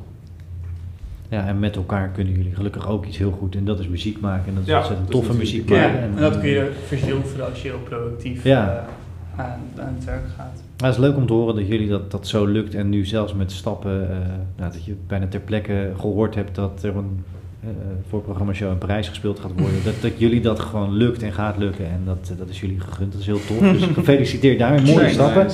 Ja, 1.28 1.46
en 1.46 1.58
met 1.58 1.76
elkaar 1.76 2.08
kunnen 2.08 2.34
jullie 2.34 2.54
gelukkig 2.54 2.88
ook 2.88 3.06
iets 3.06 3.18
heel 3.18 3.30
goed 3.30 3.54
en 3.54 3.64
dat 3.64 3.78
is 3.78 3.88
muziek 3.88 4.20
maken. 4.20 4.48
En 4.48 4.54
dat 4.54 4.62
is 4.62 4.68
ja, 4.68 4.78
ontzettend 4.78 5.10
toffe 5.10 5.36
muziek 5.36 5.68
maken. 5.68 5.92
Ja, 5.92 5.98
en, 5.98 6.14
en, 6.14 6.16
dat 6.16 6.40
kun 6.40 6.48
je 6.48 6.70
verzilveren 6.86 7.48
als 7.48 7.62
je 7.62 7.68
heel 7.68 7.78
productief 7.78 8.44
ja. 8.44 8.88
uh, 9.36 9.44
aan, 9.44 9.60
aan 9.76 9.94
het 9.94 10.04
werk 10.04 10.28
gaat. 10.36 10.62
Maar 10.80 10.88
het 10.88 10.98
is 10.98 11.04
leuk 11.04 11.16
om 11.16 11.26
te 11.26 11.32
horen 11.32 11.54
dat 11.54 11.66
jullie 11.66 11.88
dat, 11.88 12.10
dat 12.10 12.26
zo 12.26 12.44
lukt 12.44 12.74
en 12.74 12.88
nu 12.88 13.04
zelfs 13.04 13.34
met 13.34 13.52
stappen, 13.52 14.02
uh, 14.02 14.16
nou, 14.56 14.72
dat 14.72 14.84
je 14.84 14.96
bijna 15.06 15.26
ter 15.26 15.40
plekke 15.40 15.92
gehoord 15.98 16.34
hebt 16.34 16.54
dat 16.54 16.82
er 16.82 16.96
een 16.96 17.24
uh, 17.64 17.70
voorprogramma 18.08 18.52
show 18.52 18.70
in 18.70 18.78
Parijs 18.78 19.08
gespeeld 19.08 19.40
gaat 19.40 19.50
worden. 19.56 19.78
Dat, 19.84 19.94
dat 20.00 20.12
jullie 20.16 20.40
dat 20.40 20.60
gewoon 20.60 20.92
lukt 20.92 21.22
en 21.22 21.32
gaat 21.32 21.58
lukken 21.58 21.84
en 21.84 22.02
dat, 22.04 22.32
dat 22.38 22.48
is 22.48 22.60
jullie 22.60 22.80
gegund, 22.80 23.12
dat 23.12 23.20
is 23.20 23.26
heel 23.26 23.40
tof. 23.46 23.58
Dus 23.58 23.82
gefeliciteerd 23.94 24.58
daar, 24.68 24.82
mooie 24.82 25.08
stappen. 25.08 25.46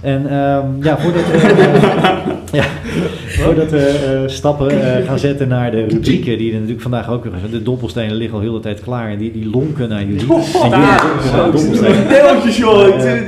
En 0.00 0.34
um, 0.34 0.82
ja, 0.82 0.98
voordat 0.98 1.26
we, 1.26 1.36
uh, 1.36 2.34
ja, 2.60 2.64
voordat 3.26 3.70
we 3.70 4.24
stappen 4.26 4.70
gaan 5.04 5.18
zetten 5.18 5.48
naar 5.48 5.70
de 5.70 5.84
rubrieken 5.84 6.38
die 6.38 6.48
er 6.48 6.54
natuurlijk 6.54 6.82
vandaag 6.82 7.10
ook 7.10 7.24
weer 7.24 7.32
zijn. 7.38 7.50
De 7.50 7.62
dobbelstenen 7.62 8.14
liggen 8.14 8.36
al 8.36 8.42
heel 8.42 8.52
de 8.52 8.60
tijd 8.60 8.80
klaar 8.80 9.10
en 9.10 9.18
die, 9.18 9.32
die 9.32 9.50
lonken 9.50 9.88
naar 9.88 10.04
jullie. 10.04 10.32
Oh, 10.32 10.64
en 10.64 10.70
jullie 10.70 10.90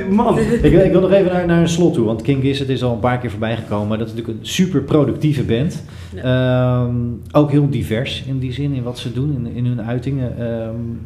man. 0.09 0.37
Ik, 0.39 0.63
ik, 0.63 0.91
wil 0.91 1.01
nog 1.01 1.11
even 1.11 1.31
naar, 1.31 1.45
naar 1.45 1.61
een 1.61 1.69
slot 1.69 1.93
toe, 1.93 2.05
want 2.05 2.21
King 2.21 2.41
Gizzard 2.41 2.69
is 2.69 2.83
al 2.83 2.93
een 2.93 2.99
paar 2.99 3.17
keer 3.17 3.29
voorbij 3.29 3.55
gekomen. 3.55 3.87
Maar 3.87 3.97
dat 3.97 4.07
is 4.07 4.13
natuurlijk 4.13 4.39
een 4.39 4.47
super 4.47 4.81
productieve 4.81 5.43
band. 5.43 5.83
Um, 6.17 7.21
ook 7.31 7.51
heel 7.51 7.69
divers 7.69 8.23
in 8.27 8.39
die 8.39 8.53
zin, 8.53 8.73
in 8.73 8.83
wat 8.83 8.97
ze 8.97 9.13
doen, 9.13 9.35
in, 9.35 9.55
in 9.55 9.65
hun 9.65 9.81
uitingen. 9.81 10.51
Um, 10.51 10.99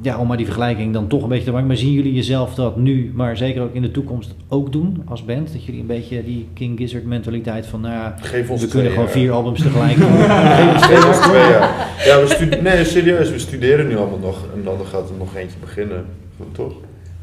ja, 0.00 0.18
om 0.18 0.26
maar 0.26 0.36
die 0.36 0.46
vergelijking 0.46 0.92
dan 0.92 1.06
toch 1.06 1.22
een 1.22 1.28
beetje 1.28 1.44
te 1.44 1.50
maken. 1.50 1.66
Maar 1.66 1.76
zien 1.76 1.92
jullie 1.92 2.14
jezelf 2.14 2.54
dat 2.54 2.76
nu, 2.76 3.12
maar 3.14 3.36
zeker 3.36 3.62
ook 3.62 3.74
in 3.74 3.82
de 3.82 3.90
toekomst 3.90 4.34
ook 4.48 4.72
doen 4.72 5.02
als 5.04 5.24
band? 5.24 5.52
Dat 5.52 5.64
jullie 5.64 5.80
een 5.80 5.86
beetje 5.86 6.24
die 6.24 6.48
King 6.54 6.78
Gizzard 6.78 7.04
mentaliteit 7.04 7.66
van, 7.66 7.80
nou 7.80 7.94
ja, 7.94 8.14
we 8.56 8.68
kunnen 8.68 8.92
gewoon 8.92 9.08
vier 9.08 9.32
albums 9.32 9.62
tegelijk 9.62 9.96
doen. 10.00 10.10
Geef 10.10 11.06
ons 11.06 11.18
twee 11.18 11.50
jaar. 11.50 11.88
Ja, 12.04 12.16
we 12.16 12.58
nee, 12.62 12.84
serieus, 12.84 13.30
we 13.30 13.38
studeren 13.38 13.88
nu 13.88 13.96
allemaal 13.96 14.18
nog 14.18 14.46
en 14.54 14.64
dan 14.64 14.76
gaat 14.86 15.08
er 15.08 15.16
nog 15.18 15.36
eentje 15.36 15.58
beginnen, 15.60 16.04
toch? 16.52 16.72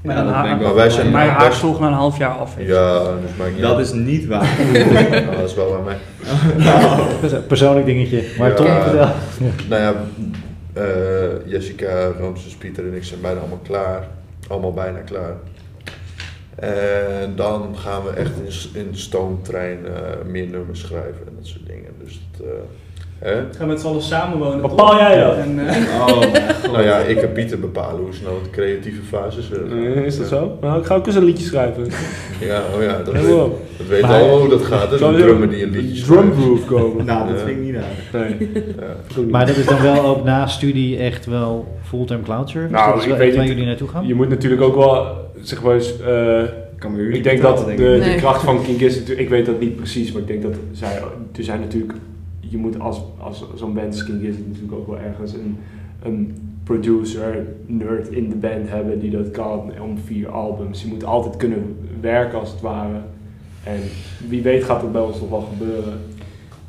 Maar, 0.02 0.16
ja, 0.16 0.24
dat 0.24 0.60
denk 0.62 0.74
wij 0.74 0.90
zijn 0.90 1.60
toch 1.62 1.80
na 1.80 1.88
een 1.88 1.94
half 1.94 2.18
jaar 2.18 2.32
af. 2.32 2.56
Ja, 2.58 3.04
dus 3.04 3.36
maakt 3.38 3.52
niet 3.52 3.62
Dat 3.62 3.80
is 3.80 3.92
niet 3.92 4.26
waar. 4.26 4.58
nou, 4.74 5.36
dat 5.36 5.50
is 5.50 5.54
wel 5.56 5.70
waar 5.70 5.84
mij. 5.84 5.98
nou. 6.66 7.42
Persoonlijk 7.48 7.86
dingetje. 7.86 8.24
Maar 8.38 8.50
ja, 8.50 8.56
Tom, 8.56 8.66
vertel. 8.66 9.10
Nou 9.70 9.82
ja, 9.82 9.94
uh, 10.78 11.46
Jessica, 11.46 12.12
Ramses, 12.20 12.56
Pieter 12.56 12.88
en 12.88 12.94
ik 12.96 13.04
zijn 13.04 13.22
bijna 13.22 13.40
allemaal 13.40 13.62
klaar. 13.64 14.08
Allemaal 14.48 14.74
bijna 14.74 15.00
klaar. 15.00 15.36
En 16.56 17.36
dan 17.36 17.76
gaan 17.78 18.04
we 18.04 18.10
echt 18.10 18.32
in, 18.38 18.82
in 18.82 18.92
de 18.92 18.98
stoomtrein 18.98 19.80
uh, 19.86 19.92
meer 20.26 20.48
nummers 20.48 20.80
schrijven 20.80 21.28
en 21.28 21.34
dat 21.36 21.48
soort 21.48 21.68
dingen. 21.68 21.92
Dus 22.04 22.22
dat, 22.32 22.46
uh, 22.46 22.52
Hè? 23.20 23.34
Gaan 23.58 23.68
met 23.68 23.80
z'n 23.80 23.88
allen 23.88 24.02
samenwonen. 24.02 24.62
Bepaal 24.62 24.98
jij 24.98 25.20
dat? 25.20 25.38
En, 25.38 25.60
uh... 25.60 26.08
oh, 26.08 26.22
nou 26.74 26.84
ja, 26.84 26.98
ik 26.98 27.20
heb 27.20 27.34
Pieter 27.34 27.60
bepalen 27.60 28.02
hoe 28.02 28.14
snel 28.14 28.42
de 28.44 28.50
creatieve 28.50 29.02
fases 29.02 29.50
uh, 29.72 30.06
Is 30.06 30.18
dat 30.18 30.28
zo? 30.28 30.58
Nou, 30.62 30.80
ik 30.80 30.86
ga 30.86 30.96
ook 30.96 31.06
eens 31.06 31.16
een 31.16 31.24
liedje 31.24 31.46
schrijven. 31.46 31.84
ja, 32.40 32.62
oh 32.76 32.84
ja, 32.84 33.02
dat, 33.04 33.14
weet, 33.14 33.28
dat 33.78 33.88
weet 33.88 34.04
al 34.04 34.40
hoe 34.40 34.50
dat 34.50 34.62
gaat. 34.62 34.90
Dat 34.90 35.00
is 35.00 35.06
een 35.06 35.16
drummer 35.16 35.50
die 35.50 35.64
een 35.64 35.72
liedje 35.72 36.04
Drum 36.04 36.34
groove 36.34 36.66
komen. 36.66 37.06
nou, 37.06 37.34
dat 37.34 37.42
vind 37.42 37.58
ik 37.58 37.64
niet 37.64 37.76
aan. 37.76 38.20
Nee. 38.22 38.52
Ja. 38.78 39.22
Maar 39.30 39.46
dat 39.46 39.56
is 39.56 39.66
dan 39.66 39.82
wel 39.82 40.06
ook 40.06 40.24
na 40.24 40.48
studie 40.48 40.98
echt 40.98 41.26
wel 41.26 41.68
fulltime 41.84 42.22
cloud 42.22 42.50
service? 42.50 42.74
Nou, 42.74 42.94
dat 42.94 43.06
is 43.06 43.12
ik 43.12 43.18
weet 43.18 43.36
waar 43.36 43.46
jullie 43.46 43.66
naartoe 43.66 43.88
gaan? 43.88 44.08
Je 44.08 44.16
moet 44.16 44.30
natuurlijk 44.30 44.62
ook 44.62 44.76
wel, 44.76 45.08
zeg 45.42 45.64
maar 45.64 45.74
eens... 45.74 45.94
Uh, 46.08 46.42
ik 47.12 47.24
denk 47.24 47.42
dat 47.42 47.58
de, 47.58 47.76
de, 47.76 48.16
kracht 48.18 48.44
van 48.44 48.64
King 48.64 48.80
is, 48.80 49.04
ik 49.04 49.30
weet 49.30 49.46
dat 49.46 49.60
niet 49.60 49.76
precies, 49.76 50.12
maar 50.12 50.22
ik 50.22 50.28
denk 50.28 50.42
dat 50.42 50.56
zij, 50.72 51.02
er 51.38 51.44
zijn 51.44 51.60
natuurlijk 51.60 51.94
je 52.50 52.58
moet 52.58 52.80
als, 52.80 53.02
als 53.18 53.46
zo'n 53.56 53.74
band 53.74 53.96
Skin 53.96 54.22
is 54.22 54.36
natuurlijk 54.38 54.74
ook 54.74 54.88
wel 54.88 55.00
ergens 55.00 55.34
een, 55.34 55.58
een 56.04 56.50
producer, 56.64 57.48
nerd 57.66 58.08
in 58.08 58.30
de 58.30 58.36
band 58.36 58.70
hebben 58.70 59.00
die 59.00 59.12
dat 59.12 59.32
kan 59.32 59.72
om 59.82 59.98
vier 60.06 60.30
albums. 60.30 60.82
Je 60.82 60.88
moet 60.88 61.06
altijd 61.06 61.38
kunnen 61.38 61.78
werken 62.02 62.40
als 62.40 62.52
het 62.52 62.62
ware. 62.62 63.00
En 63.64 63.80
wie 64.28 64.42
weet 64.42 64.64
gaat 64.64 64.82
het 64.82 64.92
bij 64.92 65.02
ons 65.02 65.20
nog 65.20 65.30
wel 65.30 65.48
gebeuren. 65.58 66.00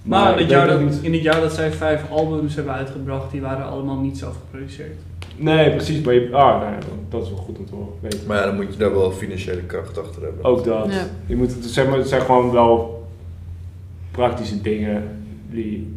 Maar, 0.03 0.23
maar 0.23 0.33
in, 0.33 0.39
het 0.39 0.51
jaar 0.51 0.67
dat, 0.67 0.99
in 1.03 1.13
het 1.13 1.23
jaar 1.23 1.41
dat 1.41 1.53
zij 1.53 1.73
vijf 1.73 2.11
albums 2.11 2.55
hebben 2.55 2.75
uitgebracht, 2.75 3.31
die 3.31 3.41
waren 3.41 3.67
allemaal 3.67 4.01
niet 4.01 4.19
zelf 4.19 4.37
geproduceerd. 4.41 4.99
Nee, 5.37 5.71
precies. 5.71 6.01
Maar 6.01 6.15
je, 6.15 6.29
ah, 6.33 6.61
nee, 6.61 6.79
dat 7.09 7.23
is 7.23 7.29
wel 7.29 7.39
goed 7.39 7.59
om 7.59 7.67
te 7.67 7.75
weten. 8.01 8.27
Maar 8.27 8.37
ja, 8.37 8.45
dan 8.45 8.57
moet 8.57 8.73
je 8.73 8.79
daar 8.79 8.93
wel 8.93 9.11
financiële 9.11 9.63
kracht 9.63 9.99
achter 9.99 10.23
hebben. 10.23 10.45
Ook 10.45 10.65
dat. 10.65 10.93
Ja. 10.93 11.07
Je 11.27 11.37
moet, 11.37 11.57
zeg 11.61 11.89
maar, 11.89 11.99
het 11.99 12.09
zijn 12.09 12.21
gewoon 12.21 12.53
wel 12.53 13.05
praktische 14.11 14.61
dingen 14.61 15.20
die, 15.51 15.95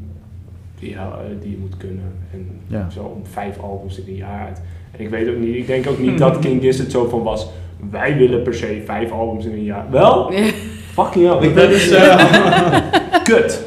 die, 0.80 0.94
uh, 0.94 1.08
die 1.42 1.52
je 1.52 1.58
moet 1.58 1.78
kunnen. 1.78 2.14
En 2.32 2.92
zo 2.92 3.00
om 3.00 3.22
vijf 3.32 3.60
albums 3.60 4.00
in 4.00 4.04
een 4.08 4.16
jaar 4.16 4.46
uit. 4.48 4.62
En 4.92 5.00
ik 5.00 5.10
weet 5.10 5.30
ook 5.30 5.38
niet, 5.40 5.56
ik 5.56 5.68
denk 5.68 5.88
ook 5.88 6.00
niet 6.00 6.18
dat 6.18 6.40
King 6.40 6.62
Gizzard 6.62 6.92
zo 6.92 7.08
van 7.08 7.24
was. 7.24 7.48
Wij 7.92 8.18
willen 8.18 8.42
per 8.44 8.54
se 8.54 8.82
vijf 8.86 9.12
albums 9.12 9.46
in 9.46 9.52
een 9.52 9.64
jaar. 9.64 9.86
Wel? 9.92 10.32
Fucking 10.94 11.26
hell. 11.28 11.48
Ik 11.50 11.56
dat 11.56 11.70
is 11.70 11.92
uh, 11.92 12.76
kut. 13.24 13.62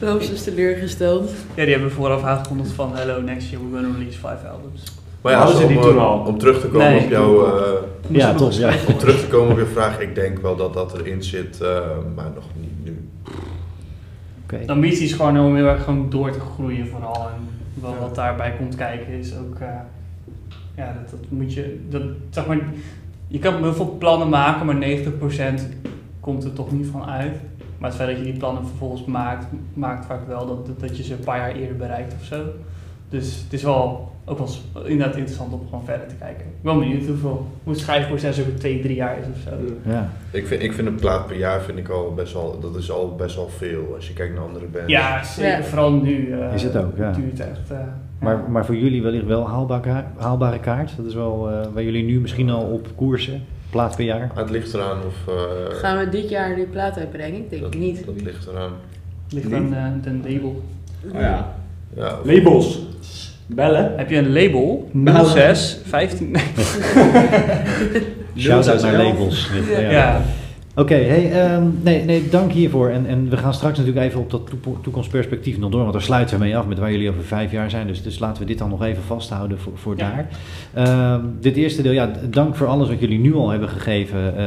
Waarom 0.00 0.18
is 0.20 0.42
teleurgesteld? 0.42 1.30
Ja, 1.54 1.62
die 1.64 1.72
hebben 1.72 1.90
vooraf 1.92 2.22
aangekondigd 2.22 2.70
van 2.72 2.96
hello, 2.96 3.20
next 3.20 3.48
year 3.50 3.62
we're 3.70 3.76
gonna 3.82 3.98
release 3.98 4.18
five 4.18 4.48
albums. 4.52 4.82
Maar 5.20 5.32
ja, 5.32 5.38
Hadden 5.38 5.60
ze 5.60 5.66
die 5.66 5.76
eh, 5.76 5.82
toen 5.82 5.98
al? 5.98 6.18
Om 6.26 6.38
terug 6.38 6.60
te 6.60 6.66
komen 6.66 6.90
Nee. 6.90 7.04
op 7.04 7.10
jouw... 7.10 7.46
eh, 7.46 7.72
Ja, 8.08 8.34
toch. 8.34 8.52
Ja. 8.52 8.72
om 8.88 8.96
terug 8.98 9.20
te 9.20 9.26
komen 9.26 9.52
op 9.52 9.58
je 9.58 9.66
vraag, 9.66 10.00
ik 10.00 10.14
denk 10.14 10.38
wel 10.38 10.56
dat 10.56 10.74
dat 10.74 10.98
erin 10.98 11.22
zit, 11.22 11.60
eh, 11.60 11.68
maar 12.14 12.30
nog 12.34 12.44
niet 12.60 12.84
nu. 12.84 13.08
De 14.46 14.72
ambitie 14.72 15.04
is 15.04 15.12
gewoon 15.12 15.38
om 15.38 15.54
heel 15.54 15.66
erg 15.66 15.84
gewoon 15.84 16.10
door 16.10 16.30
te 16.30 16.40
groeien 16.40 16.88
vooral. 16.88 17.28
En 17.28 17.48
wat, 17.74 17.98
wat 18.00 18.14
daarbij 18.14 18.52
komt 18.52 18.74
kijken 18.74 19.12
is 19.12 19.36
ook... 19.36 19.58
eh, 19.58 19.68
ja, 20.76 20.92
dat, 20.92 21.10
dat 21.10 21.30
moet 21.30 21.54
je... 21.54 21.86
Dat, 21.88 22.02
zeg 22.30 22.46
maar, 22.46 22.58
je 23.28 23.38
kan 23.38 23.62
heel 23.62 23.74
veel 23.74 23.96
plannen 23.98 24.28
maken, 24.28 24.66
maar 24.66 24.88
90% 25.60 25.62
komt 26.20 26.44
er 26.44 26.52
toch 26.52 26.72
niet 26.72 26.86
van 26.86 27.04
uit. 27.04 27.34
Maar 27.78 27.88
het 27.88 27.98
feit 27.98 28.08
dat 28.08 28.18
je 28.18 28.32
die 28.32 28.38
plannen 28.40 28.66
vervolgens 28.66 29.04
maakt, 29.04 29.46
maakt 29.74 30.06
vaak 30.06 30.26
wel 30.26 30.46
dat, 30.46 30.66
dat, 30.66 30.80
dat 30.80 30.96
je 30.96 31.02
ze 31.02 31.12
een 31.12 31.24
paar 31.24 31.38
jaar 31.38 31.52
eerder 31.52 31.76
bereikt 31.76 32.14
of 32.14 32.24
zo. 32.24 32.44
Dus 33.08 33.42
het 33.42 33.52
is 33.52 33.62
wel 33.62 34.12
ook 34.28 34.38
wel 34.38 34.48
inderdaad 34.84 35.16
interessant 35.16 35.52
om 35.52 35.60
gewoon 35.68 35.84
verder 35.84 36.06
te 36.06 36.14
kijken. 36.14 36.46
Ik 36.46 36.62
ben 36.62 36.72
wel 36.76 36.82
benieuwd 36.82 37.06
hoeveel, 37.06 37.46
hoe 37.64 37.72
het 37.72 37.82
schrijfproces 37.82 38.40
over 38.40 38.54
twee, 38.54 38.80
drie 38.80 38.94
jaar 38.94 39.18
is 39.18 39.24
of 39.34 39.40
zo. 39.44 39.50
Ja. 39.90 40.10
Ik 40.30 40.46
vind, 40.46 40.62
ik 40.62 40.72
vind 40.72 40.86
een 40.88 40.94
plaat 40.94 41.26
per 41.26 41.36
jaar 41.36 41.60
vind 41.60 41.78
ik 41.78 41.88
al 41.88 42.12
best 42.14 42.32
wel, 42.32 42.58
dat 42.60 42.76
is 42.76 42.90
al 42.90 43.14
best 43.14 43.36
wel 43.36 43.48
veel 43.48 43.92
als 43.94 44.08
je 44.08 44.12
kijkt 44.14 44.34
naar 44.34 44.42
andere 44.44 44.64
bands. 44.66 44.90
Ja, 44.92 45.24
zeker. 45.24 45.50
Ja. 45.58 45.62
Vooral 45.62 45.90
nu. 45.92 46.32
eh, 46.32 46.54
Is 46.54 46.62
het 46.62 46.76
ook, 46.76 46.96
ja. 46.96 47.12
duurt 47.12 47.40
echt. 47.40 47.70
eh, 47.70 47.76
Maar, 48.20 48.34
ja. 48.36 48.44
maar 48.48 48.66
voor 48.66 48.76
jullie 48.76 49.02
wellicht 49.02 49.26
wel 49.26 49.48
haalbare, 49.48 50.04
haalbare 50.16 50.60
kaart. 50.60 50.92
Dat 50.96 51.06
is 51.06 51.14
wel 51.14 51.50
eh, 51.50 51.66
waar 51.72 51.82
jullie 51.82 52.04
nu 52.04 52.20
misschien 52.20 52.50
al 52.50 52.62
op 52.62 52.88
koersen. 52.94 53.42
Plaat 53.70 53.96
per 53.96 54.04
jaar. 54.04 54.30
Maar 54.34 54.42
het 54.42 54.50
ligt 54.52 54.74
eraan 54.74 54.98
of... 55.06 55.34
eh, 55.34 55.74
Gaan 55.76 55.98
we 55.98 56.08
dit 56.08 56.28
jaar 56.28 56.54
die 56.54 56.66
plaat 56.66 56.98
uitbrengen? 56.98 57.38
Ik 57.40 57.50
denk 57.50 57.62
dat, 57.62 57.74
niet. 57.74 58.06
Dat 58.06 58.22
ligt 58.22 58.46
eraan. 58.46 58.70
ligt 59.30 59.52
aan 59.52 59.74
eh, 59.74 60.02
de 60.02 60.32
label. 60.32 60.62
Oh 61.14 61.20
ja. 61.20 61.54
Ja, 61.96 62.18
of- 62.20 62.26
Labels. 62.26 62.86
Bellen. 63.46 63.92
Heb 63.96 64.10
je 64.10 64.16
een 64.16 64.32
label? 64.32 64.88
Nou. 64.92 65.26
06 65.26 65.78
15. 65.86 66.30
Nee. 66.30 66.42
Shout-out 68.36 68.82
naar 68.82 68.92
0611. 68.92 69.12
labels. 69.12 69.50
Ja. 69.70 69.90
Ja. 69.90 70.20
Oké, 70.78 70.94
hey, 70.94 71.32
ehm, 71.32 71.66
nee, 71.82 72.04
nee, 72.04 72.28
dank 72.28 72.52
hiervoor. 72.52 72.88
En, 72.88 73.06
en 73.06 73.28
we 73.28 73.36
gaan 73.36 73.54
straks 73.54 73.78
natuurlijk 73.78 74.06
even 74.06 74.20
op 74.20 74.30
dat 74.30 74.50
toekomstperspectief 74.82 75.58
nog 75.58 75.70
door, 75.70 75.80
want 75.80 75.92
daar 75.92 76.02
sluiten 76.02 76.38
we 76.38 76.44
mee 76.44 76.56
af 76.56 76.66
met 76.66 76.78
waar 76.78 76.90
jullie 76.90 77.10
over 77.10 77.22
vijf 77.22 77.52
jaar 77.52 77.70
zijn. 77.70 77.86
Dus, 77.86 78.02
dus 78.02 78.18
laten 78.18 78.42
we 78.42 78.48
dit 78.48 78.58
dan 78.58 78.68
nog 78.68 78.82
even 78.82 79.02
vasthouden 79.02 79.58
voor, 79.58 79.72
voor 79.74 79.96
Ja. 79.96 80.10
daar. 80.10 80.28
Ehm, 80.74 81.24
dit 81.40 81.56
eerste 81.56 81.82
deel, 81.82 81.92
ja, 81.92 82.10
dank 82.30 82.56
voor 82.56 82.66
alles 82.66 82.88
wat 82.88 83.00
jullie 83.00 83.18
nu 83.18 83.34
al 83.34 83.50
hebben 83.50 83.68
gegeven. 83.68 84.36
Eh, 84.36 84.44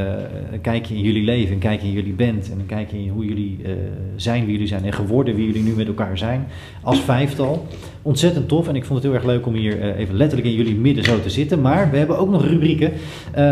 een 0.51 0.61
kijkje 0.61 0.95
in 0.95 1.01
jullie 1.01 1.23
leven, 1.23 1.53
een 1.53 1.59
kijkje 1.59 1.88
in 1.88 1.93
jullie 1.93 2.13
band 2.13 2.51
en 2.51 2.59
een 2.59 2.65
kijkje 2.65 2.97
in 2.97 3.09
hoe 3.09 3.25
jullie 3.25 3.59
eh, 3.65 3.71
zijn 4.15 4.43
wie 4.43 4.51
jullie 4.51 4.67
zijn 4.67 4.86
en 4.86 4.93
geworden 4.93 5.36
wie 5.36 5.45
jullie 5.45 5.63
nu 5.63 5.71
met 5.71 5.88
elkaar 5.88 6.17
zijn. 6.17 6.47
Als 6.82 6.99
vijftal. 6.99 7.67
Ontzettend 8.01 8.47
tof 8.47 8.67
en 8.67 8.75
ik 8.75 8.86
vond 8.86 9.03
het 9.03 9.07
heel 9.07 9.17
erg 9.17 9.27
leuk 9.30 9.45
om 9.45 9.53
hier 9.53 9.80
eh, 9.80 9.99
even 9.99 10.15
letterlijk 10.15 10.49
in 10.49 10.55
jullie 10.55 10.75
midden 10.75 11.03
zo 11.03 11.19
te 11.21 11.30
zitten. 11.30 11.61
Maar 11.61 11.91
we 11.91 11.97
hebben 11.97 12.17
ook 12.17 12.30
nog 12.30 12.45
rubrieken. 12.45 12.91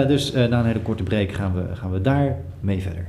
Dus 0.08 0.32
na 0.32 0.60
een 0.60 0.66
hele 0.66 0.80
korte 0.80 1.04
break 1.04 1.32
gaan 1.32 1.54
we, 1.54 1.76
gaan 1.76 1.92
we 1.92 2.02
daar 2.02 2.38
mee 2.68 2.82
verder. 2.82 3.08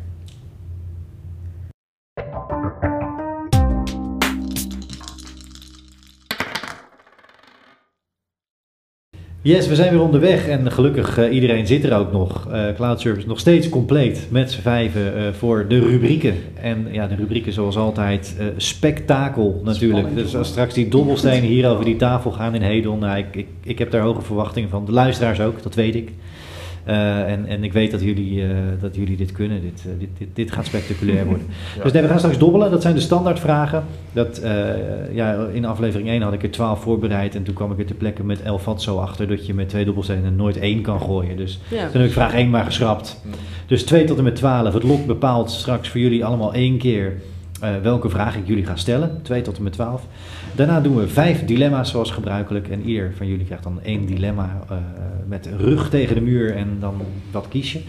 Yes, 9.43 9.69
we 9.69 9.75
zijn 9.75 9.91
weer 9.91 10.01
onderweg 10.01 10.49
en 10.49 10.73
gelukkig 10.73 11.19
uh, 11.19 11.35
iedereen 11.35 11.67
zit 11.67 11.85
er 11.85 11.97
ook 11.97 12.13
nog. 12.13 12.49
Uh, 12.53 12.75
Cloud 12.75 13.01
Service 13.01 13.27
nog 13.27 13.39
steeds 13.39 13.69
compleet 13.69 14.27
met 14.31 14.51
z'n 14.51 14.61
vijven 14.61 15.19
uh, 15.19 15.33
voor 15.33 15.69
de 15.69 15.79
rubrieken. 15.79 16.35
En 16.61 16.89
ja, 16.93 17.07
de 17.07 17.15
rubrieken 17.15 17.53
zoals 17.53 17.77
altijd 17.77 18.37
spektakel 18.57 19.61
natuurlijk. 19.65 20.07
Spannend, 20.07 20.27
dus 20.27 20.37
als 20.37 20.49
straks 20.49 20.75
die 20.75 20.89
dobbelstenen 20.89 21.49
hier 21.49 21.69
over 21.69 21.85
die 21.85 21.97
tafel 21.97 22.31
gaan 22.31 22.55
in 22.55 22.63
Hedel, 22.63 22.97
nou, 22.97 23.19
ik, 23.19 23.37
ik, 23.37 23.47
ik 23.63 23.79
heb 23.79 23.91
daar 23.91 24.03
hoge 24.03 24.23
verwachtingen 24.23 24.69
van. 24.69 24.85
De 24.85 24.93
luisteraars 24.93 25.41
ook, 25.41 25.63
dat 25.63 25.75
weet 25.75 25.95
ik. 25.95 26.13
Uh, 26.89 27.30
en, 27.30 27.47
en 27.47 27.64
ik 27.64 27.72
weet 27.72 27.91
dat 27.91 28.03
jullie, 28.03 28.43
uh, 28.43 28.51
dat 28.80 28.97
jullie 28.97 29.16
dit 29.16 29.32
kunnen. 29.32 29.61
Dit, 29.61 29.84
uh, 29.86 29.93
dit, 29.99 30.09
dit, 30.18 30.28
dit 30.32 30.53
gaat 30.53 30.66
spectaculair 30.66 31.26
worden. 31.26 31.47
ja. 31.76 31.82
Dus 31.82 31.93
nee, 31.93 32.03
we 32.03 32.09
gaan 32.09 32.18
straks 32.18 32.39
dobbelen. 32.39 32.70
Dat 32.70 32.82
zijn 32.82 32.95
de 32.95 33.01
standaardvragen. 33.01 33.84
Dat, 34.12 34.41
ja, 35.12 35.47
in 35.53 35.64
aflevering 35.64 36.09
1 36.09 36.22
had 36.22 36.32
ik 36.32 36.43
er 36.43 36.51
12 36.51 36.80
voorbereid. 36.80 37.34
En 37.34 37.43
toen 37.43 37.55
kwam 37.55 37.72
ik 37.72 37.78
er 37.78 37.84
ter 37.84 37.95
plekke 37.95 38.24
met 38.24 38.43
El 38.43 38.59
Fatso 38.59 38.99
achter. 38.99 39.28
Dat 39.28 39.47
je 39.47 39.55
met 39.55 39.68
twee 39.68 39.84
dobbelstenen 39.84 40.36
nooit 40.36 40.59
één 40.59 40.82
kan 40.82 41.01
gooien. 41.01 41.36
Dus 41.36 41.61
ja. 41.70 41.89
toen 41.89 42.01
heb 42.01 42.09
ik 42.09 42.16
vraag 42.16 42.34
1 42.34 42.51
maar 42.51 42.64
geschrapt. 42.64 43.20
Dus 43.66 43.84
2 43.84 44.05
tot 44.05 44.18
en 44.18 44.24
met 44.24 44.36
12. 44.36 44.74
Het 44.74 44.82
lot 44.82 45.07
bepaalt 45.07 45.51
straks 45.51 45.89
voor 45.89 46.01
jullie 46.01 46.24
allemaal 46.24 46.55
één 46.55 46.78
keer 46.78 47.16
uh, 47.64 47.70
welke 47.82 48.09
vraag 48.09 48.36
ik 48.36 48.47
jullie 48.47 48.66
ga 48.66 48.76
stellen. 48.76 49.20
2 49.22 49.43
tot 49.43 49.57
en 49.57 49.62
met 49.62 49.72
12. 49.72 50.07
Daarna 50.59 50.81
doen 50.81 50.97
we 50.97 51.09
vijf 51.09 51.45
dilemma's 51.45 51.91
zoals 51.91 52.11
gebruikelijk. 52.11 52.69
En 52.69 52.83
ieder 52.83 53.13
van 53.17 53.27
jullie 53.27 53.45
krijgt 53.45 53.63
dan 53.63 53.81
één 53.83 54.07
dilemma 54.07 54.59
uh, 54.71 54.77
met 55.27 55.49
rug 55.57 55.91
tegen 55.91 56.15
de 56.15 56.21
muur 56.21 56.57
en 56.57 56.77
dan 56.81 57.03
wat 57.31 57.49
kies 57.49 57.73
je. 57.73 57.81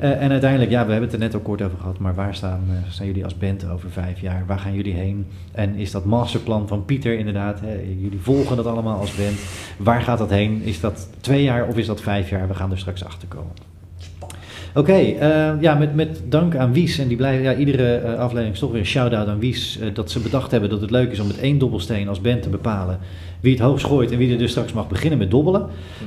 Uh, 0.00 0.22
en 0.22 0.30
uiteindelijk, 0.30 0.70
ja, 0.70 0.84
we 0.84 0.90
hebben 0.90 1.10
het 1.10 1.12
er 1.12 1.24
net 1.24 1.34
al 1.34 1.40
kort 1.40 1.62
over 1.62 1.78
gehad, 1.78 1.98
maar 1.98 2.14
waar 2.14 2.34
staan, 2.34 2.60
uh, 3.00 3.06
jullie 3.06 3.24
als 3.24 3.36
band 3.36 3.68
over 3.68 3.90
vijf 3.90 4.20
jaar? 4.20 4.44
Waar 4.46 4.58
gaan 4.58 4.74
jullie 4.74 4.94
heen? 4.94 5.26
En 5.52 5.74
is 5.74 5.90
dat 5.90 6.04
masterplan 6.04 6.68
van 6.68 6.84
Pieter 6.84 7.18
inderdaad? 7.18 7.60
Hè? 7.60 7.74
Jullie 7.98 8.20
volgen 8.20 8.56
dat 8.56 8.66
allemaal 8.66 8.98
als 8.98 9.16
band. 9.16 9.38
Waar 9.76 10.02
gaat 10.02 10.18
dat 10.18 10.30
heen? 10.30 10.62
Is 10.62 10.80
dat 10.80 11.08
twee 11.20 11.42
jaar 11.42 11.66
of 11.66 11.76
is 11.76 11.86
dat 11.86 12.00
vijf 12.00 12.30
jaar? 12.30 12.48
We 12.48 12.54
gaan 12.54 12.70
er 12.70 12.78
straks 12.78 13.04
achter 13.04 13.28
komen. 13.28 13.73
Oké, 14.74 14.90
okay, 14.90 15.16
uh, 15.20 15.62
ja, 15.62 15.74
met, 15.74 15.94
met 15.94 16.20
dank 16.28 16.56
aan 16.56 16.72
Wies. 16.72 16.98
En 16.98 17.08
die 17.08 17.16
blijven, 17.16 17.42
ja, 17.42 17.54
iedere 17.54 18.02
uh, 18.04 18.14
aflevering 18.14 18.54
is 18.54 18.58
toch 18.58 18.70
weer 18.70 18.80
een 18.80 18.86
shout-out 18.86 19.28
aan 19.28 19.38
Wies. 19.38 19.78
Uh, 19.80 19.94
dat 19.94 20.10
ze 20.10 20.20
bedacht 20.20 20.50
hebben 20.50 20.70
dat 20.70 20.80
het 20.80 20.90
leuk 20.90 21.10
is 21.10 21.20
om 21.20 21.26
met 21.26 21.38
één 21.38 21.58
dobbelsteen 21.58 22.08
als 22.08 22.20
band 22.20 22.42
te 22.42 22.48
bepalen 22.48 22.98
wie 23.40 23.52
het 23.52 23.62
hoogst 23.62 23.86
gooit 23.86 24.12
en 24.12 24.18
wie 24.18 24.32
er 24.32 24.38
dus 24.38 24.50
straks 24.50 24.72
mag 24.72 24.88
beginnen 24.88 25.18
met 25.18 25.30
dobbelen. 25.30 25.66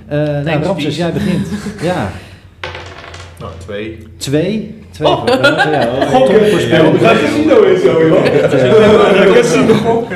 nou, 0.10 0.64
Ramses, 0.64 0.98
jij 0.98 1.14
begint. 1.14 1.48
ja. 1.82 2.12
Nou, 3.40 3.52
twee. 3.58 3.98
Twee? 4.18 4.76
Twee 4.98 5.10
oh. 5.10 5.20
voor. 5.20 6.08
Gokken. 6.08 6.40
We 6.40 6.98
gaan 7.02 7.18
casino 7.18 7.62
in 7.62 7.80
zo, 7.80 8.08
joh. 8.08 8.24
Casino 9.34 10.08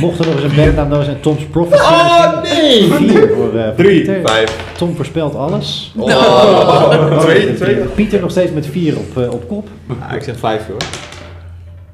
Mocht 0.00 0.18
er 0.18 0.26
nog 0.26 0.34
eens 0.34 0.52
een 0.52 0.64
bandnaam 0.64 0.88
nou 0.88 1.04
zijn, 1.04 1.20
Tom's 1.20 1.44
Prophecy. 1.44 1.82
Oh, 1.82 2.42
nee! 2.42 2.82
Vier 2.92 3.30
voor, 3.34 3.54
uh, 3.54 3.68
Drie, 3.68 3.96
Pieter. 3.96 4.20
vijf. 4.24 4.56
Tom 4.76 4.96
voorspelt 4.96 5.34
alles. 5.34 5.94
Oh. 5.96 6.06
No. 6.06 7.18
twee, 7.24 7.54
twee. 7.54 7.74
Pieter 7.74 8.20
nog 8.20 8.30
steeds 8.30 8.52
met 8.52 8.66
vier 8.66 8.96
op, 8.96 9.16
uh, 9.18 9.32
op 9.32 9.48
kop. 9.48 9.68
Ah, 10.08 10.14
ik 10.14 10.22
zeg 10.22 10.38
vijf 10.38 10.66
hoor. 10.66 10.76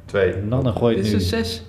Twee. 0.07 0.35
Nanne 0.49 0.73
gooit 0.73 0.97
Dit 0.97 1.05
is 1.05 1.11
nu. 1.11 1.17
een 1.17 1.25
zes. 1.25 1.63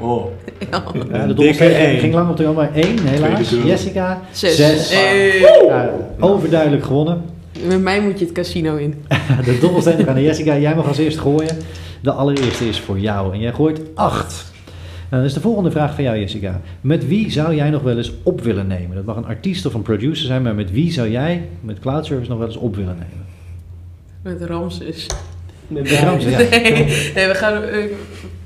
Oh. 0.00 0.26
Ja. 0.70 0.82
De 1.26 1.34
dobbelsteen 1.34 1.98
ging 1.98 2.14
lang 2.14 2.30
op 2.30 2.36
de 2.36 2.44
maar 2.44 2.70
één 2.74 2.98
helaas. 3.04 3.54
Jessica, 3.64 4.20
Zes. 4.30 4.56
zes. 4.56 4.94
Hey. 4.94 5.38
Ja, 5.66 5.90
overduidelijk 6.20 6.84
gewonnen. 6.84 7.35
Met 7.66 7.82
mij 7.82 8.02
moet 8.02 8.18
je 8.18 8.24
het 8.24 8.34
casino 8.34 8.76
in. 8.76 8.94
de 9.44 9.58
dobbelstenen 9.60 10.04
gaan 10.04 10.14
naar 10.14 10.22
Jessica. 10.22 10.56
Jij 10.58 10.74
mag 10.74 10.88
als 10.88 10.98
eerst 10.98 11.18
gooien. 11.18 11.56
De 12.02 12.12
allereerste 12.12 12.68
is 12.68 12.80
voor 12.80 12.98
jou. 12.98 13.32
En 13.32 13.40
jij 13.40 13.52
gooit 13.52 13.80
acht. 13.94 14.54
Nou, 15.10 15.22
dan 15.22 15.30
is 15.30 15.34
de 15.34 15.40
volgende 15.40 15.70
vraag 15.70 15.94
van 15.94 16.04
jou, 16.04 16.18
Jessica. 16.18 16.60
Met 16.80 17.06
wie 17.06 17.30
zou 17.30 17.54
jij 17.54 17.70
nog 17.70 17.82
wel 17.82 17.96
eens 17.96 18.12
op 18.22 18.40
willen 18.40 18.66
nemen? 18.66 18.96
Dat 18.96 19.04
mag 19.04 19.16
een 19.16 19.26
artiest 19.26 19.66
of 19.66 19.74
een 19.74 19.82
producer 19.82 20.26
zijn, 20.26 20.42
maar 20.42 20.54
met 20.54 20.70
wie 20.70 20.92
zou 20.92 21.10
jij 21.10 21.48
met 21.60 21.78
Cloud 21.78 22.06
Service 22.06 22.30
nog 22.30 22.38
wel 22.38 22.46
eens 22.46 22.56
op 22.56 22.76
willen 22.76 22.96
nemen? 22.98 23.26
Met 24.22 24.48
Ramses. 24.48 25.06
Met 25.66 25.90
Ramses, 25.90 26.32
ja. 26.32 26.38
Nee, 26.38 26.72
nee 27.14 27.26
we 27.26 27.34
gaan. 27.34 27.62
Uh, 27.62 27.84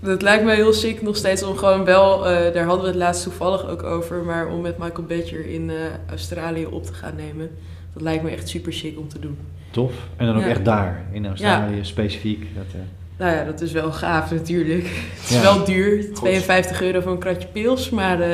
het 0.00 0.22
lijkt 0.22 0.44
me 0.44 0.54
heel 0.54 0.72
sick 0.72 1.02
nog 1.02 1.16
steeds 1.16 1.42
om 1.42 1.56
gewoon 1.56 1.84
wel. 1.84 2.18
Uh, 2.18 2.52
daar 2.52 2.64
hadden 2.64 2.82
we 2.82 2.90
het 2.90 2.98
laatst 2.98 3.22
toevallig 3.22 3.68
ook 3.68 3.82
over. 3.82 4.24
Maar 4.24 4.48
om 4.48 4.60
met 4.60 4.78
Michael 4.78 5.06
Badger 5.06 5.46
in 5.46 5.68
uh, 5.68 5.74
Australië 6.10 6.66
op 6.66 6.86
te 6.86 6.94
gaan 6.94 7.16
nemen. 7.16 7.50
Dat 7.92 8.02
lijkt 8.02 8.22
me 8.22 8.30
echt 8.30 8.48
super 8.48 8.72
chic 8.72 8.98
om 8.98 9.08
te 9.08 9.18
doen. 9.18 9.36
Tof. 9.70 9.92
En 10.16 10.26
dan 10.26 10.36
ook 10.36 10.42
Ja. 10.42 10.48
echt 10.48 10.64
daar, 10.64 11.02
in 11.12 11.26
Australië 11.26 11.76
Ja. 11.76 11.82
specifiek. 11.82 12.46
Dat, 12.54 12.64
eh, 12.74 12.80
Nou 13.18 13.32
ja, 13.36 13.44
dat 13.44 13.60
is 13.60 13.72
wel 13.72 13.92
gaaf 13.92 14.30
natuurlijk. 14.30 14.82
Het 15.20 15.30
is 15.30 15.36
Ja. 15.36 15.42
wel 15.42 15.64
duur. 15.64 16.04
52 16.14 16.82
euro 16.82 17.00
voor 17.00 17.12
een 17.12 17.18
kratje 17.18 17.48
pils. 17.52 17.90
Maar 17.90 18.20
uh, 18.20 18.26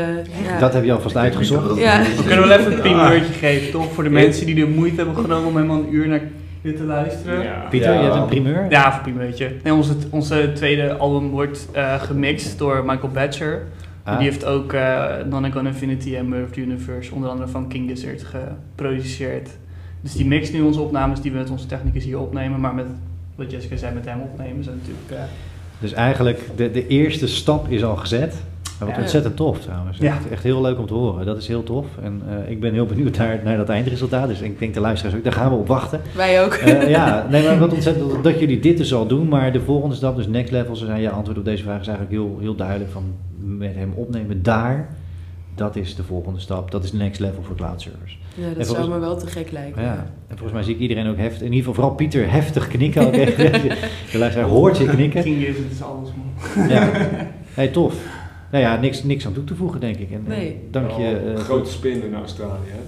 ja. 0.45 0.59
dat 0.59 0.73
heb 0.73 0.85
je 0.85 0.93
alvast 0.93 1.17
uitgezocht. 1.17 1.79
Ja. 1.79 2.03
We 2.03 2.25
kunnen 2.27 2.49
wel 2.49 2.59
even 2.59 2.73
een 2.73 2.81
primeurtje 2.81 3.33
geven, 3.33 3.71
toch? 3.73 3.93
Voor 3.93 4.05
de 4.05 4.11
mensen 4.11 4.47
die 4.47 4.55
de 4.55 4.67
moeite 4.67 4.97
hebben 4.97 5.15
genomen 5.17 5.47
om 5.49 5.55
helemaal 5.57 5.79
een 5.79 5.95
uur 5.95 6.09
naar 6.09 6.21
dit 6.63 6.77
te 6.77 6.83
luisteren. 6.83 7.43
Ja. 7.43 7.67
Pieter, 7.71 7.93
Ja. 7.93 7.99
je 7.99 8.05
hebt 8.05 8.15
een 8.17 8.27
primeur? 8.27 8.67
Ja, 8.71 8.93
voor 8.93 9.03
primeurtje. 9.03 9.51
Nee, 9.63 9.75
onze, 9.75 9.93
onze 10.11 10.51
tweede 10.55 10.95
album 10.97 11.31
wordt 11.31 11.69
eh, 11.73 12.03
gemixt 12.03 12.59
door 12.59 12.85
Michael 12.87 13.13
Badger. 13.13 13.63
Ah, 14.07 14.19
Die 14.19 14.29
heeft 14.29 14.45
ook 14.45 14.73
uh, 14.73 15.65
Infinity 15.65 16.17
en 16.17 16.29
Murph 16.29 16.57
Universe, 16.57 17.15
onder 17.15 17.31
andere 17.31 17.49
van 17.49 17.69
King 17.69 17.89
Gizzard, 17.89 18.23
geproduceerd. 18.23 19.51
Dus 20.01 20.13
die 20.13 20.27
mixt 20.27 20.53
nu 20.53 20.61
onze 20.61 20.81
opnames 20.81 21.21
die 21.21 21.33
we 21.33 21.39
met 21.39 21.51
onze 21.51 21.67
technicus 21.67 22.05
hier 22.05 22.19
opnemen, 22.19 22.61
maar 22.61 22.75
met 22.75 22.87
wat 23.35 23.51
Jessica 23.51 23.77
zei, 23.77 23.95
met 23.95 24.05
hem 24.05 24.21
opnemen 24.21 24.59
is 24.59 24.67
natuurlijk... 24.67 25.11
Uh, 25.11 25.19
Dus 25.81 25.93
eigenlijk, 25.93 26.41
de, 26.57 26.71
de 26.71 26.87
eerste 26.87 27.29
stap 27.29 27.69
is 27.69 27.85
al 27.85 27.97
gezet. 27.97 28.43
Ja. 28.81 29.01
ontzettend 29.01 29.37
tof 29.37 29.61
trouwens. 29.61 29.99
Ja. 29.99 30.15
Echt, 30.15 30.29
echt 30.29 30.43
heel 30.43 30.61
leuk 30.61 30.79
om 30.79 30.87
te 30.87 30.95
horen. 30.95 31.27
Dat 31.27 31.37
is 31.37 31.49
heel 31.49 31.63
tof. 31.63 31.87
En 32.03 32.23
uh, 32.29 32.51
ik 32.51 32.61
ben 32.61 32.73
heel 32.73 32.87
benieuwd 32.87 33.17
naar, 33.17 33.41
naar 33.45 33.57
dat 33.57 33.69
eindresultaat. 33.69 34.29
Dus 34.29 34.41
ik 34.41 34.59
denk 34.59 34.75
de 34.75 34.81
luisteraars 34.81 35.17
ook, 35.17 35.25
daar 35.25 35.33
gaan 35.33 35.51
we 35.51 35.57
op 35.57 35.67
wachten. 35.67 36.01
Wij 36.15 36.45
ook. 36.45 36.55
Uh, 36.55 36.91
ja, 36.91 37.27
nee, 37.31 37.45
maar 37.45 37.59
wat 37.59 37.73
ontzettend 37.73 38.25
dat 38.25 38.39
jullie 38.39 38.61
dit 38.61 38.77
dus 38.77 38.95
al 38.95 39.07
doen. 39.07 39.29
Maar 39.29 39.53
de 39.53 39.61
volgende 39.61 39.95
stap, 39.95 40.17
dus 40.17 40.27
next 40.27 40.53
level, 40.53 40.77
ze 40.77 40.87
zijn 40.87 41.01
je 41.01 41.11
antwoord 41.11 41.39
op 41.39 41.45
deze 41.45 41.63
vraag 41.63 41.81
is 41.81 41.87
eigenlijk 41.89 42.17
heel, 42.17 42.37
heel 42.41 42.55
duidelijk 42.55 42.91
van 42.91 43.05
met 43.39 43.75
hem 43.75 43.93
opnemen 43.95 44.43
daar. 44.43 44.89
dat 45.55 45.77
is 45.77 45.97
de 45.97 46.03
volgende 46.03 46.41
stap. 46.41 46.71
Dat 46.71 46.85
is 46.85 46.91
de 46.91 46.97
next 46.97 47.21
level 47.21 47.43
voor 47.43 47.57
cloud 47.57 47.81
servers. 47.81 48.19
Ja, 48.35 48.55
dat 48.57 48.67
zou 48.67 48.89
me 48.89 48.99
wel 48.99 49.17
te 49.17 49.27
gek 49.27 49.51
lijken. 49.51 49.83
Ja, 49.83 50.07
en 50.29 50.37
volgens 50.37 50.53
mij 50.53 50.63
zie 50.63 50.75
ik 50.75 50.81
iedereen 50.81 51.09
ook 51.09 51.17
heftig, 51.17 51.41
in 51.41 51.53
ieder 51.53 51.59
geval 51.59 51.75
vooral 51.75 51.95
Pieter 51.95 52.31
heftig 52.31 52.69
knikken. 52.69 53.07
Ook 53.07 53.15
echt. 53.25 53.37
De 54.13 54.19
luisteraar 54.19 54.49
hoort 54.49 54.79
je 54.79 54.85
knikken. 54.85 55.23
Ging 55.23 55.41
je, 55.41 55.47
het 55.47 55.73
is 55.73 55.83
alles 55.83 56.09
man. 56.17 56.69
Ja, 56.69 56.91
hey, 57.55 57.69
tof. 57.69 57.95
Nou 58.57 58.69
ja, 58.69 58.81
niks, 58.81 59.03
niks 59.03 59.27
aan 59.27 59.33
toe 59.33 59.45
te 59.45 59.55
voegen 59.55 59.81
denk 59.81 59.97
ik. 59.97 60.11
En, 60.11 60.23
en 60.29 60.39
Nee. 60.39 60.57
dank 60.71 60.91
je. 60.91 61.17
Eh, 61.37 61.41
grote 61.41 61.71
spin 61.71 62.03
in 62.05 62.15
Australië, 62.15 62.51
hè? 62.69 62.79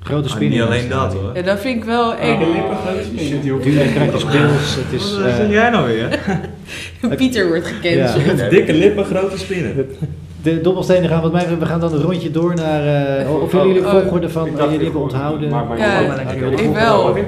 grote 0.00 0.28
Ah, 0.28 0.34
spin. 0.34 0.48
niet 0.48 0.58
in 0.58 0.64
alleen 0.64 0.88
dat 0.88 1.12
hoor. 1.14 1.30
Ja, 1.34 1.42
dat 1.42 1.60
vind 1.60 1.76
ik 1.76 1.84
wel 1.84 2.14
eng. 2.14 2.40
Oh, 2.42 2.54
lippen 2.54 2.76
grote 2.76 2.96
Die 3.10 3.18
spin. 3.18 3.26
shit 3.26 3.42
die 3.42 3.52
ook 3.52 3.62
Tuurlijk 3.62 3.90
krijg 3.90 4.12
je 4.12 4.18
speels. 4.18 4.74
Het 4.76 5.00
is, 5.00 5.16
Wat 5.16 5.26
eh, 5.26 5.36
zeg 5.36 5.50
jij 5.50 5.70
nou 5.70 5.86
weer? 5.86 6.18
Pieter 7.16 7.48
wordt 7.48 7.66
gecanceld. 7.66 8.38
Ja. 8.38 8.48
Dikke 8.48 8.72
lippen, 8.72 9.04
grote 9.04 9.38
spinnen. 9.38 9.86
de 10.42 10.60
dobbelstenen 10.60 11.08
gaan 11.10 11.22
wat 11.22 11.32
mij 11.32 11.40
betreft, 11.40 11.60
we 11.62 11.66
gaan 11.66 11.80
dan 11.80 11.92
een 11.92 12.02
rondje 12.02 12.30
door 12.30 12.54
naar... 12.54 13.18
eh, 13.20 13.42
of 13.42 13.52
willen 13.52 13.66
jullie 13.66 13.84
Oh, 13.84 13.90
volgorde 13.90 14.28
van, 14.30 14.46
uh, 14.48 14.52
jullie 14.58 14.74
ik- 14.74 14.80
hebben 14.82 15.00
onthouden? 15.00 15.50
Maar 15.50 15.78
Ja, 15.78 16.00
niet 16.00 16.30
je 16.58 16.64
Ik 16.64 16.70
wel. 16.74 17.16
Ja, 17.16 17.24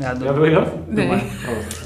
Ja, 0.00 0.16
Ja, 0.24 0.34
wil 0.34 0.44
je 0.44 0.50
dat? 0.54 0.66
Nee. 0.88 1.06
maar. 1.06 1.22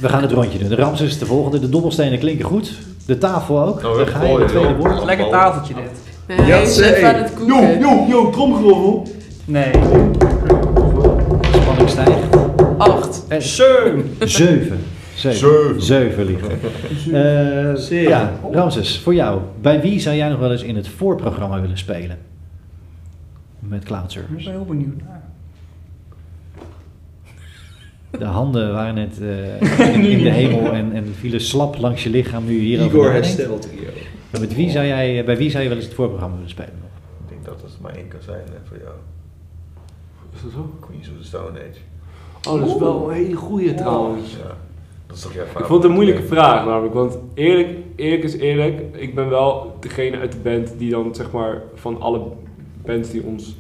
we 0.01 0.09
gaan 0.09 0.23
het 0.23 0.33
rondje 0.33 0.59
doen. 0.59 0.69
De 0.69 0.75
Ramses 0.75 1.09
is 1.09 1.19
de 1.19 1.27
volgende, 1.27 1.61
de 1.61 1.69
dobbelstenen 1.69 2.19
klinken 2.19 2.45
goed. 2.45 2.73
De 3.07 3.19
tafel 3.19 3.63
ook. 3.63 3.85
Oh, 3.85 3.97
Daar 3.97 4.07
ga 4.07 4.23
je, 4.25 4.39
het 4.39 4.49
tweede 4.49 4.69
joh. 4.69 4.79
woord. 4.79 5.05
Lekker 5.05 5.29
tafeltje 5.29 5.75
dit. 5.75 6.37
Nee, 6.39 6.47
Jatzee. 6.47 6.95
even 6.97 7.09
aan 7.15 7.23
het 7.23 7.35
koeken. 7.35 7.81
yo, 7.81 8.05
yo, 8.09 8.31
tromgeroffel. 8.31 9.07
Nee. 9.45 9.71
Spanning 11.63 11.89
stijgt. 11.89 12.37
Acht. 12.79 13.25
Eh, 13.29 13.39
Zeun. 13.41 14.15
Zeven. 14.21 14.79
Zeven. 15.15 15.39
Zeven. 15.39 15.83
Zeven 15.83 16.25
liever. 16.25 16.51
Eh, 17.13 17.75
Zeven. 17.75 18.09
ja, 18.11 18.33
Ramses, 18.51 18.99
voor 18.99 19.15
jou. 19.15 19.41
Bij 19.61 19.81
wie 19.81 20.01
zou 20.01 20.17
jij 20.17 20.29
nog 20.29 20.39
wel 20.39 20.53
eens 20.53 20.63
in 20.63 20.77
het 20.77 20.89
voorprogramma 20.89 21.61
willen 21.61 21.79
spelen? 21.79 22.19
Met 23.59 23.85
cloud 23.85 24.05
Ik 24.05 24.11
servers. 24.11 24.45
ben 24.45 24.53
heel 24.53 24.65
benieuwd 24.65 25.01
naar. 25.07 25.22
De 28.19 28.25
handen 28.25 28.73
waren 28.73 28.95
net 28.95 29.21
eh, 29.21 29.95
in, 29.95 30.05
in 30.19 30.23
de 30.23 30.31
hemel 30.31 30.73
en, 30.73 30.93
en 30.93 31.15
vielen 31.15 31.41
slap 31.41 31.79
langs 31.79 32.03
je 32.03 32.11
lichaam 32.11 32.45
nu 32.45 32.59
hierover 32.59 32.99
Igor 32.99 33.13
herstelt 33.13 33.63
trio. 33.63 33.89
Met 34.41 34.55
wie 34.55 34.71
zou 34.71 34.87
jij, 34.87 35.25
bij 35.25 35.37
wie 35.37 35.51
zou 35.51 35.63
je 35.63 35.69
wel 35.69 35.79
eens 35.79 35.87
het 35.87 35.97
voorprogramma 35.97 36.35
willen 36.35 36.51
spelen? 36.51 36.75
nog? 36.81 36.91
Ik 37.23 37.29
denk 37.29 37.45
dat 37.45 37.71
het 37.71 37.81
maar 37.81 37.95
één 37.95 38.09
kan 38.09 38.21
zijn 38.23 38.45
hè, 38.45 38.59
voor 38.69 38.79
jou. 38.79 38.95
Is 40.35 40.43
dat 40.43 40.51
zo? 40.53 40.75
Queens 40.81 41.09
of 41.09 41.15
the 41.21 41.25
Stone 41.25 41.59
Age. 41.59 41.81
Oh, 42.49 42.61
dat 42.61 42.69
is 42.69 42.79
wel 42.79 43.09
een 43.09 43.15
hele 43.15 43.37
goeie 43.37 43.75
trouwens. 43.75 44.31
Ja, 44.31 44.57
dat 45.07 45.17
is 45.17 45.23
toch 45.23 45.33
jouw 45.33 45.45
Ik 45.45 45.65
vond 45.65 45.83
het 45.83 45.85
een 45.85 45.97
moeilijke 45.97 46.23
vraag 46.23 46.65
namelijk, 46.65 46.95
want 46.95 47.19
eerlijk, 47.35 47.69
eerlijk 47.97 48.23
is 48.23 48.37
eerlijk, 48.37 48.83
ik 48.93 49.15
ben 49.15 49.29
wel 49.29 49.77
degene 49.81 50.19
uit 50.19 50.33
de 50.33 50.39
band 50.39 50.75
die 50.79 50.91
dan 50.91 51.15
zeg 51.15 51.31
maar 51.31 51.63
van 51.75 52.01
alle 52.01 52.23
bands 52.85 53.11
die 53.11 53.25
ons 53.25 53.57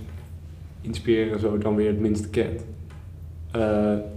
inspireren 0.80 1.32
en 1.32 1.40
zo 1.40 1.58
dan 1.58 1.74
weer 1.74 1.88
het 1.88 2.00
minste 2.00 2.28
kent. 2.28 2.64
Eh, 3.52 3.60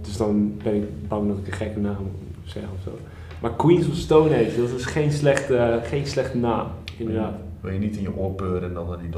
dus 0.02 0.16
dan 0.16 0.52
ben 0.62 0.74
ik 0.74 1.08
bang 1.08 1.28
dat 1.28 1.38
ik 1.38 1.46
een 1.46 1.52
gekke 1.52 1.78
naam 1.78 2.10
zeg 2.44 2.62
of 2.62 2.82
zo. 2.84 2.98
Maar 3.40 3.54
Queens 3.54 3.88
of 3.88 3.94
Stone 3.94 4.34
Age, 4.34 4.56
dat 4.56 4.78
is 4.78 4.84
geen 4.84 5.12
slechte, 5.12 5.80
geen 5.82 6.06
slechte 6.06 6.36
naam, 6.36 6.66
inderdaad. 6.96 7.32
Wil 7.60 7.72
je 7.72 7.78
niet 7.78 7.96
in 7.96 8.02
je 8.02 8.16
oor 8.16 8.30
peuren 8.30 8.68
en 8.68 8.74
dan 8.74 8.86
naar 8.88 8.98
die. 8.98 9.08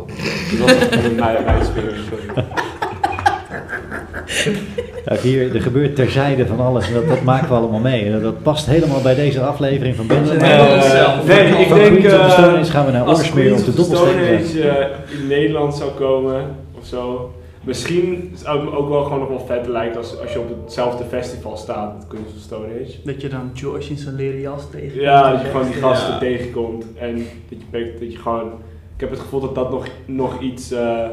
Ja, 5.05 5.16
hier, 5.16 5.55
er 5.55 5.62
gebeurt 5.62 5.97
terzijde 5.97 6.47
van 6.47 6.61
alles 6.61 6.89
en 6.89 6.95
dat, 6.95 7.09
dat 7.09 7.23
maken 7.23 7.49
we 7.49 7.55
allemaal 7.55 7.81
mee. 7.81 8.05
En 8.05 8.12
dat, 8.12 8.23
dat 8.23 8.43
past 8.43 8.66
helemaal 8.66 9.03
bij 9.03 9.15
deze 9.15 9.40
aflevering 9.40 9.97
van 9.97 10.07
Band 10.07 10.27
Nee, 10.27 10.36
nee, 10.39 11.61
ik 11.61 11.69
Van 11.69 11.78
denk 11.78 12.01
Queens 12.01 12.32
Stone 12.32 12.47
eh, 12.47 12.59
Age 12.59 12.70
gaan 12.70 12.86
we 12.86 12.93
naar 12.93 13.03
als 13.03 13.19
Oorsmeer 13.19 13.45
Queens 13.45 13.69
op 13.69 13.74
de 13.74 13.81
of 13.81 13.89
the 13.89 13.95
Stone 13.95 14.11
dobbelsteen. 14.11 14.62
Age 14.62 14.69
eh, 14.69 15.20
in 15.20 15.27
Nederland 15.27 15.74
zou 15.74 15.90
komen 15.90 16.45
of 16.78 16.86
zo. 16.86 17.32
Misschien 17.69 18.32
zou 18.35 18.61
het 18.61 18.70
me 18.70 18.77
ook 18.77 18.89
wel 18.89 19.03
gewoon 19.03 19.19
nog 19.19 19.28
wel 19.28 19.47
vet 19.47 19.66
lijken 19.66 19.97
als, 19.99 20.20
als 20.20 20.32
je 20.32 20.39
op 20.40 20.49
hetzelfde 20.62 21.05
festival 21.05 21.57
staat 21.57 21.95
met 21.97 22.07
Queens 22.07 22.35
of 22.35 22.40
Stone 22.40 22.66
Age. 22.66 22.99
Dat 23.05 23.20
je 23.20 23.28
dan 23.28 23.51
George 23.55 23.90
in 23.90 23.99
zijn 23.99 24.15
leren 24.15 24.40
jas 24.40 24.70
tegen. 24.70 25.01
Ja, 25.01 25.32
dat 25.32 25.40
je 25.40 25.47
gewoon 25.47 25.66
die 25.66 25.74
gasten 25.74 26.12
Ja. 26.12 26.19
tegenkomt 26.19 26.85
en 26.97 27.16
dat 27.49 27.59
je, 27.70 27.97
dat 28.01 28.12
je 28.12 28.19
gewoon... 28.19 28.53
Ik 28.95 29.01
heb 29.01 29.11
het 29.11 29.19
gevoel 29.19 29.40
dat 29.40 29.55
dat 29.55 29.70
nog, 29.70 29.86
nog 30.07 30.40
iets 30.40 30.70
eh, 30.70 31.09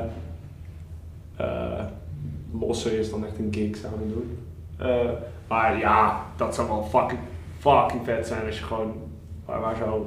eh, 1.36 1.84
losser 2.60 3.00
is 3.00 3.10
dan 3.10 3.26
echt 3.26 3.38
een 3.38 3.54
gig 3.54 3.78
zouden 3.78 4.08
doen. 4.10 4.38
Eh, 4.78 5.10
maar 5.48 5.78
ja, 5.80 6.26
dat 6.38 6.56
zou 6.56 6.68
wel 6.68 6.84
fucking, 6.84 7.20
fucking 7.60 8.02
vet 8.04 8.28
zijn 8.28 8.46
als 8.46 8.60
je 8.60 8.64
gewoon... 8.64 8.94
Waar, 9.46 9.62
waar 9.62 9.76
zou 9.76 10.02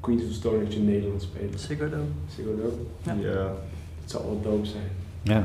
Queens 0.00 0.24
of 0.24 0.32
Stone 0.32 0.66
Age 0.66 0.76
in 0.76 0.84
Nederland 0.84 1.22
spelen? 1.22 1.58
Ziggo 1.58 1.88
Dome. 1.88 2.02
Ziggo 2.28 2.50
Dome? 2.56 3.20
Ja. 3.22 3.30
Ja. 3.30 3.52
Het 4.00 4.10
zal 4.10 4.22
wel 4.22 4.40
dope 4.42 4.66
zijn. 4.66 5.04
Ja. 5.26 5.44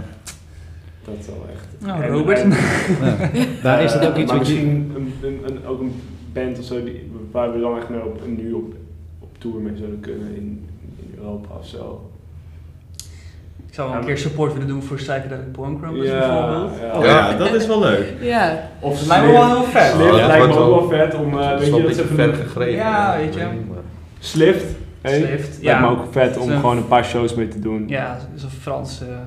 Dat 1.06 1.16
zal 1.26 1.45
echt. 1.53 1.68
Nou, 1.88 2.03
En- 2.03 2.10
Robert. 2.10 2.40
en- 2.41 2.49
Ja. 2.49 3.18
Daar 3.64 3.84
is 3.84 3.94
dat 3.94 4.06
ook 4.06 4.16
iets 4.18 4.30
maar 4.32 4.38
wat 4.40 4.48
je... 4.48 4.53
misschien 4.53 4.91
een, 4.95 5.14
een, 5.24 5.40
een, 5.45 5.66
ook 5.66 5.80
een 5.80 6.02
band 6.34 6.60
of 6.60 6.66
zo 6.66 6.84
die, 6.84 7.12
waar 7.32 7.53
we 7.53 7.60
dan 7.60 7.78
echt 7.78 7.90
mee 7.90 8.03
op, 8.06 8.22
nu 8.28 8.52
op, 8.53 8.74
op 9.20 9.30
tour 9.38 9.62
mee 9.62 9.78
zouden 9.78 9.99
kunnen 9.99 10.36
in, 10.36 10.68
in 10.99 11.14
Europa 11.18 11.56
of 11.60 11.68
zo. 11.68 12.10
Ik 13.68 13.74
zou 13.78 13.90
wel 13.90 13.99
een 13.99 14.06
keer 14.06 14.18
support 14.18 14.53
willen 14.53 14.68
doen 14.68 14.84
voor 14.84 14.98
Psychedelic 14.98 15.52
Porn 15.52 15.80
Crumpets 15.80 16.10
Ja, 16.10 16.20
bijvoorbeeld. 16.20 16.80
ja. 16.82 16.98
Oh 16.98 17.06
ja, 17.06 17.38
dat 17.38 17.53
is 17.53 17.68
wel 17.68 17.80
leuk. 17.80 18.14
Ja. 18.22 18.70
Of 18.80 18.98
Dat 18.99 19.08
lijkt 19.08 19.26
me 19.26 19.32
wel 19.32 19.45
heel 19.48 19.64
vet. 19.64 19.91
Slift 19.91 20.16
Ja, 20.18 20.28
lijkt 20.28 20.48
me 20.48 20.53
ook 20.58 20.80
wel 20.90 20.90
vet 20.99 21.16
om, 21.16 21.40
eh, 21.40 21.49
dat 21.49 21.49
weet 21.60 21.62
is 21.62 21.70
wel 21.70 21.78
je, 21.80 21.84
een 21.88 21.95
dat 21.98 22.06
ze 22.08 22.14
ver 22.14 22.34
gegrepen. 22.34 22.74
Ja, 22.76 23.18
weet 23.18 23.34
je. 23.34 23.48
Slift. 24.20 24.66
hè? 25.02 25.10
Slift, 25.18 25.28
Lijkt 25.48 25.62
ja. 25.62 25.80
me 25.80 25.88
ook 25.88 26.03
vet 26.12 26.38
om 26.38 26.49
gewoon 26.49 26.78
een 26.78 26.88
paar 26.88 27.06
shows 27.06 27.36
mee 27.36 27.48
te 27.48 27.60
doen. 27.60 27.84
Ja, 27.88 28.18
zo'n 28.36 28.49
Franse... 28.49 29.06
Een 29.06 29.20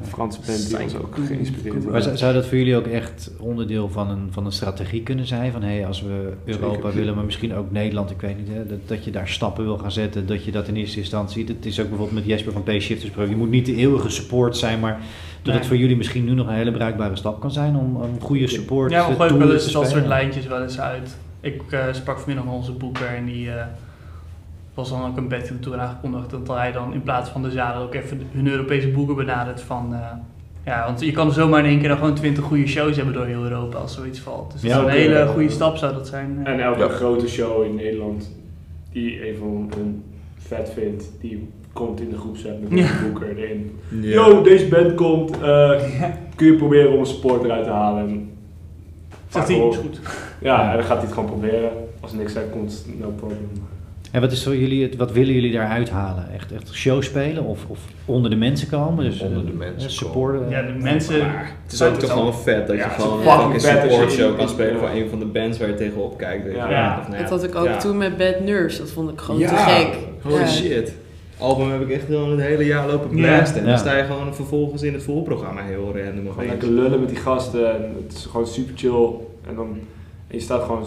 Franse 0.00 0.40
band 0.46 0.68
die 0.68 0.82
ons 0.82 0.94
ook 0.94 1.16
geïnspireerd 1.26 1.90
Maar 1.90 2.02
zou, 2.02 2.16
zou 2.16 2.34
dat 2.34 2.46
voor 2.46 2.58
jullie 2.58 2.76
ook 2.76 2.86
echt 2.86 3.30
onderdeel 3.38 3.88
van 3.88 4.10
een, 4.10 4.28
van 4.30 4.46
een 4.46 4.52
strategie 4.52 5.02
kunnen 5.02 5.26
zijn? 5.26 5.52
Van 5.52 5.62
hey, 5.62 5.86
als 5.86 6.02
we 6.02 6.32
Europa 6.44 6.74
Zeker. 6.74 6.94
willen, 6.94 7.14
maar 7.14 7.24
misschien 7.24 7.54
ook 7.54 7.70
Nederland, 7.70 8.10
ik 8.10 8.20
weet 8.20 8.38
niet, 8.38 8.48
hè, 8.48 8.66
dat, 8.66 8.78
dat 8.86 9.04
je 9.04 9.10
daar 9.10 9.28
stappen 9.28 9.64
wil 9.64 9.78
gaan 9.78 9.92
zetten, 9.92 10.26
dat 10.26 10.44
je 10.44 10.50
dat 10.50 10.68
in 10.68 10.76
eerste 10.76 10.98
instantie, 10.98 11.44
het 11.44 11.66
is 11.66 11.80
ook 11.80 11.88
bijvoorbeeld 11.88 12.18
met 12.18 12.28
Jesper 12.28 12.52
van 12.52 12.62
P-Shifters 12.62 13.10
Pro, 13.10 13.24
je 13.24 13.36
moet 13.36 13.50
niet 13.50 13.66
de 13.66 13.76
eeuwige 13.76 14.10
support 14.10 14.56
zijn, 14.56 14.80
maar 14.80 15.00
dat 15.42 15.54
het 15.54 15.66
voor 15.66 15.76
jullie 15.76 15.96
misschien 15.96 16.24
nu 16.24 16.32
nog 16.32 16.46
een 16.46 16.54
hele 16.54 16.72
bruikbare 16.72 17.16
stap 17.16 17.40
kan 17.40 17.50
zijn 17.50 17.76
om, 17.76 17.96
om 17.96 18.20
goede 18.20 18.46
support 18.46 18.90
Ja, 18.90 19.08
we 19.08 19.14
gooien 19.14 19.38
wel 19.38 19.52
eens 19.52 19.72
dat 19.72 19.88
soort 19.88 20.06
lijntjes 20.06 20.46
wel 20.46 20.62
eens 20.62 20.80
uit. 20.80 21.16
Ik 21.40 21.62
eh, 21.70 21.84
sprak 21.92 22.18
vanmiddag 22.18 22.44
met 22.44 22.54
onze 22.54 22.72
boeker 22.72 23.06
en 23.06 23.24
die 23.24 23.50
eh, 23.50 23.66
was 24.74 24.90
dan 24.90 25.06
ook 25.06 25.16
een 25.16 25.28
bed 25.28 25.52
toe 25.60 25.76
aangekondigd 25.76 26.30
dat 26.30 26.48
hij 26.48 26.72
dan 26.72 26.92
in 26.94 27.02
plaats 27.02 27.30
van 27.30 27.42
de 27.42 27.50
zadel 27.50 27.82
ook 27.82 27.94
even 27.94 28.20
hun 28.32 28.46
Europese 28.46 28.88
boeken 28.88 29.16
benadert 29.16 29.60
van... 29.60 29.94
eh, 29.94 30.00
ja, 30.64 30.84
want 30.86 31.00
je 31.00 31.12
kan 31.12 31.32
zomaar 31.32 31.58
in 31.60 31.64
één 31.70 31.78
keer 31.78 31.88
dan 31.88 31.96
gewoon 31.98 32.14
twintig 32.14 32.44
goede 32.44 32.66
shows 32.66 32.96
hebben 32.96 33.14
door 33.14 33.26
heel 33.26 33.42
Europa 33.42 33.78
als 33.78 33.94
zoiets 33.94 34.20
valt. 34.20 34.52
Dus 34.52 34.60
dat 34.60 34.70
Ja, 34.70 34.76
is 34.78 34.84
een 34.84 34.90
hele 34.90 35.26
goede 35.26 35.50
stap 35.50 35.76
zou 35.76 35.92
dat 35.94 36.06
zijn. 36.08 36.40
eh. 36.44 36.52
En 36.52 36.60
elke 36.60 36.78
Ja. 36.80 36.88
grote 36.88 37.28
show 37.28 37.64
in 37.64 37.74
Nederland 37.74 38.30
die 38.92 39.28
een 39.28 39.36
van 39.36 39.70
hun 39.76 40.02
vet 40.38 40.70
vindt, 40.70 41.10
die 41.20 41.48
komt 41.72 42.00
in 42.00 42.10
de 42.10 42.16
groepsapp 42.18 42.60
met 42.62 42.70
een 42.70 42.76
Ja. 42.76 42.90
boeker 43.02 43.36
erin. 43.36 43.78
Ja. 43.88 44.10
Yo, 44.10 44.42
deze 44.42 44.68
band 44.68 44.94
komt, 44.94 45.30
eh, 45.40 45.82
kun 46.34 46.46
je 46.46 46.54
proberen 46.56 46.92
om 46.92 46.98
een 46.98 47.06
support 47.06 47.44
eruit 47.44 47.64
te 47.64 47.70
halen? 47.70 48.08
En 48.08 48.30
Zegt 49.28 49.48
hij, 49.48 49.56
is 49.68 49.76
goed. 49.76 50.00
Ja, 50.40 50.70
en 50.70 50.76
dan 50.76 50.86
gaat 50.86 50.96
hij 50.96 51.04
het 51.06 51.12
gewoon 51.14 51.28
proberen. 51.28 51.70
Als 52.00 52.12
niks 52.12 52.36
uitkomt, 52.36 52.86
no 52.98 53.08
problem. 53.08 53.50
En 54.12 54.20
wat, 54.20 54.32
is 54.32 54.44
voor 54.44 54.56
jullie 54.56 54.82
het, 54.82 54.96
wat 54.96 55.12
willen 55.12 55.34
jullie 55.34 55.52
daaruit 55.52 55.90
halen? 55.90 56.28
Echt, 56.34 56.52
echt 56.52 56.72
show 56.74 57.02
spelen 57.02 57.44
of, 57.44 57.64
of 57.68 57.78
onder 58.04 58.30
de 58.30 58.36
mensen 58.36 58.68
komen? 58.68 59.04
Dus, 59.04 59.20
Onder 59.20 59.40
eh, 59.40 59.46
de 59.46 59.52
mensen 59.52 59.88
eh, 59.88 59.94
supporten? 59.94 60.48
Ja, 60.50 60.62
de 60.62 60.72
mensen... 60.72 61.30
Het 61.62 61.72
is 61.72 61.82
ook 61.82 61.94
toch 61.94 62.10
gewoon 62.10 62.34
vet 62.34 62.66
dat 62.66 62.76
je 62.76 62.82
Ja, 62.82 62.88
gewoon 62.88 63.46
een 63.46 63.52
je 63.52 63.60
support 63.60 64.12
show 64.12 64.36
kan 64.36 64.48
spelen 64.48 64.78
voor 64.78 64.88
een 64.88 65.08
van 65.08 65.18
de 65.18 65.24
bands 65.24 65.58
waar 65.58 65.68
je 65.68 65.74
tegenop 65.74 66.18
kijkt. 66.18 66.44
weet 66.44 66.52
je 66.52 66.58
Ja. 66.58 67.08
Dat 67.18 67.30
had 67.30 67.44
ik 67.44 67.54
ook 67.54 67.66
ja. 67.66 67.76
toen 67.76 67.96
met 67.96 68.16
Bad 68.16 68.40
Nurse. 68.40 68.78
Dat 68.78 68.90
vond 68.90 69.10
ik 69.10 69.20
gewoon 69.20 69.40
Ja. 69.40 69.48
te 69.48 69.56
gek. 69.56 69.96
Holy 70.22 70.34
Ja. 70.40 70.46
shit. 70.46 70.94
Album 71.38 71.70
heb 71.70 71.80
ik 71.80 71.90
echt 71.90 72.04
gewoon 72.04 72.30
het 72.30 72.40
hele 72.40 72.64
jaar 72.64 72.86
lopen 72.86 73.08
blasten. 73.16 73.56
En 73.60 73.64
Ja. 73.64 73.70
dan 73.70 73.78
sta 73.78 73.96
je 73.96 74.04
gewoon 74.04 74.34
vervolgens 74.34 74.82
in 74.82 74.92
het 74.92 75.02
voorprogramma 75.02 75.62
heel 75.62 75.92
random 76.04 76.28
Gewoon 76.32 76.46
lekker 76.46 76.68
lullen 76.70 77.00
met 77.00 77.08
die 77.08 77.18
gasten. 77.18 77.74
En 77.74 77.94
het 78.06 78.16
is 78.16 78.24
gewoon 78.24 78.46
super 78.46 78.72
chill. 78.76 79.08
En 79.48 79.54
dan 79.54 79.78
en 80.28 80.38
je 80.38 80.40
staat 80.40 80.62
gewoon 80.62 80.86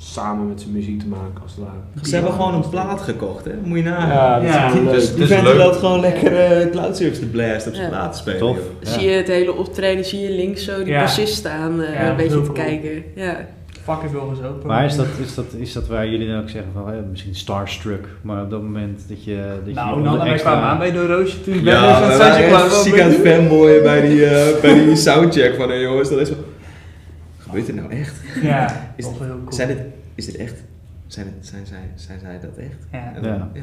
samen 0.00 0.48
met 0.48 0.60
zijn 0.60 0.72
muziek 0.72 1.00
te 1.00 1.06
maken 1.06 1.42
als 1.42 1.52
het 1.54 1.64
ware. 1.64 2.06
Ze 2.08 2.14
hebben 2.14 2.32
gewoon 2.32 2.54
een 2.54 2.68
plaat 2.68 3.00
gekocht, 3.00 3.44
hè? 3.44 3.50
Moet 3.64 3.78
je 3.78 3.84
nagaan. 3.84 4.08
Ja, 4.42 4.68
dat 4.68 4.74
is 4.74 4.84
Ja. 4.84 4.90
Dus- 4.92 5.14
Die 5.14 5.22
is 5.22 5.28
vent 5.28 5.42
leuk. 5.42 5.56
loopt 5.56 5.76
gewoon 5.76 6.00
lekker 6.00 6.36
eh 6.36 6.70
cloud 6.70 6.96
service 6.96 7.20
te 7.20 7.26
blasten 7.26 7.70
op 7.70 7.76
zijn 7.76 7.90
Ja. 7.90 7.96
plaat 7.96 8.12
te 8.12 8.18
spelen. 8.18 8.38
Tof. 8.38 8.58
Zie 8.80 9.08
je 9.08 9.16
het 9.16 9.26
hele 9.26 9.54
optreden, 9.54 10.04
zie 10.04 10.20
je 10.20 10.30
links 10.30 10.64
zo 10.64 10.76
die 10.84 10.92
Ja. 10.92 11.00
bassist 11.00 11.34
staan, 11.34 11.82
eh, 11.82 11.94
Ja, 11.94 12.10
een 12.10 12.16
beetje 12.16 12.30
te 12.30 12.40
cool. 12.42 12.52
kijken. 12.52 13.02
Ja. 13.14 13.36
Fucking 13.82 14.10
veel 14.10 14.32
gezopen. 14.36 14.66
Maar 14.66 14.84
is 14.84 14.96
dat, 14.96 15.06
is, 15.24 15.34
dat, 15.34 15.44
is 15.56 15.72
dat 15.72 15.86
waar 15.86 16.08
jullie 16.08 16.28
dan 16.28 16.40
ook 16.40 16.48
zeggen 16.48 16.70
van, 16.74 16.88
hè, 16.92 17.00
misschien 17.10 17.34
starstruck, 17.34 18.06
maar 18.22 18.42
op 18.42 18.50
dat 18.50 18.62
moment 18.62 19.04
dat 19.08 19.24
je, 19.24 19.36
dat 19.64 19.74
nou, 19.74 19.88
je 19.88 19.94
nou, 19.94 19.96
onder 19.96 20.18
wij 20.18 20.32
extra- 20.32 20.50
kwamen 20.50 20.68
aan 20.68 20.78
bij 20.78 20.92
de 20.92 21.06
roosje 21.06 21.40
toen. 21.42 21.54
Ja, 21.64 22.08
we 22.08 22.16
waren 22.50 22.70
ziek 22.82 23.00
aan 23.00 23.10
het 23.10 23.20
fanboyen 23.20 23.82
bij 23.82 24.00
die, 24.08 24.24
eh, 24.26 24.60
bij 24.60 24.74
die 24.84 24.96
soundcheck 24.96 25.54
van, 25.54 25.68
hey 25.68 25.80
jongens, 25.80 26.08
dat 26.10 26.18
is 26.18 26.28
wel... 26.28 26.38
Gebeurt 27.48 27.66
dit 27.66 27.74
nou 27.76 27.90
echt? 27.90 28.14
Ja, 28.42 28.92
Is 28.96 29.04
dat 29.04 29.12
was 29.12 29.18
wel 29.20 29.28
heel 29.28 29.38
cool. 29.44 29.52
Zijn 29.52 29.68
dit, 29.68 29.78
is 30.14 30.26
dit 30.26 30.36
echt? 30.36 30.62
Zijn, 31.06 31.26
het, 31.26 31.46
zijn, 31.46 31.66
zij, 31.66 31.78
zijn 31.94 32.20
zij 32.20 32.38
dat 32.40 32.56
echt? 32.56 32.76
Ja. 32.92 33.12
En 33.14 33.22
dan- 33.22 33.32
Ja. 33.32 33.48
ja. 33.54 33.62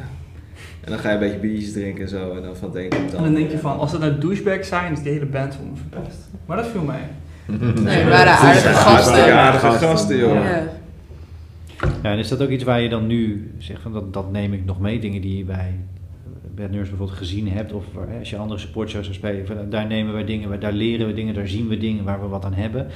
En 0.84 0.91
dan 0.91 0.99
ga 0.99 1.07
je 1.10 1.14
een 1.14 1.20
beetje 1.20 1.40
biertjes 1.40 1.72
drinken 1.74 2.03
en 2.03 2.10
zo. 2.10 2.36
En 2.36 2.41
dan 2.41 2.56
van 2.56 2.72
het 2.76 2.88
komt 2.88 3.02
het 3.03 3.14
En 3.14 3.24
dan 3.24 3.34
denk 3.34 3.52
je 3.52 3.57
van, 3.57 3.80
als 3.80 3.91
het 3.91 4.02
nou 4.02 4.18
douchebags 4.20 4.68
zijn, 4.68 4.91
is 4.91 5.02
de 5.02 5.10
hele 5.10 5.26
band 5.26 5.56
voor 5.56 5.66
me 5.66 5.72
verpest. 5.76 6.30
Maar 6.45 6.57
dat 6.57 6.68
viel 6.68 6.82
mij. 6.82 7.02
Nee, 7.84 8.03
we 8.03 8.10
waren 8.10 8.32
aardige 8.38 8.68
gasten. 8.74 9.26
Ja, 9.26 9.40
aardige 9.40 9.72
gasten, 9.86 10.18
joh. 10.18 10.34
Ja. 10.34 10.64
Ja, 12.03 12.12
en 12.12 12.18
is 12.18 12.28
dat 12.28 12.41
ook 12.41 12.49
iets 12.49 12.64
waar 12.64 12.82
je 12.82 12.90
dan 12.90 13.07
nu 13.07 13.52
zegt 13.57 13.82
van 13.82 13.94
dat, 13.94 14.14
dat 14.14 14.32
neem 14.32 14.53
ik 14.53 14.66
nog 14.66 14.80
mee, 14.80 14.99
dingen 14.99 15.22
die 15.22 15.38
je 15.38 15.44
bij 15.44 15.76
Bad 16.56 16.70
Nurse 16.72 16.90
bijvoorbeeld 16.90 17.18
gezien 17.18 17.49
hebt, 17.52 17.74
of 17.74 17.84
hè, 18.10 18.20
als 18.20 18.30
je 18.30 18.38
andere 18.38 18.60
supportshows 18.60 19.06
zou 19.06 19.16
spelen, 19.18 19.70
daar 19.70 19.86
nemen 19.88 20.16
we 20.16 20.24
dingen, 20.24 20.60
daar 20.60 20.72
leren 20.74 21.07
we 21.07 21.14
dingen, 21.14 21.34
daar 21.34 21.48
zien 21.48 21.68
we 21.68 21.78
dingen 21.78 22.03
waar 22.03 22.22
we 22.22 22.28
wat 22.28 22.45
aan 22.45 22.53
hebben. 22.53 22.88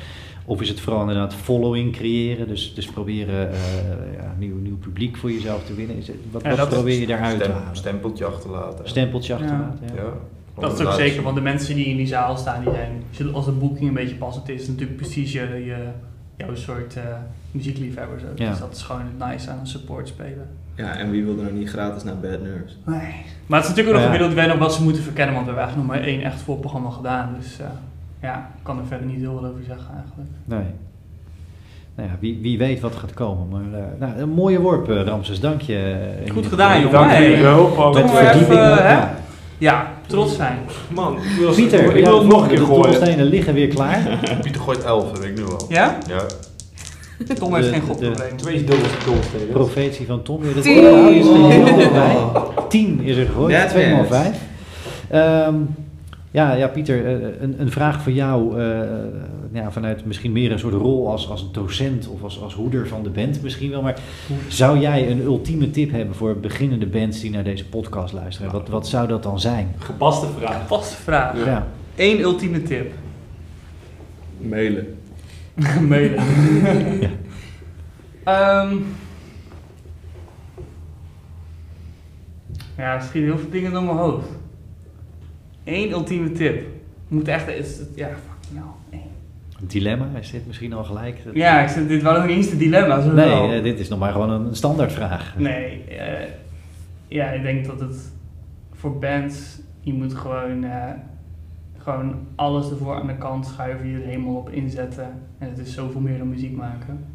Of 0.50 0.62
is 0.62 0.70
het 0.70 0.80
vooral 0.80 1.02
inderdaad 1.02 1.34
following 1.34 1.92
creëren, 1.94 2.48
dus, 2.48 2.74
dus 2.76 2.86
proberen 2.86 3.52
eh, 3.52 3.58
ja, 4.18 4.36
nieuw, 4.38 4.56
nieuw 4.56 4.78
publiek 4.78 5.18
voor 5.18 5.32
jezelf 5.32 5.64
te 5.64 5.74
winnen. 5.74 5.96
Is 5.98 6.08
het, 6.08 6.16
wat 6.32 6.44
Ja, 6.44 6.56
wat 6.56 6.70
probeer 6.70 7.00
je 7.00 7.08
daaruit 7.08 7.44
te 7.44 7.52
halen? 7.52 7.76
stempeltje 7.76 8.26
achterlaten. 8.26 8.90
Stempeltje 8.90 9.34
achterlaten, 9.34 9.88
ja. 9.96 10.02
Ja. 10.02 10.14
Dat 10.60 10.80
is 10.80 10.86
ook 10.86 10.94
zeker, 10.94 11.24
want 11.24 11.36
de 11.36 11.42
mensen 11.42 11.76
die 11.76 11.86
in 11.86 11.98
die 11.98 12.08
zaal 12.08 12.38
staan, 12.38 12.64
die 12.64 12.74
zijn, 12.74 13.34
als 13.34 13.46
de 13.46 13.52
boeking 13.52 13.88
een 13.88 13.94
beetje 13.94 14.16
passend 14.16 14.50
is, 14.50 14.62
is 14.62 14.68
natuurlijk 14.68 14.98
precies 14.98 15.32
je, 15.32 15.40
je, 15.40 15.88
jouw 16.38 16.56
soort 16.56 16.96
eh, 16.96 17.04
muziekliefhebbers 17.52 18.24
ook. 18.24 18.38
Ja. 18.38 18.50
Dus 18.50 18.60
dat 18.60 18.76
is 18.76 18.82
gewoon 18.82 19.02
het 19.02 19.28
nice 19.30 19.50
aan 19.50 19.60
een 19.60 19.68
support 19.68 20.08
spelen. 20.08 20.48
Ja, 20.76 20.96
en 20.98 21.12
wie 21.12 21.24
wil 21.24 21.38
er 21.38 21.44
nou 21.44 21.56
niet 21.56 21.70
gratis 21.70 22.04
naar 22.04 22.18
Bad 22.20 22.42
Nurse? 22.42 22.76
Nee. 22.86 23.14
Maar 23.46 23.60
het 23.62 23.70
is 23.70 23.76
natuurlijk 23.76 23.88
ook 23.88 23.94
nog 23.94 24.02
Ja. 24.04 24.06
gemiddeld 24.06 24.34
wij 24.34 24.48
nog 24.48 24.58
wat 24.58 24.74
ze 24.74 24.84
moeten 24.84 25.04
verkennen, 25.04 25.36
want 25.36 25.48
we 25.48 25.52
hebben 25.52 25.68
eigenlijk 25.74 25.94
nog 26.00 26.08
maar 26.08 26.14
één 26.14 26.32
echt 26.32 26.42
voorprogramma 26.42 26.90
gedaan. 26.90 27.36
Dus 27.40 27.60
eh, 27.60 27.66
ja, 28.22 28.52
ik 28.58 28.64
kan 28.64 28.78
er 28.80 28.86
verder 28.88 29.08
niet 29.08 29.20
heel 29.20 29.38
veel 29.40 29.50
over 29.50 29.64
zeggen 29.68 29.94
eigenlijk. 29.96 30.30
Nee. 30.46 30.64
Nou 31.96 32.10
ja, 32.10 32.16
wie, 32.20 32.40
wie 32.42 32.58
weet 32.58 32.80
wat 32.80 32.96
gaat 32.96 33.14
komen. 33.14 33.48
Maar, 33.48 33.80
eh, 33.80 33.86
nou, 34.00 34.20
een 34.20 34.30
mooie 34.30 34.60
worp, 34.62 34.90
eh, 34.90 35.02
Ramses. 35.04 35.40
Dank 35.40 35.62
je. 35.62 35.98
eh, 36.26 36.32
Goed 36.32 36.46
gedaan, 36.48 36.76
jongen. 36.78 36.92
Dank 36.94 37.10
je 37.12 37.16
Hey. 37.18 37.34
hulp. 37.36 37.78
ook. 37.78 37.94
Toch 37.96 38.04
Met 38.04 38.12
verdieping. 38.12 38.60
ja. 38.60 39.16
Ja, 39.58 39.92
trots 40.08 40.36
zijn. 40.36 40.58
Man, 40.94 41.16
ik 41.16 41.38
wil, 41.40 41.54
Pieter, 41.54 41.80
ik 41.96 42.04
wil 42.06 42.14
ja, 42.16 42.20
het 42.20 42.28
nog 42.28 42.42
een 42.42 42.48
keer 42.48 42.58
de 42.58 42.66
gooien. 42.66 42.84
doelstenen 42.84 43.26
liggen 43.26 43.54
weer 43.54 43.68
klaar. 43.68 44.20
Pieter 44.42 44.62
gooit 44.62 44.84
11, 44.84 45.12
dat 45.12 45.20
weet 45.20 45.30
ik 45.30 45.38
nu 45.38 45.44
al. 45.52 45.66
Ja? 45.70 45.98
Ja. 46.08 46.22
Tom 47.36 47.54
heeft 47.56 47.66
De- 47.68 47.72
geen 47.74 47.80
de- 47.82 47.86
godprobleem. 47.86 48.38
Twee 48.38 48.64
doelstenen. 48.64 49.50
Profetie 49.52 50.06
van 50.06 50.22
Tom. 50.22 50.42
weer. 50.42 50.54
Dat 50.54 50.64
Tien. 50.64 50.86
oh, 50.88 51.10
is 51.12 51.28
er 51.28 51.36
heel 51.36 51.76
dichtbij. 51.76 52.18
Tien 52.70 53.02
is 53.02 53.18
er 53.18 53.26
gegooid. 53.26 53.70
2 53.70 53.90
maal 53.94 54.02
weer. 54.08 54.08
5. 54.12 54.38
Ja, 56.32 56.54
ja, 56.54 56.68
Pieter, 56.68 57.06
eh, 57.06 57.42
een, 57.42 57.62
een 57.62 57.72
vraag 57.72 58.02
voor 58.02 58.12
jou. 58.12 58.62
eh, 58.62 58.80
ja, 59.52 59.72
vanuit 59.72 60.06
misschien 60.06 60.32
meer 60.32 60.52
een 60.52 60.60
soort 60.60 60.74
rol 60.74 61.10
als, 61.10 61.30
als 61.30 61.52
docent 61.52 62.08
of 62.08 62.24
als, 62.24 62.42
als 62.42 62.54
hoeder 62.54 62.88
van 62.88 63.04
de 63.04 63.10
band 63.10 63.42
misschien 63.42 63.70
wel. 63.70 63.82
Maar 63.82 64.00
zou 64.48 64.80
jij 64.80 65.12
een 65.12 65.22
ultieme 65.22 65.72
tip 65.72 65.92
hebben 65.92 66.16
voor 66.16 66.36
beginnende 66.38 66.86
bands 66.88 67.20
die 67.20 67.32
naar 67.32 67.44
deze 67.44 67.66
podcast 67.66 68.14
luisteren? 68.14 68.52
Wat, 68.52 68.68
wat 68.68 68.88
zou 68.88 69.08
dat 69.08 69.24
dan 69.24 69.40
zijn? 69.40 69.76
Gepaste 69.78 70.28
vraag. 70.38 70.68
Vaste 70.68 70.96
vraag. 70.96 71.46
Ja. 71.46 71.68
Eén 71.96 72.20
ultieme 72.20 72.64
tip. 72.64 72.92
Mailen. 74.38 74.98
Mailen. 75.90 76.24
Ehm. 78.24 78.76
ja, 82.78 82.94
er 82.96 83.02
schieten 83.02 83.30
heel 83.30 83.38
veel 83.38 83.50
dingen 83.50 83.72
door 83.72 83.84
mijn 83.84 83.98
hoofd. 83.98 84.28
Eén 85.64 85.92
ultieme 85.92 86.32
tip. 86.32 86.66
Moet 87.08 87.28
echt, 87.28 87.48
is 87.48 87.78
het, 87.78 87.90
ja, 87.96 88.08
fucking 88.08 88.64
hell. 88.90 89.00
dilemma, 89.68 90.08
is 90.20 90.32
dit 90.32 90.48
misschien 90.48 90.74
al 90.74 90.84
gelijk? 90.84 91.18
Ja, 91.34 91.62
ik 91.62 91.70
zit, 91.70 91.88
dit 91.88 92.02
was 92.02 92.18
nog 92.18 92.28
niet 92.28 92.36
eens 92.36 92.50
de 92.50 92.58
dilemma. 92.58 93.02
Zo 93.02 93.12
Nee, 93.14 93.30
wel. 93.30 93.52
eh, 93.52 93.64
dit 93.64 93.80
is 93.80 93.88
nog 93.90 94.00
maar 94.00 94.12
gewoon 94.12 94.30
een 94.30 94.56
standaardvraag. 94.56 95.36
Nee, 95.38 95.84
eh, 95.84 96.28
ja, 97.08 97.30
ik 97.32 97.42
denk 97.42 97.66
dat 97.66 97.80
het 97.80 98.12
voor 98.74 98.98
bands, 99.00 99.60
je 99.82 99.94
moet 99.94 100.14
gewoon, 100.14 100.64
eh, 100.64 100.92
gewoon 101.78 102.16
alles 102.36 102.70
ervoor 102.70 102.96
aan 102.96 103.08
de 103.08 103.18
kant 103.18 103.46
schuiven, 103.46 103.88
je 103.88 103.98
er 103.98 104.06
helemaal 104.06 104.36
op 104.36 104.50
inzetten. 104.50 105.08
En 105.38 105.50
het 105.50 105.58
is 105.58 105.74
zoveel 105.74 106.02
meer 106.02 106.18
dan 106.18 106.30
muziek 106.30 106.56
maken. 106.56 107.06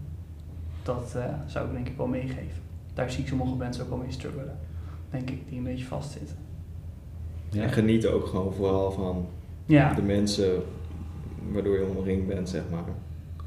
Dat 0.83 1.17
zou 1.47 1.67
ik 1.67 1.73
denk 1.73 1.89
ik 1.89 1.97
wel 1.97 2.07
meegeven. 2.07 2.63
Daar 2.95 3.11
zie 3.11 3.23
ik 3.23 3.29
sommige 3.29 3.55
bands 3.55 3.81
ook 3.83 3.89
wel 3.89 3.99
mee 3.99 4.13
struggelen, 4.13 4.57
denk 5.11 5.31
ik, 5.31 5.49
die 5.49 5.59
een 5.59 5.65
beetje 5.65 5.85
vastzitten. 5.85 6.37
Ja. 7.55 7.63
En 7.63 7.73
geniet 7.73 8.07
ook 8.07 8.27
gewoon 8.27 8.53
vooral 8.57 8.91
van 8.93 9.27
Ja, 9.67 9.93
de 9.95 10.03
mensen 10.03 10.51
waardoor 11.53 11.75
je 11.75 11.87
omringd 11.97 12.27
bent, 12.29 12.49
zeg 12.49 12.63
maar. 12.71 12.81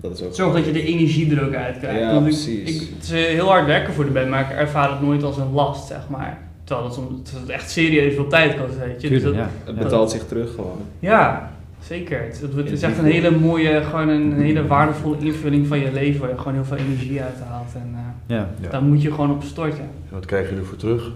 Dat 0.02 0.12
is 0.12 0.24
ook 0.24 0.36
zorg 0.36 0.54
dat 0.56 0.66
je 0.66 0.72
de 0.72 0.84
energie 0.84 1.36
er 1.36 1.46
ook 1.46 1.54
uit 1.54 1.78
krijgt. 1.80 2.00
Ja, 2.00 2.06
Want 2.14 2.18
ik- 2.28 2.32
precies. 2.32 2.82
Ik, 2.82 2.90
het 2.96 3.04
is 3.04 3.12
eh, 3.12 3.18
heel 3.34 3.48
hard 3.48 3.66
werken 3.66 3.94
voor 3.94 4.06
de 4.06 4.12
band, 4.12 4.30
maar 4.30 4.42
ik 4.52 4.58
ervaar 4.58 4.92
het 4.92 5.02
nooit 5.02 5.24
als 5.24 5.38
een 5.38 5.52
last, 5.52 5.88
zeg 5.88 6.10
maar. 6.10 6.38
Terwijl 6.64 6.88
het, 6.88 6.96
soms, 6.96 7.32
het 7.40 7.50
echt 7.50 7.72
serieus 7.72 8.14
veel 8.14 8.28
tijd 8.28 8.56
kost, 8.62 8.78
weet 8.78 9.02
je. 9.02 9.10
Dus 9.10 9.22
Tuurlijk, 9.22 9.24
dat- 9.44 9.50
ja. 9.66 9.66
Het 9.66 9.76
Ja. 9.78 9.84
betaalt 9.84 10.12
zich 10.12 10.26
terug 10.28 10.54
gewoon. 10.56 10.78
Ja, 11.00 11.52
zeker. 11.80 12.22
Het, 12.24 12.42
het- 12.42 12.54
het 12.56 12.72
is 12.72 12.82
echt 12.82 12.98
een 12.98 13.06
hele 13.06 13.32
mooie, 13.32 13.82
gewoon 13.84 14.10
een, 14.10 14.32
een 14.32 14.42
hele 14.42 14.68
waardevolle 14.68 15.18
invulling 15.20 15.68
van 15.68 15.80
je 15.80 15.92
leven 15.92 16.20
waar 16.22 16.30
je 16.30 16.38
gewoon 16.38 16.54
heel 16.54 16.66
veel 16.66 16.78
energie 16.78 17.22
uit 17.22 17.40
haalt. 17.48 17.74
En 17.74 17.90
eh, 17.94 18.36
Ja. 18.36 18.50
Ja. 18.62 18.70
daar 18.70 18.84
moet 18.84 19.02
je 19.02 19.12
gewoon 19.12 19.32
op 19.32 19.44
storten. 19.44 19.80
En 19.80 19.90
wat 20.10 20.26
krijg 20.26 20.50
je 20.50 20.56
ervoor 20.56 20.78
terug? 20.78 21.12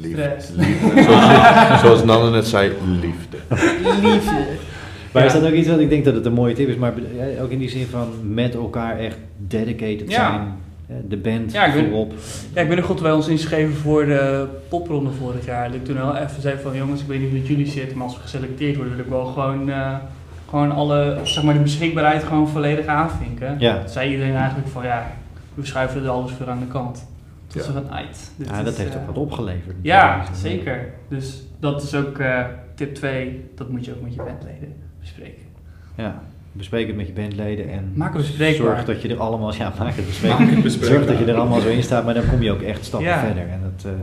Liefde. 0.00 0.34
Zoals, 1.02 1.80
zoals 1.82 2.04
Nanne 2.04 2.30
net 2.30 2.46
zei, 2.46 2.72
liefde. 3.00 3.36
Liefde. 4.02 4.30
Maar 5.12 5.22
Ja. 5.22 5.28
is 5.28 5.32
dat 5.40 5.44
ook 5.46 5.52
iets 5.52 5.68
wat 5.68 5.78
ik 5.78 5.88
denk 5.90 6.04
dat 6.04 6.14
het 6.14 6.26
een 6.26 6.32
mooie 6.32 6.54
tip 6.54 6.68
is, 6.68 6.76
maar 6.76 6.92
ook 7.42 7.50
in 7.50 7.58
die 7.58 7.68
zin 7.68 7.86
van 7.86 8.08
met 8.22 8.54
elkaar 8.54 8.98
echt 8.98 9.16
dedicated 9.36 10.10
Ja. 10.10 10.30
zijn, 10.30 10.40
hè, 10.86 10.94
de 11.08 11.16
band 11.16 11.52
Ja, 11.52 11.64
ik 11.64 11.74
ben- 11.74 11.88
voorop. 11.88 12.12
Ja, 12.54 12.60
ik 12.62 12.68
ben 12.68 12.76
er 12.76 12.82
goed 12.84 13.02
bij 13.02 13.12
ons 13.12 13.28
ingeschreven 13.28 13.74
voor 13.74 14.04
de 14.06 14.46
popronde 14.68 15.10
vorig 15.10 15.44
jaar. 15.46 15.66
Dat 15.66 15.74
ik 15.74 15.84
toen 15.84 15.96
wel 15.96 16.16
even 16.16 16.42
zei 16.42 16.54
van 16.62 16.76
jongens, 16.76 17.00
ik 17.00 17.06
weet 17.06 17.20
niet 17.20 17.28
hoe 17.30 17.38
het 17.38 17.48
jullie 17.48 17.66
zit, 17.66 17.94
maar 17.94 18.04
als 18.06 18.14
we 18.16 18.22
geselecteerd 18.22 18.76
worden 18.76 18.96
wil 18.96 19.04
ik 19.04 19.10
wel 19.10 19.24
gewoon, 19.24 19.70
eh, 19.70 19.94
gewoon 20.50 20.72
alle, 20.72 21.18
zeg 21.22 21.42
maar 21.44 21.54
de 21.54 21.60
beschikbaarheid 21.60 22.22
gewoon 22.24 22.48
volledig 22.48 22.86
aanvinken. 22.86 23.56
Ja. 23.58 23.78
Toen 23.78 23.88
zei 23.88 24.10
iedereen 24.10 24.34
eigenlijk 24.36 24.68
van 24.68 24.84
ja, 24.84 25.12
we 25.54 25.66
schuiven 25.66 26.02
er 26.02 26.08
alles 26.08 26.30
voor 26.38 26.50
aan 26.50 26.58
de 26.58 26.66
kant. 26.72 27.06
Toen 27.50 27.60
Ja. 27.60 27.66
ze 27.66 27.72
van 27.72 27.90
uit. 27.90 28.30
Ja, 28.36 28.62
dat 28.62 28.72
is, 28.72 28.78
heeft 28.78 28.94
eh, 28.94 29.00
ook 29.00 29.06
wat 29.06 29.16
opgeleverd. 29.16 29.76
Ja, 29.82 30.24
zeker. 30.34 30.92
Dus 31.08 31.42
dat 31.58 31.82
is 31.82 31.94
ook 31.94 32.18
eh, 32.18 32.44
tip 32.74 32.94
2. 32.94 33.44
Dat 33.54 33.68
moet 33.70 33.84
je 33.84 33.94
ook 33.94 34.02
met 34.02 34.14
je 34.14 34.22
bandleden 34.22 34.74
bespreken. 35.00 35.42
Ja, 35.96 36.22
bespreek 36.52 36.86
het 36.86 36.96
met 36.96 37.06
je 37.06 37.12
bandleden 37.12 37.70
en 37.70 37.92
Maak 37.94 38.12
het 38.14 38.22
bespreekbaar. 38.22 38.66
zorg 38.66 38.84
dat 38.84 39.02
je 39.02 39.08
er 39.08 39.18
allemaal, 39.18 39.54
ja, 39.54 39.58
maak 39.64 39.72
het 39.72 39.78
Maak 39.78 39.96
het 39.96 40.06
bespreekbaar. 40.06 40.46
bespreekbaar. 40.62 40.88
Zorg 40.88 41.06
dat 41.06 41.18
je 41.18 41.32
er 41.32 41.38
allemaal 41.38 41.60
zo 41.60 41.68
in 41.68 41.82
staat, 41.82 42.04
maar 42.04 42.14
dan 42.14 42.28
kom 42.28 42.42
je 42.42 42.50
ook 42.52 42.62
echt 42.62 42.84
stappen 42.84 43.08
Ja. 43.08 43.20
verder. 43.20 43.48
En 43.48 43.60
dat, 43.62 43.84
eh, 43.92 43.98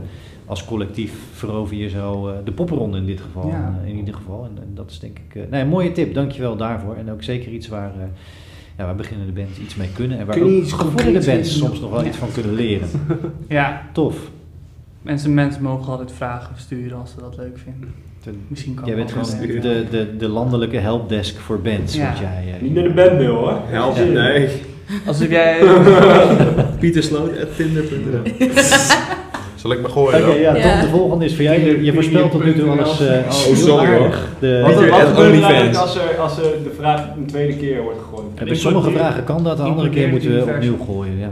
als 0.46 0.64
collectief 0.64 1.12
verover 1.32 1.76
je 1.76 1.88
zo 1.88 2.28
eh, 2.28 2.34
de 2.44 2.52
popronde 2.52 2.98
in 2.98 3.06
dit 3.06 3.20
geval, 3.20 3.48
Ja. 3.48 3.78
eh, 3.82 3.88
in 3.90 3.96
ieder 3.96 4.14
geval. 4.14 4.44
En, 4.44 4.62
en 4.62 4.74
dat 4.74 4.90
is 4.90 4.98
denk 4.98 5.18
ik, 5.18 5.34
eh, 5.42 5.50
nee, 5.50 5.60
een 5.62 5.68
mooie 5.68 5.92
tip, 5.92 6.14
dankjewel 6.14 6.56
daarvoor. 6.56 6.96
En 6.96 7.10
ook 7.10 7.22
zeker 7.22 7.52
iets 7.52 7.68
waar, 7.68 7.90
eh 7.98 8.04
ja, 8.78 8.84
waar 8.84 8.94
beginnende 8.94 9.32
bands 9.32 9.58
iets 9.58 9.74
mee 9.74 9.88
kunnen 9.94 10.18
en 10.18 10.26
waar 10.26 10.36
Kun 10.36 10.46
je 10.46 10.56
ook 10.56 10.62
iets 11.16 11.26
bands 11.26 11.58
soms 11.58 11.80
nog 11.80 11.90
wel 11.90 12.00
Ja. 12.02 12.06
iets 12.08 12.16
van 12.16 12.32
kunnen 12.32 12.54
leren. 12.54 12.88
Ja, 13.48 13.82
Tof. 13.92 14.16
mensen, 15.02 15.34
mensen 15.34 15.62
mogen 15.62 15.92
altijd 15.92 16.12
vragen 16.12 16.54
sturen 16.56 16.98
als 16.98 17.10
ze 17.10 17.16
dat 17.20 17.36
leuk 17.36 17.58
vinden. 17.64 17.92
Ten- 18.22 18.40
Misschien 18.48 18.74
kan 18.74 18.86
Jij 18.86 18.96
bent 18.96 19.12
gewoon 19.12 19.60
de, 19.60 19.86
de, 19.90 20.16
de 20.16 20.28
landelijke 20.28 20.76
helpdesk 20.76 21.38
voor 21.38 21.60
bands. 21.60 21.94
Ja. 21.94 22.14
Jij, 22.20 22.54
eh, 22.54 22.62
Niet 22.62 22.74
naar 22.74 22.82
de 22.84 22.90
bandmail 22.94 23.34
hoor. 23.34 23.60
Help, 23.66 23.96
Ja. 23.96 24.04
nee. 24.04 24.48
Alsof 25.06 25.28
jij... 25.28 25.58
Pieter 26.80 27.02
Sloot 27.02 27.40
at 27.42 27.56
tinder.nl. 27.56 28.22
Zal 29.68 29.76
ik 29.76 29.82
maar 29.82 29.90
gooien? 29.92 30.28
Oké, 30.28 30.38
ja, 30.38 30.52
Tom, 30.52 30.62
Ja. 30.62 30.80
de 30.80 30.88
volgende 30.88 31.24
is 31.24 31.34
voor 31.34 31.44
jou. 31.44 31.60
Je, 31.60 31.82
je 31.84 31.92
voorspelt 31.92 32.30
tot 32.30 32.44
nu 32.44 32.54
toe 32.54 32.70
alles 32.70 33.00
eh 33.00 33.28
al 33.28 33.50
Oh, 33.50 33.56
sorry, 33.56 33.96
hoor. 33.98 34.14
De, 34.38 34.60
Wat, 34.60 34.70
Pieter 34.70 34.90
wat 34.90 35.00
at 35.00 35.08
gebeurt 35.08 35.42
er 35.42 35.76
als, 35.78 35.96
er, 35.96 36.18
als 36.18 36.36
er 36.38 36.42
de 36.42 36.72
vraag 36.76 37.04
een 37.16 37.26
tweede 37.26 37.56
keer 37.56 37.82
wordt 37.82 37.98
gegooid? 37.98 38.44
Bij 38.44 38.54
sommige 38.54 38.90
vragen 38.90 39.24
kan 39.24 39.44
dat, 39.44 39.56
de 39.56 39.62
andere 39.62 39.88
keer 39.90 40.08
moeten 40.08 40.34
we 40.34 40.52
opnieuw 40.52 40.76
gooien. 40.86 41.18
Ja. 41.18 41.30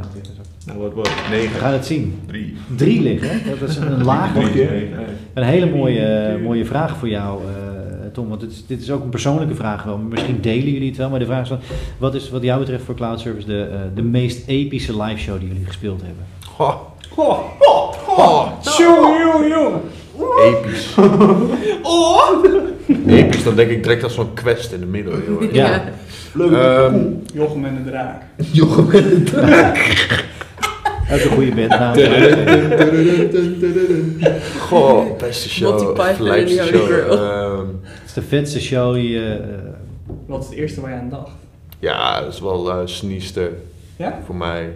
Nou, 0.66 0.78
wat 0.78 0.92
wordt 0.92 1.08
We 1.08 1.36
9, 1.36 1.50
gaan 1.58 1.72
het 1.72 1.86
zien. 1.86 2.18
3. 2.26 2.56
Drie 2.76 3.02
liggen, 3.02 3.28
hè? 3.30 3.58
dat 3.60 3.68
is 3.68 3.76
een 3.76 4.04
laag. 4.04 4.36
Een 4.36 4.52
keer? 4.52 4.70
Nee. 4.70 4.88
Een 5.34 5.42
hele 5.42 5.70
mooie, 5.70 6.38
mooie 6.42 6.64
vraag 6.64 6.96
voor 6.96 7.08
jou, 7.08 7.40
eh, 7.42 8.06
Tom. 8.12 8.28
Want 8.28 8.40
dit 8.40 8.50
is, 8.50 8.66
dit 8.66 8.80
is 8.82 8.90
ook 8.90 9.02
een 9.02 9.08
persoonlijke 9.08 9.54
vraag 9.54 9.82
wel. 9.82 9.98
Misschien 9.98 10.38
delen 10.40 10.72
jullie 10.72 10.88
het 10.88 10.96
wel. 10.96 11.10
Maar 11.10 11.18
de 11.18 11.24
vraag 11.24 11.42
is: 11.42 11.48
van, 11.48 11.58
wat 11.98 12.14
is 12.14 12.30
wat 12.30 12.42
jou 12.42 12.58
betreft 12.60 12.84
voor 12.84 12.94
Cloud 12.94 13.20
Service 13.20 13.46
de, 13.46 13.68
eh, 13.72 13.78
de 13.94 14.02
meest 14.02 14.48
epische 14.48 15.02
live 15.02 15.18
show 15.20 15.38
die 15.38 15.48
jullie 15.48 15.66
gespeeld 15.66 16.00
hebben? 16.02 16.24
Goh, 16.46 16.74
Goh, 17.16 17.38
goh, 17.58 17.92
goh. 17.92 18.48
Jongen, 18.78 19.18
jongen, 19.20 19.48
jongen. 19.48 19.80
episch. 20.44 20.94
Episch, 23.06 23.42
dan 23.44 23.54
denk 23.54 23.70
ik 23.70 23.82
direct 23.82 24.02
als 24.02 24.14
zo'n 24.14 24.32
quest 24.34 24.72
in 24.72 24.80
de 24.80 24.86
middeleeuwen. 24.86 25.54
Ja. 25.54 25.82
Leuk. 26.32 26.52
Ehm, 26.52 26.98
Jochem 27.34 27.64
en 27.64 27.82
de 27.84 27.90
draak. 27.90 28.22
Ook 31.12 31.20
een 31.20 31.30
goede 31.30 31.54
band. 31.54 31.68
Nou, 31.68 31.98
goh, 34.60 35.16
beste 35.18 35.48
show. 35.48 35.96
Lijpste 36.18 36.60
en 36.60 36.72
die 36.72 36.80
show. 36.80 37.12
Ehm, 37.12 37.58
het 37.82 38.06
is 38.06 38.12
de 38.12 38.22
vetste 38.22 38.60
show 38.60 38.94
die 38.94 39.08
je... 39.08 39.32
eh, 39.34 39.48
Wat 40.26 40.42
is 40.42 40.48
het 40.48 40.58
eerste 40.58 40.80
waar 40.80 40.90
je 40.90 40.96
aan 40.96 41.08
dacht? 41.10 41.30
ja, 41.78 42.20
dat 42.20 42.32
is 42.32 42.40
wel 42.40 42.70
eh 42.70 42.78
Sneester 42.84 43.50
Ja? 43.96 44.18
voor 44.26 44.34
mij. 44.34 44.70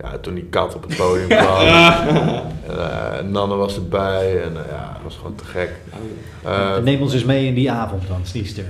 Ja, 0.00 0.18
toen 0.18 0.34
die 0.34 0.44
kat 0.44 0.74
op 0.74 0.82
het 0.82 0.96
podium 0.96 1.28
kwam. 1.38 1.66
en, 1.66 2.42
uh, 2.70 3.30
Nanne 3.30 3.54
was 3.54 3.76
erbij 3.76 4.42
en 4.42 4.52
uh, 4.52 4.70
ja, 4.70 4.92
dat 4.92 5.02
was 5.02 5.16
gewoon 5.16 5.34
te 5.34 5.44
gek. 5.44 5.70
Uh, 6.46 6.78
Neem 6.78 7.02
ons 7.02 7.14
eens 7.14 7.24
mee 7.24 7.46
in 7.46 7.54
die 7.54 7.70
avond 7.70 8.08
dan, 8.08 8.20
Sniester. 8.22 8.64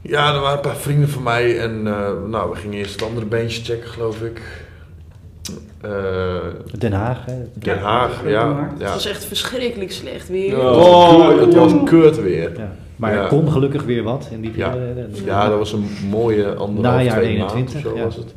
Ja, 0.00 0.34
er 0.34 0.40
waren 0.40 0.56
een 0.56 0.60
paar 0.60 0.76
vrienden 0.76 1.08
van 1.08 1.22
mij 1.22 1.58
en 1.58 1.82
nou, 2.30 2.50
we 2.50 2.56
gingen 2.56 2.78
eerst 2.78 2.92
het 2.92 3.02
andere 3.02 3.26
beentje 3.26 3.62
checken, 3.62 3.88
geloof 3.88 4.22
ik. 4.22 4.40
Den 6.78 6.92
Haag, 6.92 7.24
hè? 7.24 7.34
Den 7.54 7.78
Haag, 7.78 8.22
ja, 8.26 8.30
ja. 8.78 8.84
Het 8.84 8.92
was 8.92 9.06
echt 9.06 9.24
verschrikkelijk 9.24 9.92
slecht 9.92 10.28
weer. 10.28 10.58
Oh, 10.60 11.40
het 11.40 11.54
was 11.54 11.72
kut 11.84 12.22
weer. 12.22 12.58
Ja. 12.58 12.72
Maar 12.96 13.12
er 13.12 13.28
kon 13.28 13.52
gelukkig 13.52 13.82
weer 13.82 14.02
wat 14.02 14.28
in 14.30 14.40
die 14.40 14.50
periode. 14.50 15.06
Ja. 15.12 15.24
ja, 15.24 15.48
dat 15.48 15.58
was 15.58 15.72
een 15.72 15.88
mooie 16.10 16.54
anderhalf, 16.54 16.96
Najaar 16.96 17.16
twee 17.16 17.28
21, 17.28 17.74
maanden, 17.74 17.98
zo 17.98 18.04
was 18.04 18.16
het. 18.16 18.34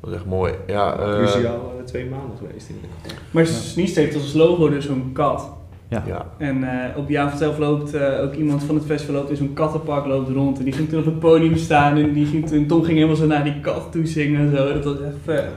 Dat 0.00 0.10
was 0.10 0.18
echt 0.18 0.28
mooi. 0.28 0.52
Ja, 0.66 0.98
uh, 0.98 1.16
Cruciaal 1.16 1.74
uh, 1.78 1.84
twee 1.84 2.08
maanden 2.08 2.36
geweest 2.36 2.68
in 2.68 2.76
de 2.80 3.14
Maar 3.30 3.46
Sniest 3.46 3.96
heeft 3.96 4.14
als 4.14 4.32
logo 4.32 4.68
dus 4.68 4.86
zo'n 4.86 5.12
kat. 5.12 5.50
Ja. 5.88 6.02
ja. 6.06 6.26
En 6.38 6.62
uh, 6.62 6.96
op 6.96 7.06
die 7.06 7.20
avond 7.20 7.38
zelf 7.38 7.58
loopt 7.58 7.94
uh, 7.94 8.20
ook 8.22 8.34
iemand 8.34 8.62
van 8.62 8.74
het 8.74 8.84
festival 8.84 9.14
loopt 9.14 9.30
in 9.30 9.36
zo'n 9.36 9.52
kattenpark 9.52 10.06
loopt 10.06 10.30
rond. 10.30 10.58
En 10.58 10.64
die 10.64 10.72
ging 10.72 10.88
toen 10.88 10.98
op 10.98 11.04
het 11.04 11.18
podium 11.18 11.56
staan 11.56 11.96
en 11.96 12.12
die 12.12 12.26
ging 12.26 12.48
toen, 12.48 12.66
Tom 12.66 12.82
ging 12.84 12.94
helemaal 12.94 13.16
zo 13.16 13.26
naar 13.26 13.44
die 13.44 13.60
kat 13.60 13.92
toe 13.92 14.06
zingen 14.06 14.40
en 14.40 14.56
zo. 14.56 14.72
Dat 14.72 14.84
was 14.84 15.00
echt 15.00 15.16
vet. 15.24 15.48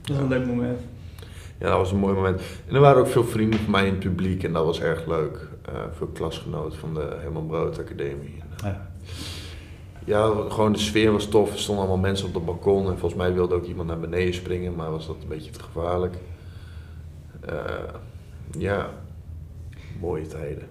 Dat 0.00 0.16
was 0.16 0.18
een 0.18 0.28
leuk 0.28 0.46
moment. 0.46 0.78
Ja, 1.58 1.68
dat 1.68 1.76
was 1.76 1.92
een 1.92 1.98
mooi 1.98 2.14
moment. 2.14 2.40
En 2.68 2.74
er 2.74 2.80
waren 2.80 3.00
ook 3.00 3.08
veel 3.08 3.24
vrienden 3.24 3.60
van 3.60 3.70
mij 3.70 3.86
in 3.86 3.90
het 3.90 3.98
publiek 3.98 4.42
en 4.42 4.52
dat 4.52 4.64
was 4.64 4.80
erg 4.80 5.06
leuk. 5.06 5.48
veel 5.96 6.06
klasgenoten 6.06 6.78
van 6.78 6.94
de 6.94 7.16
Herman 7.20 7.46
Brood 7.46 7.78
Academie. 7.78 8.42
Ja 8.64 8.88
ja, 10.04 10.32
gewoon 10.48 10.72
de 10.72 10.78
sfeer 10.78 11.12
was 11.12 11.26
tof. 11.26 11.52
Er 11.52 11.58
stonden 11.58 11.84
allemaal 11.84 12.02
mensen 12.02 12.26
op 12.26 12.34
het 12.34 12.44
balkon 12.44 12.86
en 12.86 12.98
volgens 12.98 13.20
mij 13.20 13.32
wilde 13.32 13.54
ook 13.54 13.64
iemand 13.64 13.88
naar 13.88 14.00
beneden 14.00 14.34
springen, 14.34 14.74
maar 14.74 14.90
was 14.90 15.06
dat 15.06 15.16
een 15.22 15.28
beetje 15.28 15.50
te 15.50 15.62
gevaarlijk. 15.62 16.14
Uh, 17.50 17.64
ja, 18.58 18.90
mooie 20.00 20.26
tijden. 20.26 20.66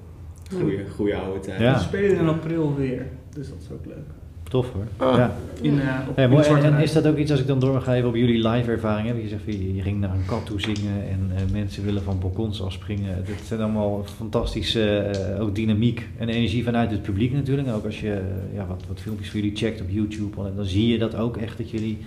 Goeie, 0.54 0.90
goeie 0.90 1.16
oude 1.16 1.40
tijden. 1.40 1.66
Ja. 1.66 1.74
We 1.74 1.80
spelen 1.80 2.18
in 2.18 2.28
april 2.28 2.76
weer, 2.76 3.08
dus 3.34 3.50
dat 3.50 3.58
is 3.62 3.72
ook 3.72 3.86
leuk. 3.86 4.19
Tof 4.50 4.72
hoor. 4.74 5.08
Ah. 5.08 5.18
Ja. 5.18 5.36
In, 5.62 5.74
uh, 5.74 5.82
op, 6.10 6.16
Hey, 6.16 6.28
mooi. 6.28 6.46
En, 6.46 6.80
is 6.80 6.94
dat 6.94 7.08
ook 7.08 7.18
iets 7.18 7.32
als 7.32 7.40
ik 7.40 7.48
dan 7.48 7.60
door 7.60 7.82
ga 7.82 7.96
even 7.96 8.10
op 8.10 8.16
jullie 8.16 8.48
live 8.48 8.72
ervaring 8.72 9.08
heb? 9.08 9.22
Je 9.22 9.28
zegt 9.28 9.42
je, 9.46 9.76
je 9.76 9.82
ging 9.82 10.00
naar 10.00 10.14
een 10.14 10.26
kat 10.26 10.46
toe 10.46 10.62
zingen 10.62 11.10
en 11.10 11.32
eh, 11.36 11.42
mensen 11.52 11.86
willen 11.86 12.04
van 12.04 12.20
balkons 12.20 12.62
afspringen. 12.62 13.26
Dit 13.26 13.42
zijn 13.44 13.62
allemaal 13.62 14.04
fantastische 14.16 14.98
eh, 14.98 15.42
ook 15.42 15.56
dynamiek 15.56 16.08
en 16.18 16.30
energie 16.30 16.64
vanuit 16.64 16.92
het 16.92 17.02
publiek 17.02 17.34
natuurlijk. 17.34 17.68
Ook 17.68 17.86
als 17.86 18.00
je 18.00 18.22
ja, 18.54 18.66
wat, 18.66 18.84
wat 18.88 19.00
filmpjes 19.00 19.30
van 19.30 19.40
jullie 19.40 19.56
checkt 19.56 19.82
op 19.82 19.88
YouTube, 19.90 20.54
dan 20.56 20.66
zie 20.66 20.88
je 20.88 20.98
dat 20.98 21.16
ook 21.16 21.38
echt 21.38 21.58
dat 21.58 21.70
jullie 21.70 21.98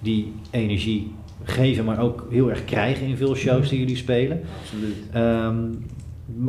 die 0.00 0.32
energie 0.50 1.12
geven, 1.44 1.84
maar 1.84 2.00
ook 2.00 2.26
heel 2.30 2.50
erg 2.50 2.64
krijgen 2.64 3.06
in 3.06 3.16
veel 3.16 3.34
shows 3.34 3.68
die 3.68 3.78
jullie 3.78 3.96
spelen. 3.96 4.40
Absoluut. 4.62 4.96
Ehm, 5.12 5.56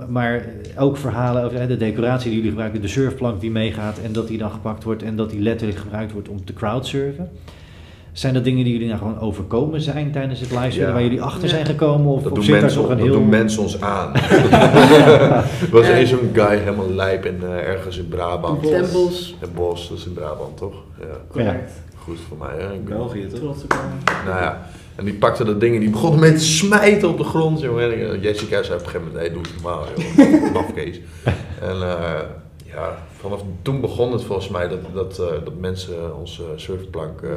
maar 0.10 0.46
ook 0.78 0.98
verhalen 0.98 1.44
over 1.44 1.60
hè, 1.60 1.68
de 1.68 1.78
decoratie 1.78 2.26
die 2.26 2.36
jullie 2.36 2.50
gebruiken, 2.50 2.82
de 2.82 2.88
surfplank 2.88 3.42
die 3.42 3.52
meegaat 3.52 3.98
en 4.04 4.12
dat 4.14 4.28
die 4.28 4.38
dan 4.38 4.52
gepakt 4.52 4.84
wordt 4.84 5.04
en 5.04 5.16
dat 5.16 5.30
die 5.30 5.40
letterlijk 5.42 5.80
gebruikt 5.80 6.12
wordt 6.12 6.30
om 6.30 6.46
te 6.46 6.54
crowdsurfen. 6.54 7.30
Zijn 8.12 8.34
dat 8.34 8.44
dingen 8.44 8.64
die 8.64 8.74
jullie 8.74 8.88
nou 8.88 9.00
gewoon 9.00 9.20
overkomen 9.20 9.82
zijn 9.82 10.12
tijdens 10.12 10.40
het 10.40 10.50
livestreamen, 10.50 10.88
Ja. 10.88 10.94
waar 10.94 11.04
jullie 11.04 11.22
achter 11.22 11.44
Ja. 11.44 11.50
zijn 11.50 11.66
gekomen? 11.66 12.12
Of, 12.12 12.24
Dat, 12.24 12.32
of 12.32 12.46
doen 12.46 12.60
mensen, 12.60 12.82
toch 12.82 12.90
een 12.90 12.98
dat 12.98 13.06
heel... 13.06 13.14
doen 13.16 13.30
mensen 13.30 13.62
ons 13.62 13.82
aan. 13.82 14.14
er 14.16 15.44
was 15.72 15.88
Ja. 15.88 15.94
eens 15.94 16.10
zo'n 16.10 16.30
guy 16.34 16.58
helemaal 16.58 16.90
lijp 16.94 17.26
in, 17.26 17.40
eh, 17.44 17.68
ergens 17.68 17.98
in 17.98 18.08
Brabant. 18.08 18.62
Den 18.64 18.86
Bosch. 18.94 19.32
Het 19.40 19.54
bos, 19.54 19.90
dat 19.90 19.98
is 19.98 20.06
in 20.06 20.14
Brabant 20.14 20.58
toch? 20.58 20.74
Ja, 21.00 21.06
Correct. 21.32 21.72
goed 21.98 22.18
voor 22.28 22.38
mij. 22.38 22.56
Hè? 22.64 22.74
Ik 22.74 22.86
ben- 22.86 22.98
België 22.98 23.28
toch? 23.28 23.40
Trots 23.40 23.64
op 23.64 23.72
jou. 23.74 23.84
Nou 24.26 24.42
ja, 24.44 24.62
en 24.96 25.06
die 25.06 25.14
pakte 25.14 25.44
dat 25.44 25.60
ding 25.60 25.74
en 25.74 25.80
die 25.80 25.90
begon 25.90 26.20
met 26.20 26.38
te 26.38 26.44
smijten 26.46 27.10
op 27.10 27.18
de 27.18 27.24
grond, 27.24 27.60
jongen. 27.60 28.10
En 28.10 28.20
Jessica 28.20 28.64
zei 28.64 28.80
op 28.80 28.86
een 28.86 28.90
gegeven 28.90 29.02
moment, 29.12 29.18
hey, 29.26 29.34
doe 29.34 29.42
het 29.42 29.52
normaal, 29.62 29.84
joh. 29.96 30.54
Mafkees. 30.54 31.00
En 31.62 31.76
eh, 31.82 32.20
ja, 32.66 32.98
vanaf 33.20 33.42
toen 33.62 33.82
begon 33.82 34.12
het 34.12 34.24
volgens 34.24 34.50
mij 34.50 34.68
dat, 34.68 34.80
dat, 34.94 35.20
eh, 35.20 35.26
dat 35.44 35.54
mensen 35.60 36.18
onze 36.20 36.44
surfplank, 36.56 37.22
eh, 37.22 37.30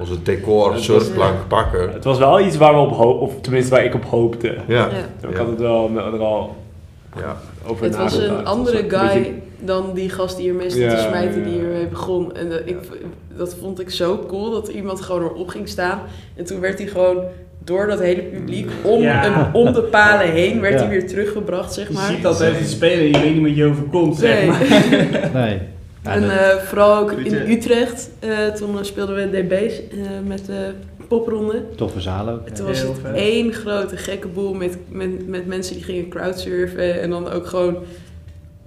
onze 0.00 0.22
decor 0.22 0.78
surfplank 0.78 1.48
pakken. 1.48 1.92
Het 1.92 2.04
was 2.04 2.18
wel 2.18 2.40
iets 2.40 2.56
waar 2.56 2.74
we 2.74 2.80
op 2.80 2.92
hoopten, 2.92 3.20
of 3.20 3.40
tenminste 3.40 3.70
waar 3.74 3.84
ik 3.84 3.94
op 3.94 4.04
hoopte. 4.04 4.54
Ja, 4.68 4.88
Ja. 5.20 5.28
Ik 5.28 5.36
had 5.36 5.46
het 5.46 5.58
wel 5.60 5.90
er 5.96 6.20
al 6.20 6.56
ja. 7.16 7.36
over 7.66 7.84
Het 7.84 7.96
was 7.96 8.16
een 8.18 8.46
andere 8.46 8.84
guy 8.88 9.08
beetje- 9.12 9.32
dan 9.60 9.90
die 9.94 10.10
gast 10.10 10.36
die 10.36 10.48
ermee 10.48 10.70
stond 10.70 10.84
Ja, 10.84 10.94
te 10.96 11.02
smijten 11.08 11.44
die 11.44 11.54
ja. 11.56 11.62
ermee 11.62 11.86
begon. 11.86 12.34
En 12.36 12.68
ik, 12.68 12.76
dat 13.38 13.56
vond 13.60 13.80
ik 13.80 13.90
zo 13.90 14.24
cool 14.28 14.50
dat 14.50 14.68
iemand 14.68 15.00
gewoon 15.00 15.22
erop 15.22 15.48
ging 15.48 15.68
staan. 15.68 16.00
En 16.36 16.44
toen 16.44 16.60
werd 16.60 16.78
hij 16.78 16.86
gewoon 16.88 17.22
door 17.64 17.86
dat 17.86 17.98
hele 18.00 18.22
publiek 18.22 18.70
om, 18.82 19.00
Ja. 19.02 19.26
een- 19.26 19.54
om 19.54 19.72
de 19.72 19.82
palen 19.82 20.30
heen 20.30 20.60
werd 20.60 20.74
Ja. 20.74 20.80
hij 20.80 20.88
weer 20.88 21.06
teruggebracht, 21.06 21.72
zeg 21.74 21.86
Je 21.88 21.92
maar. 21.94 22.10
ziet 22.12 22.22
dat 22.22 22.36
tijdens 22.36 22.60
het 22.60 22.70
spelen 22.70 22.98
en 22.98 23.06
je 23.10 23.18
weet 23.20 23.34
niet 23.34 23.42
wat 23.46 23.56
je 23.56 23.64
overkomt, 23.64 24.16
zeg 24.16 24.46
maar. 24.46 24.60
Nee. 25.42 25.58
Ja, 26.04 26.14
En 26.14 26.22
eh, 26.30 26.56
vooral 26.56 26.96
ook 27.02 27.12
in 27.12 27.24
je- 27.30 27.50
Utrecht, 27.50 28.10
eh, 28.18 28.46
toen 28.48 28.84
speelden 28.84 29.16
we 29.16 29.38
DB's 29.42 29.78
eh, 29.78 29.96
met 30.26 30.46
de 30.46 30.70
popronde. 31.08 31.62
toffe 31.76 32.00
zaal 32.00 32.28
ook. 32.28 32.38
En 32.44 32.50
ja. 32.50 32.52
toen 32.54 32.66
was 32.66 32.80
het 32.80 32.96
één 33.14 33.52
grote 33.52 33.96
gekke 33.96 34.28
boel 34.28 34.54
met, 34.54 34.76
met, 34.88 35.28
met 35.28 35.46
mensen 35.46 35.74
die 35.74 35.84
gingen 35.84 36.08
crowdsurfen. 36.08 37.00
En 37.00 37.10
dan 37.10 37.30
ook 37.30 37.46
gewoon 37.46 37.76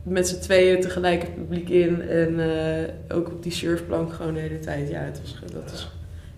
met 0.03 0.27
z'n 0.27 0.39
tweeën 0.39 0.81
tegelijk 0.81 1.21
het 1.21 1.35
publiek 1.35 1.69
in. 1.69 2.01
En 2.01 2.39
eh, 2.39 3.17
ook 3.17 3.27
op 3.27 3.43
die 3.43 3.51
surfplank 3.51 4.13
gewoon 4.13 4.33
de 4.33 4.39
hele 4.39 4.59
tijd. 4.59 4.89
Ja, 4.89 4.99
het 4.99 5.21
was, 5.21 5.51
dat 5.53 5.71
is 5.73 5.91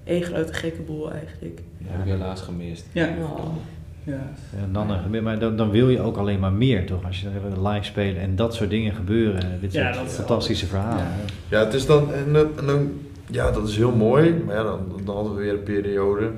één 0.04 0.24
grote 0.24 0.54
gekke 0.54 0.82
boel 0.82 1.12
eigenlijk. 1.12 1.62
Heb 1.84 2.06
ik 2.06 2.12
helaas 2.12 2.42
gemist. 2.42 2.86
Ja. 2.92 3.08
Oh. 3.22 3.56
ja. 4.04 4.32
En 4.64 4.70
dan, 4.74 5.24
maar 5.24 5.40
dan, 5.40 5.56
dan 5.58 5.70
wil 5.70 5.90
je 5.90 6.00
ook 6.02 6.18
alleen 6.18 6.40
maar 6.40 6.54
meer, 6.54 6.86
toch? 6.86 7.06
Als 7.06 7.22
je 7.22 7.28
dan 7.50 7.68
live 7.68 7.86
spelen 7.86 8.22
en 8.22 8.36
dat 8.36 8.56
soort 8.56 8.70
dingen 8.70 8.94
gebeuren. 8.94 9.42
Dit 9.62 9.74
Ja, 9.74 9.84
soort 9.86 9.96
dat 10.04 10.12
is 10.12 10.18
fantastische 10.18 10.66
verhalen. 10.66 11.06
Ja, 11.50 11.60
het 11.66 11.74
is 11.74 11.86
dan, 11.86 12.14
en, 12.14 12.34
dan- 12.34 12.58
en 12.60 12.66
dan, 12.66 12.92
ja, 13.30 13.52
dat 13.52 13.68
is 13.68 13.78
heel 13.78 13.96
mooi, 13.96 14.44
maar 14.46 14.56
ja, 14.56 14.64
dan, 14.64 14.80
dan 15.06 15.16
hadden 15.16 15.36
we 15.36 15.42
weer 15.42 15.54
een 15.54 15.64
periode. 15.64 16.30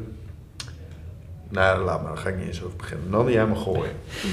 Nou, 1.53 1.83
laat 1.83 2.01
maar, 2.01 2.11
daar 2.13 2.21
ga 2.21 2.29
ik 2.29 2.37
niet 2.37 2.47
eens 2.47 2.63
over 2.63 2.77
beginnen. 2.77 3.11
Dan 3.11 3.31
jij 3.31 3.45
maar 3.45 3.55
gooien. 3.55 3.91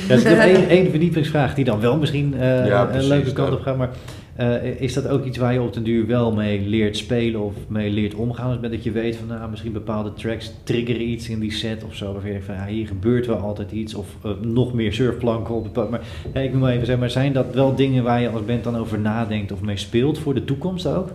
Ja, 0.08 0.14
er 0.14 0.16
is 0.16 0.24
nog 0.24 0.38
één, 0.38 0.68
één 0.68 0.90
verdiepingsvraag 0.90 1.54
die 1.54 1.64
dan 1.64 1.80
wel 1.80 1.96
misschien 1.98 2.34
eh, 2.34 2.66
Ja, 2.66 2.94
een 2.94 3.04
leuke 3.06 3.32
kant 3.32 3.48
dat. 3.50 3.58
op 3.58 3.64
gaat. 3.64 3.76
Maar 3.76 3.90
eh, 4.36 4.80
is 4.80 4.94
dat 4.94 5.08
ook 5.08 5.24
iets 5.24 5.38
waar 5.38 5.52
je 5.52 5.60
op 5.60 5.72
den 5.72 5.82
duur 5.82 6.06
wel 6.06 6.32
mee 6.32 6.60
leert 6.60 6.96
spelen 6.96 7.40
of 7.40 7.54
mee 7.68 7.90
leert 7.90 8.14
omgaan? 8.14 8.50
Dus 8.50 8.60
met 8.60 8.70
dat 8.70 8.84
je 8.84 8.90
weet 8.90 9.16
van 9.16 9.26
nou, 9.26 9.50
misschien 9.50 9.72
bepaalde 9.72 10.12
tracks 10.12 10.52
triggeren 10.62 11.08
iets 11.08 11.28
in 11.28 11.40
die 11.40 11.52
set 11.52 11.84
of 11.84 11.94
zo. 11.94 12.04
Waarvan 12.04 12.24
je 12.24 12.30
denkt 12.30 12.46
van 12.46 12.54
ja, 12.54 12.66
hier 12.66 12.86
gebeurt 12.86 13.26
wel 13.26 13.36
altijd 13.38 13.70
iets. 13.72 13.94
Of 13.94 14.06
eh, 14.24 14.30
nog 14.40 14.72
meer 14.72 14.92
surfplanken 14.92 15.54
op 15.54 15.62
het 15.64 15.72
pad. 15.72 15.90
Maar 15.90 16.00
ja, 16.34 16.40
ik 16.40 16.50
moet 16.52 16.60
maar 16.60 16.70
even 16.70 16.86
zeggen, 16.86 17.00
maar 17.00 17.10
zijn 17.10 17.32
dat 17.32 17.54
wel 17.54 17.74
dingen 17.74 18.04
waar 18.04 18.20
je 18.20 18.28
als 18.28 18.44
band 18.44 18.64
dan 18.64 18.76
over 18.76 18.98
nadenkt 18.98 19.52
of 19.52 19.60
mee 19.60 19.76
speelt 19.76 20.18
voor 20.18 20.34
de 20.34 20.44
toekomst 20.44 20.86
ook? 20.86 21.08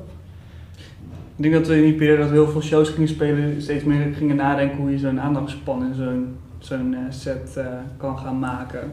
Ik 1.36 1.44
denk 1.44 1.54
dat 1.54 1.68
we 1.68 1.76
in 1.76 1.84
die 1.84 1.94
periode 1.94 2.22
dat 2.22 2.30
we 2.30 2.36
heel 2.36 2.48
veel 2.48 2.62
shows 2.62 2.90
gingen 2.90 3.08
spelen, 3.08 3.62
steeds 3.62 3.84
meer 3.84 4.14
gingen 4.14 4.36
nadenken 4.36 4.78
hoe 4.78 4.92
je 4.92 4.98
zo'n 4.98 5.22
aandachtspan 5.22 5.86
in 5.86 5.94
zo'n 5.94 6.36
zo'n 6.66 6.94
eh, 6.94 7.00
set 7.10 7.58
eh, 7.58 7.66
kan 7.98 8.18
gaan 8.18 8.40
maken. 8.40 8.92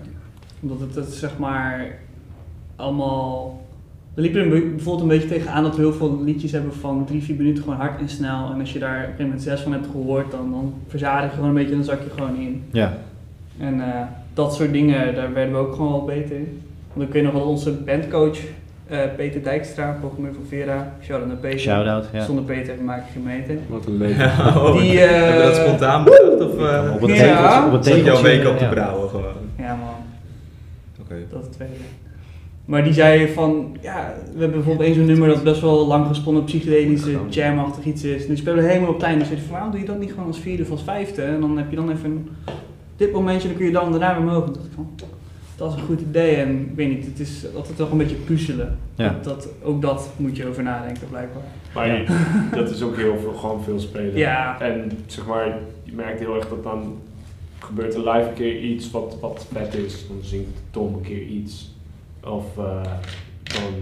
Omdat 0.61 0.81
het, 0.81 0.95
het 0.95 1.13
zeg 1.13 1.39
maar 1.39 1.99
allemaal. 2.77 3.61
We 4.15 4.21
liepen 4.21 4.41
er 4.41 4.49
bijvoorbeeld 4.49 5.01
een 5.01 5.19
beetje 5.19 5.29
tegenaan 5.29 5.63
dat 5.63 5.77
we 5.77 5.83
heel 5.83 5.93
veel 5.93 6.23
liedjes 6.23 6.53
hebben 6.53 6.75
van 6.75 7.05
drie, 7.05 7.23
vier 7.23 7.37
minuten 7.37 7.63
gewoon 7.63 7.79
hard 7.79 8.01
en 8.01 8.09
snel. 8.09 8.51
En 8.53 8.61
als 8.61 8.73
je 8.73 8.79
daar 8.79 8.97
op 8.97 8.99
een 8.99 9.05
gegeven 9.05 9.25
moment 9.25 9.43
zes 9.43 9.61
van 9.61 9.73
hebt 9.73 9.87
gehoord, 9.87 10.31
dan, 10.31 10.51
dan 10.51 10.75
verzadig 10.87 11.31
je 11.31 11.35
gewoon 11.35 11.49
een 11.49 11.55
beetje 11.55 11.71
en 11.71 11.77
dan 11.77 11.85
zak 11.85 12.03
je 12.03 12.11
gewoon 12.11 12.37
in. 12.37 12.63
Ja, 12.71 12.99
En 13.59 13.81
eh, 13.81 14.07
dat 14.35 14.55
soort 14.55 14.73
dingen, 14.73 15.15
daar 15.15 15.33
werden 15.33 15.55
we 15.55 15.61
ook 15.61 15.75
gewoon 15.75 15.93
wel 15.93 16.05
beter 16.05 16.37
in. 16.37 16.63
Want 16.93 17.09
ik 17.09 17.15
weet 17.15 17.23
nog 17.23 17.33
wel 17.33 17.43
onze 17.43 17.73
bandcoach, 17.73 18.39
eh, 18.87 18.99
Peter 19.17 19.43
Dijkstra, 19.43 19.97
programmeur 20.01 20.33
van 20.35 20.43
Vera, 20.49 20.95
shout-out 21.03 21.29
naar 21.29 21.37
Peter. 21.37 21.59
shout-out. 21.59 22.07
Ja. 22.13 22.25
Zonder 22.25 22.45
Peter 22.45 22.75
maak 22.85 22.99
ik 22.99 23.13
geen 23.13 23.23
meter. 23.23 23.57
Wat 23.69 23.87
een 23.87 23.97
leuk. 23.97 24.17
Oh, 24.57 24.77
Die, 24.79 24.99
heb 24.99 25.11
je 25.11 25.15
eh, 25.41 25.45
dat 25.45 25.57
spontaan 25.57 26.05
bedacht? 26.05 26.41
Of 26.51 26.59
uh, 26.61 26.93
Op 26.95 27.01
het 27.01 27.11
Ja. 27.11 27.17
tegeltje. 27.17 27.67
Op 27.67 27.73
het 27.73 27.83
tegeltje, 27.83 28.23
weken 28.23 28.51
op 28.51 28.59
te 28.59 28.65
ja. 28.65 28.71
brouwen 28.71 29.09
gewoon? 29.09 29.33
Ja 29.59 29.75
man, 29.75 29.95
Oké. 31.01 31.15
dat 31.31 31.41
is 31.41 31.47
het 31.47 31.55
tweede. 31.55 31.75
Maar 32.65 32.85
die 32.85 32.93
zei 32.93 33.29
van, 33.33 33.77
ja, 33.81 34.15
we 34.35 34.39
hebben 34.41 34.51
bijvoorbeeld 34.51 34.87
één 34.87 34.95
zo'n 34.95 35.05
nummer 35.07 35.29
dat 35.29 35.43
best 35.43 35.61
wel 35.61 35.87
lang 35.87 36.07
gesponnen 36.07 36.45
psychedelische 36.45 37.19
jamachtig 37.29 37.85
iets 37.85 38.05
is. 38.05 38.23
En 38.23 38.29
die 38.29 38.37
spelen 38.37 38.63
we 38.63 38.69
helemaal 38.69 38.89
op 38.89 38.95
het 38.95 39.05
einde. 39.05 39.19
Dus 39.19 39.29
zei 39.29 39.41
van, 39.41 39.51
waarom 39.51 39.71
doe 39.71 39.81
je 39.81 39.87
dat 39.87 39.99
niet 39.99 40.11
gewoon 40.11 40.27
als 40.27 40.39
vierde 40.41 40.63
of 40.63 40.71
als 40.71 40.83
vijfde? 40.83 41.23
En 41.23 41.41
dan 41.41 41.57
heb 41.57 41.71
je 41.71 41.77
dan 41.77 41.91
even 41.91 42.11
een, 42.11 42.29
dit 42.97 43.13
momentje, 43.13 43.49
dan 43.49 43.57
kun 43.57 43.67
je 43.67 43.73
dan 43.73 43.91
daarna 43.91 44.15
weer 44.19 44.27
omhoog. 44.29 44.45
En 44.47 44.53
dacht 44.53 44.67
ik 44.67 44.73
van, 44.75 44.91
dat 45.63 45.73
is 45.73 45.81
een 45.81 45.87
goed 45.87 46.01
idee. 46.01 46.35
En 46.35 46.61
ik 46.61 46.77
weet 46.77 46.89
niet, 46.89 47.05
het 47.05 47.21
is 47.21 47.55
altijd 47.57 47.77
toch 47.77 47.91
een 47.91 47.99
beetje 47.99 48.17
puzzelen. 48.17 48.79
Ja. 48.95 49.09
Dat, 49.09 49.25
dat, 49.25 49.49
ook 49.63 49.83
dat 49.83 50.11
moet 50.17 50.37
je 50.37 50.47
over 50.47 50.63
nadenken 50.63 51.09
blijkbaar. 51.09 51.43
Maar 51.75 52.05
dat 52.59 52.71
is 52.71 52.83
ook 52.83 52.97
heel 52.97 53.19
veel, 53.19 53.33
gewoon 53.33 53.63
veel 53.63 53.81
spelen. 53.81 54.17
Ja. 54.17 54.61
En 54.61 54.91
zeg 55.07 55.27
maar, 55.27 55.59
je 55.83 55.93
merkt 55.93 56.19
heel 56.19 56.35
erg 56.37 56.49
dat 56.49 56.63
dan 56.63 56.99
gebeurt 57.59 57.95
er 57.95 58.11
live 58.11 58.29
een 58.29 58.35
keer 58.35 58.61
iets 58.61 58.91
wat, 58.91 59.17
wat 59.21 59.47
vet 59.53 59.75
is. 59.75 60.09
Dan 60.09 60.19
zingt 60.21 60.59
Tom 60.71 60.95
een 60.95 61.01
keer 61.01 61.23
iets. 61.23 61.75
Of 62.25 62.59
eh, 62.59 62.83
dan 63.43 63.73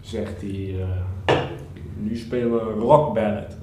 zegt 0.00 0.40
hij, 0.40 0.74
eh, 0.80 1.34
nu 1.96 2.16
spelen 2.16 2.52
we 2.52 2.60
een 2.60 2.78
rock 2.78 3.14
ballad. 3.14 3.56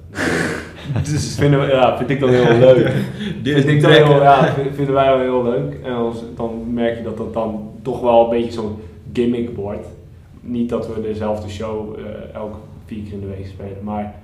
Dus 1.02 1.34
vinden 1.40 1.60
we, 1.60 1.66
ja, 1.66 1.96
vind 1.96 2.10
ik 2.10 2.20
dan 2.20 2.30
heel 2.30 2.58
leuk. 2.58 2.90
vind 3.42 3.68
ik 3.68 3.80
dan 3.80 3.90
heel, 3.90 4.22
ja, 4.22 4.54
vinden 4.74 4.94
wij 4.94 5.06
wel 5.06 5.20
heel 5.20 5.42
leuk. 5.42 5.76
En 5.84 5.92
als, 5.92 6.22
dan 6.36 6.74
merk 6.74 6.96
je 6.96 7.02
dat 7.02 7.16
dat 7.16 7.32
dan 7.32 7.70
toch 7.82 8.00
wel 8.00 8.24
een 8.24 8.30
beetje 8.30 8.52
zo'n 8.52 8.76
gimmick 9.12 9.56
wordt. 9.56 9.86
Niet 10.40 10.68
dat 10.68 10.94
we 10.94 11.02
dezelfde 11.02 11.48
show 11.48 11.98
uh, 11.98 12.04
elke 12.34 12.56
vier 12.86 13.02
keer 13.02 13.12
in 13.12 13.20
de 13.20 13.26
week 13.26 13.46
spelen, 13.46 13.78
maar 13.82 14.14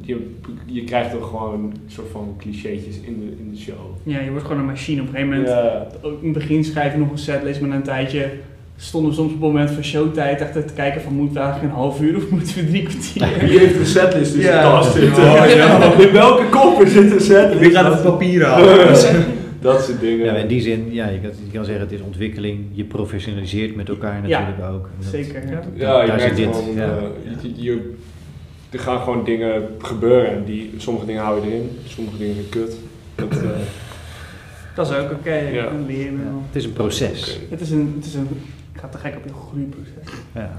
je, 0.00 0.34
je 0.66 0.84
krijgt 0.84 1.10
toch 1.10 1.28
gewoon 1.28 1.54
een 1.54 1.74
soort 1.86 2.08
van 2.10 2.34
clichétjes 2.38 3.00
in 3.00 3.20
de, 3.20 3.36
in 3.38 3.50
de 3.50 3.58
show. 3.58 3.76
Ja, 4.02 4.20
je 4.20 4.30
wordt 4.30 4.44
gewoon 4.44 4.60
een 4.60 4.66
machine. 4.66 5.00
Op 5.00 5.06
een 5.06 5.14
gegeven 5.14 5.34
moment, 5.34 5.48
ja. 5.48 5.86
in 6.02 6.28
het 6.28 6.32
begin 6.32 6.64
schrijf 6.64 6.92
je 6.92 6.98
nog 6.98 7.10
een 7.10 7.18
setlist, 7.18 7.60
maar 7.60 7.76
een 7.76 7.82
tijdje 7.82 8.30
stonden 8.76 9.10
we 9.10 9.16
soms 9.16 9.32
op 9.32 9.40
het 9.40 9.48
moment 9.48 9.70
van 9.70 9.84
showtijd 9.84 10.40
echt 10.40 10.52
te 10.52 10.74
kijken 10.74 11.02
van 11.02 11.12
moeten 11.12 11.34
we 11.34 11.40
eigenlijk 11.40 11.72
een 11.72 11.78
half 11.78 12.00
uur 12.00 12.16
of 12.16 12.30
moeten 12.30 12.54
we 12.54 12.66
drie 12.66 12.82
kwartier? 12.82 13.50
Je 13.52 13.58
heeft 13.58 13.78
een 13.78 13.86
setlist 13.86 14.34
dus 14.34 14.44
ja. 14.44 14.76
in 14.76 14.84
zitten. 14.84 15.22
Oh, 15.22 15.48
ja. 15.48 15.92
In 16.06 16.12
welke 16.12 16.48
koffer 16.48 16.88
zit 16.88 17.12
een 17.12 17.20
setlist? 17.20 17.58
Wie 17.58 17.70
gaat 17.70 17.92
het 17.92 18.02
papier 18.02 18.44
halen? 18.44 18.86
dat 19.60 19.84
soort 19.84 20.00
dingen. 20.00 20.24
Ja, 20.24 20.34
in 20.34 20.46
die 20.46 20.60
zin, 20.60 20.92
ja, 20.92 21.08
je 21.08 21.20
kan, 21.20 21.30
je 21.44 21.50
kan 21.52 21.64
zeggen 21.64 21.84
het 21.84 21.92
is 21.92 22.00
ontwikkeling. 22.00 22.64
Je 22.72 22.84
professionaliseert 22.84 23.76
met 23.76 23.88
elkaar 23.88 24.20
natuurlijk 24.20 24.62
ook. 24.72 24.88
Dat, 24.98 25.10
zeker. 25.10 25.42
Ja, 25.50 25.62
ja 25.74 26.02
je 26.04 26.12
merkt 26.12 26.36
dit, 26.36 26.56
gewoon, 26.56 26.74
ja. 26.74 26.86
Uh, 26.86 27.42
je, 27.42 27.62
je, 27.62 27.94
er 28.70 28.78
gaan 28.78 29.00
gewoon 29.00 29.24
dingen 29.24 29.62
gebeuren 29.78 30.30
en 30.30 30.44
die, 30.44 30.74
sommige 30.76 31.06
dingen 31.06 31.22
hou 31.22 31.40
je 31.40 31.50
erin, 31.50 31.70
sommige 31.86 32.16
dingen 32.16 32.34
zijn 32.34 32.48
kut. 32.48 32.76
Dat, 33.14 33.42
uh, 33.42 33.50
dat 34.74 34.90
is 34.90 34.96
ook 34.96 35.04
oké, 35.04 35.14
okay. 35.14 35.54
ja. 35.54 35.70
Het 36.46 36.56
is 36.56 36.64
een 36.64 36.72
proces. 36.72 37.40
Het 37.50 37.60
is 37.60 37.70
een, 37.70 37.92
het 37.96 38.06
is 38.06 38.14
een 38.14 38.28
ik 38.74 38.80
ga 38.80 38.88
te 38.88 38.98
gek 38.98 39.16
op 39.16 39.24
je 39.24 39.30
groeiproces. 39.48 40.14
Ja. 40.34 40.50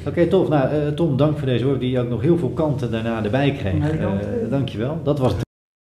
Oké, 0.00 0.08
okay, 0.08 0.26
tof. 0.26 0.48
Nou, 0.48 0.74
uh, 0.74 0.88
Tom, 0.88 1.16
dank 1.16 1.38
voor 1.38 1.46
deze 1.46 1.64
woord 1.64 1.80
die 1.80 2.00
ook 2.00 2.08
nog 2.08 2.20
heel 2.20 2.38
veel 2.38 2.50
kanten 2.50 2.90
daarna 2.90 3.24
erbij 3.24 3.52
kreeg. 3.52 3.92
Uh, 4.00 4.10
dankjewel. 4.50 5.00
Dat 5.04 5.18
was 5.18 5.34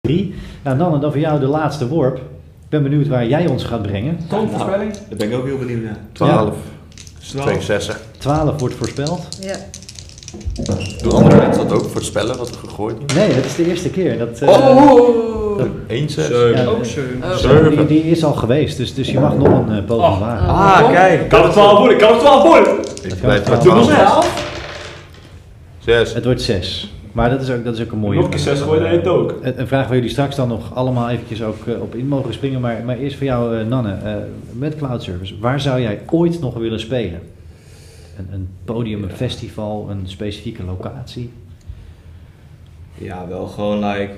drie. 0.01 0.35
Nou, 0.63 0.79
dan 0.79 0.95
en 0.95 1.01
dan 1.01 1.11
voor 1.11 1.21
jou 1.21 1.41
de 1.41 1.47
laatste 1.47 1.89
worp. 1.89 2.17
Ik 2.17 2.69
ben 2.69 2.83
benieuwd 2.83 3.09
waar 3.09 3.27
jij 3.27 3.47
ons 3.47 3.65
gaat 3.65 3.83
brengen. 3.83 4.19
Tom, 4.29 4.49
voorspelling? 4.49 4.93
Nou, 4.93 5.05
daar 5.09 5.19
ben 5.19 5.31
ik 5.31 5.37
ook 5.37 5.45
heel 5.45 5.59
benieuwd 5.59 5.83
naar. 5.83 5.99
12. 6.13 6.57
Ja. 7.19 7.43
Twee 7.43 7.61
zessen. 7.61 7.97
12 8.19 8.61
wordt 8.61 8.75
voorspeld. 8.75 9.39
Ja. 9.41 9.57
Doen 11.03 11.13
andere 11.13 11.37
mensen 11.37 11.69
dat 11.69 11.79
ook 11.79 11.91
voorspellen 11.91 12.39
wat 12.39 12.49
er 12.49 12.55
gegooid 12.55 12.97
wordt? 12.97 13.15
Nee, 13.15 13.35
dat 13.35 13.45
is 13.45 13.55
de 13.55 13.69
eerste 13.69 13.91
keer. 13.91 14.19
Dat, 14.19 14.43
uh, 14.43 14.49
oh! 14.49 15.59
Dat, 15.59 15.67
Eén 15.87 16.09
zes. 16.09 16.29
Ja, 16.29 16.65
ook 16.65 16.85
zeven. 16.85 17.77
Die, 17.77 17.87
die, 17.87 18.03
is 18.03 18.25
al 18.25 18.33
geweest, 18.33 18.77
dus, 18.77 18.95
dus 18.95 19.11
je 19.11 19.21
mag 19.21 19.37
nog 19.37 19.49
een 19.49 19.77
uh, 19.77 19.85
poging 19.85 20.15
oh. 20.15 20.21
wagen. 20.21 20.49
Ah, 20.49 20.93
kijk. 20.93 21.29
Kan 21.29 21.43
het 21.43 21.53
12 21.53 21.79
worden? 21.79 21.99
Kan 21.99 22.11
het 22.11 22.21
12 22.21 22.43
worden? 22.43 22.79
Ik 23.03 23.21
blijf 23.21 23.45
bij 23.45 23.59
12. 23.59 24.51
Zes. 25.79 26.15
Het 26.15 26.25
wordt 26.25 26.43
6. 26.43 26.93
Maar 27.13 27.31
dat 27.31 27.43
is 27.43 27.51
ook, 27.51 27.65
dat 27.65 27.75
is 27.75 27.83
ook 27.83 27.93
een 27.93 27.99
mooie 27.99 28.15
Nog 28.15 28.25
een 28.25 28.31
keer 28.31 28.39
6 28.39 28.61
gooien 28.61 28.87
en 28.87 28.97
het 28.97 29.07
ook. 29.07 29.35
Een 29.43 29.67
vraag 29.67 29.87
waar 29.87 29.97
jullie 29.97 30.11
straks 30.11 30.37
dan 30.37 30.49
nog 30.49 30.75
allemaal 30.75 31.11
eventjes 31.11 31.43
ook 31.43 31.65
uh, 31.67 31.83
op 31.83 31.95
in 31.95 32.09
mogen 32.09 32.33
springen. 32.33 32.61
Maar, 32.61 32.83
maar 32.85 32.99
eerst 32.99 33.17
voor 33.17 33.27
jou, 33.27 33.57
uh, 33.57 33.67
Nanne. 33.67 33.97
Uh, 34.05 34.15
met 34.53 34.77
Cloud 34.77 35.03
Service, 35.03 35.35
waar 35.41 35.61
zou 35.61 35.81
jij 35.81 36.01
ooit 36.11 36.41
nog 36.41 36.55
willen 36.55 36.81
spelen? 36.81 37.21
Een, 38.17 38.29
een 38.33 38.49
podium, 38.65 39.03
een 39.03 39.11
festival, 39.11 39.91
een 39.91 40.09
specifieke 40.09 40.65
locatie? 40.65 41.33
Ja, 42.95 43.29
wel 43.29 43.47
gewoon 43.47 43.85
like 43.85 44.17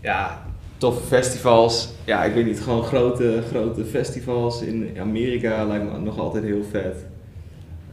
ja, 0.00 0.42
toffe 0.76 1.02
festivals. 1.02 1.92
Ja, 2.04 2.24
ik 2.24 2.34
weet 2.34 2.46
niet, 2.46 2.60
gewoon 2.60 2.82
grote, 2.82 3.42
grote 3.48 3.84
festivals 3.84 4.62
in 4.62 4.96
Amerika 5.00 5.64
lijkt 5.64 5.92
me 5.92 5.98
nog 5.98 6.18
altijd 6.18 6.44
heel 6.44 6.64
vet. 6.64 7.06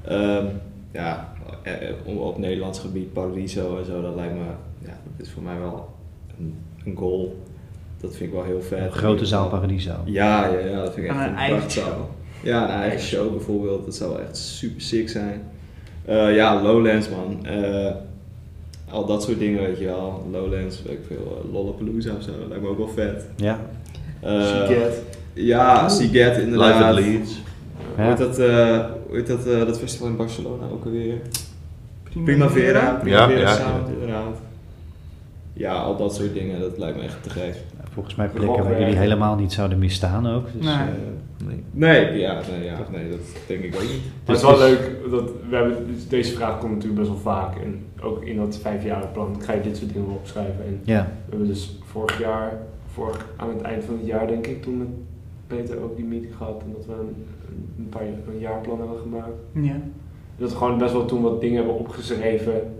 Um, 0.10 0.49
ja, 0.91 1.34
eh, 1.64 2.18
op 2.18 2.38
Nederlands 2.38 2.80
gebied, 2.80 3.14
Paradiso 3.14 3.78
en 3.78 3.86
zo, 3.86 4.02
dat 4.02 4.16
lijkt 4.16 4.34
me, 4.34 4.45
ja, 4.80 4.98
dat 5.18 5.28
is 5.28 5.32
voor 5.32 5.44
mij 5.44 5.60
wel 5.60 5.90
een, 6.40 6.56
een 6.86 6.95
goal. 6.95 7.44
Dat 7.98 8.16
vind 8.16 8.30
ik 8.30 8.36
wel 8.36 8.45
heel 8.45 8.62
vet. 8.62 8.80
Een 8.80 8.91
grote 8.91 9.26
zaal 9.26 9.49
Paradiso. 9.49 9.95
Ja, 10.06 10.48
ja, 10.48 10.60
ja, 10.60 10.84
dat 10.84 10.94
vind 10.94 11.06
ik 11.06 11.12
echt 11.12 11.26
een, 11.26 11.64
een 11.64 11.70
show. 11.70 12.10
Ja, 12.44 12.64
een 12.64 12.82
eigen 12.82 13.00
show 13.00 13.32
bijvoorbeeld, 13.32 13.86
dat 13.86 13.96
zou 13.96 14.12
wel 14.12 14.22
echt 14.22 14.38
super 14.38 14.82
sick 14.82 15.10
zijn. 15.10 15.42
Uh, 16.10 16.36
ja, 16.36 16.62
Lowlands 16.62 17.10
man. 17.10 17.46
Uh, 17.46 17.92
al 18.90 19.06
dat 19.06 19.24
soort 19.24 19.40
dingen, 19.40 19.62
weet 19.62 19.78
je 19.78 19.86
wel. 19.86 20.28
Lowlands, 20.32 20.84
weet 20.84 20.94
ik 20.94 21.06
veel, 21.08 21.44
uh, 21.46 21.54
Lollapalooza 21.54 22.14
of 22.16 22.24
zo, 22.24 22.32
dat 22.40 22.48
lijkt 22.48 22.64
me 22.64 22.70
ook 22.70 22.78
wel 22.78 22.88
vet. 22.88 23.26
Ja. 23.36 23.60
Uh, 24.24 24.48
Seagate. 24.48 24.94
Ja, 25.34 25.90
Seagate 25.90 26.42
inderdaad. 26.42 26.96
Live 26.96 27.10
Leeds. 27.10 27.42
Ja. 27.98 28.04
Hoe 28.04 28.06
heet 28.06 28.18
dat, 28.18 28.40
uh, 28.40 28.86
hoe 29.08 29.16
heet 29.16 29.28
dat, 29.28 29.48
uh, 29.48 29.66
dat 29.66 29.80
festival 29.80 30.08
in 30.08 30.16
Barcelona 30.16 30.66
ook 30.72 30.86
alweer? 30.86 31.22
Primavera. 32.24 32.94
Primavera, 33.02 33.40
ja, 33.40 33.48
ja, 33.48 33.56
Sound, 33.56 33.88
ja. 33.88 33.94
inderdaad. 33.94 34.38
Ja, 35.54 35.74
al 35.74 35.98
dat 35.98 36.16
soort 36.16 36.34
dingen, 36.34 36.60
dat 36.60 36.78
lijkt 36.78 36.98
me 36.98 37.04
echt 37.04 37.24
te 37.24 37.30
gek. 37.30 37.56
Volgens 37.94 38.16
mij 38.16 38.28
plekken 38.28 38.64
waar 38.64 38.80
jullie 38.80 38.96
helemaal 38.96 39.36
niet 39.36 39.54
zouden 39.54 39.80
misstaan 39.80 40.28
ook. 40.28 40.46
Dus, 40.54 40.66
nee. 40.66 40.74
Uh, 40.74 41.48
nee. 41.48 41.64
nee. 41.72 42.20
ja, 42.20 42.42
nee, 42.52 42.64
ja, 42.64 42.80
nee, 42.92 43.10
dat 43.10 43.20
denk 43.48 43.64
ik 43.64 43.76
ook 43.76 43.82
niet. 43.82 44.02
Maar 44.26 44.36
het 44.36 44.38
is 44.38 44.42
wel 44.42 44.58
leuk, 44.58 45.10
dat 45.10 45.32
we 45.50 45.56
hebben, 45.56 45.88
deze 46.10 46.36
vraag 46.36 46.60
komt 46.60 46.72
natuurlijk 46.72 47.00
best 47.00 47.12
wel 47.12 47.22
vaak. 47.22 47.56
En 47.56 47.86
ook 48.02 48.24
in 48.24 48.36
dat 48.36 48.62
plan 49.14 49.36
ga 49.42 49.54
je 49.54 49.62
dit 49.62 49.78
soort 49.78 49.94
dingen 49.94 50.10
opschrijven. 50.10 50.66
En 50.66 50.80
ja. 50.84 51.04
we 51.04 51.30
hebben 51.30 51.48
dus 51.48 51.80
vorig 51.84 52.20
jaar, 52.20 52.58
vorig, 52.86 53.28
aan 53.36 53.50
het 53.50 53.62
eind 53.62 53.84
van 53.84 53.98
het 53.98 54.06
jaar 54.06 54.28
denk 54.28 54.48
ik, 54.48 54.62
toen 54.62 54.78
met 54.78 54.88
Peter 55.48 55.84
ook 55.84 55.96
die 55.96 56.06
meeting 56.06 56.36
gehad. 56.36 56.62
En 56.66 56.74
dat 56.74 56.86
we 56.86 56.94
een, 56.94 57.26
een, 57.78 57.90
paar, 57.90 58.02
een 58.02 58.40
jaarplan 58.40 58.80
hebben 58.80 59.00
gemaakt. 59.00 59.38
Ja. 59.52 59.82
Dat 60.38 60.52
we 60.52 60.58
gewoon 60.58 60.78
best 60.78 60.94
wel 60.94 61.06
toen 61.06 61.22
wat 61.22 61.42
dingen 61.42 61.58
hebben 61.58 61.76
opgeschreven. 61.76 62.76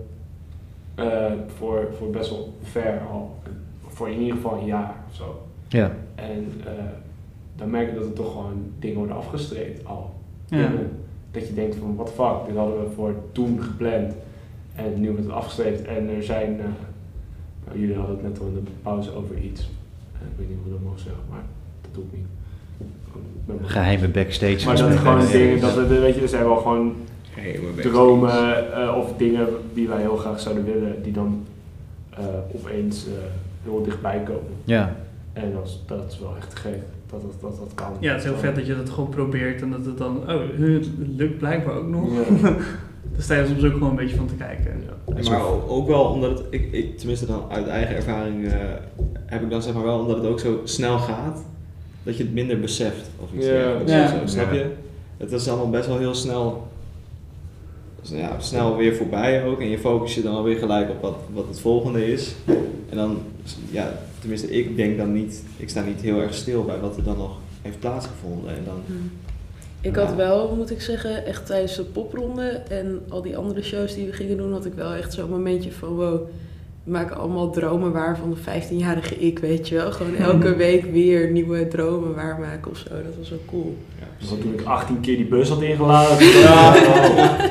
Uh, 0.98 1.32
voor, 1.46 1.88
voor 1.98 2.10
best 2.10 2.30
wel 2.30 2.54
ver 2.62 3.00
al 3.10 3.40
voor 3.92 4.08
in 4.08 4.20
ieder 4.20 4.36
geval 4.36 4.58
een 4.58 4.66
jaar 4.66 4.94
of 5.08 5.14
zo. 5.14 5.46
Ja. 5.68 5.92
En 6.14 6.52
uh, 6.58 6.72
dan 7.56 7.70
merk 7.70 7.88
je 7.88 7.94
dat 7.94 8.04
er 8.04 8.12
toch 8.12 8.32
gewoon 8.32 8.72
dingen 8.78 8.96
worden 8.96 9.16
afgestreept 9.16 9.86
al. 9.86 10.14
Ja. 10.46 10.70
dat 11.30 11.46
je 11.48 11.54
denkt 11.54 11.76
van, 11.76 11.96
what 11.96 12.06
the 12.06 12.12
fuck, 12.12 12.46
dit 12.46 12.56
hadden 12.56 12.84
we 12.84 12.90
voor 12.94 13.14
toen 13.32 13.62
gepland. 13.62 14.14
En 14.74 15.00
nu 15.00 15.10
wordt 15.10 15.24
het 15.24 15.32
afgestreept 15.32 15.82
en 15.82 16.08
er 16.08 16.22
zijn, 16.22 16.52
uh, 16.52 16.64
nou, 17.66 17.78
jullie 17.78 17.96
hadden 17.96 18.14
het 18.14 18.24
net 18.24 18.40
al 18.40 18.46
in 18.46 18.54
de 18.54 18.70
pauze 18.82 19.14
over 19.14 19.38
iets. 19.38 19.60
Uh, 19.60 20.20
ik 20.30 20.36
weet 20.36 20.48
niet 20.48 20.58
hoe 20.62 20.72
dat 20.72 20.82
mogen 20.82 21.00
zeggen, 21.00 21.22
maar 21.30 21.42
dat 21.80 21.94
doe 21.94 22.04
ik 22.04 22.12
niet. 22.12 22.26
Geheime 23.70 24.08
backstage. 24.08 24.66
Maar 24.66 24.76
dat 24.76 24.90
is 24.90 24.98
gewoon 24.98 25.26
dingen, 25.26 25.60
dat 25.60 25.74
we, 25.74 25.98
weet 25.98 26.14
je, 26.14 26.20
er 26.20 26.28
zijn 26.28 26.44
wel 26.44 26.56
gewoon 26.56 26.94
dromen 27.76 28.64
uh, 28.70 28.96
of 28.96 29.16
dingen 29.16 29.46
die 29.74 29.88
wij 29.88 30.00
heel 30.00 30.16
graag 30.16 30.40
zouden 30.40 30.64
willen, 30.64 31.02
die 31.02 31.12
dan 31.12 31.44
opeens 32.54 33.06
heel 33.62 33.82
dichtbij 33.82 34.22
komen. 34.22 34.52
Ja. 34.64 34.96
En 35.32 35.52
dat 35.52 35.66
is, 35.66 35.82
dat 35.86 36.12
is 36.12 36.18
wel 36.18 36.36
echt 36.36 36.54
gek 36.54 36.80
dat 37.12 37.22
dat, 37.22 37.40
dat 37.40 37.58
dat 37.58 37.74
kan. 37.74 37.96
Ja, 38.00 38.12
het 38.12 38.22
is 38.22 38.28
heel 38.28 38.38
vet 38.38 38.54
dat 38.54 38.66
je 38.66 38.76
dat 38.76 38.90
gewoon 38.90 39.08
probeert 39.08 39.62
en 39.62 39.70
dat 39.70 39.84
het 39.84 39.98
dan, 39.98 40.16
oh, 40.16 40.40
het 40.58 40.88
lukt 41.16 41.38
blijkbaar 41.38 41.74
ook 41.74 41.88
nog. 41.88 42.08
Ja. 42.42 42.56
Daar 43.12 43.22
sta 43.22 43.34
je 43.34 43.46
soms 43.46 43.64
ook 43.64 43.72
gewoon 43.72 43.90
een 43.90 43.96
beetje 43.96 44.16
van 44.16 44.26
te 44.26 44.34
kijken. 44.34 44.82
Ja. 45.16 45.30
Maar 45.30 45.68
ook 45.68 45.86
wel 45.86 46.04
omdat 46.04 46.38
het, 46.38 46.46
ik, 46.50 46.72
ik, 46.72 46.98
tenminste 46.98 47.26
dan 47.26 47.44
uit 47.48 47.66
eigen 47.66 47.96
ervaring, 47.96 48.44
uh, 48.44 48.52
heb 49.26 49.42
ik 49.42 49.50
dan 49.50 49.62
zeg 49.62 49.74
maar 49.74 49.82
wel 49.82 49.98
omdat 49.98 50.16
het 50.16 50.26
ook 50.26 50.40
zo 50.40 50.60
snel 50.64 50.98
gaat, 50.98 51.44
dat 52.02 52.16
je 52.16 52.22
het 52.22 52.32
minder 52.32 52.60
beseft 52.60 53.10
of 53.22 53.32
iets 53.32 53.46
ja. 53.46 53.76
ja. 53.86 54.08
Zo, 54.08 54.16
snap 54.24 54.52
je? 54.52 54.70
Het 55.16 55.32
is 55.32 55.48
allemaal 55.48 55.70
best 55.70 55.86
wel 55.86 55.98
heel 55.98 56.14
snel, 56.14 56.68
ja, 58.02 58.40
snel 58.40 58.76
weer 58.76 58.94
voorbij 58.94 59.44
ook 59.44 59.60
en 59.60 59.68
je 59.68 59.78
focus 59.78 60.14
je 60.14 60.22
dan 60.22 60.34
alweer 60.34 60.58
gelijk 60.58 60.90
op 60.90 61.02
wat, 61.02 61.16
wat 61.32 61.48
het 61.48 61.60
volgende 61.60 62.12
is. 62.12 62.34
En 62.92 62.98
dan, 62.98 63.22
ja, 63.70 63.92
tenminste, 64.18 64.50
ik 64.50 64.76
denk 64.76 64.96
dan 64.96 65.12
niet, 65.12 65.42
ik 65.56 65.68
sta 65.68 65.82
niet 65.82 66.00
heel 66.00 66.20
erg 66.20 66.34
stil 66.34 66.64
bij 66.64 66.78
wat 66.78 66.96
er 66.96 67.04
dan 67.04 67.16
nog 67.16 67.38
heeft 67.62 67.78
plaatsgevonden. 67.78 68.56
En 68.56 68.62
dan, 68.64 68.82
hmm. 68.86 69.10
Ik 69.80 69.96
had 69.96 70.14
wel, 70.14 70.54
moet 70.56 70.70
ik 70.70 70.80
zeggen, 70.80 71.26
echt 71.26 71.46
tijdens 71.46 71.76
de 71.76 71.82
popronde 71.82 72.48
en 72.68 73.02
al 73.08 73.22
die 73.22 73.36
andere 73.36 73.62
shows 73.62 73.94
die 73.94 74.06
we 74.06 74.12
gingen 74.12 74.36
doen, 74.36 74.52
had 74.52 74.64
ik 74.64 74.74
wel 74.74 74.92
echt 74.92 75.12
zo'n 75.12 75.30
momentje 75.30 75.72
van 75.72 75.88
wow, 75.88 76.20
we 76.84 76.90
maken 76.90 77.16
allemaal 77.16 77.50
dromen 77.50 77.92
waar 77.92 78.18
van 78.18 78.30
de 78.30 78.36
15-jarige 78.36 79.18
ik, 79.18 79.38
weet 79.38 79.68
je 79.68 79.74
wel. 79.74 79.92
Gewoon 79.92 80.16
elke 80.16 80.56
week 80.56 80.84
weer 80.84 81.30
nieuwe 81.30 81.68
dromen 81.68 82.14
waarmaken 82.14 82.70
of 82.70 82.76
zo. 82.76 82.88
Dat 82.88 83.16
was 83.18 83.30
wel 83.30 83.42
cool. 83.46 83.76
Ja, 83.98 84.06
dus 84.18 84.28
toen 84.28 84.52
ik 84.52 84.62
18 84.62 85.00
keer 85.00 85.16
die 85.16 85.26
bus 85.26 85.48
had 85.48 85.62
ingeladen. 85.62 86.26
ja, 86.40 86.74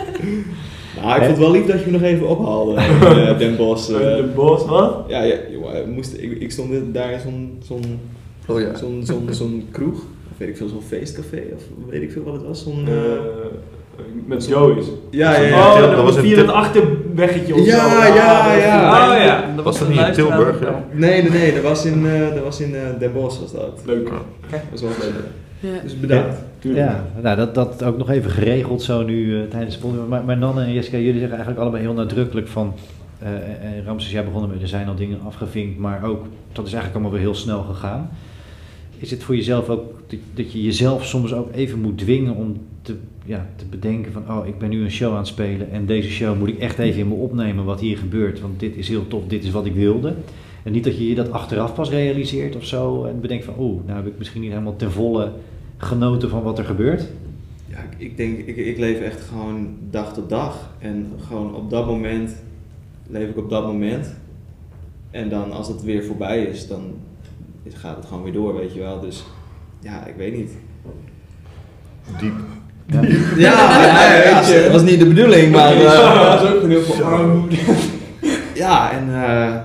Nou, 0.96 1.10
ik 1.10 1.18
vond 1.18 1.28
het 1.28 1.38
wel 1.38 1.52
lief 1.52 1.66
dat 1.66 1.80
je 1.80 1.86
me 1.86 1.92
nog 1.92 2.02
even 2.02 2.28
ophaalde 2.28 2.74
uh, 3.02 3.38
Den 3.38 3.56
Bosch. 3.56 3.90
Uh, 3.90 3.98
Den 3.98 4.34
Bosch, 4.34 4.66
wat? 4.66 5.06
Ja, 5.08 5.24
ja 5.24 5.38
moest, 5.88 6.14
ik, 6.18 6.32
ik 6.40 6.52
stond 6.52 6.94
daar 6.94 7.12
in 7.12 7.20
zo'n 7.20 7.60
zo'n 7.64 8.00
oh, 8.48 8.60
ja. 8.60 8.76
zo'n 8.78 9.02
zo'n 9.06 9.28
zo'n 9.32 9.68
kroeg, 9.72 9.98
of 10.32 10.38
weet 10.38 10.50
ik 10.50 10.58
veel, 10.58 10.68
zo'n 10.68 10.82
feestcafé, 10.88 11.42
of 11.56 11.64
weet 11.90 12.02
ik 12.02 12.12
veel 12.12 12.24
wat 12.24 12.34
het 12.34 12.44
was. 12.44 12.64
Zo'n, 12.64 12.88
uh, 12.90 12.96
met 14.26 14.48
Joey's. 14.48 14.86
Ja, 15.10 15.36
ja, 15.36 15.42
ja. 15.42 15.74
Oh, 15.74 15.80
dat, 15.80 15.96
dat 15.96 16.04
was 16.04 16.18
via 16.18 16.38
het 16.38 16.50
achterweggetje 16.50 17.54
of 17.54 17.66
ja, 17.66 17.90
zo. 17.90 18.14
Ja, 18.14 18.56
ja, 18.56 19.12
Oh 19.12 19.24
ja. 19.24 19.54
Dat 19.56 19.66
was 19.66 19.80
dat 19.80 19.90
niet 19.90 20.00
in 20.00 20.14
Tilburg? 20.14 20.60
Ja. 20.62 20.86
Nee, 20.92 21.22
nee, 21.22 21.32
nee, 21.32 21.54
dat 21.54 21.64
was 21.64 21.86
in, 21.86 22.06
uh, 22.06 22.34
dat 22.34 22.44
was 22.44 22.60
in 22.60 22.74
uh, 22.74 22.80
Den 23.00 23.14
Bosch 23.14 23.40
was 23.40 23.52
dat. 23.52 23.80
Leuk. 23.86 24.10
Dat 24.50 24.60
was 24.72 24.82
wel 24.82 24.92
leuk. 25.00 25.14
Ja. 25.62 25.80
Dus 25.84 26.00
bedankt. 26.00 26.38
Ja, 26.62 27.06
nou, 27.22 27.38
dat, 27.38 27.56
dat 27.56 27.84
ook 27.84 27.98
nog 27.98 28.10
even 28.10 28.32
geregeld 28.32 28.82
zo 28.82 29.04
nu 29.04 29.26
uh, 29.26 29.42
tijdens 29.50 29.76
de 29.76 29.82
podcast. 29.82 30.08
Maar, 30.08 30.24
maar 30.24 30.38
Nanne 30.38 30.64
en 30.64 30.74
Jessica, 30.74 30.98
jullie 30.98 31.20
zeggen 31.20 31.32
eigenlijk 31.32 31.60
allebei 31.60 31.84
heel 31.84 31.94
nadrukkelijk 31.94 32.48
van... 32.48 32.74
en 33.62 33.84
Ramses, 33.86 34.12
jij 34.12 34.24
begonnen 34.24 34.50
met, 34.50 34.62
er 34.62 34.68
zijn 34.68 34.88
al 34.88 34.96
dingen 34.96 35.20
afgevinkt, 35.26 35.78
maar 35.78 36.04
ook, 36.04 36.26
dat 36.52 36.66
is 36.66 36.74
eigenlijk 36.74 36.94
allemaal 36.94 37.12
weer 37.12 37.28
heel 37.28 37.40
snel 37.40 37.62
gegaan. 37.62 38.10
Is 38.98 39.12
het 39.12 39.24
voor 39.24 39.36
jezelf 39.36 39.70
ook, 39.70 40.02
dat, 40.08 40.20
dat 40.34 40.52
je 40.52 40.64
jezelf 40.64 41.06
soms 41.06 41.34
ook 41.34 41.54
even 41.54 41.80
moet 41.80 41.98
dwingen 41.98 42.36
om 42.36 42.58
te, 42.82 42.96
ja, 43.26 43.48
te 43.56 43.66
bedenken 43.66 44.12
van, 44.12 44.24
oh, 44.30 44.48
ik 44.48 44.58
ben 44.58 44.70
nu 44.70 44.84
een 44.84 44.92
show 44.92 45.12
aan 45.12 45.18
het 45.18 45.28
spelen 45.28 45.72
en 45.72 45.86
deze 45.86 46.10
show 46.10 46.38
moet 46.38 46.50
ik 46.50 46.60
echt 46.60 46.80
even 46.80 47.00
in 47.00 47.08
me 47.08 47.14
opnemen 47.14 47.66
wat 47.66 47.80
hier 47.80 47.98
gebeurt, 47.98 48.42
want 48.42 48.60
dit 48.60 48.76
is 48.76 48.88
heel 48.88 49.08
tof, 49.08 49.24
dit 49.28 49.44
is 49.44 49.52
wat 49.52 49.66
ik 49.66 49.74
wilde. 49.74 50.14
En 50.64 50.72
niet 50.72 50.84
dat 50.84 50.98
je 50.98 51.10
je 51.10 51.16
dat 51.16 51.32
achteraf 51.32 51.74
pas 51.74 51.90
realiseert 51.90 52.56
of 52.56 52.66
zo 52.66 53.06
en 53.06 53.22
bedenkt 53.22 53.46
van, 53.46 53.54
oeh, 53.60 53.86
nou 53.86 53.98
heb 53.98 54.08
ik 54.08 54.18
misschien 54.18 54.42
niet 54.42 54.50
helemaal 54.50 54.76
ten 54.76 54.92
volle 54.92 55.32
genoten 55.78 56.30
van 56.30 56.44
wat 56.44 56.58
er 56.58 56.66
gebeurt. 56.66 57.08
Ja, 57.68 57.78
ik 57.98 58.18
denk, 58.18 58.38
ik, 58.38 58.56
ik 58.56 58.78
leef 58.78 59.00
echt 59.00 59.22
gewoon 59.22 59.76
dag 59.90 60.14
tot 60.14 60.30
dag. 60.30 60.70
En 60.80 61.12
gewoon 61.28 61.56
op 61.56 61.70
dat 61.70 61.86
moment 61.86 62.36
leef 63.08 63.30
ik 63.30 63.38
op 63.38 63.50
dat 63.50 63.66
moment. 63.66 64.16
En 65.12 65.30
dan 65.30 65.52
als 65.52 65.68
het 65.68 65.84
weer 65.84 66.04
voorbij 66.04 66.44
is, 66.44 66.68
dan 66.68 66.82
gaat 67.70 67.96
het 67.96 68.06
gewoon 68.06 68.24
weer 68.24 68.34
door, 68.34 68.56
weet 68.56 68.74
je 68.74 68.80
wel. 68.80 69.00
Dus 69.00 69.24
ja, 69.80 70.06
ik 70.06 70.16
weet 70.16 70.36
niet. 70.36 70.52
Diep. 72.20 72.34
Ja, 72.86 73.02
ja, 73.48 74.24
ja, 74.24 74.62
dat 74.64 74.72
was 74.72 74.84
niet 74.84 75.00
de 75.00 75.08
bedoeling, 75.08 75.52
maar... 75.52 75.76
Uh, 75.76 76.32
dat 76.32 76.44
is 76.44 76.50
ook 76.50 76.68
heel 76.68 76.82
veel 76.82 77.06
armoede. 77.06 77.56
Ja, 78.54 78.92
en... 78.92 79.08
Uh, 79.08 79.56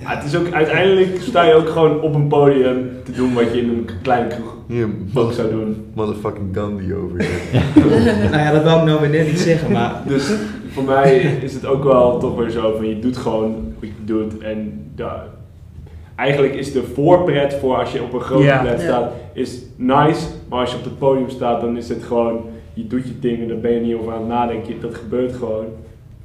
ja, 0.00 0.16
het 0.16 0.24
is 0.24 0.36
ook, 0.36 0.52
uiteindelijk 0.52 1.20
sta 1.20 1.42
je 1.42 1.54
ook 1.54 1.68
gewoon 1.68 2.00
op 2.00 2.14
een 2.14 2.26
podium 2.26 2.90
te 3.04 3.12
doen 3.12 3.34
wat 3.34 3.52
je 3.52 3.60
in 3.60 3.68
een 3.68 3.88
kleine 4.02 4.28
kroeg 4.28 4.56
hier, 4.66 4.88
ook 5.14 5.32
zou 5.32 5.50
doen. 5.50 5.86
Motherfucking 5.94 6.48
Gandhi 6.52 6.94
over 6.94 7.22
je. 7.22 7.60
nou 8.30 8.42
ja, 8.42 8.52
dat 8.52 8.64
wou 8.64 8.78
ik 8.78 8.86
nou 8.86 9.00
weer 9.00 9.10
net 9.10 9.26
niet 9.26 9.40
zeggen, 9.40 9.72
maar... 9.72 10.02
Dus 10.06 10.32
voor 10.68 10.84
mij 10.84 11.16
is 11.42 11.54
het 11.54 11.66
ook 11.66 11.84
wel 11.84 12.18
toch 12.18 12.36
weer 12.36 12.50
zo 12.50 12.74
van 12.76 12.88
je 12.88 12.98
doet 12.98 13.16
gewoon 13.16 13.74
wat 13.80 13.88
je 13.88 14.04
doet 14.04 14.38
en 14.38 14.90
ja, 14.96 15.24
eigenlijk 16.16 16.54
is 16.54 16.72
de 16.72 16.82
voorpret 16.82 17.54
voor 17.54 17.76
als 17.76 17.92
je 17.92 18.02
op 18.02 18.12
een 18.12 18.20
grote 18.20 18.58
pret 18.62 18.80
staat, 18.80 19.12
is 19.32 19.62
nice, 19.76 20.26
maar 20.48 20.58
als 20.60 20.70
je 20.70 20.76
op 20.76 20.84
het 20.84 20.98
podium 20.98 21.30
staat 21.30 21.60
dan 21.60 21.76
is 21.76 21.88
het 21.88 22.02
gewoon, 22.02 22.40
je 22.74 22.86
doet 22.86 23.04
je 23.04 23.18
dingen, 23.18 23.48
daar 23.48 23.58
ben 23.58 23.72
je 23.72 23.80
niet 23.80 23.94
over 23.94 24.12
aan 24.12 24.18
het 24.18 24.28
nadenken, 24.28 24.80
dat 24.80 24.94
gebeurt 24.94 25.34
gewoon. 25.34 25.66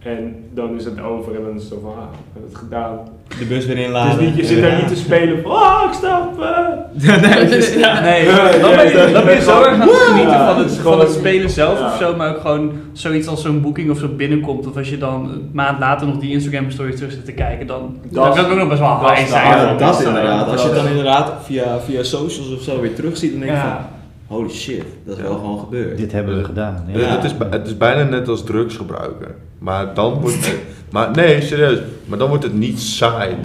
En 0.06 0.36
dan 0.54 0.76
is 0.76 0.86
het 0.86 1.02
over 1.02 1.36
en 1.36 1.44
dan 1.44 1.56
is 1.56 1.62
het 1.62 1.72
zo 1.72 1.80
van, 1.82 1.92
ah, 1.92 1.98
we 1.98 2.30
hebben 2.34 2.52
het 2.52 2.58
gedaan. 2.58 3.00
De 3.40 3.46
bus 3.46 3.66
weer 3.66 3.78
inladen. 3.78 4.18
Dus 4.18 4.28
niet, 4.28 4.36
je 4.36 4.46
zit 4.46 4.62
daar 4.62 4.78
niet 4.78 4.88
te 4.88 4.96
spelen 4.96 5.42
van, 5.42 5.52
oh, 5.52 5.84
ik 5.88 5.94
stap. 5.94 6.40
Uh. 6.40 7.22
nee, 7.32 7.50
dus, 7.50 7.74
ja. 7.74 8.02
nee, 8.02 8.26
dan 8.26 8.76
ben 8.76 8.88
je, 8.88 9.10
dan 9.14 9.26
ben 9.26 9.36
je 9.36 9.42
zo 9.42 9.62
erg 9.62 9.74
aan 9.74 9.82
het 9.82 9.90
genieten 9.92 10.46
van 10.46 10.58
het, 10.58 10.78
van 10.78 11.00
het 11.00 11.12
spelen 11.12 11.50
zelf 11.50 11.80
ja. 11.80 11.86
of 11.86 11.98
zo, 11.98 12.16
maar 12.16 12.30
ook 12.30 12.42
gewoon 12.42 12.72
zoiets 12.94 13.28
als 13.28 13.42
zo'n 13.42 13.62
boeking 13.62 13.92
of 13.92 13.98
zo 13.98 14.08
binnenkomt. 14.08 14.68
Of 14.68 14.78
als 14.78 14.90
je 14.90 14.98
dan 14.98 15.30
een 15.30 15.50
maand 15.54 15.80
later 15.80 16.08
nog 16.08 16.18
die 16.18 16.32
Instagram 16.32 16.72
stories 16.72 16.96
terug 16.96 17.12
zit 17.12 17.26
te 17.26 17.32
kijken, 17.32 17.68
dan 17.68 17.98
dat, 18.10 18.34
kan 18.34 18.44
het 18.44 18.52
ook 18.52 18.58
nog 18.58 18.70
best 18.70 18.80
wel 18.80 19.10
high 19.10 19.28
zijn. 19.28 19.48
Ja, 19.48 19.76
dat 19.76 20.00
is 20.00 20.06
inderdaad. 20.06 20.48
Als 20.48 20.62
je 20.62 20.68
het 20.68 20.78
dan 20.78 20.88
inderdaad 20.88 21.34
via, 21.44 21.80
via 21.80 22.04
socials 22.04 22.54
of 22.54 22.62
zo 22.62 22.82
weer 22.82 22.96
terug 22.96 23.18
ziet, 23.18 23.32
dan 23.32 23.40
denk 23.40 23.52
je 23.52 23.58
van 23.58 23.95
holy 24.28 24.50
shit, 24.50 24.84
dat 25.06 25.18
is 25.18 25.24
wel 25.24 25.36
gewoon 25.36 25.60
gebeurd. 25.60 25.98
Dit 25.98 26.12
hebben 26.12 26.38
we 26.38 26.44
gedaan. 26.44 26.86
Ja. 26.88 27.00
Het, 27.00 27.24
is, 27.24 27.32
het 27.50 27.68
is 27.68 27.78
bijna 27.78 28.04
net 28.04 28.28
als 28.28 28.44
drugs 28.44 28.76
gebruiken. 28.76 29.36
Maar 29.60 29.94
dan 29.94 30.14
wordt 30.14 30.36
het, 30.36 30.60
maar 30.92 31.12
nee, 31.12 31.42
serieus. 31.42 31.80
Maar 32.06 32.18
dan 32.18 32.30
wordt 32.30 32.44
het 32.44 32.54
niet 32.54 32.80
saai 32.80 33.36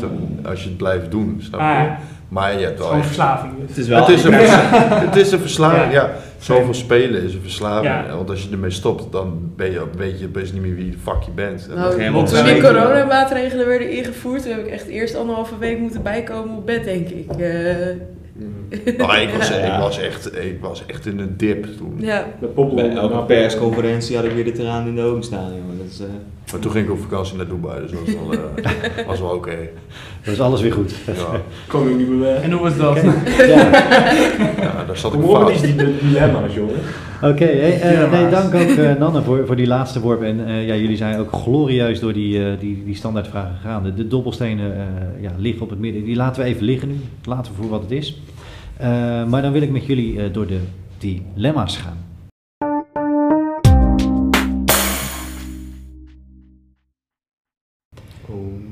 als 0.44 0.62
je 0.62 0.68
het 0.68 0.78
blijft 0.78 1.10
doen, 1.10 1.40
snap 1.42 1.60
je? 1.60 1.66
Ah, 1.66 1.90
maar 2.28 2.58
je 2.58 2.64
hebt 2.64 2.78
wel. 2.78 2.86
Gewoon 2.86 3.04
verslaving. 3.04 3.52
Het 3.66 3.76
is 3.76 3.88
wel. 3.88 4.00
Het 4.00 4.08
is 4.08 4.24
een, 4.24 4.32
het 5.08 5.16
is 5.16 5.32
een 5.32 5.38
verslaving. 5.38 5.92
Ja. 5.92 6.10
Zoveel 6.38 6.74
spelen 6.74 7.22
is 7.22 7.34
een 7.34 7.40
verslaving. 7.42 8.10
Want 8.10 8.30
als 8.30 8.42
je 8.42 8.50
ermee 8.50 8.70
stopt, 8.70 9.12
dan 9.12 9.52
ben 9.56 9.70
je, 9.70 9.84
weet 9.96 10.20
je 10.20 10.28
best 10.28 10.52
niet 10.52 10.62
meer 10.62 10.74
wie 10.74 10.90
de 10.90 10.98
fuck 10.98 11.22
je 11.22 11.30
bent. 11.30 11.68
Nou, 11.74 12.26
toen 12.26 12.44
die 12.44 12.60
coronamaatregelen 12.60 13.66
werden 13.66 13.90
ingevoerd, 13.90 14.42
toen 14.42 14.52
heb 14.52 14.66
ik 14.66 14.72
echt 14.72 14.86
eerst 14.86 15.16
anderhalve 15.16 15.58
week 15.58 15.78
moeten 15.78 16.02
bijkomen 16.02 16.56
op 16.56 16.66
bed, 16.66 16.84
denk 16.84 17.08
ik. 17.08 17.26
Uh, 17.38 17.46
nou, 18.98 19.16
ik, 19.16 19.30
was, 19.36 19.50
ik, 19.50 19.78
was 19.78 19.98
echt, 19.98 20.36
ik 20.36 20.58
was 20.60 20.86
echt 20.86 21.06
in 21.06 21.18
een 21.18 21.34
dip 21.36 21.66
toen. 21.76 21.94
Ja. 21.98 22.26
Bij 22.74 22.90
elke 22.90 23.24
persconferentie 23.24 24.16
had 24.16 24.24
ik 24.24 24.32
weer 24.32 24.44
de 24.44 24.52
traan 24.52 24.86
in 24.86 24.94
de 24.94 25.02
ogen 25.02 25.22
staan, 25.22 25.48
jongen. 25.48 25.78
Dat 25.78 25.86
is, 25.86 26.00
uh... 26.00 26.06
Maar 26.52 26.60
toen 26.60 26.70
ging 26.72 26.84
ik 26.84 26.90
op 26.90 27.00
vakantie 27.00 27.36
naar 27.36 27.46
Dubai, 27.46 27.80
dus 27.80 27.90
dat 27.90 28.00
was 28.04 28.14
wel, 28.14 28.32
uh, 28.34 29.06
was 29.06 29.20
wel 29.20 29.28
oké. 29.28 29.48
Okay. 29.48 29.70
Dat 30.24 30.34
is 30.34 30.40
alles 30.40 30.60
weer 30.60 30.72
goed. 30.72 30.94
Ja. 31.06 31.40
Kom 31.72 31.88
ik 31.88 31.96
niet 31.96 32.08
meer 32.08 32.18
weg. 32.18 32.42
En 32.42 32.52
hoe 32.52 32.60
was 32.60 32.76
dat? 32.76 32.90
Okay. 32.98 33.48
Ja. 33.48 33.70
ja, 34.60 34.84
daar 34.86 34.96
zat 34.96 35.14
ik 35.14 35.20
vast. 35.20 35.54
is 35.54 35.60
die 35.60 35.74
dilemma's, 35.74 36.54
jongen. 36.54 36.74
Oké, 37.22 37.32
okay, 37.32 37.56
hey, 37.56 38.02
uh, 38.02 38.12
nee, 38.12 38.30
dank 38.30 38.54
ook 38.54 38.60
uh, 38.60 38.94
Nanne 38.94 39.22
voor, 39.22 39.46
voor 39.46 39.56
die 39.56 39.66
laatste 39.66 40.00
worp. 40.00 40.22
En 40.22 40.40
uh, 40.40 40.66
ja, 40.66 40.74
jullie 40.74 40.96
zijn 40.96 41.18
ook 41.18 41.32
glorieus 41.32 42.00
door 42.00 42.12
die, 42.12 42.58
die, 42.58 42.82
die 42.84 42.94
standaardvragen 42.94 43.56
gegaan. 43.60 43.82
De, 43.82 43.94
de 43.94 44.08
dobbelstenen 44.08 44.72
ja, 45.20 45.30
liggen 45.38 45.62
op 45.62 45.70
het 45.70 45.78
midden. 45.78 46.04
Die 46.04 46.16
laten 46.16 46.42
we 46.42 46.48
even 46.48 46.64
liggen 46.64 46.88
nu. 46.88 46.96
Laten 47.24 47.52
we 47.52 47.62
voor 47.62 47.70
wat 47.70 47.82
het 47.82 47.90
is. 47.90 48.20
Maar 49.28 49.42
dan 49.42 49.52
wil 49.52 49.62
ik 49.62 49.70
met 49.70 49.86
jullie 49.86 50.30
door 50.30 50.46
de 50.46 50.60
dilemma's 50.98 51.76
gaan. 51.76 52.08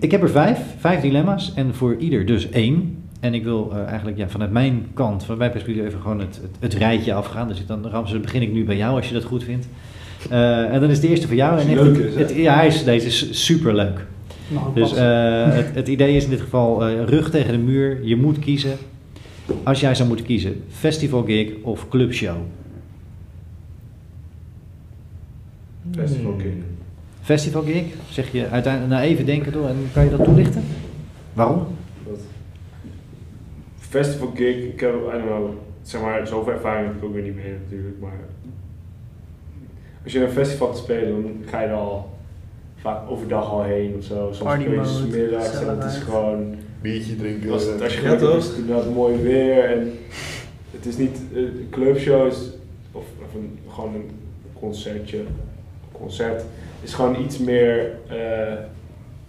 Ik 0.01 0.10
heb 0.10 0.22
er 0.22 0.30
vijf, 0.30 0.59
vijf 0.78 1.01
dilemma's 1.01 1.52
en 1.55 1.74
voor 1.74 1.97
ieder 1.97 2.26
dus 2.26 2.48
één. 2.51 3.02
En 3.20 3.35
ik 3.35 3.44
wil 3.44 3.70
uh, 3.72 3.85
eigenlijk 3.85 4.18
ja, 4.18 4.28
vanuit 4.28 4.51
mijn 4.51 4.86
kant, 4.94 5.24
van 5.24 5.39
mijn 5.39 5.51
perspectief, 5.51 5.85
even 5.85 6.01
gewoon 6.01 6.20
het, 6.20 6.40
het, 6.43 6.56
het 6.60 6.74
rijtje 6.74 7.14
afgaan. 7.14 7.48
Dus 7.48 7.66
dan, 7.66 7.86
Ramses, 7.86 8.20
begin 8.20 8.43
ik 8.43 8.52
nu 8.52 8.64
bij 8.64 8.76
jou 8.76 8.97
als 8.97 9.09
je 9.09 9.14
dat 9.14 9.24
goed 9.24 9.44
vindt. 9.44 9.68
Uh, 10.30 10.74
en 10.74 10.80
dan 10.80 10.90
is 10.90 11.01
de 11.01 11.09
eerste 11.09 11.26
voor 11.26 11.36
jou. 11.36 11.60
En 11.60 11.74
leuk 11.74 11.97
is, 11.97 12.14
het, 12.14 12.35
ja, 12.35 12.62
is, 12.62 12.85
deze 12.85 13.06
is 13.06 13.44
super 13.44 13.74
leuk. 13.74 14.06
Nou, 14.48 14.74
dus 14.74 14.93
uh, 14.93 15.55
het, 15.55 15.74
het, 15.74 15.89
idee 15.89 16.16
is 16.16 16.24
in 16.24 16.30
dit 16.30 16.40
geval 16.40 16.89
rug 16.90 17.30
tegen 17.30 17.52
de 17.52 17.59
muur. 17.59 18.05
Je 18.05 18.16
moet 18.16 18.39
kiezen. 18.39 18.76
Als 19.62 19.80
jij 19.80 19.94
zou 19.94 20.08
moeten 20.08 20.26
kiezen, 20.26 20.62
festival 20.68 21.22
gig 21.24 21.52
of 21.62 21.88
clubshow? 21.88 22.36
Festival 25.94 26.38
gig. 26.38 26.52
Festival 27.20 27.62
gig? 27.62 27.84
Zeg 28.10 28.32
je 28.32 28.48
uiteindelijk, 28.48 28.92
nou 28.92 29.04
even 29.04 29.26
denken 29.26 29.52
door 29.52 29.68
en 29.68 29.76
kan 29.92 30.04
je 30.04 30.10
dat 30.10 30.24
toelichten? 30.24 30.62
Waarom? 31.32 31.66
Festival 33.78 34.32
gig, 34.34 34.56
ik 34.56 34.80
heb, 34.80 34.94
I 34.94 35.10
don't 35.10 35.24
know, 35.24 35.50
zeg 35.82 36.00
maar, 36.00 36.26
zoveel 36.26 36.52
ervaring 36.52 36.86
heb 36.86 36.96
ik 36.96 37.04
ook 37.04 37.12
weer 37.12 37.22
niet 37.22 37.34
mee 37.34 37.52
natuurlijk, 37.62 38.00
maar 38.00 38.20
als 40.04 40.12
je 40.12 40.24
een 40.24 40.30
festival 40.30 40.68
gaat 40.68 40.78
spelen, 40.78 41.22
dan 41.22 41.42
ga 41.46 41.60
je 41.60 41.66
er 41.66 41.74
al 41.74 42.18
vaak 42.76 43.10
overdag 43.10 43.50
al 43.50 43.62
heen 43.62 43.94
of 43.98 44.04
zo. 44.04 44.30
Soms 44.32 44.52
speel 44.52 44.72
je 44.72 45.06
middags 45.10 45.60
en 45.60 45.68
het 45.68 45.92
is 45.92 45.98
gewoon... 45.98 46.54
Biertje 46.80 47.16
drinken. 47.16 47.52
Als, 47.52 47.64
het, 47.64 47.82
als 47.82 47.94
je 47.94 48.00
gaat, 48.00 48.22
is 48.22 48.46
het 48.46 48.56
inderdaad 48.56 48.94
mooi 48.94 49.16
weer 49.16 49.64
en 49.64 49.98
het 50.70 50.86
is 50.86 50.96
niet, 50.96 51.18
uh, 51.32 51.48
clubshows 51.70 52.36
of, 52.92 53.05
of 53.24 53.34
een, 53.34 53.59
gewoon 53.68 53.94
een 53.94 54.10
concertje, 54.52 55.22
concert 55.92 56.42
is 56.82 56.94
gewoon 56.94 57.22
iets 57.22 57.38
meer 57.38 57.90
uh, 58.12 58.52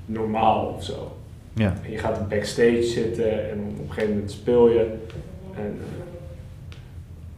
normaal 0.05 0.73
of 0.77 0.84
zo. 0.84 1.11
Ja. 1.53 1.77
En 1.84 1.91
je 1.91 1.97
gaat 1.97 2.30
backstage 2.30 2.84
zitten 2.84 3.49
en 3.49 3.59
op 3.59 3.80
een 3.80 3.93
gegeven 3.93 4.13
moment 4.13 4.31
speel 4.31 4.69
je. 4.69 4.85
En 5.55 5.77
uh, 5.77 5.98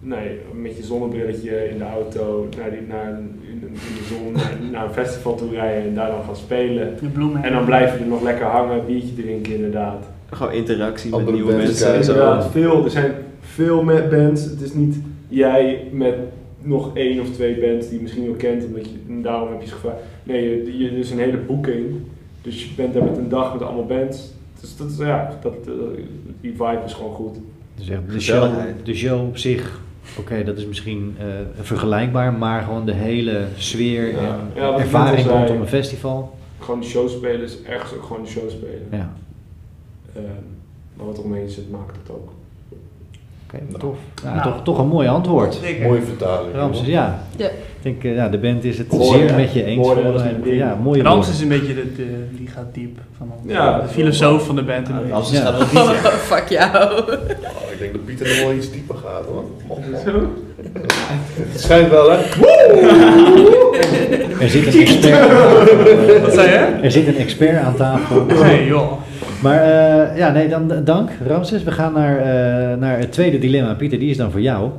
nee, 0.01 0.39
met 0.53 0.77
je 0.77 0.83
zonnebrilletje 0.83 1.69
in 1.69 1.77
de 1.77 1.83
auto 1.83 2.47
naar, 2.57 2.69
die, 2.69 2.81
naar 2.87 3.19
in, 3.41 3.59
de 3.61 4.03
zon 4.07 4.31
naar, 4.71 4.85
een 4.85 4.93
festival 4.93 5.35
toe 5.35 5.49
rijden 5.49 5.83
en 5.83 5.95
daar 5.95 6.07
dan 6.07 6.23
gaan 6.23 6.35
spelen. 6.35 6.99
En 7.41 7.53
dan 7.53 7.65
blijf 7.65 7.93
je 7.93 7.99
er 7.99 8.09
nog 8.09 8.21
lekker 8.21 8.45
hangen, 8.45 8.85
biertje 8.85 9.13
drinken 9.13 9.55
inderdaad. 9.55 10.05
Gewoon 10.29 10.53
interactie 10.53 11.17
met 11.17 11.31
nieuwe 11.31 11.53
mensen. 11.53 11.95
Inderdaad, 11.95 12.51
veel, 12.51 12.83
er 12.83 12.89
zijn 12.89 13.13
veel 13.39 13.83
met 13.83 14.09
bands. 14.09 14.43
Het 14.43 14.61
is 14.61 14.73
niet 14.73 14.95
jij 15.27 15.87
met 15.91 16.15
nog 16.61 16.95
één 16.95 17.19
of 17.19 17.29
twee 17.29 17.59
bands 17.59 17.87
die 17.87 17.95
je 17.95 18.01
misschien 18.01 18.25
wel 18.25 18.35
kent, 18.35 18.65
omdat 18.65 18.85
je, 18.85 18.97
en 19.07 19.21
daarom 19.21 19.49
heb 19.49 19.61
je 19.61 19.67
ze 19.67 19.73
gevraagd. 19.73 19.97
Nee, 20.23 20.49
je, 20.49 20.77
je, 20.77 20.89
er 20.89 20.97
is 20.97 21.11
een 21.11 21.19
hele 21.19 21.37
boeking. 21.37 21.85
Dus 22.41 22.63
je 22.63 22.69
bent 22.75 22.93
daar 22.93 23.03
met 23.03 23.17
een 23.17 23.29
dag 23.29 23.53
met 23.53 23.61
allemaal 23.61 23.85
bands. 23.85 24.31
Dus 24.59 24.77
dat 24.77 24.91
is, 24.91 24.97
ja, 24.97 25.37
dat, 25.41 25.53
uh, 25.67 25.73
die 26.41 26.51
vibe 26.51 26.81
is 26.85 26.93
gewoon 26.93 27.13
goed. 27.13 27.37
Dus 27.75 27.85
de, 27.85 28.19
show, 28.19 28.53
de 28.83 28.95
show 28.95 29.27
op 29.27 29.37
zich, 29.37 29.81
oké, 30.17 30.43
dat 30.43 30.57
is 30.57 30.65
misschien 30.65 31.15
uh, 31.19 31.25
vergelijkbaar, 31.61 32.33
maar 32.33 32.63
gewoon 32.63 32.85
de 32.85 32.93
hele 32.93 33.45
sfeer 33.57 34.11
ja. 34.11 34.17
en 34.17 34.51
ja, 34.55 34.77
ervaring 34.77 35.27
rondom 35.27 35.61
een 35.61 35.67
festival. 35.67 36.37
Gewoon 36.59 36.83
show 36.83 37.09
spelen 37.09 37.41
is 37.41 37.61
ergens 37.61 37.93
ook 37.93 38.03
gewoon 38.03 38.27
show 38.27 38.49
spelen. 38.49 38.87
Ja. 38.91 39.13
Uh, 40.17 40.23
maar 40.93 41.05
wat 41.05 41.17
er 41.17 41.23
omheen 41.23 41.49
zit, 41.49 41.71
maakt 41.71 41.95
het 41.95 42.15
ook. 42.15 42.31
Oké, 43.53 43.63
okay, 43.67 43.79
tof. 43.79 43.97
Ja, 44.23 44.33
nou, 44.33 44.43
toch, 44.43 44.63
toch 44.63 44.77
een 44.77 44.87
mooi 44.87 45.07
antwoord. 45.07 45.59
Mooie 45.83 46.01
vertaling. 46.01 46.55
Ramses, 46.55 46.87
ja. 46.87 47.19
ja. 47.35 47.45
Ik 47.45 47.53
denk, 47.81 48.03
uh, 48.03 48.15
ja, 48.15 48.29
de 48.29 48.37
band 48.37 48.63
is 48.63 48.77
het 48.77 48.87
zeer 48.99 49.35
met 49.35 49.53
je 49.53 49.63
eens. 49.63 49.87
Ja, 50.43 50.77
mooie 50.83 51.03
Ramses 51.03 51.33
is 51.33 51.41
een 51.41 51.47
beetje 51.47 51.73
de, 51.73 51.93
de, 51.95 52.27
die 52.37 52.47
gaat 52.47 52.73
diep 52.73 52.99
van 53.17 53.31
ons. 53.37 53.51
Ja, 53.51 53.79
de 53.79 53.87
filosoof 53.87 54.45
van 54.45 54.55
de 54.55 54.63
band. 54.63 54.87
Ramses 55.09 55.39
gaat 55.39 55.57
wel 55.57 55.67
dieper. 55.67 56.11
Fuck 56.11 56.49
jou. 56.49 57.01
Oh, 57.01 57.71
ik 57.71 57.79
denk 57.79 57.91
dat 57.91 58.05
Pieter 58.05 58.27
nog 58.27 58.39
wel 58.39 58.53
iets 58.53 58.71
dieper 58.71 58.95
gaat 58.95 59.25
hoor. 59.25 59.43
Zo? 60.05 60.33
het 61.51 61.61
schijnt 61.61 61.89
wel 61.89 62.11
hè. 62.11 62.17
Er 64.41 64.49
zit 64.49 64.67
een 64.67 64.81
expert 64.81 65.19
aan 65.19 65.35
tafel. 65.35 66.21
Wat 66.21 66.33
zei 66.33 66.49
je? 66.49 66.57
Er 66.81 66.91
zit 66.91 67.07
een 67.07 67.17
expert 67.17 67.57
aan 67.57 67.75
tafel. 67.75 68.25
Nee, 68.25 68.65
joh. 68.65 69.00
Maar 69.41 69.57
eh, 69.57 70.17
ja, 70.17 70.31
nee, 70.31 70.47
dan 70.47 70.83
dank 70.83 71.09
Ramses. 71.27 71.63
We 71.63 71.71
gaan 71.71 71.93
naar, 71.93 72.17
eh, 72.17 72.77
naar 72.77 72.97
het 72.97 73.11
tweede 73.11 73.39
dilemma. 73.39 73.73
Pieter, 73.73 73.99
die 73.99 74.09
is 74.09 74.17
dan 74.17 74.31
voor 74.31 74.41
jou. 74.41 74.71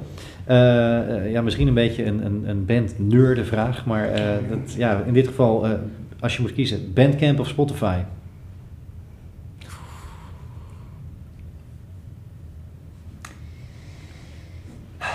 Eh, 0.44 1.30
ja, 1.30 1.43
misschien 1.43 1.68
een 1.68 1.74
beetje 1.74 2.05
een, 2.05 2.24
een, 2.24 2.48
een 2.48 2.64
band 2.64 2.98
nerde 2.98 3.44
vraag, 3.44 3.84
maar 3.84 4.09
eh, 4.09 4.48
dat, 4.48 4.72
ja, 4.72 5.02
in 5.06 5.12
dit 5.12 5.26
geval, 5.26 5.66
eh, 5.66 5.72
als 6.20 6.36
je 6.36 6.43
moet 6.43 6.52
kiezen, 6.52 6.93
Bandcamp 6.93 7.40
of 7.40 7.48
Spotify? 7.48 8.01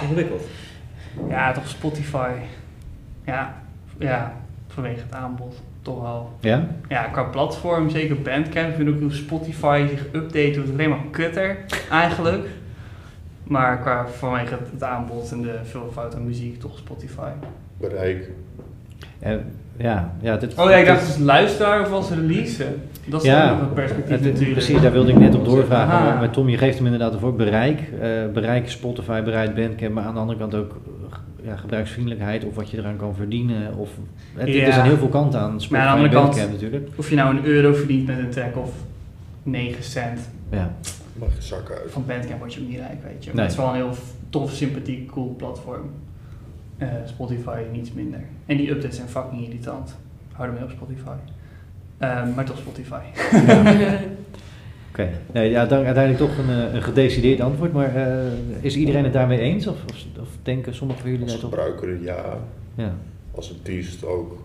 Ingewikkeld. 0.01 0.43
Ja, 1.29 1.51
toch 1.51 1.67
Spotify. 1.67 2.31
Ja, 3.25 3.61
ja, 3.99 4.33
vanwege 4.67 4.99
het 4.99 5.13
aanbod. 5.13 5.61
Toch 5.87 6.01
wel. 6.01 6.29
Ja? 6.39 6.67
Ja, 6.89 7.03
qua 7.03 7.23
platform, 7.23 7.89
zeker 7.89 8.21
Bandcamp, 8.21 8.75
vind 8.75 8.87
ik 8.87 8.93
ook 8.95 8.99
hoe 9.01 9.11
Spotify 9.13 9.85
zich 9.89 10.05
update, 10.13 10.53
wordt 10.55 10.69
alleen 10.71 10.89
maar 10.89 10.99
kutter 11.11 11.57
eigenlijk. 11.91 12.47
Maar 13.43 13.79
qua 13.79 14.07
vanwege 14.07 14.53
het, 14.53 14.71
het 14.71 14.83
aanbod 14.83 15.31
en 15.31 15.41
de 15.41 15.59
veelvoud 15.63 16.15
aan 16.15 16.25
muziek, 16.25 16.59
toch 16.59 16.77
Spotify. 16.77 17.29
Bereik. 17.77 18.29
Eh, 19.19 19.33
ja, 19.77 20.11
ja, 20.21 20.37
dit, 20.37 20.57
Oh 20.59 20.69
ja, 20.69 20.75
ik 20.75 20.85
dacht 20.85 21.05
als 21.05 21.17
luisteraar 21.17 21.81
of 21.81 21.91
als 21.91 22.09
release. 22.09 22.65
Dat 23.05 23.21
is 23.21 23.27
Ja, 23.27 23.43
ook 23.51 23.57
nog 23.59 23.67
een 23.67 23.73
perspectief 23.73 24.09
het- 24.15 24.23
natuurlijk. 24.23 24.51
precies, 24.51 24.81
daar 24.81 24.91
wilde 24.91 25.11
ik 25.11 25.19
net 25.19 25.35
op 25.35 25.45
doorvragen. 25.45 26.03
Maar, 26.05 26.17
maar 26.17 26.29
Tom, 26.29 26.49
je 26.49 26.57
geeft 26.57 26.75
hem 26.77 26.85
inderdaad 26.85 27.15
over 27.15 27.35
bereik. 27.35 27.79
eh 28.01 28.09
bereik 28.33 28.69
Spotify, 28.69 29.21
bereik 29.21 29.55
Bandcamp, 29.55 29.93
maar 29.93 30.03
aan 30.03 30.13
de 30.13 30.19
andere 30.19 30.39
kant 30.39 30.55
ook 30.55 30.75
ja, 31.47 31.55
gebruiksvriendelijkheid 31.55 32.43
of 32.45 32.55
wat 32.55 32.69
je 32.69 32.77
eraan 32.77 32.97
kan 32.97 33.15
verdienen. 33.15 33.75
Of, 33.75 33.89
het, 34.33 34.47
Ja. 34.47 34.65
Er 34.65 34.73
zijn 34.73 34.85
heel 34.85 34.97
veel 34.97 35.07
kanten 35.09 35.39
aan 35.39 35.49
Spotify 35.61 35.73
Maar 35.73 35.81
aan 35.81 36.09
de 36.09 36.15
andere 36.17 36.35
kant- 36.41 36.51
natuurlijk. 36.51 36.89
Of 36.95 37.09
je 37.09 37.15
nou 37.15 37.37
een 37.37 37.45
euro 37.45 37.73
verdient 37.73 38.07
met 38.07 38.17
een 38.17 38.29
track 38.29 38.57
of 38.57 38.71
9 39.43 39.83
cent. 39.83 40.19
Ja. 40.51 40.73
Mag 41.13 41.29
je 41.35 41.41
zakken 41.41 41.75
uit. 41.75 41.91
Van 41.91 42.05
Bandcamp 42.05 42.39
word 42.39 42.53
je 42.53 42.61
ook 42.61 42.67
niet 42.67 42.77
rijk, 42.77 43.03
weet 43.03 43.23
je. 43.23 43.25
Maar 43.27 43.35
Nee. 43.35 43.43
het 43.43 43.51
is 43.53 43.57
wel 43.57 43.67
een 43.69 43.75
heel 43.75 43.95
tof, 44.29 44.51
sympathiek, 44.51 45.11
cool 45.11 45.35
platform. 45.37 45.89
Eh, 46.77 46.87
Spotify 47.05 47.59
niets 47.71 47.91
minder. 47.93 48.19
En 48.45 48.57
die 48.57 48.69
updates 48.69 48.95
zijn 48.95 49.07
fucking 49.09 49.43
irritant. 49.45 49.95
Hou 50.33 50.47
ermee 50.49 50.63
op 50.63 50.69
Spotify. 50.69 51.15
Eh, 51.97 52.23
maar 52.35 52.45
toch 52.45 52.57
Spotify. 52.57 52.99
Oké, 54.99 55.09
nee, 55.31 55.49
ja, 55.49 55.65
dan 55.65 55.85
uiteindelijk 55.85 56.29
toch 56.29 56.37
een, 56.45 56.49
eh, 56.49 56.73
een 56.73 56.81
gedecideerd 56.83 57.39
antwoord, 57.41 57.73
maar 57.73 57.95
eh, 57.95 58.31
is 58.61 58.75
iedereen 58.75 59.03
het 59.03 59.13
daarmee 59.13 59.39
eens? 59.39 59.67
Of, 59.67 59.75
of, 59.89 60.05
of 60.21 60.27
denken 60.43 60.75
sommigen 60.75 61.01
van 61.01 61.11
jullie 61.11 61.25
Als 61.25 61.35
op? 61.35 61.41
gebruiker 61.49 62.01
ja. 62.03 62.37
Ja. 62.75 62.93
Als 63.31 63.53
artiest 63.57 64.05
ook 64.05 64.37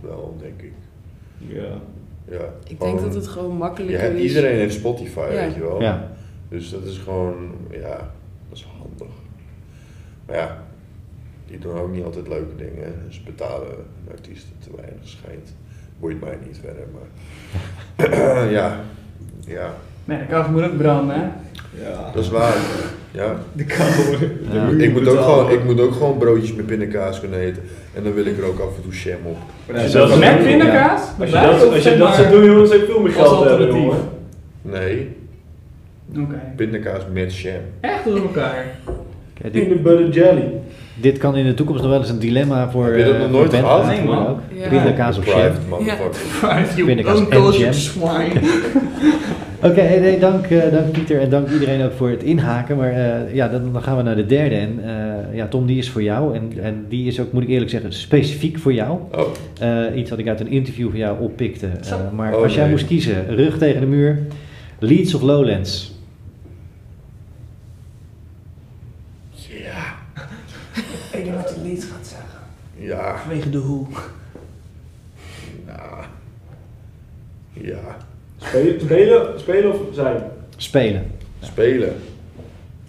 wel, 0.00 0.36
denk 0.40 0.62
ik. 0.62 0.72
Ja. 1.38 1.62
Ja, 2.30 2.52
Ik 2.66 2.76
gewoon- 2.78 2.92
denk 2.96 3.04
dat 3.06 3.14
het 3.14 3.26
gewoon 3.28 3.56
makkelijker 3.56 4.00
hebt, 4.00 4.14
is. 4.18 4.22
Iedereen 4.28 4.56
heeft 4.56 4.74
Spotify, 4.74 5.20
Ja. 5.20 5.44
weet 5.46 5.54
je 5.54 5.60
wel. 5.60 5.80
Ja. 5.82 6.10
Dus 6.48 6.70
dat 6.70 6.84
is 6.84 6.98
gewoon, 6.98 7.34
ja, 7.70 7.96
dat 8.48 8.58
is 8.58 8.66
handig. 8.80 9.14
Maar 10.26 10.36
ja, 10.36 10.62
die 11.46 11.58
doen 11.58 11.78
ook 11.78 11.92
niet 11.92 12.04
altijd 12.04 12.28
leuke 12.28 12.56
dingen. 12.56 12.92
Ze 13.08 13.20
betalen 13.24 13.76
artiesten 14.10 14.52
te 14.58 14.68
weinig, 14.76 15.08
schijnt. 15.08 15.54
Boeit 16.00 16.20
mij 16.20 16.36
niet 16.46 16.60
verder, 16.64 16.84
maar... 16.92 17.08
ja, 18.58 18.80
ja, 19.46 19.74
Nee, 20.08 20.18
dat 20.18 20.42
kan 20.42 20.52
moet 20.52 20.62
ook 20.62 20.76
branden, 20.76 21.14
hè? 21.16 21.22
Ja. 21.82 22.10
dat 22.14 22.22
is 22.24 22.30
waar. 22.30 22.54
Ja. 23.10 23.34
De 23.52 23.64
kabel. 23.64 24.28
Ja. 24.52 24.84
Ik, 24.84 24.92
moet 24.92 25.08
ook 25.08 25.18
gewoon, 25.20 25.50
ik 25.50 25.64
moet 25.64 25.80
ook 25.80 25.92
gewoon 25.92 26.18
broodjes 26.18 26.54
met 26.54 26.66
pindakaas 26.66 27.20
kunnen 27.20 27.38
eten. 27.38 27.62
En 27.94 28.02
dan 28.02 28.14
wil 28.14 28.24
ik 28.26 28.38
er 28.38 28.44
ook 28.44 28.60
af 28.60 28.76
en 28.76 28.82
toe 28.82 28.92
jam 28.92 29.18
op. 29.24 29.36
Als 29.74 29.92
je 29.92 29.98
dat- 29.98 30.18
Met 30.18 30.42
pindakaas? 30.44 31.00
Als 31.20 31.30
je 31.30 31.34
dat, 31.34 31.72
als 31.72 31.82
je 31.82 31.96
dat 31.96 32.14
zou 32.14 32.28
doen, 32.30 32.44
jongens, 32.44 32.70
zou 32.70 32.82
ik 32.82 32.86
veel 32.90 33.00
meer 33.00 33.12
geld 33.12 33.30
hebben, 33.30 33.50
alternatief. 33.50 33.82
jongen. 33.82 33.98
Nee, 34.62 35.16
Oké. 36.18 36.40
pindakaas 36.56 37.02
met 37.12 37.36
jam. 37.36 37.52
Echt 37.80 38.04
door 38.04 38.16
elkaar. 38.16 38.64
Dit, 39.42 39.52
Peanut 39.52 39.82
butter 39.82 40.08
jelly. 40.10 40.44
dit 41.00 41.18
kan 41.18 41.36
in 41.36 41.46
de 41.46 41.54
toekomst 41.54 41.82
nog 41.82 41.90
wel 41.90 42.00
eens 42.00 42.08
een 42.10 42.18
dilemma 42.18 42.70
voor. 42.70 42.84
Heb 42.84 42.96
je 42.96 43.04
dat 43.04 43.14
eh, 43.14 43.20
nog 43.20 43.30
nooit 43.30 43.54
gehad? 43.54 43.86
Nee, 43.86 44.02
man. 44.04 44.40
Ja. 44.52 44.68
Pindakaas 44.68 45.18
of 45.18 45.26
jam. 45.26 45.52
Pindakaas 46.86 47.18
en 47.28 47.52
jam. 47.52 47.72
Oké, 49.62 49.82
nee, 49.82 50.18
dank, 50.18 50.46
eh, 50.46 50.72
dank 50.72 50.92
Pieter 50.92 51.20
en 51.20 51.30
dank 51.30 51.48
iedereen 51.50 51.84
ook 51.84 51.92
voor 51.92 52.10
het 52.10 52.22
inhaken. 52.22 52.76
Maar 52.76 52.90
eh, 52.92 53.34
ja, 53.34 53.48
dan, 53.48 53.72
dan 53.72 53.82
gaan 53.82 53.96
we 53.96 54.02
naar 54.02 54.16
de 54.16 54.26
derde. 54.26 54.54
En 54.54 54.80
eh, 54.84 55.34
ja, 55.36 55.46
Tom, 55.48 55.66
die 55.66 55.78
is 55.78 55.90
voor 55.90 56.02
jou. 56.02 56.34
En, 56.36 56.52
en 56.62 56.84
die 56.88 57.06
is 57.06 57.20
ook, 57.20 57.32
moet 57.32 57.42
ik 57.42 57.48
eerlijk 57.48 57.70
zeggen, 57.70 57.92
specifiek 57.92 58.58
voor 58.58 58.72
jou. 58.72 58.98
Oh, 59.12 59.20
Eh, 59.60 59.96
iets 59.96 60.10
wat 60.10 60.18
ik 60.18 60.28
uit 60.28 60.40
een 60.40 60.50
interview 60.50 60.88
van 60.90 60.98
jou 60.98 61.20
oppikte. 61.20 61.66
Eh, 61.66 62.10
maar 62.12 62.34
Oh, 62.34 62.42
als 62.42 62.54
jij 62.54 62.62
nee. 62.62 62.70
moest 62.72 62.86
kiezen, 62.86 63.26
rug 63.36 63.58
tegen 63.58 63.80
de 63.80 63.86
muur, 63.86 64.18
Leeds 64.78 65.14
of 65.14 65.22
Lowlands? 65.22 65.92
ja. 69.32 69.94
Ik 71.18 71.24
denk 71.24 71.36
wat 71.36 71.54
je 71.54 71.68
leads 71.68 71.84
gaat 71.84 72.06
zeggen. 72.06 72.38
Ja, 72.76 73.16
Vanwege 73.18 73.50
de 73.50 73.58
hoe. 73.58 73.86
nou. 75.66 76.04
Ja. 77.52 77.96
Spelen, 78.38 78.80
spelen, 78.80 79.40
spelen 79.40 79.72
of 79.72 79.80
zijn? 79.94 80.22
Spelen. 80.56 81.02
Spelen. 81.40 81.94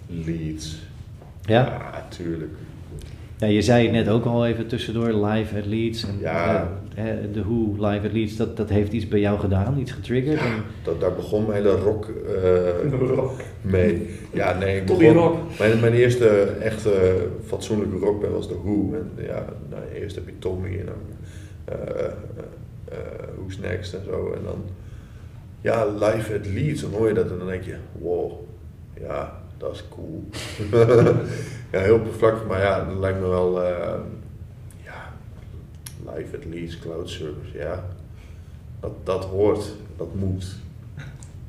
Leeds. 0.06 0.78
Ja? 1.42 1.64
Ja, 1.64 2.06
tuurlijk. 2.08 2.50
ja, 3.38 3.46
je 3.46 3.62
zei 3.62 3.82
het 3.84 3.92
net 3.92 4.08
ook 4.08 4.24
al 4.24 4.46
even 4.46 4.66
tussendoor, 4.66 5.26
live 5.26 5.58
at 5.58 5.66
Leeds. 5.66 6.02
En, 6.04 6.16
Ja. 6.20 6.68
eh, 6.94 7.04
de 7.32 7.42
Who 7.42 7.86
live 7.88 8.06
at 8.06 8.12
Leeds, 8.12 8.36
dat, 8.36 8.56
dat 8.56 8.68
heeft 8.68 8.92
iets 8.92 9.08
bij 9.08 9.20
jou 9.20 9.38
gedaan, 9.38 9.78
iets 9.78 9.92
getriggerd. 9.92 10.40
En, 10.40 10.52
Dat, 10.82 11.00
daar 11.00 11.14
begon 11.14 11.46
mijn 11.46 11.62
hele 11.64 11.76
rock 11.76 12.08
eh, 12.42 13.20
mee. 13.72 14.08
Ja, 14.32 14.58
nee, 14.58 14.76
ik 14.76 14.86
begon... 14.86 15.12
rock. 15.12 15.36
Mijn, 15.58 15.80
mijn 15.80 15.92
eerste 15.94 16.28
echte 16.60 17.26
fatsoenlijke 17.46 17.96
rockband 17.96 18.32
was 18.32 18.48
de 18.48 18.54
Who. 18.62 18.94
En 18.94 19.24
ja, 19.24 19.44
nou, 19.70 19.82
eerst 19.94 20.14
heb 20.14 20.26
je 20.26 20.38
Tommy 20.38 20.78
en 20.78 20.86
dan 20.86 20.94
eh, 21.64 22.04
eh, 22.04 22.04
eh, 22.88 22.96
Who's 23.36 23.58
Next 23.58 23.94
en 23.94 24.04
zo. 24.04 24.32
En 24.36 24.42
dan, 24.44 24.62
ja, 25.60 25.86
live 25.86 26.34
at 26.38 26.46
Leeds, 26.46 26.80
dan 26.80 26.90
hoor 26.90 27.08
je 27.08 27.14
dat 27.14 27.30
en 27.30 27.38
dan 27.38 27.46
denk 27.46 27.62
je, 27.62 27.76
wow, 28.00 28.32
ja, 29.00 29.40
dat 29.58 29.74
is 29.74 29.84
cool. 29.90 30.24
ja, 31.72 31.80
heel 31.80 31.94
oppervlakkig, 31.94 32.46
maar 32.46 32.60
ja, 32.60 32.84
dat 32.84 32.96
lijkt 32.98 33.20
me 33.20 33.26
wel, 33.28 33.62
eh, 33.64 33.98
ja, 34.84 35.12
live 36.14 36.36
at 36.36 36.44
Leeds, 36.44 36.78
cloud 36.78 37.08
service, 37.10 37.58
ja. 37.58 37.84
Dat, 38.80 38.92
dat 39.04 39.24
hoort, 39.24 39.72
dat 39.96 40.14
moet. 40.14 40.56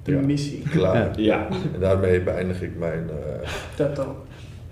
De 0.04 0.12
Ja. 0.12 0.22
missie. 0.22 0.62
Klaar. 0.70 1.20
Ja. 1.20 1.48
En 1.74 1.80
daarmee 1.80 2.22
beëindig 2.22 2.62
ik 2.62 2.78
mijn 2.78 3.10
eh 3.10 3.50
Dat 3.76 4.00
ook. 4.00 4.26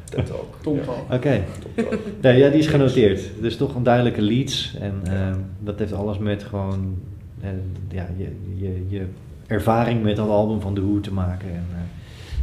TED 0.04 0.26
Talk. 0.26 0.56
Tom 0.62 0.76
Ja, 0.78 0.84
van. 0.84 0.96
Oké, 1.12 1.44
Talk. 1.76 1.98
nee, 2.22 2.38
ja, 2.38 2.50
die 2.50 2.60
is 2.60 2.68
genoteerd. 2.68 3.22
Dus 3.42 3.58
toch 3.58 3.76
een 3.76 3.84
duidelijke 3.84 4.22
Leeds. 4.22 4.76
En 4.80 5.02
eh, 5.04 5.36
dat 5.60 5.80
heeft 5.80 5.94
alles 5.94 6.18
met 6.18 6.44
gewoon 6.44 6.98
ja, 7.90 8.10
je, 8.18 8.30
je, 8.56 8.86
je 8.88 9.06
ervaring 9.50 10.04
met 10.04 10.16
dat 10.16 10.30
album 10.30 10.62
van 10.62 10.74
The 10.74 10.82
Who 10.82 11.00
te 11.00 11.14
maken. 11.14 11.48
En, 11.50 11.66
eh, 11.72 11.78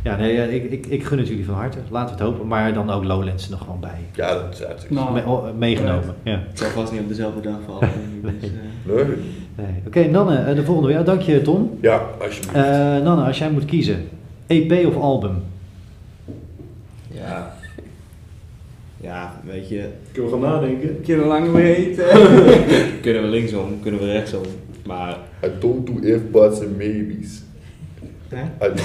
ja, 0.05 0.17
nee, 0.17 0.35
ja, 0.35 0.43
ik, 0.43 0.71
ik, 0.71 0.87
ik 0.87 1.05
gun 1.05 1.19
het 1.19 1.29
jullie 1.29 1.45
van 1.45 1.55
harte. 1.55 1.79
Laten 1.91 2.17
we 2.17 2.23
het 2.23 2.31
hopen. 2.33 2.47
Maar 2.49 2.75
dan 2.75 2.91
ook 2.91 3.05
Lowlands 3.05 3.45
er 3.45 3.51
nog 3.51 3.61
gewoon 3.61 3.81
bij. 3.81 3.99
Ja, 4.15 4.33
dat 4.35 4.53
is 4.53 4.59
natuurlijk. 4.59 4.91
Nou, 4.91 5.13
Me- 5.13 5.25
oh, 5.27 5.45
meegenomen. 5.59 6.15
Ja. 6.23 6.43
Het 6.49 6.59
zal 6.59 6.69
vast 6.69 6.93
niet 6.93 7.01
op 7.01 7.09
dezelfde 7.09 7.41
dag 7.41 7.57
vallen. 7.67 7.89
Dus, 8.23 8.33
eh, 8.51 8.95
Nee. 8.97 9.05
Nee. 9.57 9.83
Oké, 9.87 10.05
Nanne, 10.05 10.37
eh, 10.37 10.55
de 10.55 10.65
volgende 10.65 10.89
weer. 10.95 11.05
Dank 11.05 11.21
je, 11.21 11.43
Tom. 11.43 11.79
Ja, 11.81 12.03
alsjeblieft. 12.21 12.55
Eh, 12.55 12.63
Nanne, 13.03 13.23
als 13.25 13.39
jij 13.39 13.51
moet 13.51 13.65
kiezen, 13.65 14.09
EP 14.47 14.87
of 14.87 14.97
album? 14.97 15.43
ja. 17.13 17.55
Ja, 19.01 19.41
weet 19.45 19.69
je, 19.69 19.89
Kunnen 20.13 20.31
we 20.33 20.37
gaan 20.39 20.51
nadenken? 20.53 20.89
Een 20.89 21.01
keer 21.03 21.17
lang 21.17 21.53
weten. 21.53 22.05
kunnen 23.03 23.23
we 23.23 23.29
linksom, 23.29 23.81
kunnen 23.83 24.01
we 24.01 24.07
rechtsom. 24.07 24.43
Maar 24.87 25.17
I 25.45 25.49
don't 25.61 25.87
do 25.87 25.93
if, 26.09 26.21
buts 26.31 26.61
and 26.61 26.77
maybes. 26.79 27.43
Hè? 28.29 28.43
I 28.67 28.73
do, 28.75 28.81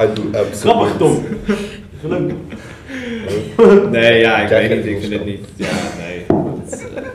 I 0.04 0.14
do. 0.14 0.22
Grappig, 0.52 0.96
Tom. 0.96 1.16
Gelukkig. 2.00 2.36
Nee, 3.90 4.20
ja, 4.20 4.36
ik 4.38 4.48
weet 4.48 4.70
niet. 4.76 4.86
Ik 4.86 4.94
het 4.94 5.00
vind 5.00 5.12
het 5.12 5.24
niet. 5.24 5.46
Ja, 5.56 5.66
nee. 5.98 6.26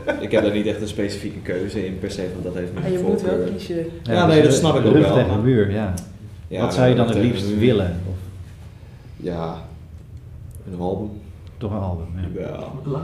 Eh, 0.06 0.22
ik 0.22 0.32
heb 0.32 0.44
daar 0.44 0.54
niet 0.54 0.66
echt 0.66 0.82
een 0.82 0.88
specifieke 0.88 1.40
keuze 1.40 1.86
in 1.86 2.00
per 2.00 2.12
se, 2.12 2.28
want 2.32 2.44
dat 2.44 2.54
heeft 2.56 2.74
niet 2.74 2.82
Maar 2.82 2.92
je 2.92 3.00
moet 3.00 3.22
wel 3.22 3.38
kiezen. 3.52 3.86
Ja, 4.04 4.26
nee, 4.28 4.42
dat 4.42 4.54
snap 4.54 4.76
ik 4.80 4.86
ook 4.86 4.94
wel, 4.94 5.14
tegen 5.14 5.32
de 5.32 5.42
muur, 5.44 5.72
ja. 5.72 5.94
Ja, 6.48 6.62
Wat 6.62 6.74
zou 6.74 6.88
je 6.90 6.96
dan 6.96 7.08
het 7.08 7.18
liefst 7.18 7.58
willen? 7.58 8.00
Of 8.10 8.16
Ja, 9.16 9.56
een 10.74 10.80
album. 10.80 11.10
toch 11.58 11.72
een 11.72 11.78
album? 11.78 12.06
Ja. 12.34 12.42
Ja. 12.42 12.60
Lang, 12.84 13.04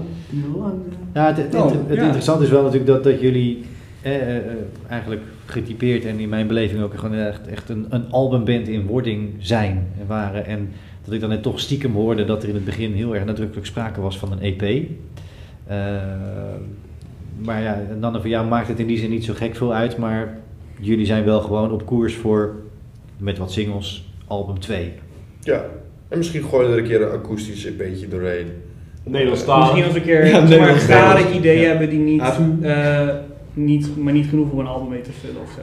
lang. 0.55 0.73
Ja, 1.13 1.25
het, 1.27 1.37
het, 1.37 1.55
Oh, 1.55 1.71
het 1.87 1.97
ja. 1.97 2.03
interessante 2.03 2.43
is 2.43 2.49
wel 2.49 2.61
natuurlijk 2.63 2.91
dat, 2.91 3.03
dat 3.03 3.19
jullie 3.21 3.65
eh, 4.01 4.21
eh, 4.21 4.37
eh, 4.37 4.43
eigenlijk 4.89 5.21
getypeerd 5.45 6.05
en 6.05 6.19
in 6.19 6.29
mijn 6.29 6.47
beleving 6.47 6.81
ook 6.81 6.97
gewoon 6.97 7.17
echt, 7.17 7.47
echt 7.47 7.69
een, 7.69 7.85
een 7.89 8.11
albumband 8.11 8.67
in 8.67 8.85
wording 8.85 9.33
zijn 9.39 9.87
en 9.99 10.07
waren. 10.07 10.45
En 10.45 10.71
dat 11.03 11.13
ik 11.13 11.19
dan 11.19 11.29
net 11.29 11.43
toch 11.43 11.59
stiekem 11.59 11.93
hoorde 11.93 12.25
dat 12.25 12.43
er 12.43 12.49
in 12.49 12.55
het 12.55 12.65
begin 12.65 12.93
heel 12.93 13.15
erg 13.15 13.25
nadrukkelijk 13.25 13.67
sprake 13.67 14.01
was 14.01 14.19
van 14.19 14.31
een 14.31 14.39
EP. 14.41 14.61
Uh, 14.61 15.75
maar 17.37 17.61
ja, 17.61 17.81
dan 17.99 18.13
voor 18.13 18.29
jou 18.29 18.47
maakt 18.47 18.67
het 18.67 18.79
in 18.79 18.87
die 18.87 18.97
zin 18.97 19.09
niet 19.09 19.23
zo 19.23 19.33
gek 19.33 19.55
veel 19.55 19.73
uit, 19.73 19.97
maar 19.97 20.37
jullie 20.79 21.05
zijn 21.05 21.23
wel 21.23 21.41
gewoon 21.41 21.71
op 21.71 21.85
koers 21.85 22.15
voor, 22.15 22.55
met 23.17 23.37
wat 23.37 23.51
singles, 23.51 24.09
album 24.27 24.59
2. 24.59 24.91
Ja, 25.41 25.65
en 26.07 26.17
misschien 26.17 26.43
gooien 26.43 26.71
er 26.71 26.77
een 26.77 26.83
keer 26.83 27.01
een 27.01 27.11
akoestisch 27.11 27.65
EP'tje 27.65 28.07
doorheen. 28.07 28.47
Nederlandstalig. 29.03 29.63
Misschien 29.63 29.83
als 29.83 29.93
we 29.93 29.99
een 29.99 30.05
keer 30.05 30.25
ja, 30.27 30.59
maar 30.59 30.69
een 30.69 30.87
rare 30.87 31.33
idee 31.33 31.65
hebben 31.65 31.89
die 31.89 31.99
niet, 31.99 32.39
uh, 32.61 33.09
niet, 33.65 33.97
maar 33.97 34.13
niet 34.13 34.27
genoeg 34.27 34.51
om 34.51 34.59
een 34.59 34.67
album 34.67 34.89
mee 34.89 35.01
te 35.01 35.11
vullen 35.11 35.41
of 35.41 35.51
zo. 35.55 35.61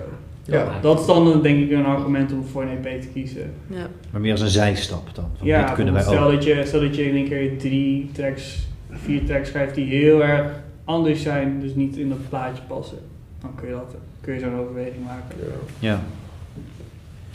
Ja. 0.53 0.81
Dat 0.81 1.01
is 1.01 1.07
dan 1.07 1.43
denk 1.43 1.65
ik 1.65 1.71
een 1.71 1.85
argument 1.85 2.33
om 2.33 2.45
voor 2.45 2.63
een 2.63 2.85
EP 2.85 3.03
te 3.03 3.09
kiezen. 3.09 3.53
Ja. 3.67 3.87
Maar 4.11 4.21
meer 4.21 4.33
als 4.33 4.41
een 4.41 4.49
zijstap 4.49 5.15
dan. 5.15 5.25
Van, 5.37 5.47
ja, 5.47 5.63
kunnen 5.63 5.95
wij 5.95 6.03
stel, 6.03 6.25
ook. 6.25 6.33
Dat 6.33 6.45
je, 6.45 6.63
stel 6.67 6.81
dat 6.81 6.97
je 6.97 7.09
in 7.09 7.17
een 7.17 7.29
keer 7.29 7.59
drie 7.59 8.11
tracks, 8.13 8.67
vier 8.91 9.25
tracks 9.25 9.49
schrijft 9.49 9.75
die 9.75 9.85
heel 9.85 10.25
erg 10.25 10.53
anders 10.85 11.23
zijn, 11.23 11.61
dus 11.61 11.75
niet 11.75 11.97
in 11.97 12.09
dat 12.09 12.29
plaatje 12.29 12.63
passen. 12.67 12.99
Dan 13.41 13.55
kun 13.55 13.69
je, 13.69 13.75
dat, 13.75 13.95
kun 14.21 14.35
je 14.35 14.41
zo'n 14.41 14.59
overweging 14.59 15.05
maken. 15.05 15.37
Ja. 15.79 15.89
ja. 15.89 16.01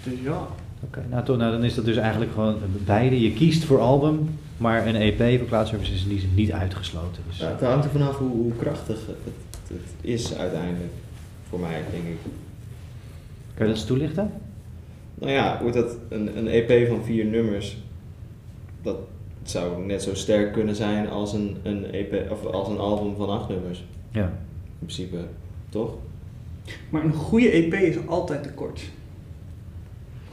Dus 0.04 0.20
ja. 0.24 0.48
Oké, 0.84 1.04
nou, 1.10 1.24
toch, 1.24 1.38
nou 1.38 1.52
dan 1.52 1.64
is 1.64 1.76
dat 1.76 1.86
dus 1.86 1.98
eigenlijk 1.98 2.32
gewoon 2.32 2.56
beide. 2.86 3.22
Je 3.22 3.34
kiest 3.34 3.64
voor 3.64 3.80
album, 3.80 4.30
maar 4.58 4.88
een 4.88 4.96
EP 4.96 5.40
voor 5.40 5.48
Cloud 5.48 5.68
Service 5.68 5.94
is 5.94 6.02
zin 6.02 6.32
niet 6.36 6.52
uitgesloten. 6.52 7.24
Dus. 7.28 7.38
Ja, 7.38 7.48
het 7.48 7.62
hangt 7.62 7.86
er 7.86 7.92
vanaf 7.92 8.18
hoe, 8.18 8.30
hoe 8.30 8.56
krachtig 8.60 8.96
het, 9.08 9.16
het, 9.24 9.51
is 10.02 10.38
uiteindelijk. 10.38 10.92
Voor 11.50 11.60
mij, 11.60 11.82
denk 11.92 12.04
ik. 12.04 12.18
Kan 13.54 13.66
je 13.68 13.74
dat 13.74 13.82
eens 13.82 13.86
toelichten? 13.86 14.32
Nou 15.14 15.32
ja, 15.32 15.60
wordt 15.62 15.76
dat 15.76 15.96
een, 16.10 16.38
een 16.38 16.48
EP 16.48 16.88
van 16.88 17.04
vier 17.04 17.26
nummers, 17.26 17.78
dat 18.82 18.98
zou 19.44 19.86
net 19.86 20.04
zo 20.04 20.16
sterk 20.16 20.54
kunnen 20.54 20.76
zijn 20.76 21.10
als 21.10 21.34
een, 21.34 21.58
een, 21.64 21.92
EP, 21.92 22.32
of 22.32 22.46
als 22.46 22.68
een 22.68 22.78
album 22.78 23.16
van 23.16 23.30
acht 23.30 23.50
nummers. 23.50 23.84
Ja. 24.12 24.24
In 24.24 24.88
principe, 24.88 25.18
toch? 25.70 25.94
Maar 26.90 27.04
een 27.04 27.14
goede 27.14 27.50
EP 27.50 27.74
is 27.74 27.96
altijd 28.08 28.44
te 28.44 28.50
kort. 28.50 28.82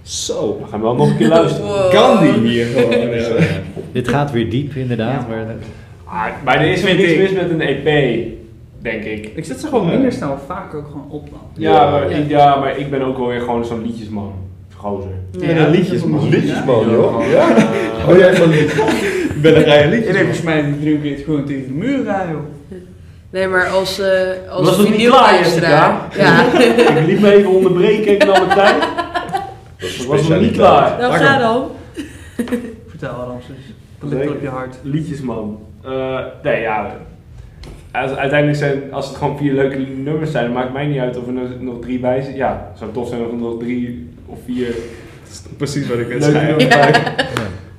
Zo, 0.03 0.59
we 0.63 0.67
gaan 0.67 0.81
wel 0.81 0.95
nog 0.95 1.11
een 1.11 1.17
keer 1.17 1.29
luisteren. 1.29 1.91
Kan 1.91 2.23
die 2.23 2.49
hier 2.49 2.67
gewoon? 2.67 3.43
Dit 3.93 4.09
gaat 4.09 4.31
weer 4.31 4.51
diep, 4.51 4.75
inderdaad. 4.75 5.29
Maar, 5.29 5.55
ah, 6.05 6.27
maar 6.45 6.61
er 6.61 6.73
is 6.73 6.83
niks 6.83 7.17
mis 7.17 7.33
met 7.33 7.51
een 7.51 7.61
EP, 7.61 8.27
denk 8.79 9.05
ik. 9.05 9.33
Ik 9.35 9.45
zet 9.45 9.61
ze 9.61 9.67
gewoon 9.67 9.87
minder 9.87 10.13
snel 10.13 10.39
vaak 10.47 10.75
ook 10.75 10.87
gewoon 10.87 11.07
op 11.09 11.31
dan. 11.31 11.41
Ja, 11.55 11.91
maar, 11.91 12.11
Ik, 12.11 12.29
ja, 12.29 12.57
maar 12.57 12.79
ik 12.79 12.91
ben 12.91 13.03
ook 13.03 13.19
wel 13.19 13.27
weer 13.27 13.41
gewoon 13.41 13.65
zo'n 13.65 13.83
liedjesman. 13.83 14.33
Gozer. 14.77 15.11
Ja, 15.31 15.51
ja 15.51 15.69
liedjesman. 15.69 16.29
Liedjesman, 16.29 16.91
joh. 16.91 17.31
Ja. 17.31 17.47
Oh, 18.09 18.17
jij 18.17 18.35
van 18.35 18.53
Ik 18.53 19.43
ben 19.43 19.57
een 19.57 19.63
rij 19.63 19.89
liedjes. 19.89 20.07
Ik 20.07 20.13
denk 20.13 20.25
volgens 20.25 20.43
mij 20.43 20.75
drie 20.81 21.01
keer 21.01 21.19
gewoon 21.19 21.45
tegen 21.45 21.67
de 21.67 21.73
muur 21.73 22.05
rijden, 22.05 22.33
joh. 22.33 22.81
Nee, 23.31 23.49
maar 23.49 23.67
als, 23.67 24.01
uh, 24.01 24.07
als 24.51 24.77
was 24.77 24.89
niet 24.89 25.09
klaar, 25.09 25.39
Jessica? 25.39 26.09
Ja. 26.17 26.53
ik 26.99 27.07
liet 27.07 27.21
me 27.21 27.33
even 27.33 27.51
onderbreken, 27.51 28.13
ik 28.13 28.25
nam 28.25 28.35
het 28.35 28.51
tijd. 28.51 28.77
Dat 29.79 30.07
was 30.07 30.29
nog 30.29 30.41
niet 30.41 30.53
klaar. 30.53 30.99
Nou, 30.99 31.13
ga 31.13 31.39
dan. 31.39 31.71
Vertel 32.89 33.11
Ramses. 33.11 33.57
Wat 33.99 34.13
ligt 34.13 34.31
op 34.31 34.43
je 34.43 34.49
hart? 34.49 34.77
Liedjesman. 34.83 35.59
Uh, 35.87 36.19
nee, 36.43 36.61
ja. 36.61 36.97
Uiteindelijk 37.91 38.57
zijn, 38.57 38.93
als 38.93 39.09
het 39.09 39.17
gewoon 39.17 39.37
vier 39.37 39.53
leuke 39.53 39.79
nummers 39.79 40.31
zijn, 40.31 40.45
dan 40.45 40.53
maakt 40.53 40.73
mij 40.73 40.87
niet 40.87 40.99
uit 40.99 41.17
of 41.17 41.27
er 41.27 41.33
nog 41.61 41.81
drie 41.81 41.99
bij 41.99 42.23
zijn. 42.23 42.37
Ja, 42.37 42.69
het 42.71 42.79
zou 42.79 42.93
tof 42.93 43.09
zijn 43.09 43.21
of 43.21 43.31
er 43.31 43.37
nog 43.37 43.59
drie 43.59 44.09
of 44.27 44.39
vier. 44.45 44.75
precies 45.57 45.89
wat 45.89 45.99
ik 45.99 46.09
net 46.09 46.25
zei. 46.25 46.59
Ja. 46.59 46.91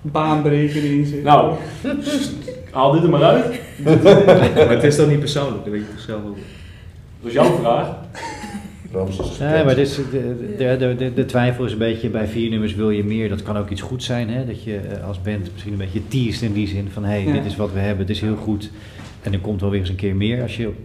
Baanbreker 0.02 0.82
zit. 1.06 1.24
Nou, 1.24 1.56
haal 2.72 2.92
dit 2.92 3.04
er 3.04 3.10
maar 3.10 3.24
uit. 3.24 3.60
maar 4.56 4.70
het 4.70 4.84
is 4.84 4.96
toch 4.96 5.08
niet 5.08 5.20
persoonlijk, 5.20 5.64
dat 5.64 5.74
weet 5.74 5.82
je 5.82 5.92
toch 5.92 6.04
zelf 6.04 6.22
ook. 6.26 6.38
Dat 7.22 7.30
is 7.30 7.34
jouw 7.34 7.58
vraag. 7.58 7.96
Nee, 9.40 9.64
maar 9.64 9.76
dit 9.76 9.96
de, 10.12 10.76
de, 10.80 10.96
de, 10.98 11.14
de, 11.14 11.26
twijfel 11.26 11.66
is 11.66 11.72
een 11.72 11.78
beetje 11.78 12.10
bij 12.10 12.28
vier 12.28 12.50
nummers 12.50 12.76
wil 12.76 12.90
je 12.90 13.04
meer. 13.04 13.30
Dat 13.30 13.44
kan 13.44 13.58
ook 13.58 13.70
iets 13.70 13.82
goed 13.82 14.04
zijn. 14.04 14.30
Hè? 14.30 14.46
Dat 14.46 14.64
je 14.64 14.78
eh, 14.78 15.08
als 15.08 15.22
band 15.22 15.50
misschien 15.52 15.72
een 15.72 15.78
beetje 15.78 16.08
teest 16.08 16.42
in 16.42 16.54
die 16.54 16.68
zin 16.68 16.88
van 16.94 17.04
hé, 17.04 17.22
hey, 17.22 17.32
dit 17.32 17.46
is 17.46 17.56
wat 17.56 17.74
we 17.74 17.80
hebben, 17.80 18.00
het 18.00 18.16
is 18.16 18.22
heel 18.22 18.36
goed. 18.36 18.72
En 19.22 19.34
er 19.34 19.40
komt 19.40 19.62
wel 19.62 19.70
weer 19.70 19.80
eens 19.80 19.90
een 19.90 19.96
keer 19.96 20.16
meer 20.16 20.42
als 20.42 20.58
je 20.58 20.68
op 20.68 20.76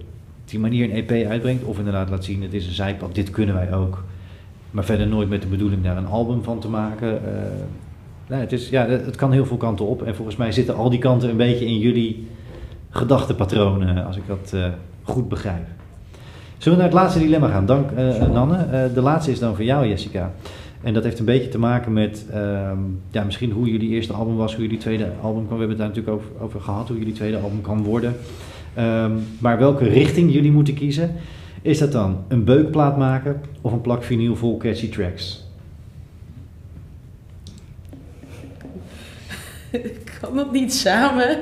die 0.44 0.58
manier 0.58 0.84
een 0.84 1.06
EP 1.06 1.28
uitbrengt. 1.28 1.64
Of 1.64 1.78
inderdaad 1.78 2.10
laat 2.10 2.24
zien, 2.24 2.42
het 2.42 2.54
is 2.54 2.66
een 2.66 2.72
zijpad, 2.72 3.14
dit 3.14 3.30
kunnen 3.30 3.54
wij 3.54 3.74
ook. 3.74 4.04
Maar 4.70 4.84
verder 4.84 5.06
nooit 5.06 5.28
met 5.28 5.42
de 5.42 5.48
bedoeling 5.48 5.82
daar 5.82 5.96
een 5.96 6.06
album 6.06 6.42
van 6.42 6.60
te 6.60 6.68
maken. 6.68 7.20
Nee, 8.28 8.40
het, 8.40 8.52
is, 8.52 8.68
ja, 8.68 8.86
het 8.86 9.16
kan 9.16 9.32
heel 9.32 9.46
veel 9.46 9.56
kanten 9.56 9.86
op. 9.86 10.02
En 10.02 10.14
volgens 10.14 10.36
mij 10.36 10.52
zitten 10.52 10.74
al 10.74 10.90
die 10.90 10.98
kanten 10.98 11.30
een 11.30 11.36
beetje 11.36 11.66
in 11.66 11.78
jullie 11.78 12.28
gedachtepatronen, 12.90 14.06
als 14.06 14.16
ik 14.16 14.26
dat 14.26 14.52
uh, 14.54 14.66
goed 15.02 15.28
begrijp. 15.28 15.66
Zullen 16.58 16.78
we 16.78 16.84
naar 16.84 16.92
het 16.92 17.02
laatste 17.02 17.18
dilemma 17.18 17.48
gaan? 17.48 17.66
Dank 17.66 17.90
uh, 17.90 18.28
Nanne. 18.28 18.90
De 18.94 19.00
laatste 19.00 19.30
is 19.30 19.38
dan 19.38 19.54
voor 19.54 19.64
jou, 19.64 19.88
Jessica. 19.88 20.32
En 20.84 20.94
dat 20.94 21.04
heeft 21.04 21.18
een 21.18 21.24
beetje 21.24 21.48
te 21.48 21.58
maken 21.58 21.92
met 21.92 22.24
ehm, 22.32 22.78
ja, 23.10 23.24
misschien 23.24 23.50
hoe 23.50 23.70
jullie 23.70 23.90
eerste 23.90 24.12
album 24.12 24.36
was, 24.36 24.54
hoe 24.54 24.62
jullie 24.62 24.78
tweede 24.78 25.12
album 25.22 25.46
kwam. 25.46 25.58
We 25.58 25.64
hebben 25.64 25.68
het 25.68 25.78
daar 25.78 25.88
natuurlijk 25.88 26.16
over, 26.16 26.30
over 26.40 26.60
gehad, 26.60 26.88
hoe 26.88 26.98
jullie 26.98 27.12
tweede 27.12 27.38
album 27.38 27.60
kan 27.60 27.82
worden. 27.82 28.16
Um, 28.78 29.26
maar 29.38 29.58
welke 29.58 29.84
richting 29.84 30.32
jullie 30.32 30.52
moeten 30.52 30.74
kiezen. 30.74 31.14
Is 31.62 31.78
dat 31.78 31.92
dan 31.92 32.24
een 32.28 32.44
beukplaat 32.44 32.96
maken 32.96 33.40
of 33.60 33.72
een 33.72 33.80
plak 33.80 34.02
vinyl 34.02 34.36
vol 34.36 34.56
catchy 34.56 34.88
tracks? 34.88 35.44
kan 40.20 40.36
dat 40.36 40.52
niet 40.52 40.74
samen? 40.74 41.38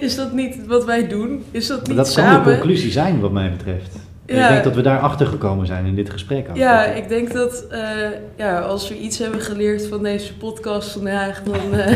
Is 0.00 0.16
dat 0.16 0.32
niet 0.32 0.66
wat 0.66 0.84
wij 0.84 1.08
doen? 1.08 1.42
Is 1.50 1.66
dat 1.66 1.86
niet 1.86 1.96
dat 1.96 2.08
samen? 2.08 2.32
Dat 2.32 2.42
kan 2.42 2.52
de 2.52 2.58
conclusie 2.58 2.90
zijn 2.90 3.20
wat 3.20 3.32
mij 3.32 3.50
betreft. 3.50 4.03
Ja. 4.26 4.42
Ik 4.42 4.52
denk 4.52 4.64
dat 4.64 4.74
we 4.74 4.82
daar 4.82 4.98
achter 4.98 5.26
gekomen 5.26 5.66
zijn 5.66 5.86
in 5.86 5.94
dit 5.94 6.10
gesprek. 6.10 6.48
Ook. 6.50 6.56
Ja, 6.56 6.84
ik 6.84 7.08
denk 7.08 7.32
dat 7.32 7.66
uh, 7.72 7.78
ja, 8.36 8.60
als 8.60 8.88
we 8.88 8.98
iets 8.98 9.18
hebben 9.18 9.40
geleerd 9.40 9.86
van 9.86 10.02
deze 10.02 10.36
podcast 10.36 10.90
vandaag, 10.90 11.42
dan. 11.42 11.74
Uh, 11.74 11.86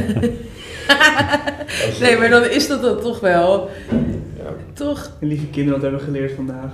nee, 2.00 2.16
maar 2.16 2.28
dan 2.28 2.44
is 2.44 2.68
dat 2.68 2.82
dan 2.82 3.00
toch 3.00 3.20
wel. 3.20 3.70
Ja. 4.36 4.54
Toch? 4.72 5.10
En 5.20 5.28
lieve 5.28 5.46
kinderen, 5.46 5.80
wat 5.80 5.82
hebben 5.82 6.00
we 6.00 6.06
geleerd 6.06 6.32
vandaag? 6.32 6.72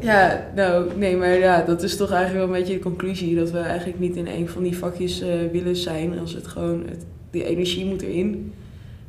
Ja, 0.00 0.50
nou, 0.54 0.90
nee, 0.96 1.16
maar 1.16 1.38
ja, 1.38 1.62
dat 1.62 1.82
is 1.82 1.96
toch 1.96 2.10
eigenlijk 2.10 2.46
wel 2.46 2.54
een 2.54 2.60
beetje 2.60 2.76
de 2.76 2.84
conclusie. 2.84 3.36
Dat 3.36 3.50
we 3.50 3.58
eigenlijk 3.58 3.98
niet 3.98 4.16
in 4.16 4.26
een 4.26 4.48
van 4.48 4.62
die 4.62 4.78
vakjes 4.78 5.22
uh, 5.22 5.28
willen 5.52 5.76
zijn. 5.76 6.18
Als 6.18 6.32
het 6.32 6.46
gewoon, 6.46 6.82
het, 6.88 7.04
die 7.30 7.44
energie 7.44 7.84
moet 7.84 8.02
erin. 8.02 8.52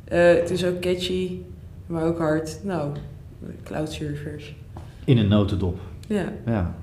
het 0.08 0.50
is 0.50 0.64
ook 0.64 0.80
catchy, 0.80 1.38
maar 1.86 2.04
ook 2.04 2.18
hard. 2.18 2.58
Nou, 2.62 2.90
cloud 3.64 3.92
servers. 3.92 4.54
In 5.08 5.18
een 5.18 5.28
notendop. 5.28 5.78
Ja. 6.06 6.24
ja. 6.46 6.74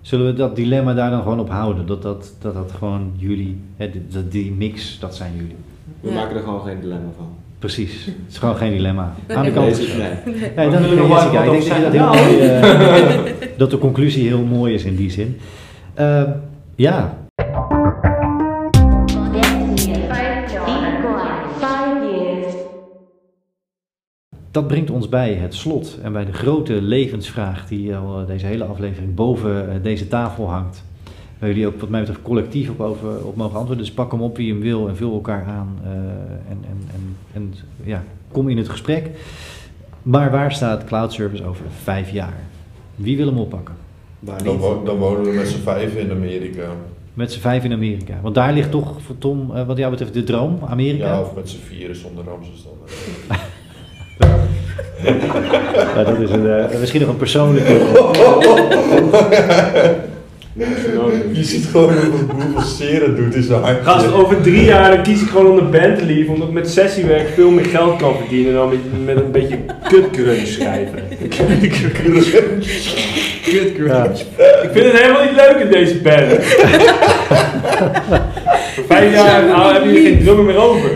Zullen 0.00 0.26
we 0.26 0.32
dat 0.32 0.56
dilemma 0.56 0.94
daar 0.94 1.10
dan 1.10 1.22
gewoon 1.22 1.40
op 1.40 1.50
houden? 1.50 1.86
Dat 1.86 2.02
dat, 2.02 2.34
dat, 2.40 2.54
dat 2.54 2.72
gewoon 2.78 3.12
jullie, 3.16 3.60
hè, 3.76 3.90
die, 3.90 4.28
die 4.28 4.52
mix, 4.52 4.98
dat 4.98 5.14
zijn 5.14 5.32
jullie. 5.36 5.56
We 6.00 6.10
maken 6.10 6.36
er 6.36 6.42
gewoon 6.42 6.60
geen 6.60 6.80
dilemma 6.80 7.08
van. 7.16 7.26
Precies, 7.58 8.04
het 8.04 8.14
is 8.28 8.38
gewoon 8.38 8.56
geen 8.56 8.72
dilemma. 8.72 9.14
Aan 9.28 9.44
de 9.44 9.52
kant. 9.52 9.78
Nee. 9.78 10.34
nee. 10.56 10.70
Dan, 10.70 10.82
Jessica, 11.08 11.42
ik 11.42 11.50
denk 11.50 11.82
dat, 11.82 11.92
heel 11.92 12.06
mooi, 12.06 12.60
uh, 12.60 13.48
dat 13.58 13.70
de 13.70 13.78
conclusie 13.78 14.26
heel 14.26 14.44
mooi 14.44 14.74
is 14.74 14.84
in 14.84 14.96
die 14.96 15.10
zin. 15.10 15.38
Uh, 15.98 16.22
ja, 16.74 17.21
dat 24.52 24.66
brengt 24.66 24.90
ons 24.90 25.08
bij 25.08 25.34
het 25.34 25.54
slot 25.54 25.98
en 26.02 26.12
bij 26.12 26.24
de 26.24 26.32
grote 26.32 26.82
levensvraag 26.82 27.66
die 27.66 27.96
al 27.96 28.20
eh, 28.20 28.26
deze 28.26 28.46
hele 28.46 28.64
aflevering 28.64 29.14
boven 29.14 29.74
eh, 29.74 29.82
deze 29.82 30.08
tafel 30.08 30.50
hangt. 30.50 30.84
Waar 31.38 31.48
jullie 31.48 31.66
ook 31.66 31.80
wat 31.80 31.88
mij 31.88 32.00
betreft 32.00 32.22
collectief 32.22 32.70
op, 32.70 32.80
over, 32.80 33.24
op 33.24 33.36
mogen 33.36 33.56
antwoorden. 33.56 33.84
Dus 33.84 33.94
pak 33.94 34.10
hem 34.10 34.22
op 34.22 34.36
wie 34.36 34.52
hem 34.52 34.60
wil 34.60 34.88
en 34.88 34.96
vul 34.96 35.12
elkaar 35.12 35.44
aan 35.44 35.78
uh, 35.84 35.90
en, 35.90 36.64
en, 36.68 36.78
en, 36.94 37.16
en 37.32 37.54
ja, 37.84 38.04
kom 38.32 38.48
in 38.48 38.56
het 38.56 38.68
gesprek. 38.68 39.10
Maar 40.02 40.30
waar 40.30 40.52
staat 40.52 40.84
cloud 40.84 41.12
service 41.12 41.44
over 41.44 41.64
vijf 41.82 42.10
jaar? 42.10 42.40
Wie 42.94 43.16
wil 43.16 43.26
hem 43.26 43.38
oppakken? 43.38 43.74
Dan, 44.20 44.58
wo 44.58 44.82
dan, 44.84 44.96
wonen 44.96 45.22
we 45.22 45.30
met 45.30 45.48
z'n 45.48 45.60
vijf 45.60 45.94
in 45.94 46.10
Amerika. 46.10 46.68
Met 47.14 47.32
z'n 47.32 47.40
vijf 47.40 47.64
in 47.64 47.72
Amerika. 47.72 48.18
Want 48.22 48.34
daar 48.34 48.52
ligt 48.52 48.70
toch 48.70 49.02
voor 49.02 49.18
Tom, 49.18 49.50
uh, 49.50 49.66
wat 49.66 49.76
jou 49.76 49.90
betreft, 49.90 50.14
de 50.14 50.24
droom, 50.24 50.58
Amerika? 50.66 51.06
Ja, 51.06 51.20
of 51.20 51.34
met 51.34 51.48
z'n 51.48 51.60
vieren 51.60 51.96
zonder 51.96 52.24
Ramses 52.24 52.62
dan. 52.62 53.36
ja, 55.94 56.04
dat 56.04 56.20
is 56.20 56.30
een, 56.30 56.46
uh, 56.46 56.64
misschien 56.80 57.00
nog 57.00 57.10
een 57.10 57.16
persoonlijke. 57.16 57.72
Je 61.32 61.44
ziet 61.44 61.66
gewoon 61.70 61.94
hoeveel 61.94 62.60
seren 62.60 63.16
doet 63.16 63.34
in 63.34 63.42
zijn 63.42 63.62
hart. 63.62 63.84
Gast, 63.84 64.12
over 64.12 64.40
drie 64.40 64.64
jaar 64.64 64.90
dan 64.90 65.02
kies 65.02 65.22
ik 65.22 65.28
gewoon 65.28 65.46
om 65.46 65.56
de 65.56 65.78
band 65.78 65.98
te 65.98 66.04
lief, 66.04 66.28
omdat 66.28 66.48
ik 66.48 66.54
met 66.54 66.70
sessiewerk 66.70 67.28
veel 67.28 67.50
meer 67.50 67.64
geld 67.64 67.96
kan 67.96 68.16
verdienen 68.16 68.52
dan 68.52 68.68
met, 68.68 68.78
met 69.04 69.16
een 69.24 69.30
beetje 69.30 69.58
kutgrunge 69.88 70.46
schrijven. 70.46 71.02
kutgrunge. 71.18 72.24
Ja. 73.86 74.04
Ik 74.62 74.70
vind 74.72 74.92
het 74.92 75.00
helemaal 75.00 75.24
niet 75.24 75.36
leuk 75.36 75.56
in 75.60 75.70
deze 75.70 76.00
band. 76.00 76.32
Voor 78.74 78.84
vijf 78.86 79.14
jaar 79.14 79.46
nou, 79.46 79.72
heb 79.72 79.84
je 79.84 80.00
geen 80.00 80.18
drummer 80.24 80.44
meer 80.44 80.56
over. 80.56 80.90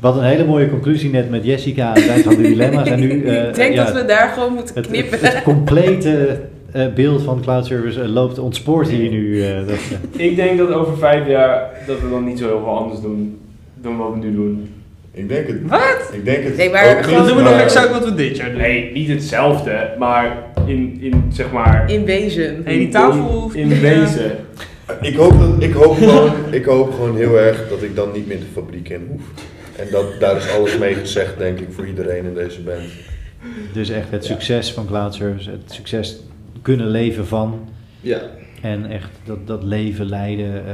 Wat 0.00 0.16
een 0.16 0.24
hele 0.24 0.44
mooie 0.44 0.70
conclusie 0.70 1.10
net 1.10 1.30
met 1.30 1.44
Jessica 1.44 1.88
aan 1.88 1.94
het 1.94 2.08
eind 2.08 2.24
van 2.24 2.36
de 2.36 2.42
dilemma's. 2.42 2.88
En 2.88 3.00
nu, 3.00 3.08
uh, 3.08 3.44
ik 3.48 3.54
denk 3.54 3.74
ja, 3.74 3.84
dat 3.84 3.94
we 3.94 4.04
daar 4.04 4.28
gewoon 4.28 4.52
moeten 4.52 4.82
knippen. 4.82 5.18
Het, 5.18 5.34
het 5.34 5.42
complete 5.42 6.40
uh, 6.76 6.86
beeld 6.94 7.22
van 7.22 7.40
cloud 7.40 7.66
service 7.66 8.00
uh, 8.00 8.08
loopt 8.08 8.38
ontspoort 8.38 8.88
hier 8.88 9.10
nu. 9.10 9.42
Dat, 9.66 9.78
ik 10.16 10.36
denk 10.36 10.58
dat 10.58 10.72
over 10.72 10.96
vijf 10.96 11.26
jaar 11.26 11.70
dat 11.86 12.00
we 12.00 12.10
dan 12.10 12.24
niet 12.24 12.38
zo 12.38 12.46
heel 12.46 12.58
veel 12.58 12.76
anders 12.78 13.00
doen 13.00 13.38
dan 13.74 13.96
wat 13.96 14.12
we 14.12 14.18
nu 14.18 14.34
doen. 14.34 14.68
Ik 15.16 15.28
denk 15.28 15.46
het. 15.46 15.56
Wat? 15.68 16.10
Ik 16.12 16.24
denk 16.24 16.44
het. 16.44 16.56
Nee, 16.56 16.70
maar 16.70 17.04
gewoon 17.04 17.26
doen 17.26 17.36
we 17.36 17.42
nog 17.42 17.60
exact 17.60 17.90
wat 17.90 18.04
we 18.04 18.14
dit 18.14 18.36
jaar 18.36 18.50
doen. 18.50 18.60
Nee, 18.60 18.92
niet 18.92 19.08
hetzelfde, 19.08 19.94
maar 19.98 20.36
in, 20.66 20.98
in 21.00 21.24
zeg 21.32 21.52
maar. 21.52 21.90
In 21.90 22.04
wezen. 22.04 22.62
Nee, 22.64 22.78
die 22.78 22.88
tafel. 22.88 23.50
In, 23.52 23.70
in 23.70 23.80
wezen. 23.80 24.30
Ik 25.00 25.16
hoop, 25.16 25.38
dat, 25.38 25.62
ik, 25.62 25.72
hoop 25.72 25.96
gewoon, 25.96 26.30
ik 26.50 26.64
hoop 26.64 26.92
gewoon 26.92 27.16
heel 27.16 27.38
erg 27.38 27.68
dat 27.68 27.82
ik 27.82 27.94
dan 27.96 28.08
niet 28.12 28.26
meer 28.26 28.38
de 28.38 28.44
fabriek 28.52 28.88
in 28.88 29.06
hoef. 29.10 29.22
En 29.78 29.86
dat, 29.90 30.20
daar 30.20 30.36
is 30.36 30.50
alles 30.50 30.78
mee 30.78 30.94
gezegd, 30.94 31.38
denk 31.38 31.58
ik, 31.58 31.72
voor 31.72 31.86
iedereen 31.86 32.24
in 32.24 32.34
deze 32.34 32.62
band. 32.62 32.84
Dus 33.72 33.88
echt 33.88 34.10
het 34.10 34.24
succes 34.24 34.72
van 34.72 34.86
Cloud 34.86 35.14
Service, 35.14 35.50
het 35.50 35.72
succes 35.72 36.20
kunnen 36.62 36.86
leven 36.86 37.26
van. 37.26 37.68
Ja. 38.00 38.20
En 38.62 38.90
echt 38.90 39.10
dat, 39.24 39.46
dat 39.46 39.62
leven 39.62 40.06
leiden, 40.06 40.64
uh, 40.66 40.72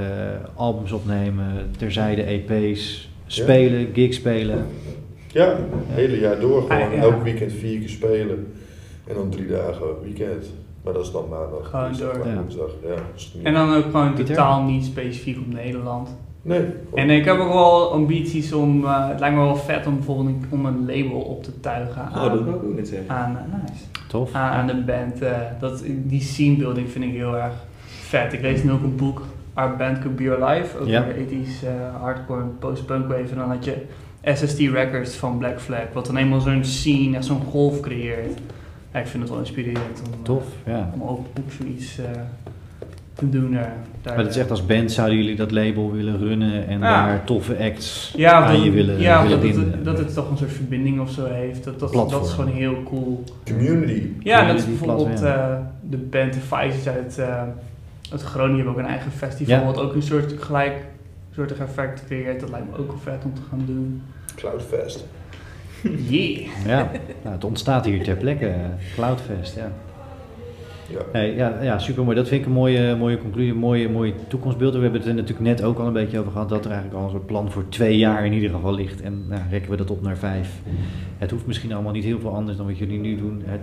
albums 0.55 0.93
opnemen, 0.93 1.71
terzijde 1.79 2.23
EP's, 2.23 3.09
spelen, 3.27 3.81
ja. 3.81 3.87
gigs 3.93 4.17
spelen. 4.17 4.67
Ja, 5.27 5.49
het 5.49 5.97
hele 5.97 6.21
jaar 6.21 6.41
door 6.41 6.63
gewoon. 6.63 6.83
Ah, 6.83 6.95
ja. 6.95 7.01
Elk 7.01 7.23
weekend 7.23 7.53
vier 7.53 7.79
keer 7.79 7.89
spelen. 7.89 8.53
En 9.07 9.15
dan 9.15 9.31
drie 9.31 9.47
dagen 9.47 9.87
weekend. 10.03 10.47
Maar 10.85 10.93
dat 10.93 11.05
is 11.05 11.13
dan 11.13 11.29
maandag, 11.29 11.69
gewoon 11.71 11.87
dinsdag, 11.87 12.13
door. 12.13 12.35
woensdag. 12.35 12.71
Ja. 12.85 12.95
En 13.43 13.55
dan 13.55 13.75
ook 13.75 13.85
gewoon 13.85 14.15
totaal 14.15 14.63
niet 14.63 14.85
specifiek 14.85 15.39
op 15.39 15.53
Nederland. 15.53 16.17
Nee. 16.43 16.65
En 16.95 17.11
ik 17.11 17.25
heb 17.25 17.39
ook 17.39 17.53
wel 17.53 17.93
ambities 17.93 18.53
om, 18.53 18.85
uh, 18.85 19.09
het 19.09 19.21
lijkt 19.21 19.37
me 19.37 19.43
wel 19.43 19.57
vet 19.57 19.87
om 19.87 19.95
bijvoorbeeld 19.97 20.29
een, 20.29 20.45
om 20.51 20.67
een 20.67 20.87
label 20.87 21.21
op 21.21 21.43
te 21.43 21.61
tuigen 21.61 22.03
aan, 22.03 22.25
oh, 22.25 22.33
dat 22.33 22.45
wil 22.45 22.55
ik 22.55 22.63
ook 22.63 22.77
niet 22.77 22.89
zeggen. 22.89 23.11
aan, 23.11 23.33
uh, 23.33 23.61
nice. 23.61 23.85
Tof. 24.09 24.33
aan, 24.33 24.51
aan 24.53 24.67
de 24.67 24.83
band. 24.83 25.23
Uh, 25.23 25.31
dat, 25.61 25.83
die 25.87 26.21
scene 26.21 26.57
building 26.57 26.91
vind 26.91 27.05
ik 27.05 27.13
heel 27.13 27.37
erg 27.37 27.55
vet. 27.87 28.33
Ik 28.33 28.41
lees 28.41 28.63
nu 28.63 28.71
ook 28.71 28.83
een 28.83 28.97
boek, 28.97 29.23
Our 29.55 29.77
Band 29.77 29.99
Could 29.99 30.17
Be 30.17 30.23
Your 30.23 30.45
Life, 30.45 30.79
over 30.79 30.91
Ja. 30.91 31.05
de 31.05 31.27
80s 31.31 31.67
hardcore 32.01 32.45
post-punk 32.59 33.09
wave. 33.09 33.31
En 33.31 33.37
dan 33.37 33.49
had 33.49 33.65
je 33.65 33.77
SST 34.25 34.59
Records 34.59 35.15
van 35.15 35.39
Black 35.39 35.61
Flag, 35.61 35.85
wat 35.93 36.07
dan 36.07 36.17
eenmaal 36.17 36.41
zo'n 36.41 36.65
scene, 36.65 37.17
echt 37.17 37.25
zo'n 37.25 37.43
golf 37.51 37.81
creëert. 37.81 38.39
Ja, 38.93 38.99
ik 38.99 39.07
vind 39.07 39.23
het 39.23 39.33
wel 39.33 39.41
inspirerend 39.41 40.03
om, 40.07 40.23
Tof, 40.23 40.45
ja. 40.67 40.91
om 40.95 41.03
ook, 41.03 41.27
ook 41.39 41.53
zoiets 41.59 41.99
uh, 41.99 42.05
te 43.15 43.29
doen. 43.29 43.53
Uh, 43.53 43.61
daar, 44.03 44.15
Maar 44.15 44.25
dat 44.25 44.33
is 44.35 44.41
echt 44.41 44.51
als 44.51 44.67
band 44.67 44.93
zouden 44.93 45.17
jullie 45.17 45.37
dat 45.37 45.51
label 45.51 45.93
willen 45.93 46.19
runnen 46.19 46.67
en 46.67 46.79
Ja. 46.79 47.07
daar 47.07 47.25
toffe 47.25 47.57
acts 47.59 48.13
ja, 48.17 48.33
aan 48.33 48.53
dat, 48.55 48.65
je 48.65 48.71
willen, 48.71 49.01
ja, 49.01 49.23
willen 49.23 49.41
dat, 49.41 49.57
het, 49.57 49.85
dat 49.85 49.99
het 49.99 50.15
toch 50.15 50.31
een 50.31 50.37
soort 50.37 50.53
verbinding 50.53 51.01
of 51.01 51.11
zo 51.11 51.27
heeft. 51.27 51.65
Dat, 51.65 51.79
dat, 51.79 52.25
is 52.25 52.33
gewoon 52.33 52.51
heel 52.51 52.83
cool. 52.83 53.25
Community. 53.45 54.03
Ja, 54.21 54.47
dat 54.47 54.59
is 54.59 54.65
bijvoorbeeld 54.67 55.23
eh, 55.23 55.57
de 55.91 55.97
band 55.97 56.33
The 56.33 56.41
Vices 56.41 56.89
uit, 56.89 57.17
uh, 57.19 57.43
uit 58.11 58.23
Groningen 58.23 58.57
hebben 58.57 58.73
ook 58.75 58.81
een 58.81 58.87
eigen 58.95 59.13
festival, 59.13 59.59
Ja. 59.59 59.65
wat 59.65 59.79
ook 59.79 59.95
een 59.95 60.03
soort 60.03 60.35
gelijk 60.43 60.75
soortig 61.35 61.59
effect 61.59 62.05
creëert. 62.07 62.41
Dat 62.41 62.51
lijkt 62.51 62.67
me 62.71 62.79
ook 62.79 62.87
wel 62.87 62.99
vet 62.99 63.25
om 63.25 63.35
te 63.35 63.41
gaan 63.51 63.63
doen. 63.67 64.03
Cloudfest. 64.35 65.05
Yeah! 66.09 66.47
Ja, 66.67 66.91
nou, 67.23 67.35
het 67.35 67.45
ontstaat 67.45 67.85
hier 67.85 68.03
ter 68.03 68.17
plekke, 68.17 68.47
eh, 68.47 68.55
Cloudfest, 68.95 69.57
ja. 69.57 69.73
Ja. 70.93 70.99
Hey, 71.13 71.35
ja, 71.35 71.59
ja, 71.63 71.79
super 71.79 72.05
mooi. 72.05 72.17
Dat 72.17 72.29
vind 72.29 72.41
ik 72.41 72.47
een 72.47 72.53
mooie, 72.53 72.97
mooie 72.97 73.19
conclusie, 73.19 73.51
een 73.53 73.59
mooie, 73.59 73.89
mooie 73.89 74.13
toekomstbeeld. 74.29 74.75
We 74.75 74.81
hebben 74.81 75.01
het 75.01 75.09
er 75.09 75.15
natuurlijk 75.15 75.41
net 75.49 75.63
ook 75.63 75.79
al 75.79 75.87
een 75.87 75.93
beetje 75.93 76.19
over 76.19 76.33
gehad 76.33 76.49
dat 76.49 76.65
er 76.65 76.71
eigenlijk 76.71 77.01
al 77.01 77.05
een 77.05 77.11
soort 77.11 77.27
plan 77.27 77.51
voor 77.51 77.69
twee 77.69 77.99
jaar 77.99 78.27
in 78.27 78.33
ieder 78.33 78.51
geval 78.51 78.75
ligt. 78.75 79.01
En 79.03 79.25
nou, 79.29 79.41
rekken 79.51 79.71
we 79.71 79.77
dat 79.77 79.91
op 79.91 80.03
naar 80.03 80.17
vijf. 80.17 80.61
Het 81.19 81.31
hoeft 81.31 81.47
misschien 81.47 81.73
allemaal 81.73 81.93
niet 81.93 82.05
heel 82.05 82.21
veel 82.21 82.35
anders 82.35 82.57
dan 82.57 82.67
wat 82.67 82.79
jullie 82.79 82.99
nu 82.99 83.17
doen. 83.17 83.43
Het 83.45 83.61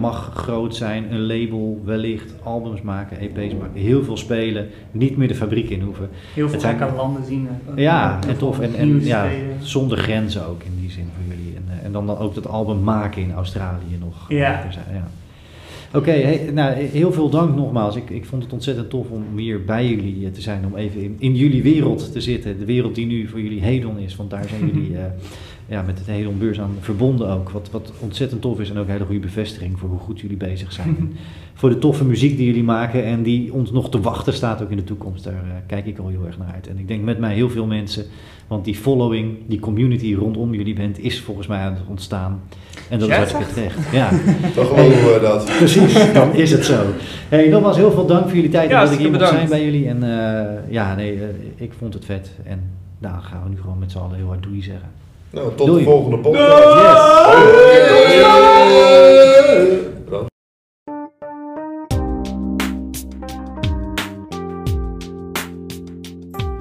mag 0.00 0.30
groot 0.34 0.76
zijn, 0.76 1.12
een 1.12 1.26
label 1.26 1.80
wellicht, 1.84 2.34
albums 2.42 2.82
maken, 2.82 3.18
EP's 3.18 3.54
maken, 3.60 3.80
heel 3.80 4.04
veel 4.04 4.16
spelen, 4.16 4.68
niet 4.90 5.16
meer 5.16 5.28
de 5.28 5.34
fabriek 5.34 5.70
in 5.70 5.80
hoeven. 5.80 6.08
Heel 6.12 6.44
veel 6.44 6.52
Het 6.52 6.60
zijn- 6.60 6.78
gekke 6.78 6.94
landen 6.94 7.24
zien. 7.24 7.48
eh, 7.74 7.82
Ja, 7.82 8.18
en 8.28 8.36
tof. 8.36 8.60
En, 8.60 8.74
en 8.74 9.04
ja, 9.04 9.26
zonder 9.60 9.98
grenzen 9.98 10.46
ook 10.46 10.62
in 10.62 10.72
die 10.80 10.90
zin 10.90 11.08
voor 11.14 11.34
jullie. 11.36 11.54
En, 11.56 11.64
eh, 11.78 11.84
en 11.86 11.92
dan, 11.92 12.06
dan 12.06 12.18
ook 12.18 12.34
dat 12.34 12.48
album 12.48 12.82
maken 12.82 13.22
in 13.22 13.32
Australië 13.32 13.96
nog. 14.00 14.28
Ja. 14.28 14.64
Er 14.64 14.72
zijn, 14.72 14.84
ja. 14.92 15.08
Oké, 15.94 16.10
hey, 16.10 16.50
nou, 16.52 16.74
heel 16.74 17.12
veel 17.12 17.30
dank 17.30 17.56
nogmaals. 17.56 17.96
Ik, 17.96 18.10
ik 18.10 18.24
vond 18.24 18.42
het 18.42 18.52
ontzettend 18.52 18.90
tof 18.90 19.10
om 19.10 19.24
hier 19.36 19.64
bij 19.64 19.88
jullie 19.88 20.26
eh, 20.26 20.32
te 20.32 20.40
zijn, 20.40 20.66
om 20.66 20.76
even 20.76 21.02
in, 21.02 21.16
in 21.18 21.34
jullie 21.34 21.62
wereld 21.62 22.12
te 22.12 22.20
zitten. 22.20 22.58
De 22.58 22.64
wereld 22.64 22.94
die 22.94 23.06
nu 23.06 23.28
voor 23.28 23.40
jullie 23.40 23.60
Hedon 23.60 23.98
is, 23.98 24.16
want 24.16 24.30
daar 24.30 24.48
zijn 24.48 24.66
jullie 24.66 24.96
eh, 24.96 25.04
ja, 25.68 25.82
met 25.82 25.98
het 25.98 26.06
Hedon 26.06 26.38
Beurs 26.38 26.60
aan 26.60 26.76
verbonden 26.80 27.28
ook. 27.28 27.50
Wat, 27.50 27.70
wat 27.70 27.92
ontzettend 28.00 28.40
tof 28.40 28.60
is 28.60 28.70
en 28.70 28.78
ook 28.78 28.84
een 28.84 28.92
hele 28.92 29.04
goede 29.04 29.20
bevestiging 29.20 29.78
voor 29.78 29.88
hoe 29.88 29.98
goed 29.98 30.20
jullie 30.20 30.36
bezig 30.36 30.72
zijn. 30.72 30.96
Voor 31.54 31.70
de 31.70 31.78
toffe 31.78 32.04
muziek 32.04 32.36
die 32.36 32.46
jullie 32.46 32.62
maken 32.62 33.04
en 33.04 33.22
die 33.22 33.52
ons 33.52 33.72
nog 33.72 33.90
te 33.90 34.00
wachten 34.00 34.32
staat 34.32 34.62
ook 34.62 34.70
in 34.70 34.76
de 34.76 34.84
toekomst. 34.84 35.24
Daar 35.24 35.32
eh, 35.32 35.50
kijk 35.66 35.86
ik 35.86 35.98
al 35.98 36.08
heel 36.08 36.26
erg 36.26 36.38
naar 36.38 36.52
uit. 36.54 36.66
En 36.66 36.78
ik 36.78 36.88
denk 36.88 37.02
met 37.04 37.18
mij 37.18 37.34
heel 37.34 37.50
veel 37.50 37.66
mensen, 37.66 38.04
want 38.52 38.64
die 38.64 38.74
following, 38.74 39.36
die 39.46 39.60
community 39.60 40.14
rondom 40.14 40.54
jullie 40.54 40.74
bent, 40.74 40.98
is 40.98 41.20
volgens 41.20 41.46
mij 41.46 41.58
aan 41.58 41.72
het 41.72 41.82
ontstaan. 41.88 42.40
En 42.88 42.98
dat 42.98 43.08
is 43.08 43.16
hartstikke 43.16 43.52
terecht. 43.52 43.78
Ja. 43.92 44.08
Geloven 44.54 45.12
we 45.12 45.18
dat. 45.22 45.44
Precies, 45.44 46.12
dan 46.12 46.34
is 46.34 46.50
het 46.50 46.64
zo. 46.64 46.82
Hey, 47.28 47.48
nogmaals 47.48 47.76
heel 47.76 47.90
veel 47.92 48.06
dank 48.06 48.24
voor 48.24 48.34
jullie 48.34 48.50
tijd 48.50 48.64
en 48.70 48.76
Ja, 48.76 48.82
dat 48.84 48.92
ik 48.92 48.98
hier 48.98 49.10
mocht 49.10 49.20
zijn 49.20 49.30
bedankt. 49.32 49.50
bij 49.50 49.64
jullie. 49.64 49.88
En 49.88 50.02
eh, 50.02 50.72
ja, 50.72 50.94
nee, 50.94 51.14
eh, 51.14 51.22
ik 51.54 51.72
vond 51.78 51.94
het 51.94 52.04
vet. 52.04 52.30
En 52.44 52.62
nou 52.98 53.22
gaan 53.22 53.42
we 53.44 53.48
nu 53.48 53.60
gewoon 53.60 53.78
met 53.78 53.90
z'n 53.90 53.98
allen 53.98 54.16
heel 54.16 54.26
hard 54.26 54.42
doei 54.42 54.62
zeggen. 54.62 54.88
Nou, 55.30 55.52
tot 55.54 55.66
Doei. 55.66 55.78
de 55.84 55.90
volgende 55.90 56.18
podcast. 56.18 56.74
Yes. 56.74 58.22
Bedankt. 60.04 60.30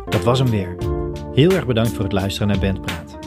Dat 0.09 0.23
was 0.23 0.39
hem 0.39 0.49
weer. 0.49 0.75
Heel 1.33 1.51
erg 1.51 1.65
bedankt 1.65 1.91
voor 1.91 2.03
het 2.03 2.13
luisteren 2.13 2.47
naar 2.47 2.59
Bandpraat. 2.59 3.17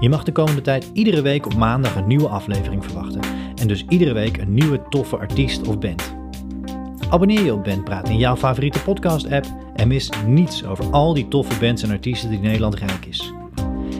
Je 0.00 0.08
mag 0.08 0.24
de 0.24 0.32
komende 0.32 0.60
tijd 0.60 0.90
iedere 0.92 1.22
week 1.22 1.46
op 1.46 1.54
maandag 1.54 1.96
een 1.96 2.06
nieuwe 2.06 2.28
aflevering 2.28 2.84
verwachten. 2.84 3.20
En 3.54 3.68
dus 3.68 3.84
iedere 3.88 4.12
week 4.12 4.36
een 4.36 4.54
nieuwe 4.54 4.82
toffe 4.88 5.16
artiest 5.16 5.68
of 5.68 5.78
band. 5.78 6.14
Abonneer 7.10 7.44
je 7.44 7.54
op 7.54 7.64
Bandpraat 7.64 8.08
in 8.08 8.18
jouw 8.18 8.36
favoriete 8.36 8.82
podcast-app 8.82 9.46
en 9.74 9.88
mis 9.88 10.10
niets 10.26 10.64
over 10.64 10.90
al 10.90 11.14
die 11.14 11.28
toffe 11.28 11.58
bands 11.60 11.82
en 11.82 11.90
artiesten 11.90 12.30
die 12.30 12.38
Nederland 12.38 12.74
rijk 12.74 13.06
is. 13.06 13.32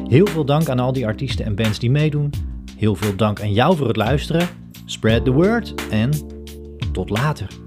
Heel 0.08 0.26
veel 0.26 0.44
dank 0.44 0.68
aan 0.68 0.78
al 0.78 0.92
die 0.92 1.06
artiesten 1.06 1.44
en 1.44 1.54
bands 1.54 1.78
die 1.78 1.90
meedoen. 1.90 2.30
Heel 2.76 2.94
veel 2.94 3.16
dank 3.16 3.40
aan 3.40 3.52
jou 3.52 3.76
voor 3.76 3.86
het 3.86 3.96
luisteren. 3.96 4.48
Spread 4.84 5.24
the 5.24 5.32
word 5.32 5.74
en 5.90 6.10
tot 6.92 7.10
later. 7.10 7.61